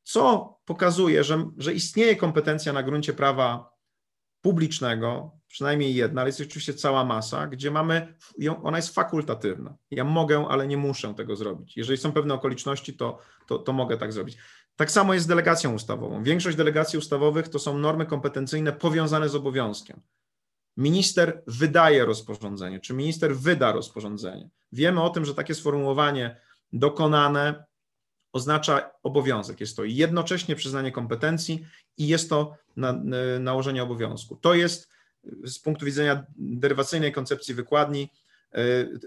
Co 0.03 0.55
pokazuje, 0.65 1.25
że, 1.25 1.51
że 1.59 1.75
istnieje 1.75 2.17
kompetencja 2.17 2.73
na 2.73 2.83
gruncie 2.83 3.13
prawa 3.13 3.73
publicznego, 4.41 5.39
przynajmniej 5.49 5.95
jedna, 5.95 6.21
ale 6.21 6.29
jest 6.29 6.41
oczywiście 6.41 6.75
cała 6.75 7.05
masa, 7.05 7.47
gdzie 7.47 7.71
mamy, 7.71 8.15
ona 8.63 8.79
jest 8.79 8.95
fakultatywna. 8.95 9.77
Ja 9.91 10.05
mogę, 10.05 10.47
ale 10.49 10.67
nie 10.67 10.77
muszę 10.77 11.15
tego 11.15 11.37
zrobić. 11.37 11.77
Jeżeli 11.77 11.99
są 11.99 12.13
pewne 12.13 12.35
okoliczności, 12.35 12.97
to, 12.97 13.19
to, 13.47 13.59
to 13.59 13.73
mogę 13.73 13.97
tak 13.97 14.13
zrobić. 14.13 14.39
Tak 14.77 14.91
samo 14.91 15.15
jest 15.15 15.25
z 15.25 15.29
delegacją 15.29 15.75
ustawową. 15.75 16.23
Większość 16.23 16.57
delegacji 16.57 16.99
ustawowych 16.99 17.49
to 17.49 17.59
są 17.59 17.79
normy 17.79 18.07
kompetencyjne 18.07 18.73
powiązane 18.73 19.29
z 19.29 19.35
obowiązkiem. 19.35 20.01
Minister 20.77 21.43
wydaje 21.47 22.05
rozporządzenie, 22.05 22.81
czy 22.81 22.95
minister 22.95 23.37
wyda 23.37 23.73
rozporządzenie. 23.73 24.51
Wiemy 24.73 25.03
o 25.03 25.11
tym, 25.11 25.25
że 25.25 25.35
takie 25.35 25.55
sformułowanie 25.55 26.41
dokonane 26.73 27.65
oznacza 28.33 28.91
obowiązek. 29.03 29.61
Jest 29.61 29.77
to 29.77 29.85
jednocześnie 29.85 30.57
przyznanie 30.57 30.93
kompetencji 30.93 31.67
i 31.99 32.09
jest 32.09 32.29
to 32.29 32.57
na, 32.77 32.93
nałożenie 33.41 33.83
obowiązku. 33.83 34.37
To 34.37 34.55
jest 34.55 34.89
z 35.45 35.59
punktu 35.59 35.87
widzenia 35.87 36.27
derywacyjnej 36.37 37.13
koncepcji 37.13 37.55
wykładni 37.55 38.09
E, 38.09 38.22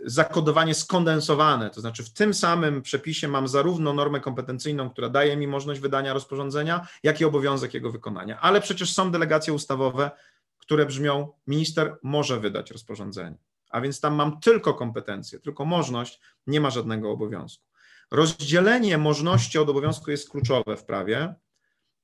zakodowanie 0.05 0.73
skondensowane, 0.73 1.69
to 1.69 1.81
znaczy 1.81 2.03
w 2.03 2.09
tym 2.09 2.33
samym 2.33 2.81
przepisie 2.81 3.27
mam 3.27 3.47
zarówno 3.47 3.93
normę 3.93 4.19
kompetencyjną, 4.19 4.89
która 4.89 5.09
daje 5.09 5.37
mi 5.37 5.47
możliwość 5.47 5.81
wydania 5.81 6.13
rozporządzenia, 6.13 6.87
jak 7.03 7.21
i 7.21 7.25
obowiązek 7.25 7.73
jego 7.73 7.91
wykonania. 7.91 8.39
Ale 8.39 8.61
przecież 8.61 8.93
są 8.93 9.11
delegacje 9.11 9.53
ustawowe, 9.53 10.11
które 10.57 10.85
brzmią: 10.85 11.31
minister 11.47 11.97
może 12.03 12.39
wydać 12.39 12.71
rozporządzenie. 12.71 13.37
A 13.69 13.81
więc 13.81 13.99
tam 13.99 14.15
mam 14.15 14.39
tylko 14.39 14.73
kompetencje, 14.73 15.39
tylko 15.39 15.65
możliwość, 15.65 16.19
nie 16.47 16.61
ma 16.61 16.69
żadnego 16.69 17.11
obowiązku. 17.11 17.65
Rozdzielenie 18.11 18.97
możliwości 18.97 19.59
od 19.59 19.69
obowiązku 19.69 20.11
jest 20.11 20.29
kluczowe 20.29 20.77
w 20.77 20.85
prawie 20.85 21.33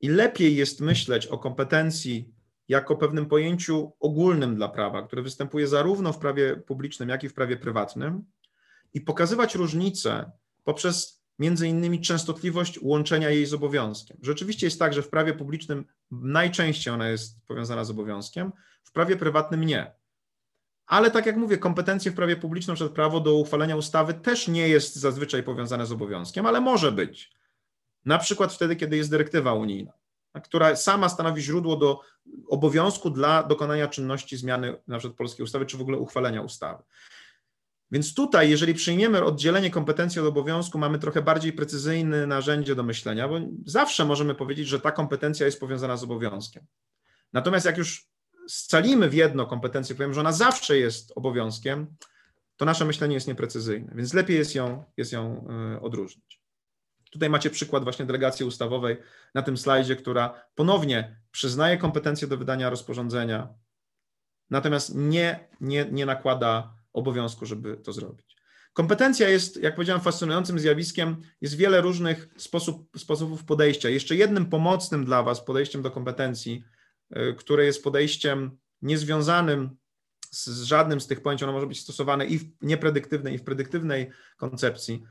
i 0.02 0.10
lepiej 0.10 0.56
jest 0.56 0.82
myśleć 0.82 1.28
o 1.28 1.38
kompetencji 1.38 2.34
jako 2.72 2.96
pewnym 2.96 3.26
pojęciu 3.26 3.92
ogólnym 4.00 4.56
dla 4.56 4.70
prawa, 4.70 5.02
które 5.02 5.22
występuje 5.22 5.68
zarówno 5.68 6.14
w 6.14 6.18
prawie 6.18 6.56
publicznym, 6.56 7.10
jak 7.10 7.24
i 7.24 7.30
w 7.30 7.34
prawie 7.34 7.58
prywatnym, 7.58 8.26
i 8.94 9.02
pokazywać 9.02 9.56
różnice 9.56 10.32
poprzez 10.64 11.24
między 11.40 11.68
innymi 11.68 12.02
częstotliwość 12.02 12.80
łączenia 12.82 13.30
jej 13.30 13.46
z 13.46 13.54
obowiązkiem. 13.54 14.18
Rzeczywiście 14.22 14.68
jest 14.68 14.80
tak, 14.80 14.94
że 14.94 15.02
w 15.02 15.10
prawie 15.10 15.34
publicznym 15.34 15.86
najczęściej 16.12 16.94
ona 16.94 17.10
jest 17.10 17.46
powiązana 17.48 17.84
z 17.84 17.90
obowiązkiem, 17.90 18.52
w 18.84 18.92
prawie 18.92 19.18
prywatnym 19.18 19.64
nie. 19.64 19.92
Ale 20.86 21.12
tak 21.12 21.26
jak 21.26 21.38
mówię, 21.38 21.58
kompetencje 21.58 22.12
w 22.12 22.16
prawie 22.16 22.36
publicznym, 22.36 22.76
przed 22.76 22.92
prawo 22.92 23.20
do 23.20 23.36
uchwalenia 23.36 23.76
ustawy 23.76 24.14
też 24.14 24.48
nie 24.48 24.70
jest 24.70 24.96
zazwyczaj 24.96 25.44
powiązane 25.44 25.86
z 25.86 25.92
obowiązkiem, 25.92 26.46
ale 26.46 26.62
może 26.62 26.92
być. 26.92 27.32
Na 28.06 28.18
przykład 28.18 28.54
wtedy, 28.54 28.76
kiedy 28.76 28.98
jest 28.98 29.10
dyrektywa 29.10 29.54
unijna. 29.54 30.01
Która 30.40 30.76
sama 30.76 31.10
stanowi 31.10 31.42
źródło 31.42 31.76
do 31.76 32.00
obowiązku 32.50 33.10
dla 33.10 33.44
dokonania 33.44 33.88
czynności 33.88 34.38
zmiany 34.38 34.76
na 34.88 34.98
przykład 34.98 35.18
polskiej 35.18 35.44
ustawy, 35.44 35.66
czy 35.66 35.78
w 35.78 35.82
ogóle 35.82 35.98
uchwalenia 35.98 36.42
ustawy. 36.42 36.84
Więc 37.92 38.14
tutaj, 38.14 38.50
jeżeli 38.50 38.74
przyjmiemy 38.74 39.24
oddzielenie 39.24 39.70
kompetencji 39.70 40.22
od 40.22 40.28
obowiązku, 40.28 40.80
mamy 40.80 41.00
trochę 41.00 41.22
bardziej 41.22 41.54
precyzyjne 41.54 42.28
narzędzie 42.28 42.76
do 42.76 42.84
myślenia, 42.84 43.28
bo 43.28 43.40
zawsze 43.66 44.06
możemy 44.06 44.36
powiedzieć, 44.36 44.68
że 44.68 44.80
ta 44.80 44.92
kompetencja 44.92 45.46
jest 45.46 45.60
powiązana 45.60 45.98
z 45.98 46.04
obowiązkiem. 46.04 46.66
Natomiast 47.34 47.66
jak 47.66 47.78
już 47.78 48.08
scalimy 48.48 49.10
w 49.10 49.14
jedno 49.14 49.46
kompetencję, 49.46 49.96
powiem, 49.96 50.14
że 50.14 50.20
ona 50.20 50.32
zawsze 50.32 50.78
jest 50.78 51.12
obowiązkiem, 51.16 51.88
to 52.58 52.66
nasze 52.66 52.86
myślenie 52.86 53.14
jest 53.14 53.28
nieprecyzyjne, 53.28 53.94
więc 53.96 54.14
lepiej 54.14 54.38
jest 54.38 54.56
ją, 54.56 54.84
jest 54.98 55.12
ją 55.12 55.48
y, 55.76 55.82
odróżnić. 55.82 56.41
Tutaj 57.12 57.30
macie 57.30 57.50
przykład 57.50 57.84
właśnie 57.84 58.06
delegacji 58.06 58.46
ustawowej 58.46 58.98
na 59.34 59.42
tym 59.42 59.58
slajdzie, 59.58 59.96
która 59.96 60.44
ponownie 60.56 61.22
przyznaje 61.32 61.78
kompetencje 61.78 62.28
do 62.28 62.38
wydania 62.38 62.70
rozporządzenia, 62.70 63.48
natomiast 64.50 64.96
nie, 64.96 65.48
nie, 65.62 65.86
nie 65.92 66.06
nakłada 66.06 66.74
obowiązku, 66.94 67.46
żeby 67.46 67.78
to 67.78 67.94
zrobić. 67.94 68.42
Kompetencja 68.74 69.30
jest, 69.30 69.58
jak 69.58 69.76
powiedziałem, 69.76 70.02
fascynującym 70.02 70.60
zjawiskiem. 70.60 71.18
Jest 71.42 71.56
wiele 71.56 71.82
różnych 71.82 72.30
sposób, 72.38 72.90
sposobów 72.98 73.44
podejścia. 73.44 73.90
Jeszcze 73.90 74.16
jednym 74.16 74.46
pomocnym 74.46 75.06
dla 75.06 75.24
Was 75.24 75.46
podejściem 75.46 75.82
do 75.82 75.92
kompetencji, 75.92 76.64
y, 77.18 77.34
które 77.34 77.66
jest 77.66 77.84
podejściem 77.84 78.58
niezwiązanym 78.82 79.78
z, 80.32 80.48
z 80.48 80.64
żadnym 80.64 81.02
z 81.02 81.08
tych 81.08 81.22
pojęć, 81.22 81.44
ono 81.44 81.52
może 81.52 81.68
być 81.68 81.80
stosowane 81.80 82.26
i 82.26 82.40
w 82.40 82.46
niepredyktywnej, 82.62 83.36
i 83.36 83.38
w 83.38 83.44
predyktywnej 83.44 84.10
koncepcji, 84.38 85.04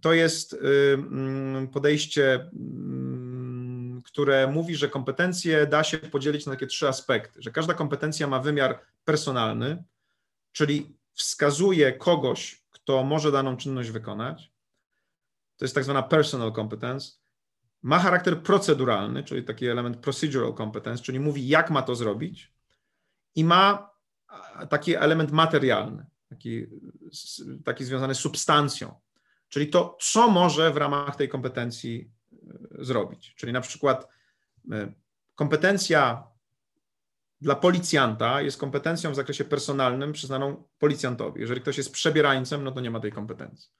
to 0.00 0.12
jest 0.12 0.52
y, 0.52 0.58
mm, 0.94 1.68
podejście, 1.68 2.34
mm, 2.34 4.02
które 4.04 4.46
mówi, 4.46 4.76
że 4.76 4.88
kompetencje 4.88 5.66
da 5.66 5.84
się 5.84 5.98
podzielić 5.98 6.46
na 6.46 6.52
takie 6.52 6.66
trzy 6.66 6.88
aspekty, 6.88 7.42
że 7.42 7.50
każda 7.50 7.74
kompetencja 7.74 8.26
ma 8.26 8.40
wymiar 8.40 8.80
personalny, 9.04 9.84
czyli 10.52 10.96
wskazuje 11.12 11.92
kogoś, 11.92 12.64
kto 12.70 13.04
może 13.04 13.32
daną 13.32 13.56
czynność 13.56 13.90
wykonać. 13.90 14.52
To 15.56 15.64
jest 15.64 15.74
tak 15.74 15.84
zwana 15.84 16.02
personal 16.02 16.52
competence. 16.52 17.12
Ma 17.82 17.98
charakter 17.98 18.42
proceduralny, 18.42 19.24
czyli 19.24 19.44
taki 19.44 19.66
element 19.66 19.96
procedural 19.96 20.54
competence, 20.54 21.02
czyli 21.02 21.20
mówi, 21.20 21.48
jak 21.48 21.70
ma 21.70 21.82
to 21.82 21.94
zrobić. 21.94 22.52
I 23.34 23.44
ma 23.44 23.90
taki 24.70 24.94
element 24.94 25.30
materialny, 25.30 26.06
taki, 26.28 26.66
taki 27.64 27.84
związany 27.84 28.14
z 28.14 28.18
substancją, 28.18 28.94
czyli 29.52 29.66
to, 29.66 29.96
co 30.00 30.28
może 30.28 30.70
w 30.70 30.76
ramach 30.76 31.16
tej 31.16 31.28
kompetencji 31.28 32.10
e, 32.32 32.84
zrobić. 32.84 33.34
Czyli 33.34 33.52
na 33.52 33.60
przykład 33.60 34.08
e, 34.72 34.92
kompetencja 35.34 36.26
dla 37.40 37.54
policjanta 37.54 38.40
jest 38.40 38.58
kompetencją 38.58 39.12
w 39.12 39.14
zakresie 39.14 39.44
personalnym 39.44 40.12
przyznaną 40.12 40.64
policjantowi. 40.78 41.40
Jeżeli 41.40 41.60
ktoś 41.60 41.78
jest 41.78 41.92
przebierańcem, 41.92 42.64
no 42.64 42.72
to 42.72 42.80
nie 42.80 42.90
ma 42.90 43.00
tej 43.00 43.12
kompetencji. 43.12 43.70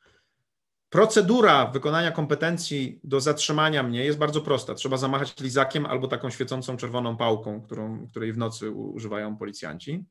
Procedura 0.91 1.67
wykonania 1.67 2.11
kompetencji 2.11 3.01
do 3.05 3.21
zatrzymania 3.21 3.83
mnie 3.83 4.05
jest 4.05 4.19
bardzo 4.19 4.41
prosta. 4.41 4.75
Trzeba 4.75 4.97
zamachać 4.97 5.41
lizakiem 5.41 5.87
albo 5.87 6.09
taką 6.09 6.31
świecącą 6.31 6.77
czerwoną 6.77 7.17
pałką, 7.17 7.63
którą, 7.63 8.09
której 8.09 8.33
w 8.33 8.39
nocy 8.39 8.71
używają 8.71 9.37
policjanci. 9.37 10.05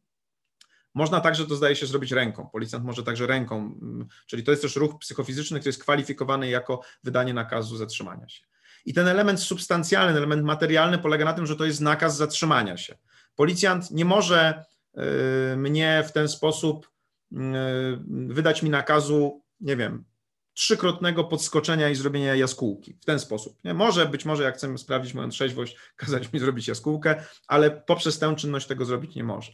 Można 0.94 1.22
także 1.22 1.48
to 1.48 1.56
zdaje 1.56 1.76
się 1.76 1.86
zrobić 1.86 2.12
ręką. 2.12 2.50
Policjant 2.52 2.86
może 2.86 3.04
także 3.04 3.28
ręką, 3.28 3.58
mm, 3.58 4.08
czyli 4.28 4.44
to 4.44 4.52
jest 4.52 4.64
też 4.64 4.76
ruch 4.76 5.00
psychofizyczny, 5.00 5.60
który 5.60 5.70
jest 5.70 5.82
kwalifikowany 5.82 6.50
jako 6.50 6.82
wydanie 7.04 7.34
nakazu 7.34 7.78
zatrzymania 7.78 8.30
się. 8.30 8.46
I 8.86 8.94
ten 8.94 9.08
element 9.08 9.40
substancjalny, 9.40 10.18
element 10.18 10.44
materialny 10.44 10.98
polega 10.98 11.26
na 11.26 11.34
tym, 11.34 11.46
że 11.46 11.56
to 11.56 11.66
jest 11.66 11.82
nakaz 11.82 12.18
zatrzymania 12.18 12.78
się. 12.78 12.98
Policjant 13.36 13.92
nie 13.92 14.06
może 14.06 14.66
y, 15.54 15.58
mnie 15.58 16.04
w 16.08 16.12
ten 16.12 16.28
sposób 16.28 16.92
y, 17.32 17.38
wydać 18.08 18.64
mi 18.64 18.70
nakazu, 18.70 19.44
nie 19.60 19.76
wiem, 19.76 20.06
trzykrotnego 20.54 21.24
podskoczenia 21.24 21.90
i 21.90 21.96
zrobienia 21.96 22.36
jaskółki 22.36 22.98
w 23.02 23.06
ten 23.06 23.20
sposób. 23.20 23.64
Nie? 23.64 23.74
Może, 23.74 24.06
być 24.06 24.26
może 24.26 24.44
jak 24.44 24.56
chcemy 24.56 24.78
sprawdzić 24.78 25.14
moją 25.14 25.30
trzeźwość, 25.30 25.78
kazać 25.96 26.34
mi 26.34 26.40
zrobić 26.40 26.68
jaskółkę, 26.68 27.24
ale 27.48 27.72
poprzez 27.72 28.20
tę 28.20 28.36
czynność 28.36 28.68
tego 28.68 28.86
zrobić 28.86 29.16
nie 29.16 29.24
może. 29.24 29.52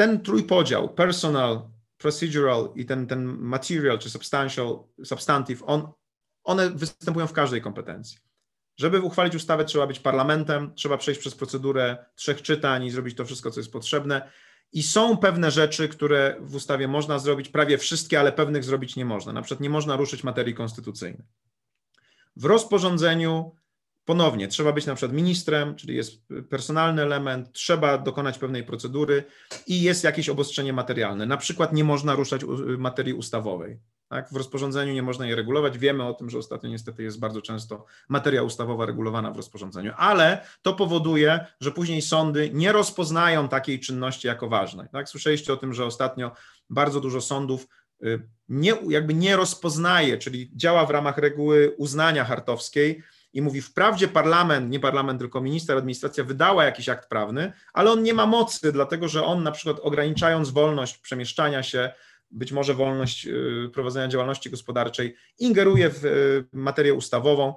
Ten 0.00 0.20
trójpodział, 0.20 0.88
personal, 0.88 1.62
procedural 1.98 2.72
i 2.74 2.86
ten, 2.86 3.06
ten 3.06 3.24
material 3.24 3.98
czy 3.98 4.10
substantial, 4.10 4.78
substantive, 5.04 5.62
on, 5.66 5.92
one 6.44 6.70
występują 6.70 7.26
w 7.26 7.32
każdej 7.32 7.62
kompetencji. 7.62 8.18
Żeby 8.76 9.00
uchwalić 9.00 9.34
ustawę, 9.34 9.64
trzeba 9.64 9.86
być 9.86 10.00
parlamentem, 10.00 10.74
trzeba 10.74 10.98
przejść 10.98 11.20
przez 11.20 11.34
procedurę 11.34 12.06
trzech 12.14 12.42
czytań 12.42 12.84
i 12.84 12.90
zrobić 12.90 13.16
to 13.16 13.24
wszystko, 13.24 13.50
co 13.50 13.60
jest 13.60 13.72
potrzebne. 13.72 14.30
I 14.72 14.82
są 14.82 15.16
pewne 15.16 15.50
rzeczy, 15.50 15.88
które 15.88 16.36
w 16.40 16.54
ustawie 16.54 16.88
można 16.88 17.18
zrobić, 17.18 17.48
prawie 17.48 17.78
wszystkie, 17.78 18.20
ale 18.20 18.32
pewnych 18.32 18.64
zrobić 18.64 18.96
nie 18.96 19.04
można. 19.04 19.32
Na 19.32 19.42
przykład 19.42 19.60
nie 19.60 19.70
można 19.70 19.96
ruszyć 19.96 20.24
materii 20.24 20.54
konstytucyjnej. 20.54 21.24
W 22.36 22.44
rozporządzeniu 22.44 23.54
ponownie 24.10 24.48
trzeba 24.48 24.72
być 24.72 24.86
na 24.86 24.94
przykład 24.94 25.16
ministrem, 25.16 25.74
czyli 25.74 25.96
jest 25.96 26.22
personalny 26.48 27.02
element, 27.02 27.52
trzeba 27.52 27.98
dokonać 27.98 28.38
pewnej 28.38 28.64
procedury 28.64 29.24
i 29.66 29.82
jest 29.82 30.04
jakieś 30.04 30.28
obostrzenie 30.28 30.72
materialne. 30.72 31.26
Na 31.26 31.36
przykład 31.36 31.72
nie 31.72 31.84
można 31.84 32.14
ruszać 32.14 32.40
materii 32.78 33.14
ustawowej. 33.14 33.78
Tak? 34.08 34.32
W 34.32 34.36
rozporządzeniu 34.36 34.92
nie 34.92 35.02
można 35.02 35.26
je 35.26 35.36
regulować. 35.36 35.78
Wiemy 35.78 36.04
o 36.04 36.14
tym, 36.14 36.30
że 36.30 36.38
ostatnio 36.38 36.70
niestety 36.70 37.02
jest 37.02 37.20
bardzo 37.20 37.42
często 37.42 37.84
materia 38.08 38.42
ustawowa 38.42 38.86
regulowana 38.86 39.30
w 39.30 39.36
rozporządzeniu, 39.36 39.92
ale 39.96 40.46
to 40.62 40.72
powoduje, 40.72 41.46
że 41.60 41.70
później 41.70 42.02
sądy 42.02 42.50
nie 42.52 42.72
rozpoznają 42.72 43.48
takiej 43.48 43.80
czynności 43.80 44.28
jako 44.28 44.48
ważnej. 44.48 44.88
Tak? 44.92 45.08
Słyszeliście 45.08 45.52
o 45.52 45.56
tym, 45.56 45.74
że 45.74 45.84
ostatnio 45.84 46.32
bardzo 46.70 47.00
dużo 47.00 47.20
sądów 47.20 47.66
y, 48.04 48.22
nie, 48.48 48.72
jakby 48.88 49.14
nie 49.14 49.36
rozpoznaje, 49.36 50.18
czyli 50.18 50.50
działa 50.56 50.86
w 50.86 50.90
ramach 50.90 51.18
reguły 51.18 51.74
uznania 51.78 52.24
hartowskiej 52.24 53.02
i 53.32 53.42
mówi, 53.42 53.62
wprawdzie 53.62 54.08
parlament, 54.08 54.70
nie 54.70 54.80
parlament, 54.80 55.18
tylko 55.18 55.40
minister, 55.40 55.78
administracja 55.78 56.24
wydała 56.24 56.64
jakiś 56.64 56.88
akt 56.88 57.08
prawny, 57.08 57.52
ale 57.72 57.90
on 57.90 58.02
nie 58.02 58.14
ma 58.14 58.26
mocy, 58.26 58.72
dlatego 58.72 59.08
że 59.08 59.24
on 59.24 59.42
na 59.42 59.52
przykład 59.52 59.76
ograniczając 59.82 60.50
wolność 60.50 60.98
przemieszczania 60.98 61.62
się, 61.62 61.92
być 62.30 62.52
może 62.52 62.74
wolność 62.74 63.26
y, 63.26 63.70
prowadzenia 63.72 64.08
działalności 64.08 64.50
gospodarczej, 64.50 65.16
ingeruje 65.38 65.90
w 65.90 66.04
y, 66.04 66.44
materię 66.52 66.94
ustawową, 66.94 67.54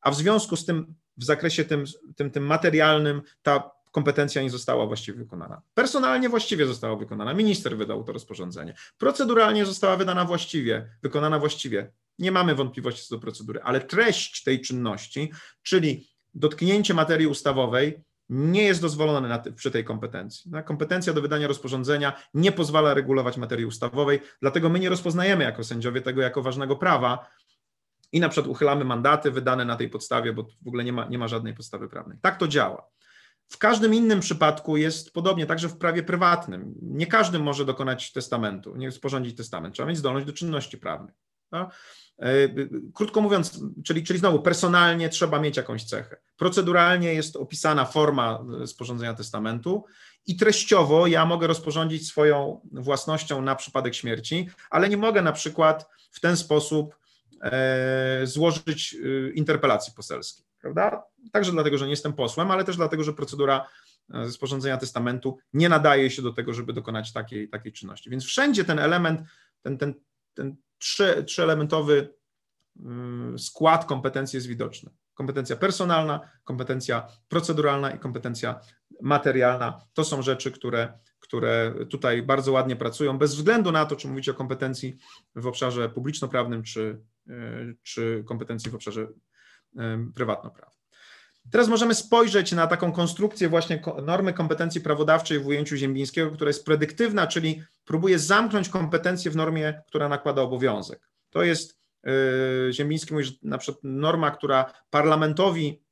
a 0.00 0.10
w 0.10 0.14
związku 0.14 0.56
z 0.56 0.64
tym 0.64 0.94
w 1.16 1.24
zakresie 1.24 1.64
tym, 1.64 1.84
tym, 2.16 2.30
tym 2.30 2.46
materialnym 2.46 3.22
ta 3.42 3.70
kompetencja 3.92 4.42
nie 4.42 4.50
została 4.50 4.86
właściwie 4.86 5.18
wykonana. 5.18 5.62
Personalnie 5.74 6.28
właściwie 6.28 6.66
została 6.66 6.96
wykonana, 6.96 7.34
minister 7.34 7.76
wydał 7.76 8.04
to 8.04 8.12
rozporządzenie. 8.12 8.74
Proceduralnie 8.98 9.66
została 9.66 9.96
wydana 9.96 10.24
właściwie, 10.24 10.88
wykonana 11.02 11.38
właściwie. 11.38 11.92
Nie 12.18 12.32
mamy 12.32 12.54
wątpliwości 12.54 13.08
co 13.08 13.16
do 13.16 13.20
procedury, 13.20 13.60
ale 13.62 13.80
treść 13.80 14.42
tej 14.42 14.60
czynności, 14.60 15.32
czyli 15.62 16.08
dotknięcie 16.34 16.94
materii 16.94 17.26
ustawowej, 17.26 18.04
nie 18.28 18.62
jest 18.62 18.80
dozwolone 18.80 19.28
na, 19.28 19.38
przy 19.38 19.70
tej 19.70 19.84
kompetencji. 19.84 20.50
Kompetencja 20.64 21.12
do 21.12 21.22
wydania 21.22 21.48
rozporządzenia 21.48 22.22
nie 22.34 22.52
pozwala 22.52 22.94
regulować 22.94 23.36
materii 23.36 23.64
ustawowej, 23.64 24.20
dlatego 24.42 24.68
my 24.68 24.80
nie 24.80 24.88
rozpoznajemy 24.88 25.44
jako 25.44 25.64
sędziowie 25.64 26.00
tego 26.00 26.22
jako 26.22 26.42
ważnego 26.42 26.76
prawa 26.76 27.26
i 28.12 28.20
na 28.20 28.28
przykład 28.28 28.50
uchylamy 28.50 28.84
mandaty 28.84 29.30
wydane 29.30 29.64
na 29.64 29.76
tej 29.76 29.88
podstawie, 29.88 30.32
bo 30.32 30.42
w 30.42 30.68
ogóle 30.68 30.84
nie 30.84 30.92
ma, 30.92 31.06
nie 31.08 31.18
ma 31.18 31.28
żadnej 31.28 31.54
podstawy 31.54 31.88
prawnej. 31.88 32.18
Tak 32.22 32.38
to 32.38 32.48
działa. 32.48 32.88
W 33.48 33.58
każdym 33.58 33.94
innym 33.94 34.20
przypadku 34.20 34.76
jest 34.76 35.12
podobnie, 35.12 35.46
także 35.46 35.68
w 35.68 35.78
prawie 35.78 36.02
prywatnym. 36.02 36.74
Nie 36.82 37.06
każdy 37.06 37.38
może 37.38 37.64
dokonać 37.64 38.12
testamentu, 38.12 38.76
nie 38.76 38.92
sporządzić 38.92 39.36
testament. 39.36 39.74
Trzeba 39.74 39.88
mieć 39.88 39.98
zdolność 39.98 40.26
do 40.26 40.32
czynności 40.32 40.78
prawnej. 40.78 41.14
No? 41.52 41.70
Krótko 42.94 43.20
mówiąc, 43.20 43.60
czyli, 43.84 44.04
czyli 44.04 44.18
znowu 44.18 44.42
personalnie 44.42 45.08
trzeba 45.08 45.40
mieć 45.40 45.56
jakąś 45.56 45.84
cechę. 45.84 46.16
Proceduralnie 46.36 47.14
jest 47.14 47.36
opisana 47.36 47.84
forma 47.84 48.44
e, 48.62 48.66
sporządzenia 48.66 49.14
testamentu 49.14 49.84
i 50.26 50.36
treściowo 50.36 51.06
ja 51.06 51.26
mogę 51.26 51.46
rozporządzić 51.46 52.08
swoją 52.08 52.60
własnością 52.72 53.42
na 53.42 53.56
przypadek 53.56 53.94
śmierci, 53.94 54.48
ale 54.70 54.88
nie 54.88 54.96
mogę 54.96 55.22
na 55.22 55.32
przykład 55.32 55.88
w 56.10 56.20
ten 56.20 56.36
sposób 56.36 56.96
e, 57.42 58.20
złożyć 58.24 58.96
interpelacji 59.34 59.92
poselskiej, 59.96 60.46
prawda? 60.60 61.02
Także 61.32 61.52
dlatego, 61.52 61.78
że 61.78 61.84
nie 61.84 61.90
jestem 61.90 62.12
posłem, 62.12 62.50
ale 62.50 62.64
też 62.64 62.76
dlatego, 62.76 63.04
że 63.04 63.12
procedura 63.12 63.66
sporządzenia 64.30 64.76
testamentu 64.76 65.38
nie 65.52 65.68
nadaje 65.68 66.10
się 66.10 66.22
do 66.22 66.32
tego, 66.32 66.54
żeby 66.54 66.72
dokonać 66.72 67.12
takiej, 67.12 67.48
takiej 67.48 67.72
czynności. 67.72 68.10
Więc 68.10 68.24
wszędzie 68.24 68.64
ten 68.64 68.78
element, 68.78 69.20
ten, 69.62 69.78
ten, 69.78 69.94
ten 70.34 70.56
trzy, 70.78 71.24
trzyelementowy 71.24 72.14
mm, 72.80 73.38
skład 73.38 73.84
kompetencji 73.84 74.36
jest 74.36 74.46
widoczny. 74.46 74.90
Kompetencja 75.14 75.56
personalna, 75.56 76.30
kompetencja 76.44 77.08
proceduralna 77.28 77.90
i 77.90 77.98
kompetencja 77.98 78.60
materialna 79.02 79.80
to 79.92 80.04
są 80.04 80.22
rzeczy, 80.22 80.50
które, 80.50 80.98
które 81.18 81.74
tutaj 81.90 82.22
bardzo 82.22 82.52
ładnie 82.52 82.76
pracują, 82.76 83.18
bez 83.18 83.34
względu 83.34 83.72
na 83.72 83.86
to, 83.86 83.96
czy 83.96 84.08
mówicie 84.08 84.30
o 84.30 84.34
kompetencji 84.34 84.96
w 85.34 85.46
obszarze 85.46 85.88
publiczno-prawnym, 85.88 86.62
czy, 86.62 87.02
e, 87.28 87.32
czy 87.82 88.24
kompetencji 88.26 88.70
w 88.70 88.74
obszarze 88.74 89.08
prywatno-prawnym. 90.14 90.75
Teraz 91.50 91.68
możemy 91.68 91.94
spojrzeć 91.94 92.52
na 92.52 92.66
taką 92.66 92.92
konstrukcję 92.92 93.48
właśnie 93.48 93.82
normy 94.02 94.32
kompetencji 94.32 94.80
prawodawczej 94.80 95.38
w 95.38 95.46
ujęciu 95.46 95.76
Ziembińskiego, 95.76 96.30
która 96.30 96.48
jest 96.48 96.64
predyktywna, 96.64 97.26
czyli 97.26 97.62
próbuje 97.84 98.18
zamknąć 98.18 98.68
kompetencje 98.68 99.30
w 99.30 99.36
normie, 99.36 99.82
która 99.86 100.08
nakłada 100.08 100.42
obowiązek. 100.42 101.08
To 101.30 101.42
jest, 101.42 101.78
yy, 102.04 102.72
Ziembiński 102.72 103.12
mówi, 103.12 103.24
że 103.24 103.32
na 103.42 103.58
przykład 103.58 103.84
norma, 103.84 104.30
która 104.30 104.72
parlamentowi 104.90 105.82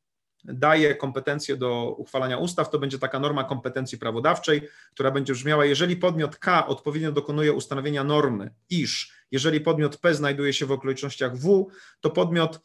daje 0.45 0.95
kompetencje 0.95 1.57
do 1.57 1.95
uchwalania 1.99 2.39
ustaw, 2.39 2.71
to 2.71 2.79
będzie 2.79 2.99
taka 2.99 3.21
norma 3.21 3.45
kompetencji 3.45 3.99
prawodawczej, 3.99 4.69
która 4.95 5.11
będzie 5.11 5.33
brzmiała, 5.33 5.65
jeżeli 5.65 5.97
podmiot 5.97 6.37
K 6.37 6.67
odpowiednio 6.67 7.13
dokonuje 7.13 7.53
ustanowienia 7.53 8.05
normy, 8.05 8.51
iż 8.71 9.13
jeżeli 9.31 9.61
podmiot 9.61 9.97
P 9.97 10.15
znajduje 10.15 10.53
się 10.53 10.67
w 10.67 10.73
okolicznościach 10.73 11.37
W, 11.37 11.67
to 12.01 12.11
podmiot 12.11 12.61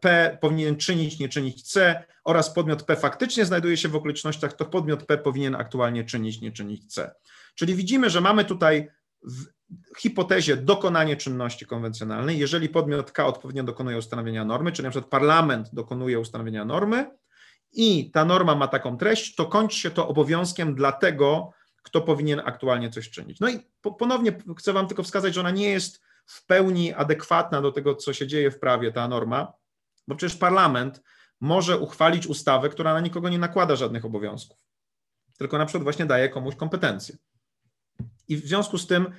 P 0.00 0.38
powinien 0.40 0.76
czynić, 0.76 1.18
nie 1.18 1.28
czynić 1.28 1.62
C 1.62 2.04
oraz 2.24 2.54
podmiot 2.54 2.82
P 2.82 2.96
faktycznie 2.96 3.44
znajduje 3.44 3.76
się 3.76 3.88
w 3.88 3.96
okolicznościach, 3.96 4.52
to 4.52 4.64
podmiot 4.64 5.06
P 5.06 5.18
powinien 5.18 5.54
aktualnie 5.54 6.04
czynić, 6.04 6.40
nie 6.40 6.52
czynić 6.52 6.94
C. 6.94 7.14
Czyli 7.54 7.74
widzimy, 7.74 8.10
że 8.10 8.20
mamy 8.20 8.44
tutaj 8.44 8.88
w 9.22 9.46
hipotezie 9.98 10.56
dokonanie 10.56 11.16
czynności 11.16 11.66
konwencjonalnej, 11.66 12.38
jeżeli 12.38 12.68
podmiot 12.68 13.12
K 13.12 13.26
odpowiednio 13.26 13.62
dokonuje 13.62 13.98
ustanowienia 13.98 14.44
normy, 14.44 14.72
czyli 14.72 14.84
na 14.84 14.90
przykład 14.90 15.10
parlament 15.10 15.70
dokonuje 15.72 16.20
ustanowienia 16.20 16.64
normy 16.64 17.10
i 17.72 18.10
ta 18.10 18.24
norma 18.24 18.54
ma 18.54 18.68
taką 18.68 18.96
treść, 18.96 19.34
to 19.34 19.46
kończy 19.46 19.78
się 19.78 19.90
to 19.90 20.08
obowiązkiem 20.08 20.74
dla 20.74 20.92
tego, 20.92 21.52
kto 21.82 22.00
powinien 22.00 22.40
aktualnie 22.44 22.90
coś 22.90 23.10
czynić. 23.10 23.40
No 23.40 23.48
i 23.48 23.60
ponownie 23.98 24.32
chcę 24.58 24.72
Wam 24.72 24.86
tylko 24.86 25.02
wskazać, 25.02 25.34
że 25.34 25.40
ona 25.40 25.50
nie 25.50 25.70
jest 25.70 26.00
w 26.26 26.46
pełni 26.46 26.92
adekwatna 26.94 27.60
do 27.60 27.72
tego, 27.72 27.94
co 27.94 28.12
się 28.12 28.26
dzieje 28.26 28.50
w 28.50 28.58
prawie, 28.58 28.92
ta 28.92 29.08
norma, 29.08 29.52
bo 30.08 30.16
przecież 30.16 30.36
parlament 30.36 31.02
może 31.40 31.78
uchwalić 31.78 32.26
ustawę, 32.26 32.68
która 32.68 32.94
na 32.94 33.00
nikogo 33.00 33.28
nie 33.28 33.38
nakłada 33.38 33.76
żadnych 33.76 34.04
obowiązków, 34.04 34.58
tylko 35.38 35.58
na 35.58 35.66
przykład 35.66 35.82
właśnie 35.82 36.06
daje 36.06 36.28
komuś 36.28 36.56
kompetencje. 36.56 37.16
I 38.28 38.36
w 38.36 38.46
związku 38.46 38.78
z 38.78 38.86
tym 38.86 39.12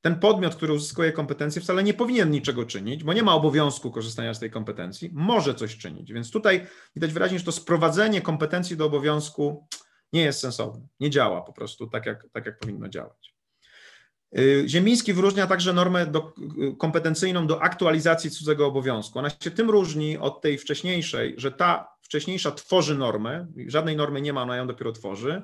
ten 0.00 0.20
podmiot, 0.20 0.54
który 0.54 0.72
uzyskuje 0.72 1.12
kompetencje, 1.12 1.62
wcale 1.62 1.82
nie 1.82 1.94
powinien 1.94 2.30
niczego 2.30 2.64
czynić, 2.64 3.04
bo 3.04 3.12
nie 3.12 3.22
ma 3.22 3.34
obowiązku 3.34 3.90
korzystania 3.90 4.34
z 4.34 4.40
tej 4.40 4.50
kompetencji, 4.50 5.10
może 5.12 5.54
coś 5.54 5.76
czynić. 5.76 6.12
Więc 6.12 6.30
tutaj 6.30 6.66
widać 6.94 7.12
wyraźnie, 7.12 7.38
że 7.38 7.44
to 7.44 7.52
sprowadzenie 7.52 8.22
kompetencji 8.22 8.76
do 8.76 8.86
obowiązku 8.86 9.66
nie 10.12 10.22
jest 10.22 10.40
sensowne, 10.40 10.86
nie 11.00 11.10
działa 11.10 11.42
po 11.42 11.52
prostu 11.52 11.86
tak, 11.86 12.06
jak, 12.06 12.26
tak 12.32 12.46
jak 12.46 12.58
powinno 12.58 12.88
działać. 12.88 13.35
Y, 14.38 14.64
Ziemiński 14.68 15.12
wyróżnia 15.12 15.46
także 15.46 15.72
normę 15.72 16.06
do, 16.06 16.32
kompetencyjną 16.78 17.46
do 17.46 17.62
aktualizacji 17.62 18.30
cudzego 18.30 18.66
obowiązku. 18.66 19.18
Ona 19.18 19.30
się 19.30 19.50
tym 19.50 19.70
różni 19.70 20.18
od 20.18 20.40
tej 20.40 20.58
wcześniejszej, 20.58 21.34
że 21.36 21.52
ta 21.52 21.88
wcześniejsza 22.02 22.50
tworzy 22.52 22.94
normę, 22.94 23.46
żadnej 23.66 23.96
normy 23.96 24.20
nie 24.20 24.32
ma, 24.32 24.42
ona 24.42 24.56
ją 24.56 24.66
dopiero 24.66 24.92
tworzy. 24.92 25.42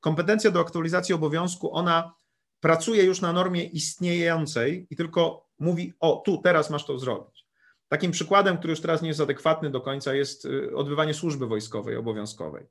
Kompetencja 0.00 0.50
do 0.50 0.60
aktualizacji 0.60 1.14
obowiązku, 1.14 1.74
ona 1.74 2.14
pracuje 2.60 3.04
już 3.04 3.20
na 3.20 3.32
normie 3.32 3.64
istniejącej 3.64 4.86
i 4.90 4.96
tylko 4.96 5.46
mówi: 5.58 5.92
O, 6.00 6.22
tu, 6.24 6.38
teraz 6.38 6.70
masz 6.70 6.86
to 6.86 6.98
zrobić. 6.98 7.46
Takim 7.88 8.10
przykładem, 8.10 8.58
który 8.58 8.70
już 8.70 8.80
teraz 8.80 9.02
nie 9.02 9.08
jest 9.08 9.20
adekwatny 9.20 9.70
do 9.70 9.80
końca, 9.80 10.14
jest 10.14 10.44
y, 10.44 10.76
odbywanie 10.76 11.14
służby 11.14 11.46
wojskowej 11.46 11.96
obowiązkowej. 11.96 12.66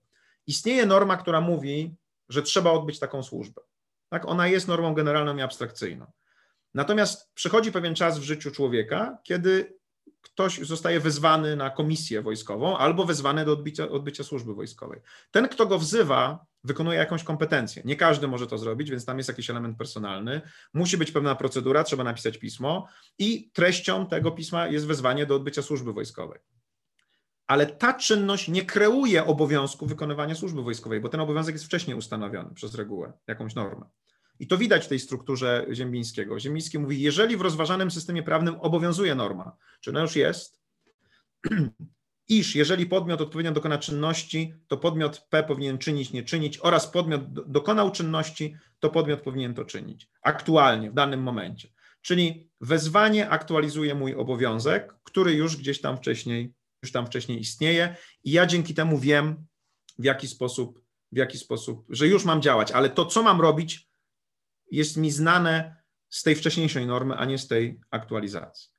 Istnieje 0.47 0.85
norma, 0.85 1.17
która 1.17 1.41
mówi, 1.41 1.95
że 2.29 2.41
trzeba 2.41 2.71
odbyć 2.71 2.99
taką 2.99 3.23
służbę. 3.23 3.61
Tak? 4.11 4.25
Ona 4.25 4.47
jest 4.47 4.67
normą 4.67 4.93
generalną 4.93 5.37
i 5.37 5.41
abstrakcyjną. 5.41 6.11
Natomiast 6.73 7.33
przychodzi 7.33 7.71
pewien 7.71 7.95
czas 7.95 8.19
w 8.19 8.23
życiu 8.23 8.51
człowieka, 8.51 9.17
kiedy 9.23 9.77
ktoś 10.21 10.59
zostaje 10.59 10.99
wezwany 10.99 11.55
na 11.55 11.69
komisję 11.69 12.21
wojskową 12.21 12.77
albo 12.77 13.05
wezwany 13.05 13.45
do 13.45 13.53
odbycia, 13.53 13.89
odbycia 13.89 14.23
służby 14.23 14.53
wojskowej. 14.53 15.01
Ten, 15.31 15.47
kto 15.47 15.65
go 15.65 15.79
wzywa, 15.79 16.45
wykonuje 16.63 16.97
jakąś 16.97 17.23
kompetencję. 17.23 17.81
Nie 17.85 17.95
każdy 17.95 18.27
może 18.27 18.47
to 18.47 18.57
zrobić, 18.57 18.91
więc 18.91 19.05
tam 19.05 19.17
jest 19.17 19.29
jakiś 19.29 19.49
element 19.49 19.77
personalny. 19.77 20.41
Musi 20.73 20.97
być 20.97 21.11
pewna 21.11 21.35
procedura, 21.35 21.83
trzeba 21.83 22.03
napisać 22.03 22.37
pismo 22.37 22.87
i 23.17 23.51
treścią 23.53 24.07
tego 24.07 24.31
pisma 24.31 24.67
jest 24.67 24.87
wezwanie 24.87 25.25
do 25.25 25.35
odbycia 25.35 25.61
służby 25.61 25.93
wojskowej. 25.93 26.39
Ale 27.51 27.65
ta 27.65 27.93
czynność 27.93 28.47
nie 28.47 28.65
kreuje 28.65 29.25
obowiązku 29.25 29.85
wykonywania 29.85 30.35
służby 30.35 30.63
wojskowej, 30.63 31.01
bo 31.01 31.09
ten 31.09 31.19
obowiązek 31.19 31.55
jest 31.55 31.65
wcześniej 31.65 31.97
ustanowiony 31.97 32.53
przez 32.53 32.75
regułę, 32.75 33.13
jakąś 33.27 33.55
normę. 33.55 33.85
I 34.39 34.47
to 34.47 34.57
widać 34.57 34.85
w 34.85 34.87
tej 34.87 34.99
strukturze 34.99 35.65
Ziembińskiego. 35.71 36.39
Ziembiński 36.39 36.79
mówi, 36.79 37.01
jeżeli 37.01 37.37
w 37.37 37.41
rozważanym 37.41 37.91
systemie 37.91 38.23
prawnym 38.23 38.55
obowiązuje 38.59 39.15
norma, 39.15 39.57
czy 39.81 39.89
ona 39.89 40.01
już 40.01 40.15
jest, 40.15 40.59
iż 42.29 42.55
jeżeli 42.55 42.85
podmiot 42.85 43.21
odpowiednio 43.21 43.51
dokona 43.51 43.77
czynności, 43.77 44.53
to 44.67 44.77
podmiot 44.77 45.27
P 45.29 45.43
powinien 45.43 45.77
czynić, 45.77 46.13
nie 46.13 46.23
czynić 46.23 46.57
oraz 46.57 46.87
podmiot 46.87 47.51
dokonał 47.51 47.91
czynności, 47.91 48.55
to 48.79 48.89
podmiot 48.89 49.21
powinien 49.21 49.53
to 49.53 49.65
czynić 49.65 50.09
aktualnie, 50.21 50.91
w 50.91 50.93
danym 50.93 51.23
momencie. 51.23 51.69
Czyli 52.01 52.49
wezwanie 52.61 53.29
aktualizuje 53.29 53.95
mój 53.95 54.15
obowiązek, 54.15 54.93
który 55.03 55.33
już 55.33 55.57
gdzieś 55.57 55.81
tam 55.81 55.97
wcześniej, 55.97 56.53
już 56.83 56.91
tam 56.91 57.05
wcześniej 57.05 57.39
istnieje 57.39 57.95
i 58.23 58.31
ja 58.31 58.45
dzięki 58.45 58.73
temu 58.73 58.99
wiem, 58.99 59.45
w 59.99 60.03
jaki 60.03 60.27
sposób, 60.27 60.81
w 61.11 61.17
jaki 61.17 61.37
sposób, 61.37 61.85
że 61.89 62.07
już 62.07 62.25
mam 62.25 62.41
działać, 62.41 62.71
ale 62.71 62.89
to, 62.89 63.05
co 63.05 63.23
mam 63.23 63.41
robić, 63.41 63.89
jest 64.71 64.97
mi 64.97 65.11
znane 65.11 65.75
z 66.09 66.23
tej 66.23 66.35
wcześniejszej 66.35 66.87
normy, 66.87 67.15
a 67.15 67.25
nie 67.25 67.37
z 67.37 67.47
tej 67.47 67.79
aktualizacji. 67.91 68.69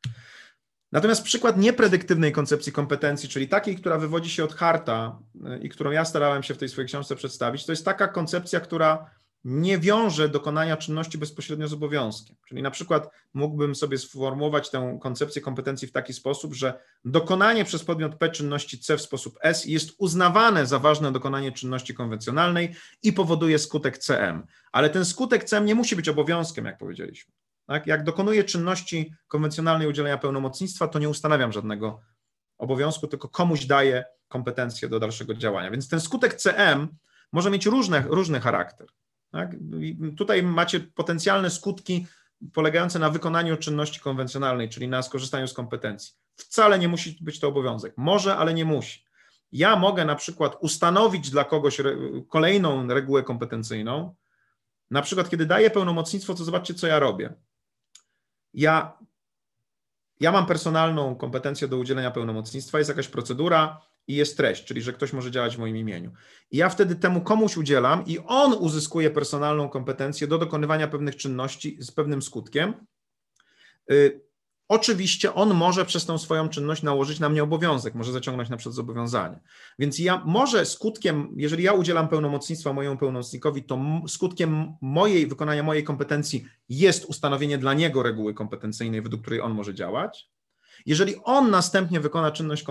Natomiast 0.93 1.23
przykład 1.23 1.57
niepredyktywnej 1.57 2.33
koncepcji 2.33 2.73
kompetencji, 2.73 3.29
czyli 3.29 3.49
takiej, 3.49 3.77
która 3.77 3.99
wywodzi 3.99 4.31
się 4.31 4.45
od 4.45 4.55
Harta 4.55 5.19
y, 5.35 5.59
i 5.59 5.69
którą 5.69 5.91
ja 5.91 6.05
starałem 6.05 6.43
się 6.43 6.55
w 6.55 6.59
tej 6.59 6.69
swojej 6.69 6.89
książce 6.89 7.17
przedstawić, 7.17 7.67
to 7.67 7.73
jest 7.73 7.85
taka 7.85 8.09
koncepcja, 8.09 8.61
która 8.61 9.11
nie 9.45 9.79
wiąże 9.79 10.29
dokonania 10.29 10.77
czynności 10.77 11.19
bezpośrednio 11.19 11.69
z 11.69 11.73
obowiązkiem. 11.73 12.37
Czyli 12.49 12.63
na 12.63 12.71
przykład 12.71 13.11
mógłbym 13.35 13.75
sobie 13.75 13.99
sformułować 13.99 14.71
tę 14.71 14.99
koncepcję 15.03 15.43
kompetencji 15.43 15.89
w 15.89 15.93
taki 15.93 16.13
sposób, 16.13 16.55
że 16.55 16.81
dokonanie 17.05 17.65
przez 17.65 17.85
podmiot 17.85 18.15
P 18.15 18.29
czynności 18.31 18.79
C 18.79 18.97
w 18.97 19.03
sposób 19.03 19.39
S 19.43 19.67
jest 19.67 19.95
uznawane 19.99 20.67
za 20.67 20.79
ważne 20.79 21.13
dokonanie 21.13 21.53
czynności 21.53 21.95
konwencjonalnej 21.95 22.75
i 23.03 23.13
powoduje 23.13 23.59
skutek 23.59 23.99
CM. 23.99 24.47
Ale 24.73 24.91
ten 24.91 25.05
skutek 25.05 25.45
CM 25.45 25.65
nie 25.65 25.75
musi 25.75 25.97
być 25.97 26.09
obowiązkiem, 26.09 26.65
jak 26.65 26.79
powiedzieliśmy. 26.79 27.33
Tak? 27.67 27.87
Jak 27.87 28.05
dokonuję 28.05 28.45
czynności 28.45 29.13
konwencjonalnej 29.29 29.89
udzielenia 29.89 30.19
pełnomocnictwa, 30.19 30.89
to 30.89 30.99
nie 30.99 31.09
ustanawiam 31.09 31.53
żadnego 31.53 32.01
obowiązku, 32.59 33.07
tylko 33.07 33.29
komuś 33.29 33.65
daję 33.65 34.05
kompetencje 34.29 34.89
do 34.89 35.01
dalszego 35.01 35.35
działania. 35.35 35.71
Więc 35.71 35.89
ten 35.89 36.01
skutek 36.01 36.35
CM 36.35 36.89
może 37.33 37.51
mieć 37.51 37.67
różne, 37.67 38.05
różny 38.09 38.41
charakter. 38.41 38.87
Tak? 39.33 39.57
tutaj 40.17 40.43
macie 40.43 40.81
potencjalne 40.81 41.51
skutki 41.51 42.07
polegające 42.53 42.99
na 42.99 43.11
wykonaniu 43.11 43.57
czynności 43.57 44.01
konwencjonalnej, 44.01 44.69
czyli 44.69 44.89
na 44.89 45.03
skorzystaniu 45.03 45.49
z 45.49 45.55
kompetencji. 45.55 46.15
Wcale 46.37 46.79
nie 46.79 46.89
musi 46.89 47.19
być 47.21 47.41
to 47.41 47.49
obowiązek. 47.49 47.95
Może, 47.97 48.37
ale 48.37 48.55
nie 48.55 48.65
musi. 48.65 49.05
Ja 49.53 49.77
mogę 49.77 50.05
na 50.05 50.15
przykład 50.15 50.57
ustanowić 50.61 51.31
dla 51.31 51.45
kogoś 51.45 51.81
re 51.81 51.97
kolejną 52.29 52.87
regułę 52.87 53.23
kompetencyjną. 53.23 54.15
Na 54.91 55.03
przykład, 55.03 55.31
kiedy 55.31 55.47
daję 55.47 55.71
pełnomocnictwo, 55.71 56.35
to 56.35 56.45
zobaczcie, 56.45 56.75
co 56.75 56.87
ja 56.87 56.99
robię. 56.99 57.35
Ja, 58.55 58.99
ja 60.21 60.33
mam 60.33 60.47
personalną 60.47 61.17
kompetencję 61.17 61.69
do 61.69 61.77
udzielenia 61.77 62.11
pełnomocnictwa, 62.11 62.79
jest 62.79 62.89
jakaś 62.89 63.09
procedura, 63.09 63.81
i 64.09 64.15
jest 64.15 64.37
treść, 64.37 64.65
czyli 64.65 64.83
że 64.83 64.93
ktoś 64.93 65.13
może 65.13 65.31
działać 65.31 65.57
w 65.57 65.59
moim 65.59 65.77
imieniu. 65.77 66.13
I 66.51 66.57
ja 66.57 66.69
wtedy 66.69 66.95
temu 66.95 67.21
komuś 67.21 67.57
udzielam 67.57 68.07
i 68.07 68.19
on 68.19 68.53
uzyskuje 68.53 69.11
personalną 69.11 69.69
kompetencję 69.69 70.27
do 70.27 70.39
dokonywania 70.39 70.89
pewnych 70.89 71.17
czynności 71.17 71.77
z 71.81 71.91
pewnym 71.91 72.23
skutkiem. 72.23 72.75
Y, 73.93 74.21
oczywiście 74.69 75.35
on 75.35 75.55
może 75.55 75.85
przez 75.85 76.07
tą 76.07 76.19
swoją 76.19 76.49
czynność 76.49 76.83
nałożyć 76.83 77.21
na 77.21 77.29
mnie 77.29 77.43
obowiązek, 77.43 77.95
może 77.95 78.13
zaciągnąć 78.13 78.49
na 78.49 78.57
przykład 78.57 78.75
zobowiązanie. 78.75 79.41
Więc 79.79 79.99
ja 79.99 80.23
może 80.27 80.67
skutkiem, 80.67 81.35
jeżeli 81.37 81.65
ja 81.65 81.73
udzielam 81.73 82.09
pełnomocnictwa 82.09 82.73
mojemu 82.73 82.97
pełnomocnikowi, 82.97 83.63
to 83.63 83.81
skutkiem 84.09 84.75
mojej, 84.81 85.27
wykonania 85.27 85.63
mojej 85.63 85.85
kompetencji 85.85 86.45
jest 86.69 87.05
ustanowienie 87.05 87.59
dla 87.59 87.75
niego 87.75 88.03
reguły 88.03 88.35
kompetencyjnej, 88.35 89.03
według 89.03 89.23
której 89.23 89.41
on 89.41 89.53
może 89.53 89.75
działać. 89.75 90.32
Jeżeli 90.87 91.17
on 91.25 91.51
następnie 91.51 92.01
wykona 92.01 92.31
czynność, 92.31 92.65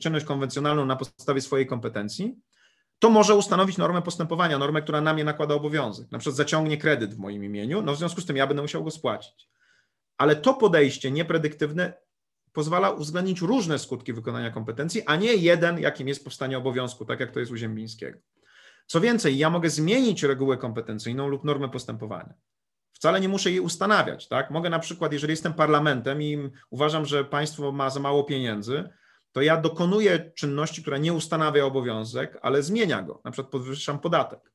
czynność 0.00 0.24
konwencjonalną 0.24 0.86
na 0.86 0.96
podstawie 0.96 1.40
swojej 1.40 1.66
kompetencji, 1.66 2.36
to 2.98 3.10
może 3.10 3.34
ustanowić 3.34 3.78
normę 3.78 4.02
postępowania, 4.02 4.58
normę, 4.58 4.82
która 4.82 5.00
na 5.00 5.14
mnie 5.14 5.24
nakłada 5.24 5.54
obowiązek. 5.54 6.10
Na 6.10 6.18
przykład 6.18 6.36
zaciągnie 6.36 6.78
kredyt 6.78 7.14
w 7.14 7.18
moim 7.18 7.44
imieniu, 7.44 7.82
no 7.82 7.94
w 7.94 7.98
związku 7.98 8.20
z 8.20 8.26
tym 8.26 8.36
ja 8.36 8.46
będę 8.46 8.62
musiał 8.62 8.84
go 8.84 8.90
spłacić. 8.90 9.48
Ale 10.18 10.36
to 10.36 10.54
podejście 10.54 11.10
niepredyktywne 11.10 11.92
pozwala 12.52 12.90
uwzględnić 12.90 13.40
różne 13.40 13.78
skutki 13.78 14.12
wykonania 14.12 14.50
kompetencji, 14.50 15.02
a 15.06 15.16
nie 15.16 15.34
jeden, 15.34 15.78
jakim 15.78 16.08
jest 16.08 16.24
powstanie 16.24 16.58
obowiązku, 16.58 17.04
tak 17.04 17.20
jak 17.20 17.30
to 17.30 17.40
jest 17.40 17.52
u 17.52 17.56
Ziembińskiego. 17.56 18.18
Co 18.86 19.00
więcej, 19.00 19.38
ja 19.38 19.50
mogę 19.50 19.70
zmienić 19.70 20.22
regułę 20.22 20.56
kompetencyjną 20.56 21.28
lub 21.28 21.44
normę 21.44 21.68
postępowania. 21.68 22.34
Wcale 23.00 23.20
nie 23.20 23.28
muszę 23.28 23.50
jej 23.50 23.60
ustanawiać, 23.60 24.28
tak? 24.28 24.50
Mogę 24.50 24.70
na 24.70 24.78
przykład, 24.78 25.12
jeżeli 25.12 25.30
jestem 25.30 25.52
parlamentem 25.52 26.22
i 26.22 26.50
uważam, 26.70 27.06
że 27.06 27.24
państwo 27.24 27.72
ma 27.72 27.90
za 27.90 28.00
mało 28.00 28.24
pieniędzy, 28.24 28.88
to 29.32 29.42
ja 29.42 29.56
dokonuję 29.56 30.32
czynności, 30.34 30.82
która 30.82 30.98
nie 30.98 31.12
ustanawia 31.12 31.64
obowiązek, 31.64 32.38
ale 32.42 32.62
zmienia 32.62 33.02
go. 33.02 33.20
Na 33.24 33.30
przykład 33.30 33.52
podwyższam 33.52 33.98
podatek. 33.98 34.52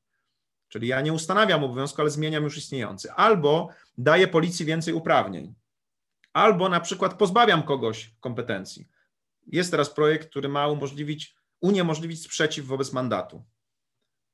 Czyli 0.68 0.88
ja 0.88 1.00
nie 1.00 1.12
ustanawiam 1.12 1.64
obowiązku, 1.64 2.00
ale 2.00 2.10
zmieniam 2.10 2.44
już 2.44 2.56
istniejący. 2.56 3.12
Albo 3.12 3.68
daję 3.98 4.28
policji 4.28 4.64
więcej 4.64 4.94
uprawnień. 4.94 5.54
Albo 6.32 6.68
na 6.68 6.80
przykład 6.80 7.14
pozbawiam 7.14 7.62
kogoś 7.62 8.14
kompetencji. 8.20 8.88
Jest 9.46 9.70
teraz 9.70 9.90
projekt, 9.90 10.30
który 10.30 10.48
ma 10.48 10.68
umożliwić, 10.68 11.36
uniemożliwić 11.60 12.22
sprzeciw 12.22 12.66
wobec 12.66 12.92
mandatu. 12.92 13.44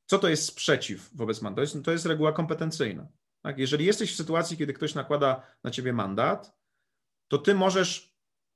Co 0.06 0.18
to 0.18 0.28
jest 0.28 0.46
sprzeciw 0.46 1.10
wobec 1.14 1.42
mandatu? 1.42 1.56
To 1.56 1.60
jest, 1.60 1.84
to 1.84 1.92
jest 1.92 2.06
reguła 2.06 2.32
kompetencyjna. 2.32 3.06
Tak? 3.42 3.58
Jeżeli 3.58 3.84
jesteś 3.84 4.12
w 4.12 4.16
sytuacji, 4.16 4.56
kiedy 4.56 4.72
ktoś 4.72 4.94
nakłada 4.94 5.42
na 5.64 5.70
ciebie 5.70 5.92
mandat, 5.92 6.56
to 7.28 7.38
ty 7.38 7.54
możesz 7.54 8.14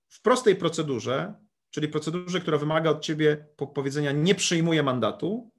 w 0.08 0.22
prostej 0.22 0.56
procedurze, 0.56 1.34
czyli 1.70 1.88
procedurze, 1.88 2.40
która 2.40 2.58
wymaga 2.58 2.90
od 2.90 3.00
ciebie 3.00 3.46
powiedzenia 3.74 4.12
nie 4.12 4.34
przyjmuję 4.34 4.82
mandatu, 4.82 5.50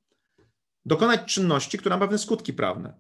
dokonać 0.85 1.33
czynności, 1.33 1.77
która 1.77 1.97
ma 1.97 1.99
pewne 1.99 2.17
skutki 2.17 2.53
prawne. 2.53 2.99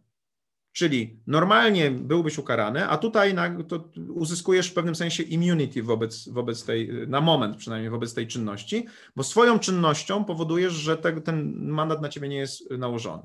Czyli 0.71 1.19
normalnie 1.27 1.91
byłbyś 1.91 2.37
ukarany, 2.37 2.87
a 2.89 2.97
tutaj 2.97 3.33
na, 3.33 3.63
to 3.63 3.89
uzyskujesz 4.09 4.69
w 4.69 4.73
pewnym 4.73 4.95
sensie 4.95 5.23
immunity 5.23 5.83
wobec, 5.83 6.29
wobec 6.29 6.65
tej, 6.65 7.07
na 7.07 7.21
moment 7.21 7.57
przynajmniej 7.57 7.89
wobec 7.89 8.13
tej 8.13 8.27
czynności, 8.27 8.85
bo 9.15 9.23
swoją 9.23 9.59
czynnością 9.59 10.25
powodujesz, 10.25 10.73
że 10.73 10.97
te, 10.97 11.21
ten 11.21 11.67
mandat 11.69 12.01
na 12.01 12.09
ciebie 12.09 12.27
nie 12.27 12.37
jest 12.37 12.71
nałożony. 12.71 13.23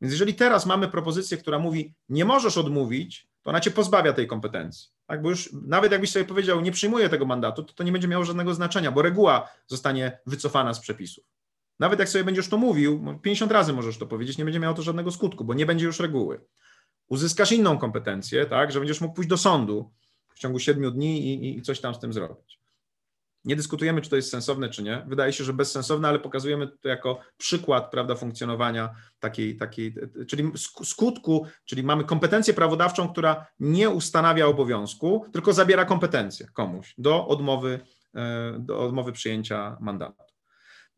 Więc 0.00 0.12
jeżeli 0.12 0.34
teraz 0.34 0.66
mamy 0.66 0.88
propozycję, 0.88 1.36
która 1.36 1.58
mówi, 1.58 1.94
nie 2.08 2.24
możesz 2.24 2.58
odmówić, 2.58 3.28
to 3.42 3.50
ona 3.50 3.60
cię 3.60 3.70
pozbawia 3.70 4.12
tej 4.12 4.26
kompetencji. 4.26 4.90
Tak? 5.06 5.22
Bo 5.22 5.30
już 5.30 5.52
nawet 5.52 5.92
jakbyś 5.92 6.10
sobie 6.10 6.24
powiedział, 6.24 6.60
nie 6.60 6.72
przyjmuję 6.72 7.08
tego 7.08 7.26
mandatu, 7.26 7.62
to 7.62 7.72
to 7.72 7.84
nie 7.84 7.92
będzie 7.92 8.08
miało 8.08 8.24
żadnego 8.24 8.54
znaczenia, 8.54 8.92
bo 8.92 9.02
reguła 9.02 9.48
zostanie 9.66 10.18
wycofana 10.26 10.74
z 10.74 10.80
przepisów. 10.80 11.24
Nawet 11.78 11.98
jak 11.98 12.08
sobie 12.08 12.24
będziesz 12.24 12.48
to 12.48 12.56
mówił, 12.56 13.18
50 13.22 13.52
razy 13.52 13.72
możesz 13.72 13.98
to 13.98 14.06
powiedzieć, 14.06 14.38
nie 14.38 14.44
będzie 14.44 14.60
miało 14.60 14.74
to 14.74 14.82
żadnego 14.82 15.10
skutku, 15.10 15.44
bo 15.44 15.54
nie 15.54 15.66
będzie 15.66 15.86
już 15.86 16.00
reguły. 16.00 16.40
Uzyskasz 17.08 17.52
inną 17.52 17.78
kompetencję, 17.78 18.46
tak, 18.46 18.72
że 18.72 18.78
będziesz 18.78 19.00
mógł 19.00 19.14
pójść 19.14 19.30
do 19.30 19.36
sądu 19.36 19.90
w 20.34 20.38
ciągu 20.38 20.58
7 20.58 20.92
dni 20.92 21.26
i, 21.26 21.58
i 21.58 21.62
coś 21.62 21.80
tam 21.80 21.94
z 21.94 21.98
tym 21.98 22.12
zrobić. 22.12 22.57
Nie 23.48 23.56
dyskutujemy, 23.56 24.00
czy 24.00 24.10
to 24.10 24.16
jest 24.16 24.30
sensowne, 24.30 24.68
czy 24.68 24.82
nie. 24.82 25.04
Wydaje 25.06 25.32
się, 25.32 25.44
że 25.44 25.52
bezsensowne, 25.52 26.08
ale 26.08 26.18
pokazujemy 26.18 26.68
to 26.80 26.88
jako 26.88 27.20
przykład 27.36 27.90
prawda, 27.90 28.14
funkcjonowania 28.14 28.94
takiej, 29.20 29.56
takiej, 29.56 29.94
czyli 30.28 30.52
skutku, 30.84 31.46
czyli 31.64 31.82
mamy 31.82 32.04
kompetencję 32.04 32.54
prawodawczą, 32.54 33.08
która 33.08 33.46
nie 33.60 33.90
ustanawia 33.90 34.46
obowiązku, 34.46 35.26
tylko 35.32 35.52
zabiera 35.52 35.84
kompetencje 35.84 36.46
komuś 36.52 36.94
do 36.98 37.26
odmowy, 37.26 37.80
e, 38.14 38.54
do 38.58 38.80
odmowy 38.80 39.12
przyjęcia 39.12 39.76
mandatu. 39.80 40.24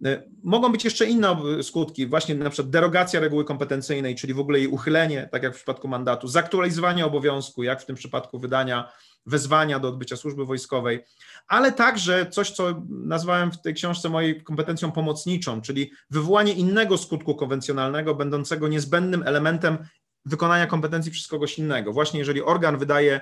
E, 0.05 0.23
mogą 0.43 0.73
być 0.73 0.85
jeszcze 0.85 1.07
inne 1.07 1.37
skutki, 1.63 2.07
właśnie 2.07 2.35
na 2.35 2.51
przykład 2.51 2.71
derogacja 2.71 3.21
reguły 3.21 3.45
kompetencyjnej, 3.45 4.15
czyli 4.15 4.35
w 4.35 4.41
ogóle 4.41 4.59
jej 4.59 4.69
uchylenie, 4.69 5.29
tak 5.33 5.43
jak 5.43 5.53
w 5.53 5.57
przypadku 5.57 5.89
mandatu, 5.89 6.29
zaktualizowanie 6.29 7.07
obowiązku, 7.07 7.63
jak 7.63 7.83
w 7.83 7.87
tym 7.87 7.97
przypadku 7.97 8.39
wydania 8.39 8.93
wezwania 9.27 9.79
do 9.79 9.89
odbycia 9.89 10.17
służby 10.17 10.47
wojskowej, 10.47 11.05
ale 11.49 11.73
także 11.73 12.27
coś, 12.27 12.51
co 12.51 12.83
nazwałem 12.89 13.53
w 13.53 13.63
tej 13.63 13.75
książce 13.75 14.09
mojej 14.09 14.43
kompetencją 14.43 14.93
pomocniczą, 14.93 15.61
czyli 15.61 15.93
wywołanie 16.11 16.53
innego 16.53 16.99
skutku 16.99 17.35
konwencjonalnego, 17.35 18.15
będącego 18.15 18.69
niezbędnym 18.69 19.23
elementem 19.23 19.79
wykonania 20.25 20.67
kompetencji 20.67 21.13
przez 21.13 21.27
kogoś 21.27 21.59
innego. 21.59 21.93
Właśnie 21.93 22.19
jeżeli 22.19 22.43
organ 22.43 22.79
wydaje 22.79 23.21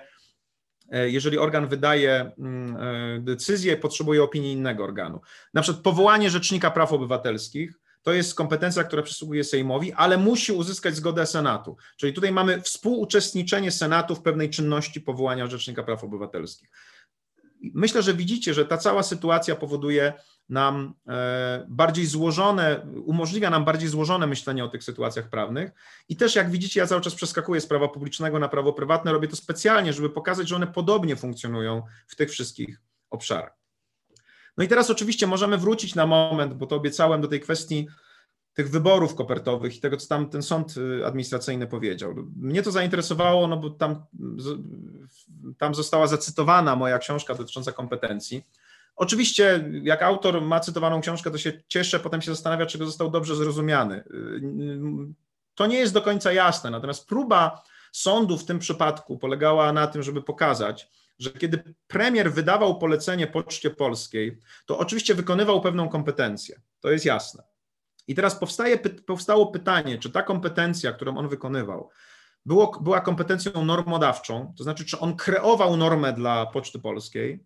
E, 0.92 1.10
jeżeli 1.10 1.38
organ 1.38 1.68
wydaje 1.68 2.32
mm, 2.38 2.76
e, 2.76 3.20
decyzję, 3.20 3.76
potrzebuje 3.76 4.22
opinii 4.22 4.52
innego 4.52 4.84
organu. 4.84 5.20
Na 5.54 5.62
przykład 5.62 5.84
powołanie 5.84 6.30
Rzecznika 6.30 6.70
Praw 6.70 6.92
Obywatelskich 6.92 7.80
to 8.02 8.12
jest 8.12 8.34
kompetencja, 8.34 8.84
która 8.84 9.02
przysługuje 9.02 9.44
Sejmowi, 9.44 9.92
ale 9.92 10.16
musi 10.16 10.52
uzyskać 10.52 10.96
zgodę 10.96 11.26
Senatu. 11.26 11.76
Czyli 11.96 12.12
tutaj 12.12 12.32
mamy 12.32 12.62
współuczestniczenie 12.62 13.70
Senatu 13.70 14.14
w 14.14 14.22
pewnej 14.22 14.50
czynności 14.50 15.00
powołania 15.00 15.46
Rzecznika 15.46 15.82
Praw 15.82 16.04
Obywatelskich. 16.04 16.70
Myślę, 17.74 18.02
że 18.02 18.14
widzicie, 18.14 18.54
że 18.54 18.64
ta 18.64 18.78
cała 18.78 19.02
sytuacja 19.02 19.56
powoduje 19.56 20.12
nam 20.48 20.94
e, 21.08 21.66
bardziej 21.68 22.06
złożone, 22.06 22.86
umożliwia 23.04 23.50
nam 23.50 23.64
bardziej 23.64 23.88
złożone 23.88 24.26
myślenie 24.26 24.64
o 24.64 24.68
tych 24.68 24.84
sytuacjach 24.84 25.28
prawnych. 25.28 25.70
I 26.08 26.16
też, 26.16 26.34
jak 26.34 26.50
widzicie, 26.50 26.80
ja 26.80 26.86
cały 26.86 27.00
czas 27.00 27.14
przeskakuję 27.14 27.60
z 27.60 27.66
prawa 27.66 27.88
publicznego 27.88 28.38
na 28.38 28.48
prawo 28.48 28.72
prywatne. 28.72 29.12
Robię 29.12 29.28
to 29.28 29.36
specjalnie, 29.36 29.92
żeby 29.92 30.10
pokazać, 30.10 30.48
że 30.48 30.56
one 30.56 30.66
podobnie 30.66 31.16
funkcjonują 31.16 31.82
w 32.06 32.16
tych 32.16 32.30
wszystkich 32.30 32.80
obszarach. 33.10 33.57
No 34.58 34.64
i 34.64 34.68
teraz 34.68 34.90
oczywiście 34.90 35.26
możemy 35.26 35.58
wrócić 35.58 35.94
na 35.94 36.06
moment, 36.06 36.54
bo 36.54 36.66
to 36.66 36.76
obiecałem 36.76 37.20
do 37.20 37.28
tej 37.28 37.40
kwestii 37.40 37.88
tych 38.54 38.70
wyborów 38.70 39.14
kopertowych 39.14 39.76
i 39.76 39.80
tego, 39.80 39.96
co 39.96 40.08
tam 40.08 40.30
ten 40.30 40.42
sąd 40.42 40.74
y, 40.76 41.06
administracyjny 41.06 41.66
powiedział. 41.66 42.14
Mnie 42.36 42.62
to 42.62 42.70
zainteresowało, 42.70 43.48
no 43.48 43.56
bo 43.56 43.70
tam, 43.70 44.06
tam 45.58 45.74
została 45.74 46.06
zacytowana 46.06 46.76
moja 46.76 46.98
książka 46.98 47.34
dotycząca 47.34 47.72
kompetencji. 47.72 48.44
Oczywiście, 48.96 49.70
jak 49.82 50.02
autor 50.02 50.42
ma 50.42 50.60
cytowaną 50.60 51.00
książkę, 51.00 51.30
to 51.30 51.38
się 51.38 51.52
cieszę, 51.68 52.00
potem 52.00 52.22
się 52.22 52.30
zastanawia, 52.30 52.66
czy 52.66 52.78
go 52.78 52.86
został 52.86 53.10
dobrze 53.10 53.36
zrozumiany. 53.36 54.04
To 55.54 55.66
nie 55.66 55.78
jest 55.78 55.94
do 55.94 56.02
końca 56.02 56.32
jasne, 56.32 56.70
natomiast 56.70 57.08
próba 57.08 57.62
sądu 57.92 58.38
w 58.38 58.44
tym 58.44 58.58
przypadku 58.58 59.18
polegała 59.18 59.72
na 59.72 59.86
tym, 59.86 60.02
żeby 60.02 60.22
pokazać, 60.22 60.90
że 61.18 61.30
kiedy 61.30 61.74
premier 61.86 62.32
wydawał 62.32 62.78
polecenie 62.78 63.26
Poczcie 63.26 63.70
Polskiej, 63.70 64.38
to 64.66 64.78
oczywiście 64.78 65.14
wykonywał 65.14 65.60
pewną 65.60 65.88
kompetencję. 65.88 66.60
To 66.80 66.90
jest 66.90 67.04
jasne. 67.04 67.42
I 68.08 68.14
teraz 68.14 68.34
powstaje, 68.34 68.78
powstało 69.06 69.46
pytanie, 69.46 69.98
czy 69.98 70.10
ta 70.10 70.22
kompetencja, 70.22 70.92
którą 70.92 71.16
on 71.16 71.28
wykonywał, 71.28 71.90
było, 72.46 72.80
była 72.80 73.00
kompetencją 73.00 73.64
normodawczą, 73.64 74.54
to 74.56 74.64
znaczy, 74.64 74.84
czy 74.84 74.98
on 74.98 75.16
kreował 75.16 75.76
normę 75.76 76.12
dla 76.12 76.46
Poczty 76.46 76.78
Polskiej, 76.78 77.44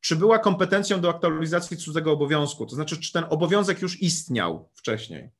czy 0.00 0.16
była 0.16 0.38
kompetencją 0.38 1.00
do 1.00 1.10
aktualizacji 1.10 1.76
cudzego 1.76 2.12
obowiązku, 2.12 2.66
to 2.66 2.74
znaczy, 2.74 3.00
czy 3.00 3.12
ten 3.12 3.24
obowiązek 3.30 3.82
już 3.82 4.02
istniał 4.02 4.70
wcześniej. 4.74 5.30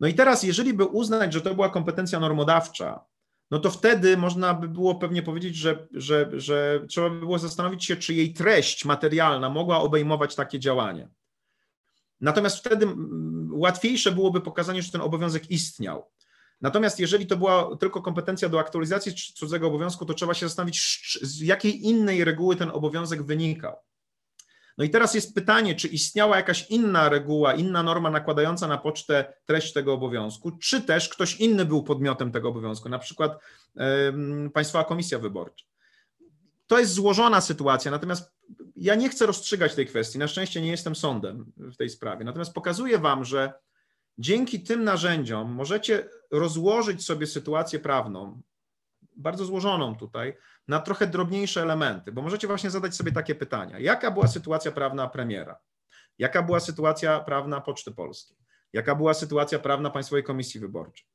No 0.00 0.08
i 0.08 0.14
teraz, 0.14 0.42
jeżeli 0.42 0.74
by 0.74 0.84
uznać, 0.84 1.32
że 1.32 1.40
to 1.40 1.54
była 1.54 1.70
kompetencja 1.70 2.20
normodawcza, 2.20 3.04
no 3.52 3.58
to 3.58 3.70
wtedy 3.70 4.16
można 4.16 4.54
by 4.54 4.68
było 4.68 4.94
pewnie 4.94 5.22
powiedzieć, 5.22 5.56
że, 5.56 5.88
że, 5.94 6.30
że 6.32 6.84
trzeba 6.88 7.10
by 7.10 7.18
było 7.18 7.38
zastanowić 7.38 7.84
się, 7.84 7.96
czy 7.96 8.14
jej 8.14 8.32
treść 8.32 8.84
materialna 8.84 9.50
mogła 9.50 9.80
obejmować 9.80 10.34
takie 10.34 10.58
działanie. 10.58 11.08
Natomiast 12.20 12.58
wtedy 12.58 12.86
łatwiejsze 13.50 14.12
byłoby 14.12 14.40
pokazanie, 14.40 14.82
że 14.82 14.92
ten 14.92 15.00
obowiązek 15.00 15.50
istniał. 15.50 16.10
Natomiast 16.60 17.00
jeżeli 17.00 17.26
to 17.26 17.36
była 17.36 17.76
tylko 17.76 18.02
kompetencja 18.02 18.48
do 18.48 18.60
aktualizacji 18.60 19.12
cudzego 19.34 19.66
obowiązku, 19.66 20.06
to 20.06 20.14
trzeba 20.14 20.34
się 20.34 20.46
zastanowić, 20.46 21.18
z 21.22 21.40
jakiej 21.40 21.84
innej 21.86 22.24
reguły 22.24 22.56
ten 22.56 22.70
obowiązek 22.70 23.22
wynikał. 23.22 23.76
No 24.78 24.84
i 24.84 24.90
teraz 24.90 25.14
jest 25.14 25.34
pytanie, 25.34 25.74
czy 25.74 25.88
istniała 25.88 26.36
jakaś 26.36 26.70
inna 26.70 27.08
reguła, 27.08 27.54
inna 27.54 27.82
norma 27.82 28.10
nakładająca 28.10 28.68
na 28.68 28.78
pocztę 28.78 29.34
treść 29.44 29.72
tego 29.72 29.92
obowiązku, 29.92 30.50
czy 30.50 30.80
też 30.80 31.08
ktoś 31.08 31.36
inny 31.36 31.64
był 31.64 31.82
podmiotem 31.82 32.32
tego 32.32 32.48
obowiązku, 32.48 32.88
na 32.88 32.98
przykład 32.98 33.38
y, 34.46 34.50
Państwowa 34.50 34.84
Komisja 34.84 35.18
Wyborcza. 35.18 35.64
To 36.66 36.78
jest 36.78 36.92
złożona 36.92 37.40
sytuacja, 37.40 37.90
natomiast 37.90 38.32
ja 38.76 38.94
nie 38.94 39.08
chcę 39.08 39.26
rozstrzygać 39.26 39.74
tej 39.74 39.86
kwestii. 39.86 40.18
Na 40.18 40.28
szczęście 40.28 40.60
nie 40.60 40.70
jestem 40.70 40.94
sądem 40.96 41.52
w 41.56 41.76
tej 41.76 41.90
sprawie. 41.90 42.24
Natomiast 42.24 42.52
pokazuję 42.52 42.98
Wam, 42.98 43.24
że 43.24 43.52
dzięki 44.18 44.62
tym 44.62 44.84
narzędziom 44.84 45.52
możecie 45.52 46.08
rozłożyć 46.30 47.04
sobie 47.04 47.26
sytuację 47.26 47.78
prawną, 47.78 48.42
bardzo 49.16 49.44
złożoną 49.44 49.96
tutaj, 49.96 50.36
na 50.68 50.80
trochę 50.80 51.06
drobniejsze 51.06 51.62
elementy, 51.62 52.12
bo 52.12 52.22
możecie 52.22 52.46
właśnie 52.46 52.70
zadać 52.70 52.96
sobie 52.96 53.12
takie 53.12 53.34
pytania. 53.34 53.78
Jaka 53.78 54.10
była 54.10 54.28
sytuacja 54.28 54.72
prawna 54.72 55.08
premiera? 55.08 55.58
Jaka 56.18 56.42
była 56.42 56.60
sytuacja 56.60 57.20
prawna 57.20 57.60
Poczty 57.60 57.90
Polskiej? 57.92 58.36
Jaka 58.72 58.94
była 58.94 59.14
sytuacja 59.14 59.58
prawna 59.58 59.90
Państwowej 59.90 60.24
Komisji 60.24 60.60
Wyborczej? 60.60 61.06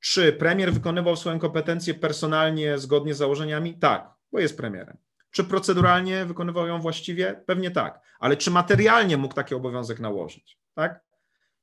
Czy 0.00 0.32
premier 0.32 0.72
wykonywał 0.72 1.16
swoją 1.16 1.38
kompetencję 1.38 1.94
personalnie 1.94 2.78
zgodnie 2.78 3.14
z 3.14 3.18
założeniami? 3.18 3.78
Tak, 3.78 4.10
bo 4.32 4.38
jest 4.40 4.56
premierem. 4.56 4.96
Czy 5.30 5.44
proceduralnie 5.44 6.24
wykonywał 6.24 6.66
ją 6.66 6.80
właściwie? 6.80 7.42
Pewnie 7.46 7.70
tak. 7.70 8.00
Ale 8.20 8.36
czy 8.36 8.50
materialnie 8.50 9.16
mógł 9.16 9.34
taki 9.34 9.54
obowiązek 9.54 10.00
nałożyć? 10.00 10.58
Tak? 10.74 11.00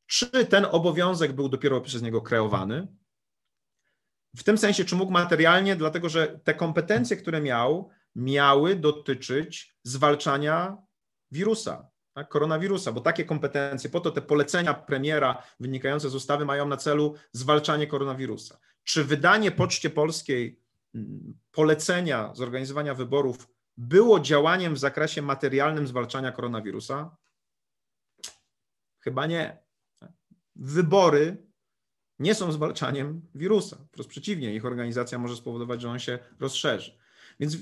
Czy 0.06 0.46
ten 0.46 0.66
obowiązek 0.72 1.34
był 1.34 1.50
dopiero 1.50 1.82
przez 1.82 2.02
niego 2.02 2.22
kreowany? 2.22 2.88
W 4.38 4.44
tym 4.44 4.58
sensie, 4.58 4.86
czy 4.86 4.96
mógł 4.96 5.12
materialnie, 5.12 5.76
dlatego 5.76 6.10
że 6.10 6.40
te 6.44 6.54
kompetencje, 6.54 7.18
które 7.18 7.42
miał, 7.42 7.90
miały 8.16 8.76
dotyczyć 8.76 9.76
zwalczania 9.84 10.78
wirusa, 11.32 11.90
tak, 12.14 12.30
koronawirusa, 12.30 12.92
bo 12.92 13.02
takie 13.02 13.26
kompetencje, 13.26 13.90
po 13.90 14.00
to 14.00 14.12
te 14.12 14.22
polecenia 14.22 14.74
premiera 14.74 15.44
wynikające 15.60 16.10
z 16.10 16.16
ustawy 16.16 16.46
mają 16.46 16.68
na 16.68 16.78
celu 16.78 17.16
zwalczanie 17.32 17.88
koronawirusa. 17.88 18.60
Czy 18.84 19.04
wydanie 19.04 19.52
Poczcie 19.52 19.90
Polskiej 19.90 20.62
mm, 20.96 21.38
polecenia 21.52 22.32
zorganizowania 22.36 22.94
wyborów 22.94 23.48
było 23.78 24.20
działaniem 24.20 24.74
w 24.74 24.80
zakresie 24.80 25.22
materialnym 25.22 25.88
zwalczania 25.88 26.32
koronawirusa? 26.32 27.18
Chyba 29.00 29.26
nie. 29.26 29.58
Wybory 30.56 31.47
nie 32.20 32.36
są 32.36 32.52
zwalczaniem 32.52 33.22
wirusa. 33.36 33.78
Wprost 33.88 34.10
przeciwnie, 34.10 34.56
ich 34.56 34.66
organizacja 34.66 35.20
może 35.20 35.36
spowodować, 35.36 35.82
że 35.82 35.90
on 35.90 36.00
się 36.00 36.20
rozszerzy. 36.40 36.92
Więc 37.40 37.58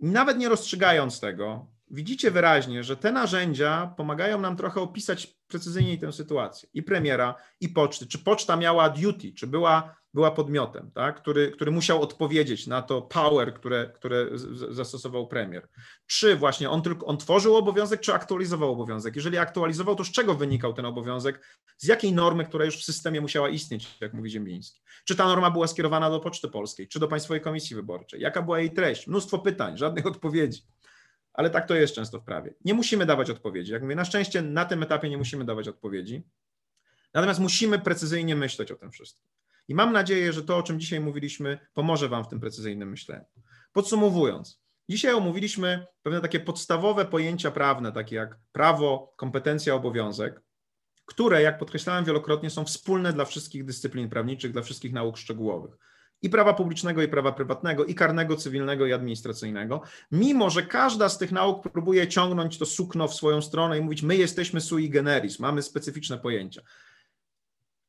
nawet 0.00 0.38
nie 0.38 0.48
rozstrzygając 0.48 1.20
tego, 1.20 1.66
widzicie 1.90 2.30
wyraźnie, 2.30 2.84
że 2.84 2.96
te 2.96 3.12
narzędzia 3.12 3.94
pomagają 3.96 4.40
nam 4.40 4.56
trochę 4.56 4.80
opisać 4.80 5.26
precyzyjniej 5.26 5.98
tę 5.98 6.12
sytuację. 6.12 6.68
I 6.74 6.82
premiera, 6.82 7.34
i 7.60 7.68
poczty. 7.68 8.06
Czy 8.06 8.18
poczta 8.18 8.56
miała 8.56 8.90
duty, 8.90 9.32
czy 9.32 9.46
była, 9.46 9.96
była 10.16 10.30
podmiotem, 10.30 10.90
tak? 10.94 11.16
który, 11.16 11.50
który 11.50 11.70
musiał 11.70 12.02
odpowiedzieć 12.02 12.66
na 12.66 12.82
to 12.82 13.02
power, 13.02 13.54
które, 13.54 13.90
które 13.94 14.26
zastosował 14.70 15.26
premier. 15.26 15.68
Czy 16.06 16.36
właśnie 16.36 16.70
on 16.70 16.82
tylko 16.82 17.06
on 17.06 17.18
tworzył 17.18 17.56
obowiązek, 17.56 18.00
czy 18.00 18.14
aktualizował 18.14 18.72
obowiązek? 18.72 19.16
Jeżeli 19.16 19.38
aktualizował, 19.38 19.96
to 19.96 20.04
z 20.04 20.10
czego 20.10 20.34
wynikał 20.34 20.72
ten 20.72 20.86
obowiązek? 20.86 21.40
Z 21.76 21.86
jakiej 21.86 22.12
normy, 22.12 22.44
która 22.44 22.64
już 22.64 22.76
w 22.76 22.84
systemie 22.84 23.20
musiała 23.20 23.48
istnieć, 23.48 23.98
jak 24.00 24.14
mówi 24.14 24.30
Ziembiński? 24.30 24.80
Czy 25.04 25.16
ta 25.16 25.26
norma 25.26 25.50
była 25.50 25.66
skierowana 25.66 26.10
do 26.10 26.20
Poczty 26.20 26.48
Polskiej, 26.48 26.88
czy 26.88 27.00
do 27.00 27.08
Państwowej 27.08 27.40
Komisji 27.40 27.76
Wyborczej? 27.76 28.20
Jaka 28.20 28.42
była 28.42 28.58
jej 28.58 28.70
treść? 28.70 29.06
Mnóstwo 29.06 29.38
pytań, 29.38 29.78
żadnych 29.78 30.06
odpowiedzi 30.06 30.62
ale 31.32 31.50
tak 31.50 31.68
to 31.68 31.74
jest 31.74 31.94
często 31.94 32.20
w 32.20 32.24
prawie. 32.24 32.54
Nie 32.64 32.74
musimy 32.74 33.06
dawać 33.06 33.30
odpowiedzi. 33.30 33.72
Jak 33.72 33.82
mówię, 33.82 33.94
na 33.94 34.04
szczęście 34.04 34.42
na 34.42 34.64
tym 34.64 34.82
etapie 34.82 35.10
nie 35.10 35.18
musimy 35.18 35.44
dawać 35.44 35.68
odpowiedzi, 35.68 36.22
natomiast 37.14 37.40
musimy 37.40 37.78
precyzyjnie 37.78 38.36
myśleć 38.36 38.72
o 38.72 38.76
tym 38.76 38.90
wszystkim. 38.90 39.24
I 39.68 39.74
mam 39.74 39.92
nadzieję, 39.92 40.32
że 40.32 40.42
to, 40.42 40.56
o 40.56 40.62
czym 40.62 40.80
dzisiaj 40.80 41.00
mówiliśmy, 41.00 41.58
pomoże 41.74 42.08
Wam 42.08 42.24
w 42.24 42.28
tym 42.28 42.40
precyzyjnym 42.40 42.90
myśleniu. 42.90 43.24
Podsumowując, 43.72 44.62
dzisiaj 44.88 45.14
omówiliśmy 45.14 45.86
pewne 46.02 46.20
takie 46.20 46.40
podstawowe 46.40 47.04
pojęcia 47.04 47.50
prawne, 47.50 47.92
takie 47.92 48.16
jak 48.16 48.38
prawo, 48.52 49.14
kompetencja, 49.16 49.74
obowiązek, 49.74 50.42
które, 51.04 51.42
jak 51.42 51.58
podkreślałem 51.58 52.04
wielokrotnie, 52.04 52.50
są 52.50 52.64
wspólne 52.64 53.12
dla 53.12 53.24
wszystkich 53.24 53.64
dyscyplin 53.64 54.08
prawniczych, 54.08 54.52
dla 54.52 54.62
wszystkich 54.62 54.92
nauk 54.92 55.16
szczegółowych 55.16 55.76
i 56.22 56.30
prawa 56.30 56.54
publicznego, 56.54 57.02
i 57.02 57.08
prawa 57.08 57.32
prywatnego, 57.32 57.84
i 57.84 57.94
karnego, 57.94 58.36
cywilnego, 58.36 58.86
i 58.86 58.92
administracyjnego, 58.92 59.82
mimo 60.12 60.50
że 60.50 60.62
każda 60.62 61.08
z 61.08 61.18
tych 61.18 61.32
nauk 61.32 61.72
próbuje 61.72 62.08
ciągnąć 62.08 62.58
to 62.58 62.66
sukno 62.66 63.08
w 63.08 63.14
swoją 63.14 63.42
stronę 63.42 63.78
i 63.78 63.80
mówić, 63.80 64.02
my 64.02 64.16
jesteśmy 64.16 64.60
sui 64.60 64.90
generis, 64.90 65.38
mamy 65.38 65.62
specyficzne 65.62 66.18
pojęcia. 66.18 66.62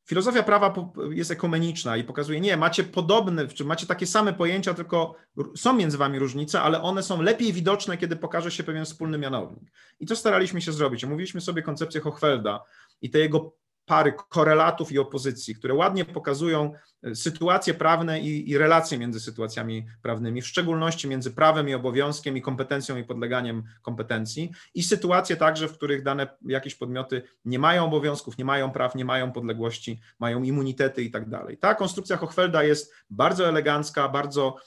Filozofia 0.07 0.43
prawa 0.43 0.73
jest 1.11 1.31
ekumeniczna 1.31 1.97
i 1.97 2.03
pokazuje, 2.03 2.39
nie, 2.39 2.57
macie 2.57 2.83
podobne, 2.83 3.47
czy 3.47 3.65
macie 3.65 3.87
takie 3.87 4.07
same 4.07 4.33
pojęcia, 4.33 4.73
tylko 4.73 5.15
są 5.55 5.73
między 5.73 5.97
wami 5.97 6.19
różnice, 6.19 6.61
ale 6.61 6.81
one 6.81 7.03
są 7.03 7.21
lepiej 7.21 7.53
widoczne, 7.53 7.97
kiedy 7.97 8.15
pokaże 8.15 8.51
się 8.51 8.63
pewien 8.63 8.85
wspólny 8.85 9.17
mianownik. 9.17 9.71
I 9.99 10.05
to 10.05 10.15
staraliśmy 10.15 10.61
się 10.61 10.71
zrobić. 10.71 11.03
Omówiliśmy 11.03 11.41
sobie 11.41 11.61
koncepcję 11.61 12.01
Hochfelda 12.01 12.63
i 13.01 13.09
te 13.09 13.19
jego 13.19 13.53
pary 13.87 14.13
korelatów 14.29 14.91
i 14.91 14.99
opozycji, 14.99 15.55
które 15.55 15.73
ładnie 15.73 16.05
pokazują 16.05 16.73
e, 17.03 17.15
sytuacje 17.15 17.73
prawne 17.73 18.19
i, 18.19 18.49
i, 18.49 18.57
relacje 18.57 18.97
między 18.97 19.19
sytuacjami 19.19 19.85
prawnymi, 20.01 20.41
w 20.41 20.47
szczególności 20.47 21.07
między 21.07 21.31
prawem 21.31 21.69
i 21.69 21.73
obowiązkiem 21.73 22.37
i 22.37 22.41
kompetencją 22.41 22.97
i 22.97 23.03
podleganiem 23.03 23.63
kompetencji, 23.81 24.51
i 24.73 24.83
sytuacje 24.83 25.35
także, 25.35 25.67
w 25.67 25.73
których 25.73 26.03
dane 26.03 26.27
jakieś 26.45 26.75
podmioty 26.75 27.21
nie 27.45 27.59
mają 27.59 27.85
obowiązków, 27.85 28.37
nie 28.37 28.45
mają 28.45 28.71
praw, 28.71 28.95
nie 28.95 29.05
mają 29.05 29.31
podległości, 29.31 29.99
mają 30.19 30.43
immunitety 30.43 31.03
i 31.03 31.11
tak 31.11 31.29
dalej. 31.29 31.57
Ta 31.57 31.75
konstrukcja 31.75 32.17
Hochfelda 32.17 32.63
jest 32.63 32.93
bardzo 33.09 33.47
elegancka, 33.47 34.09
bardzo 34.09 34.57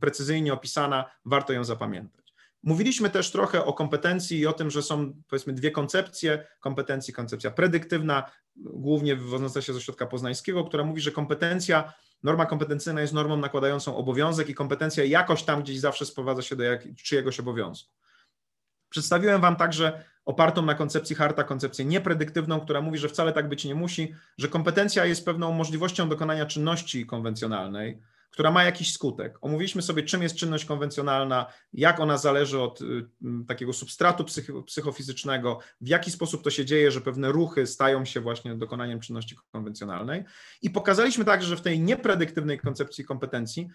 precyzyjnie 0.00 0.52
opisana, 0.52 1.10
warto 1.24 1.52
ją 1.52 1.64
zapamiętać. 1.64 2.19
Mówiliśmy 2.62 3.10
też 3.10 3.30
trochę 3.30 3.64
o 3.64 3.72
kompetencji 3.72 4.38
i 4.38 4.46
o 4.46 4.52
tym, 4.52 4.70
że 4.70 4.82
są 4.82 5.12
powiedzmy 5.28 5.52
dwie 5.52 5.70
koncepcje 5.70 6.46
kompetencji. 6.60 7.14
Koncepcja 7.14 7.50
predyktywna, 7.50 8.30
głównie 8.56 9.16
wywodząca 9.16 9.62
się 9.62 9.72
ze 9.72 9.80
środka 9.80 10.06
poznańskiego, 10.06 10.64
która 10.64 10.84
mówi, 10.84 11.00
że 11.00 11.10
kompetencja, 11.10 11.92
norma 12.22 12.46
kompetencyjna 12.46 13.00
jest 13.00 13.12
normą 13.12 13.36
nakładającą 13.36 13.96
obowiązek 13.96 14.48
i 14.48 14.54
kompetencja 14.54 15.04
jakoś 15.04 15.42
tam 15.42 15.62
gdzieś 15.62 15.80
zawsze 15.80 16.06
sprowadza 16.06 16.42
się 16.42 16.56
do 16.56 16.62
jak, 16.62 16.94
czyjegoś 17.02 17.40
obowiązku. 17.40 17.92
Przedstawiłem 18.88 19.40
Wam 19.40 19.56
także 19.56 20.04
opartą 20.24 20.62
na 20.62 20.74
koncepcji 20.74 21.16
Harta 21.16 21.44
koncepcję 21.44 21.84
niepredyktywną, 21.84 22.60
która 22.60 22.80
mówi, 22.80 22.98
że 22.98 23.08
wcale 23.08 23.32
tak 23.32 23.48
być 23.48 23.64
nie 23.64 23.74
musi, 23.74 24.14
że 24.38 24.48
kompetencja 24.48 25.04
jest 25.04 25.24
pewną 25.24 25.52
możliwością 25.52 26.08
dokonania 26.08 26.46
czynności 26.46 27.06
konwencjonalnej, 27.06 28.00
która 28.30 28.50
ma 28.50 28.64
jakiś 28.64 28.92
skutek. 28.92 29.38
Omówiliśmy 29.40 29.82
sobie, 29.82 30.02
czym 30.02 30.22
jest 30.22 30.36
czynność 30.36 30.64
konwencjonalna, 30.64 31.46
jak 31.72 32.00
ona 32.00 32.18
zależy 32.18 32.60
od 32.60 32.80
y, 32.80 33.06
takiego 33.48 33.72
substratu 33.72 34.24
psychofizycznego, 34.66 35.58
w 35.80 35.88
jaki 35.88 36.10
sposób 36.10 36.44
to 36.44 36.50
się 36.50 36.64
dzieje, 36.64 36.90
że 36.90 37.00
pewne 37.00 37.32
ruchy 37.32 37.66
stają 37.66 38.04
się 38.04 38.20
właśnie 38.20 38.54
dokonaniem 38.54 39.00
czynności 39.00 39.36
konwencjonalnej. 39.52 40.24
I 40.62 40.70
pokazaliśmy 40.70 41.24
także, 41.24 41.48
że 41.48 41.56
w 41.56 41.60
tej 41.60 41.80
niepredyktywnej 41.80 42.58
koncepcji 42.58 43.04
kompetencji 43.04 43.68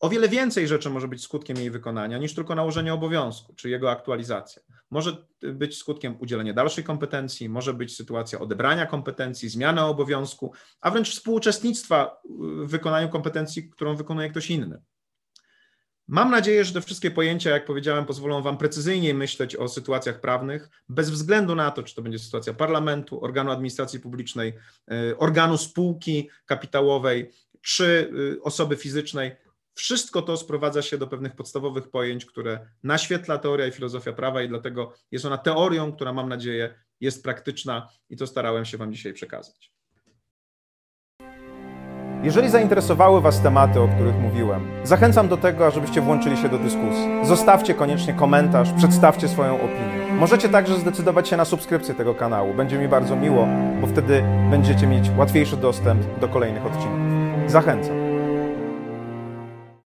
o 0.00 0.08
wiele 0.08 0.28
więcej 0.28 0.68
rzeczy 0.68 0.90
może 0.90 1.08
być 1.08 1.22
skutkiem 1.22 1.56
jej 1.56 1.70
wykonania 1.70 2.18
niż 2.18 2.34
tylko 2.34 2.54
nałożenie 2.54 2.94
obowiązku 2.94 3.54
czy 3.54 3.70
jego 3.70 3.90
aktualizacja. 3.90 4.62
Może 4.90 5.26
być 5.42 5.78
skutkiem 5.78 6.16
udzielenia 6.20 6.52
dalszej 6.52 6.84
kompetencji, 6.84 7.48
może 7.48 7.74
być 7.74 7.96
sytuacja 7.96 8.38
odebrania 8.38 8.86
kompetencji, 8.86 9.48
zmiany 9.48 9.80
obowiązku, 9.82 10.52
a 10.80 10.90
wręcz 10.90 11.10
współuczestnictwa 11.10 12.20
w 12.64 12.70
wykonaniu 12.70 13.08
kompetencji, 13.08 13.70
którą 13.70 13.96
wykonuje 13.96 14.30
ktoś 14.30 14.50
inny. 14.50 14.82
Mam 16.08 16.30
nadzieję, 16.30 16.64
że 16.64 16.72
te 16.72 16.80
wszystkie 16.80 17.10
pojęcia, 17.10 17.50
jak 17.50 17.64
powiedziałem, 17.64 18.06
pozwolą 18.06 18.42
Wam 18.42 18.58
precyzyjniej 18.58 19.14
myśleć 19.14 19.56
o 19.56 19.68
sytuacjach 19.68 20.20
prawnych, 20.20 20.68
bez 20.88 21.10
względu 21.10 21.54
na 21.54 21.70
to, 21.70 21.82
czy 21.82 21.94
to 21.94 22.02
będzie 22.02 22.18
sytuacja 22.18 22.54
parlamentu, 22.54 23.24
organu 23.24 23.50
administracji 23.50 24.00
publicznej, 24.00 24.52
y, 24.92 25.18
organu 25.18 25.56
spółki 25.56 26.30
kapitałowej, 26.46 27.30
czy 27.62 28.10
y, 28.36 28.42
osoby 28.42 28.76
fizycznej. 28.76 29.36
Wszystko 29.78 30.22
to 30.22 30.36
sprowadza 30.36 30.82
się 30.82 30.98
do 30.98 31.06
pewnych 31.06 31.36
podstawowych 31.36 31.90
pojęć, 31.90 32.26
które 32.26 32.58
naświetla 32.82 33.38
teoria 33.38 33.66
i 33.66 33.72
filozofia 33.72 34.12
prawa, 34.12 34.42
i 34.42 34.48
dlatego 34.48 34.92
jest 35.10 35.24
ona 35.24 35.38
teorią, 35.38 35.92
która 35.92 36.12
mam 36.12 36.28
nadzieję 36.28 36.74
jest 37.00 37.22
praktyczna, 37.22 37.88
i 38.10 38.16
to 38.16 38.26
starałem 38.26 38.64
się 38.64 38.78
Wam 38.78 38.92
dzisiaj 38.92 39.12
przekazać. 39.12 39.72
Jeżeli 42.22 42.50
zainteresowały 42.50 43.20
Was 43.20 43.42
tematy, 43.42 43.80
o 43.80 43.88
których 43.88 44.14
mówiłem, 44.14 44.70
zachęcam 44.84 45.28
do 45.28 45.36
tego, 45.36 45.66
ażebyście 45.66 46.00
włączyli 46.00 46.36
się 46.36 46.48
do 46.48 46.58
dyskusji. 46.58 47.24
Zostawcie 47.24 47.74
koniecznie 47.74 48.14
komentarz, 48.14 48.68
przedstawcie 48.76 49.28
swoją 49.28 49.54
opinię. 49.54 50.12
Możecie 50.12 50.48
także 50.48 50.78
zdecydować 50.78 51.28
się 51.28 51.36
na 51.36 51.44
subskrypcję 51.44 51.94
tego 51.94 52.14
kanału. 52.14 52.54
Będzie 52.54 52.78
mi 52.78 52.88
bardzo 52.88 53.16
miło, 53.16 53.48
bo 53.80 53.86
wtedy 53.86 54.22
będziecie 54.50 54.86
mieć 54.86 55.10
łatwiejszy 55.16 55.56
dostęp 55.56 56.20
do 56.20 56.28
kolejnych 56.28 56.66
odcinków. 56.66 57.50
Zachęcam. 57.50 58.07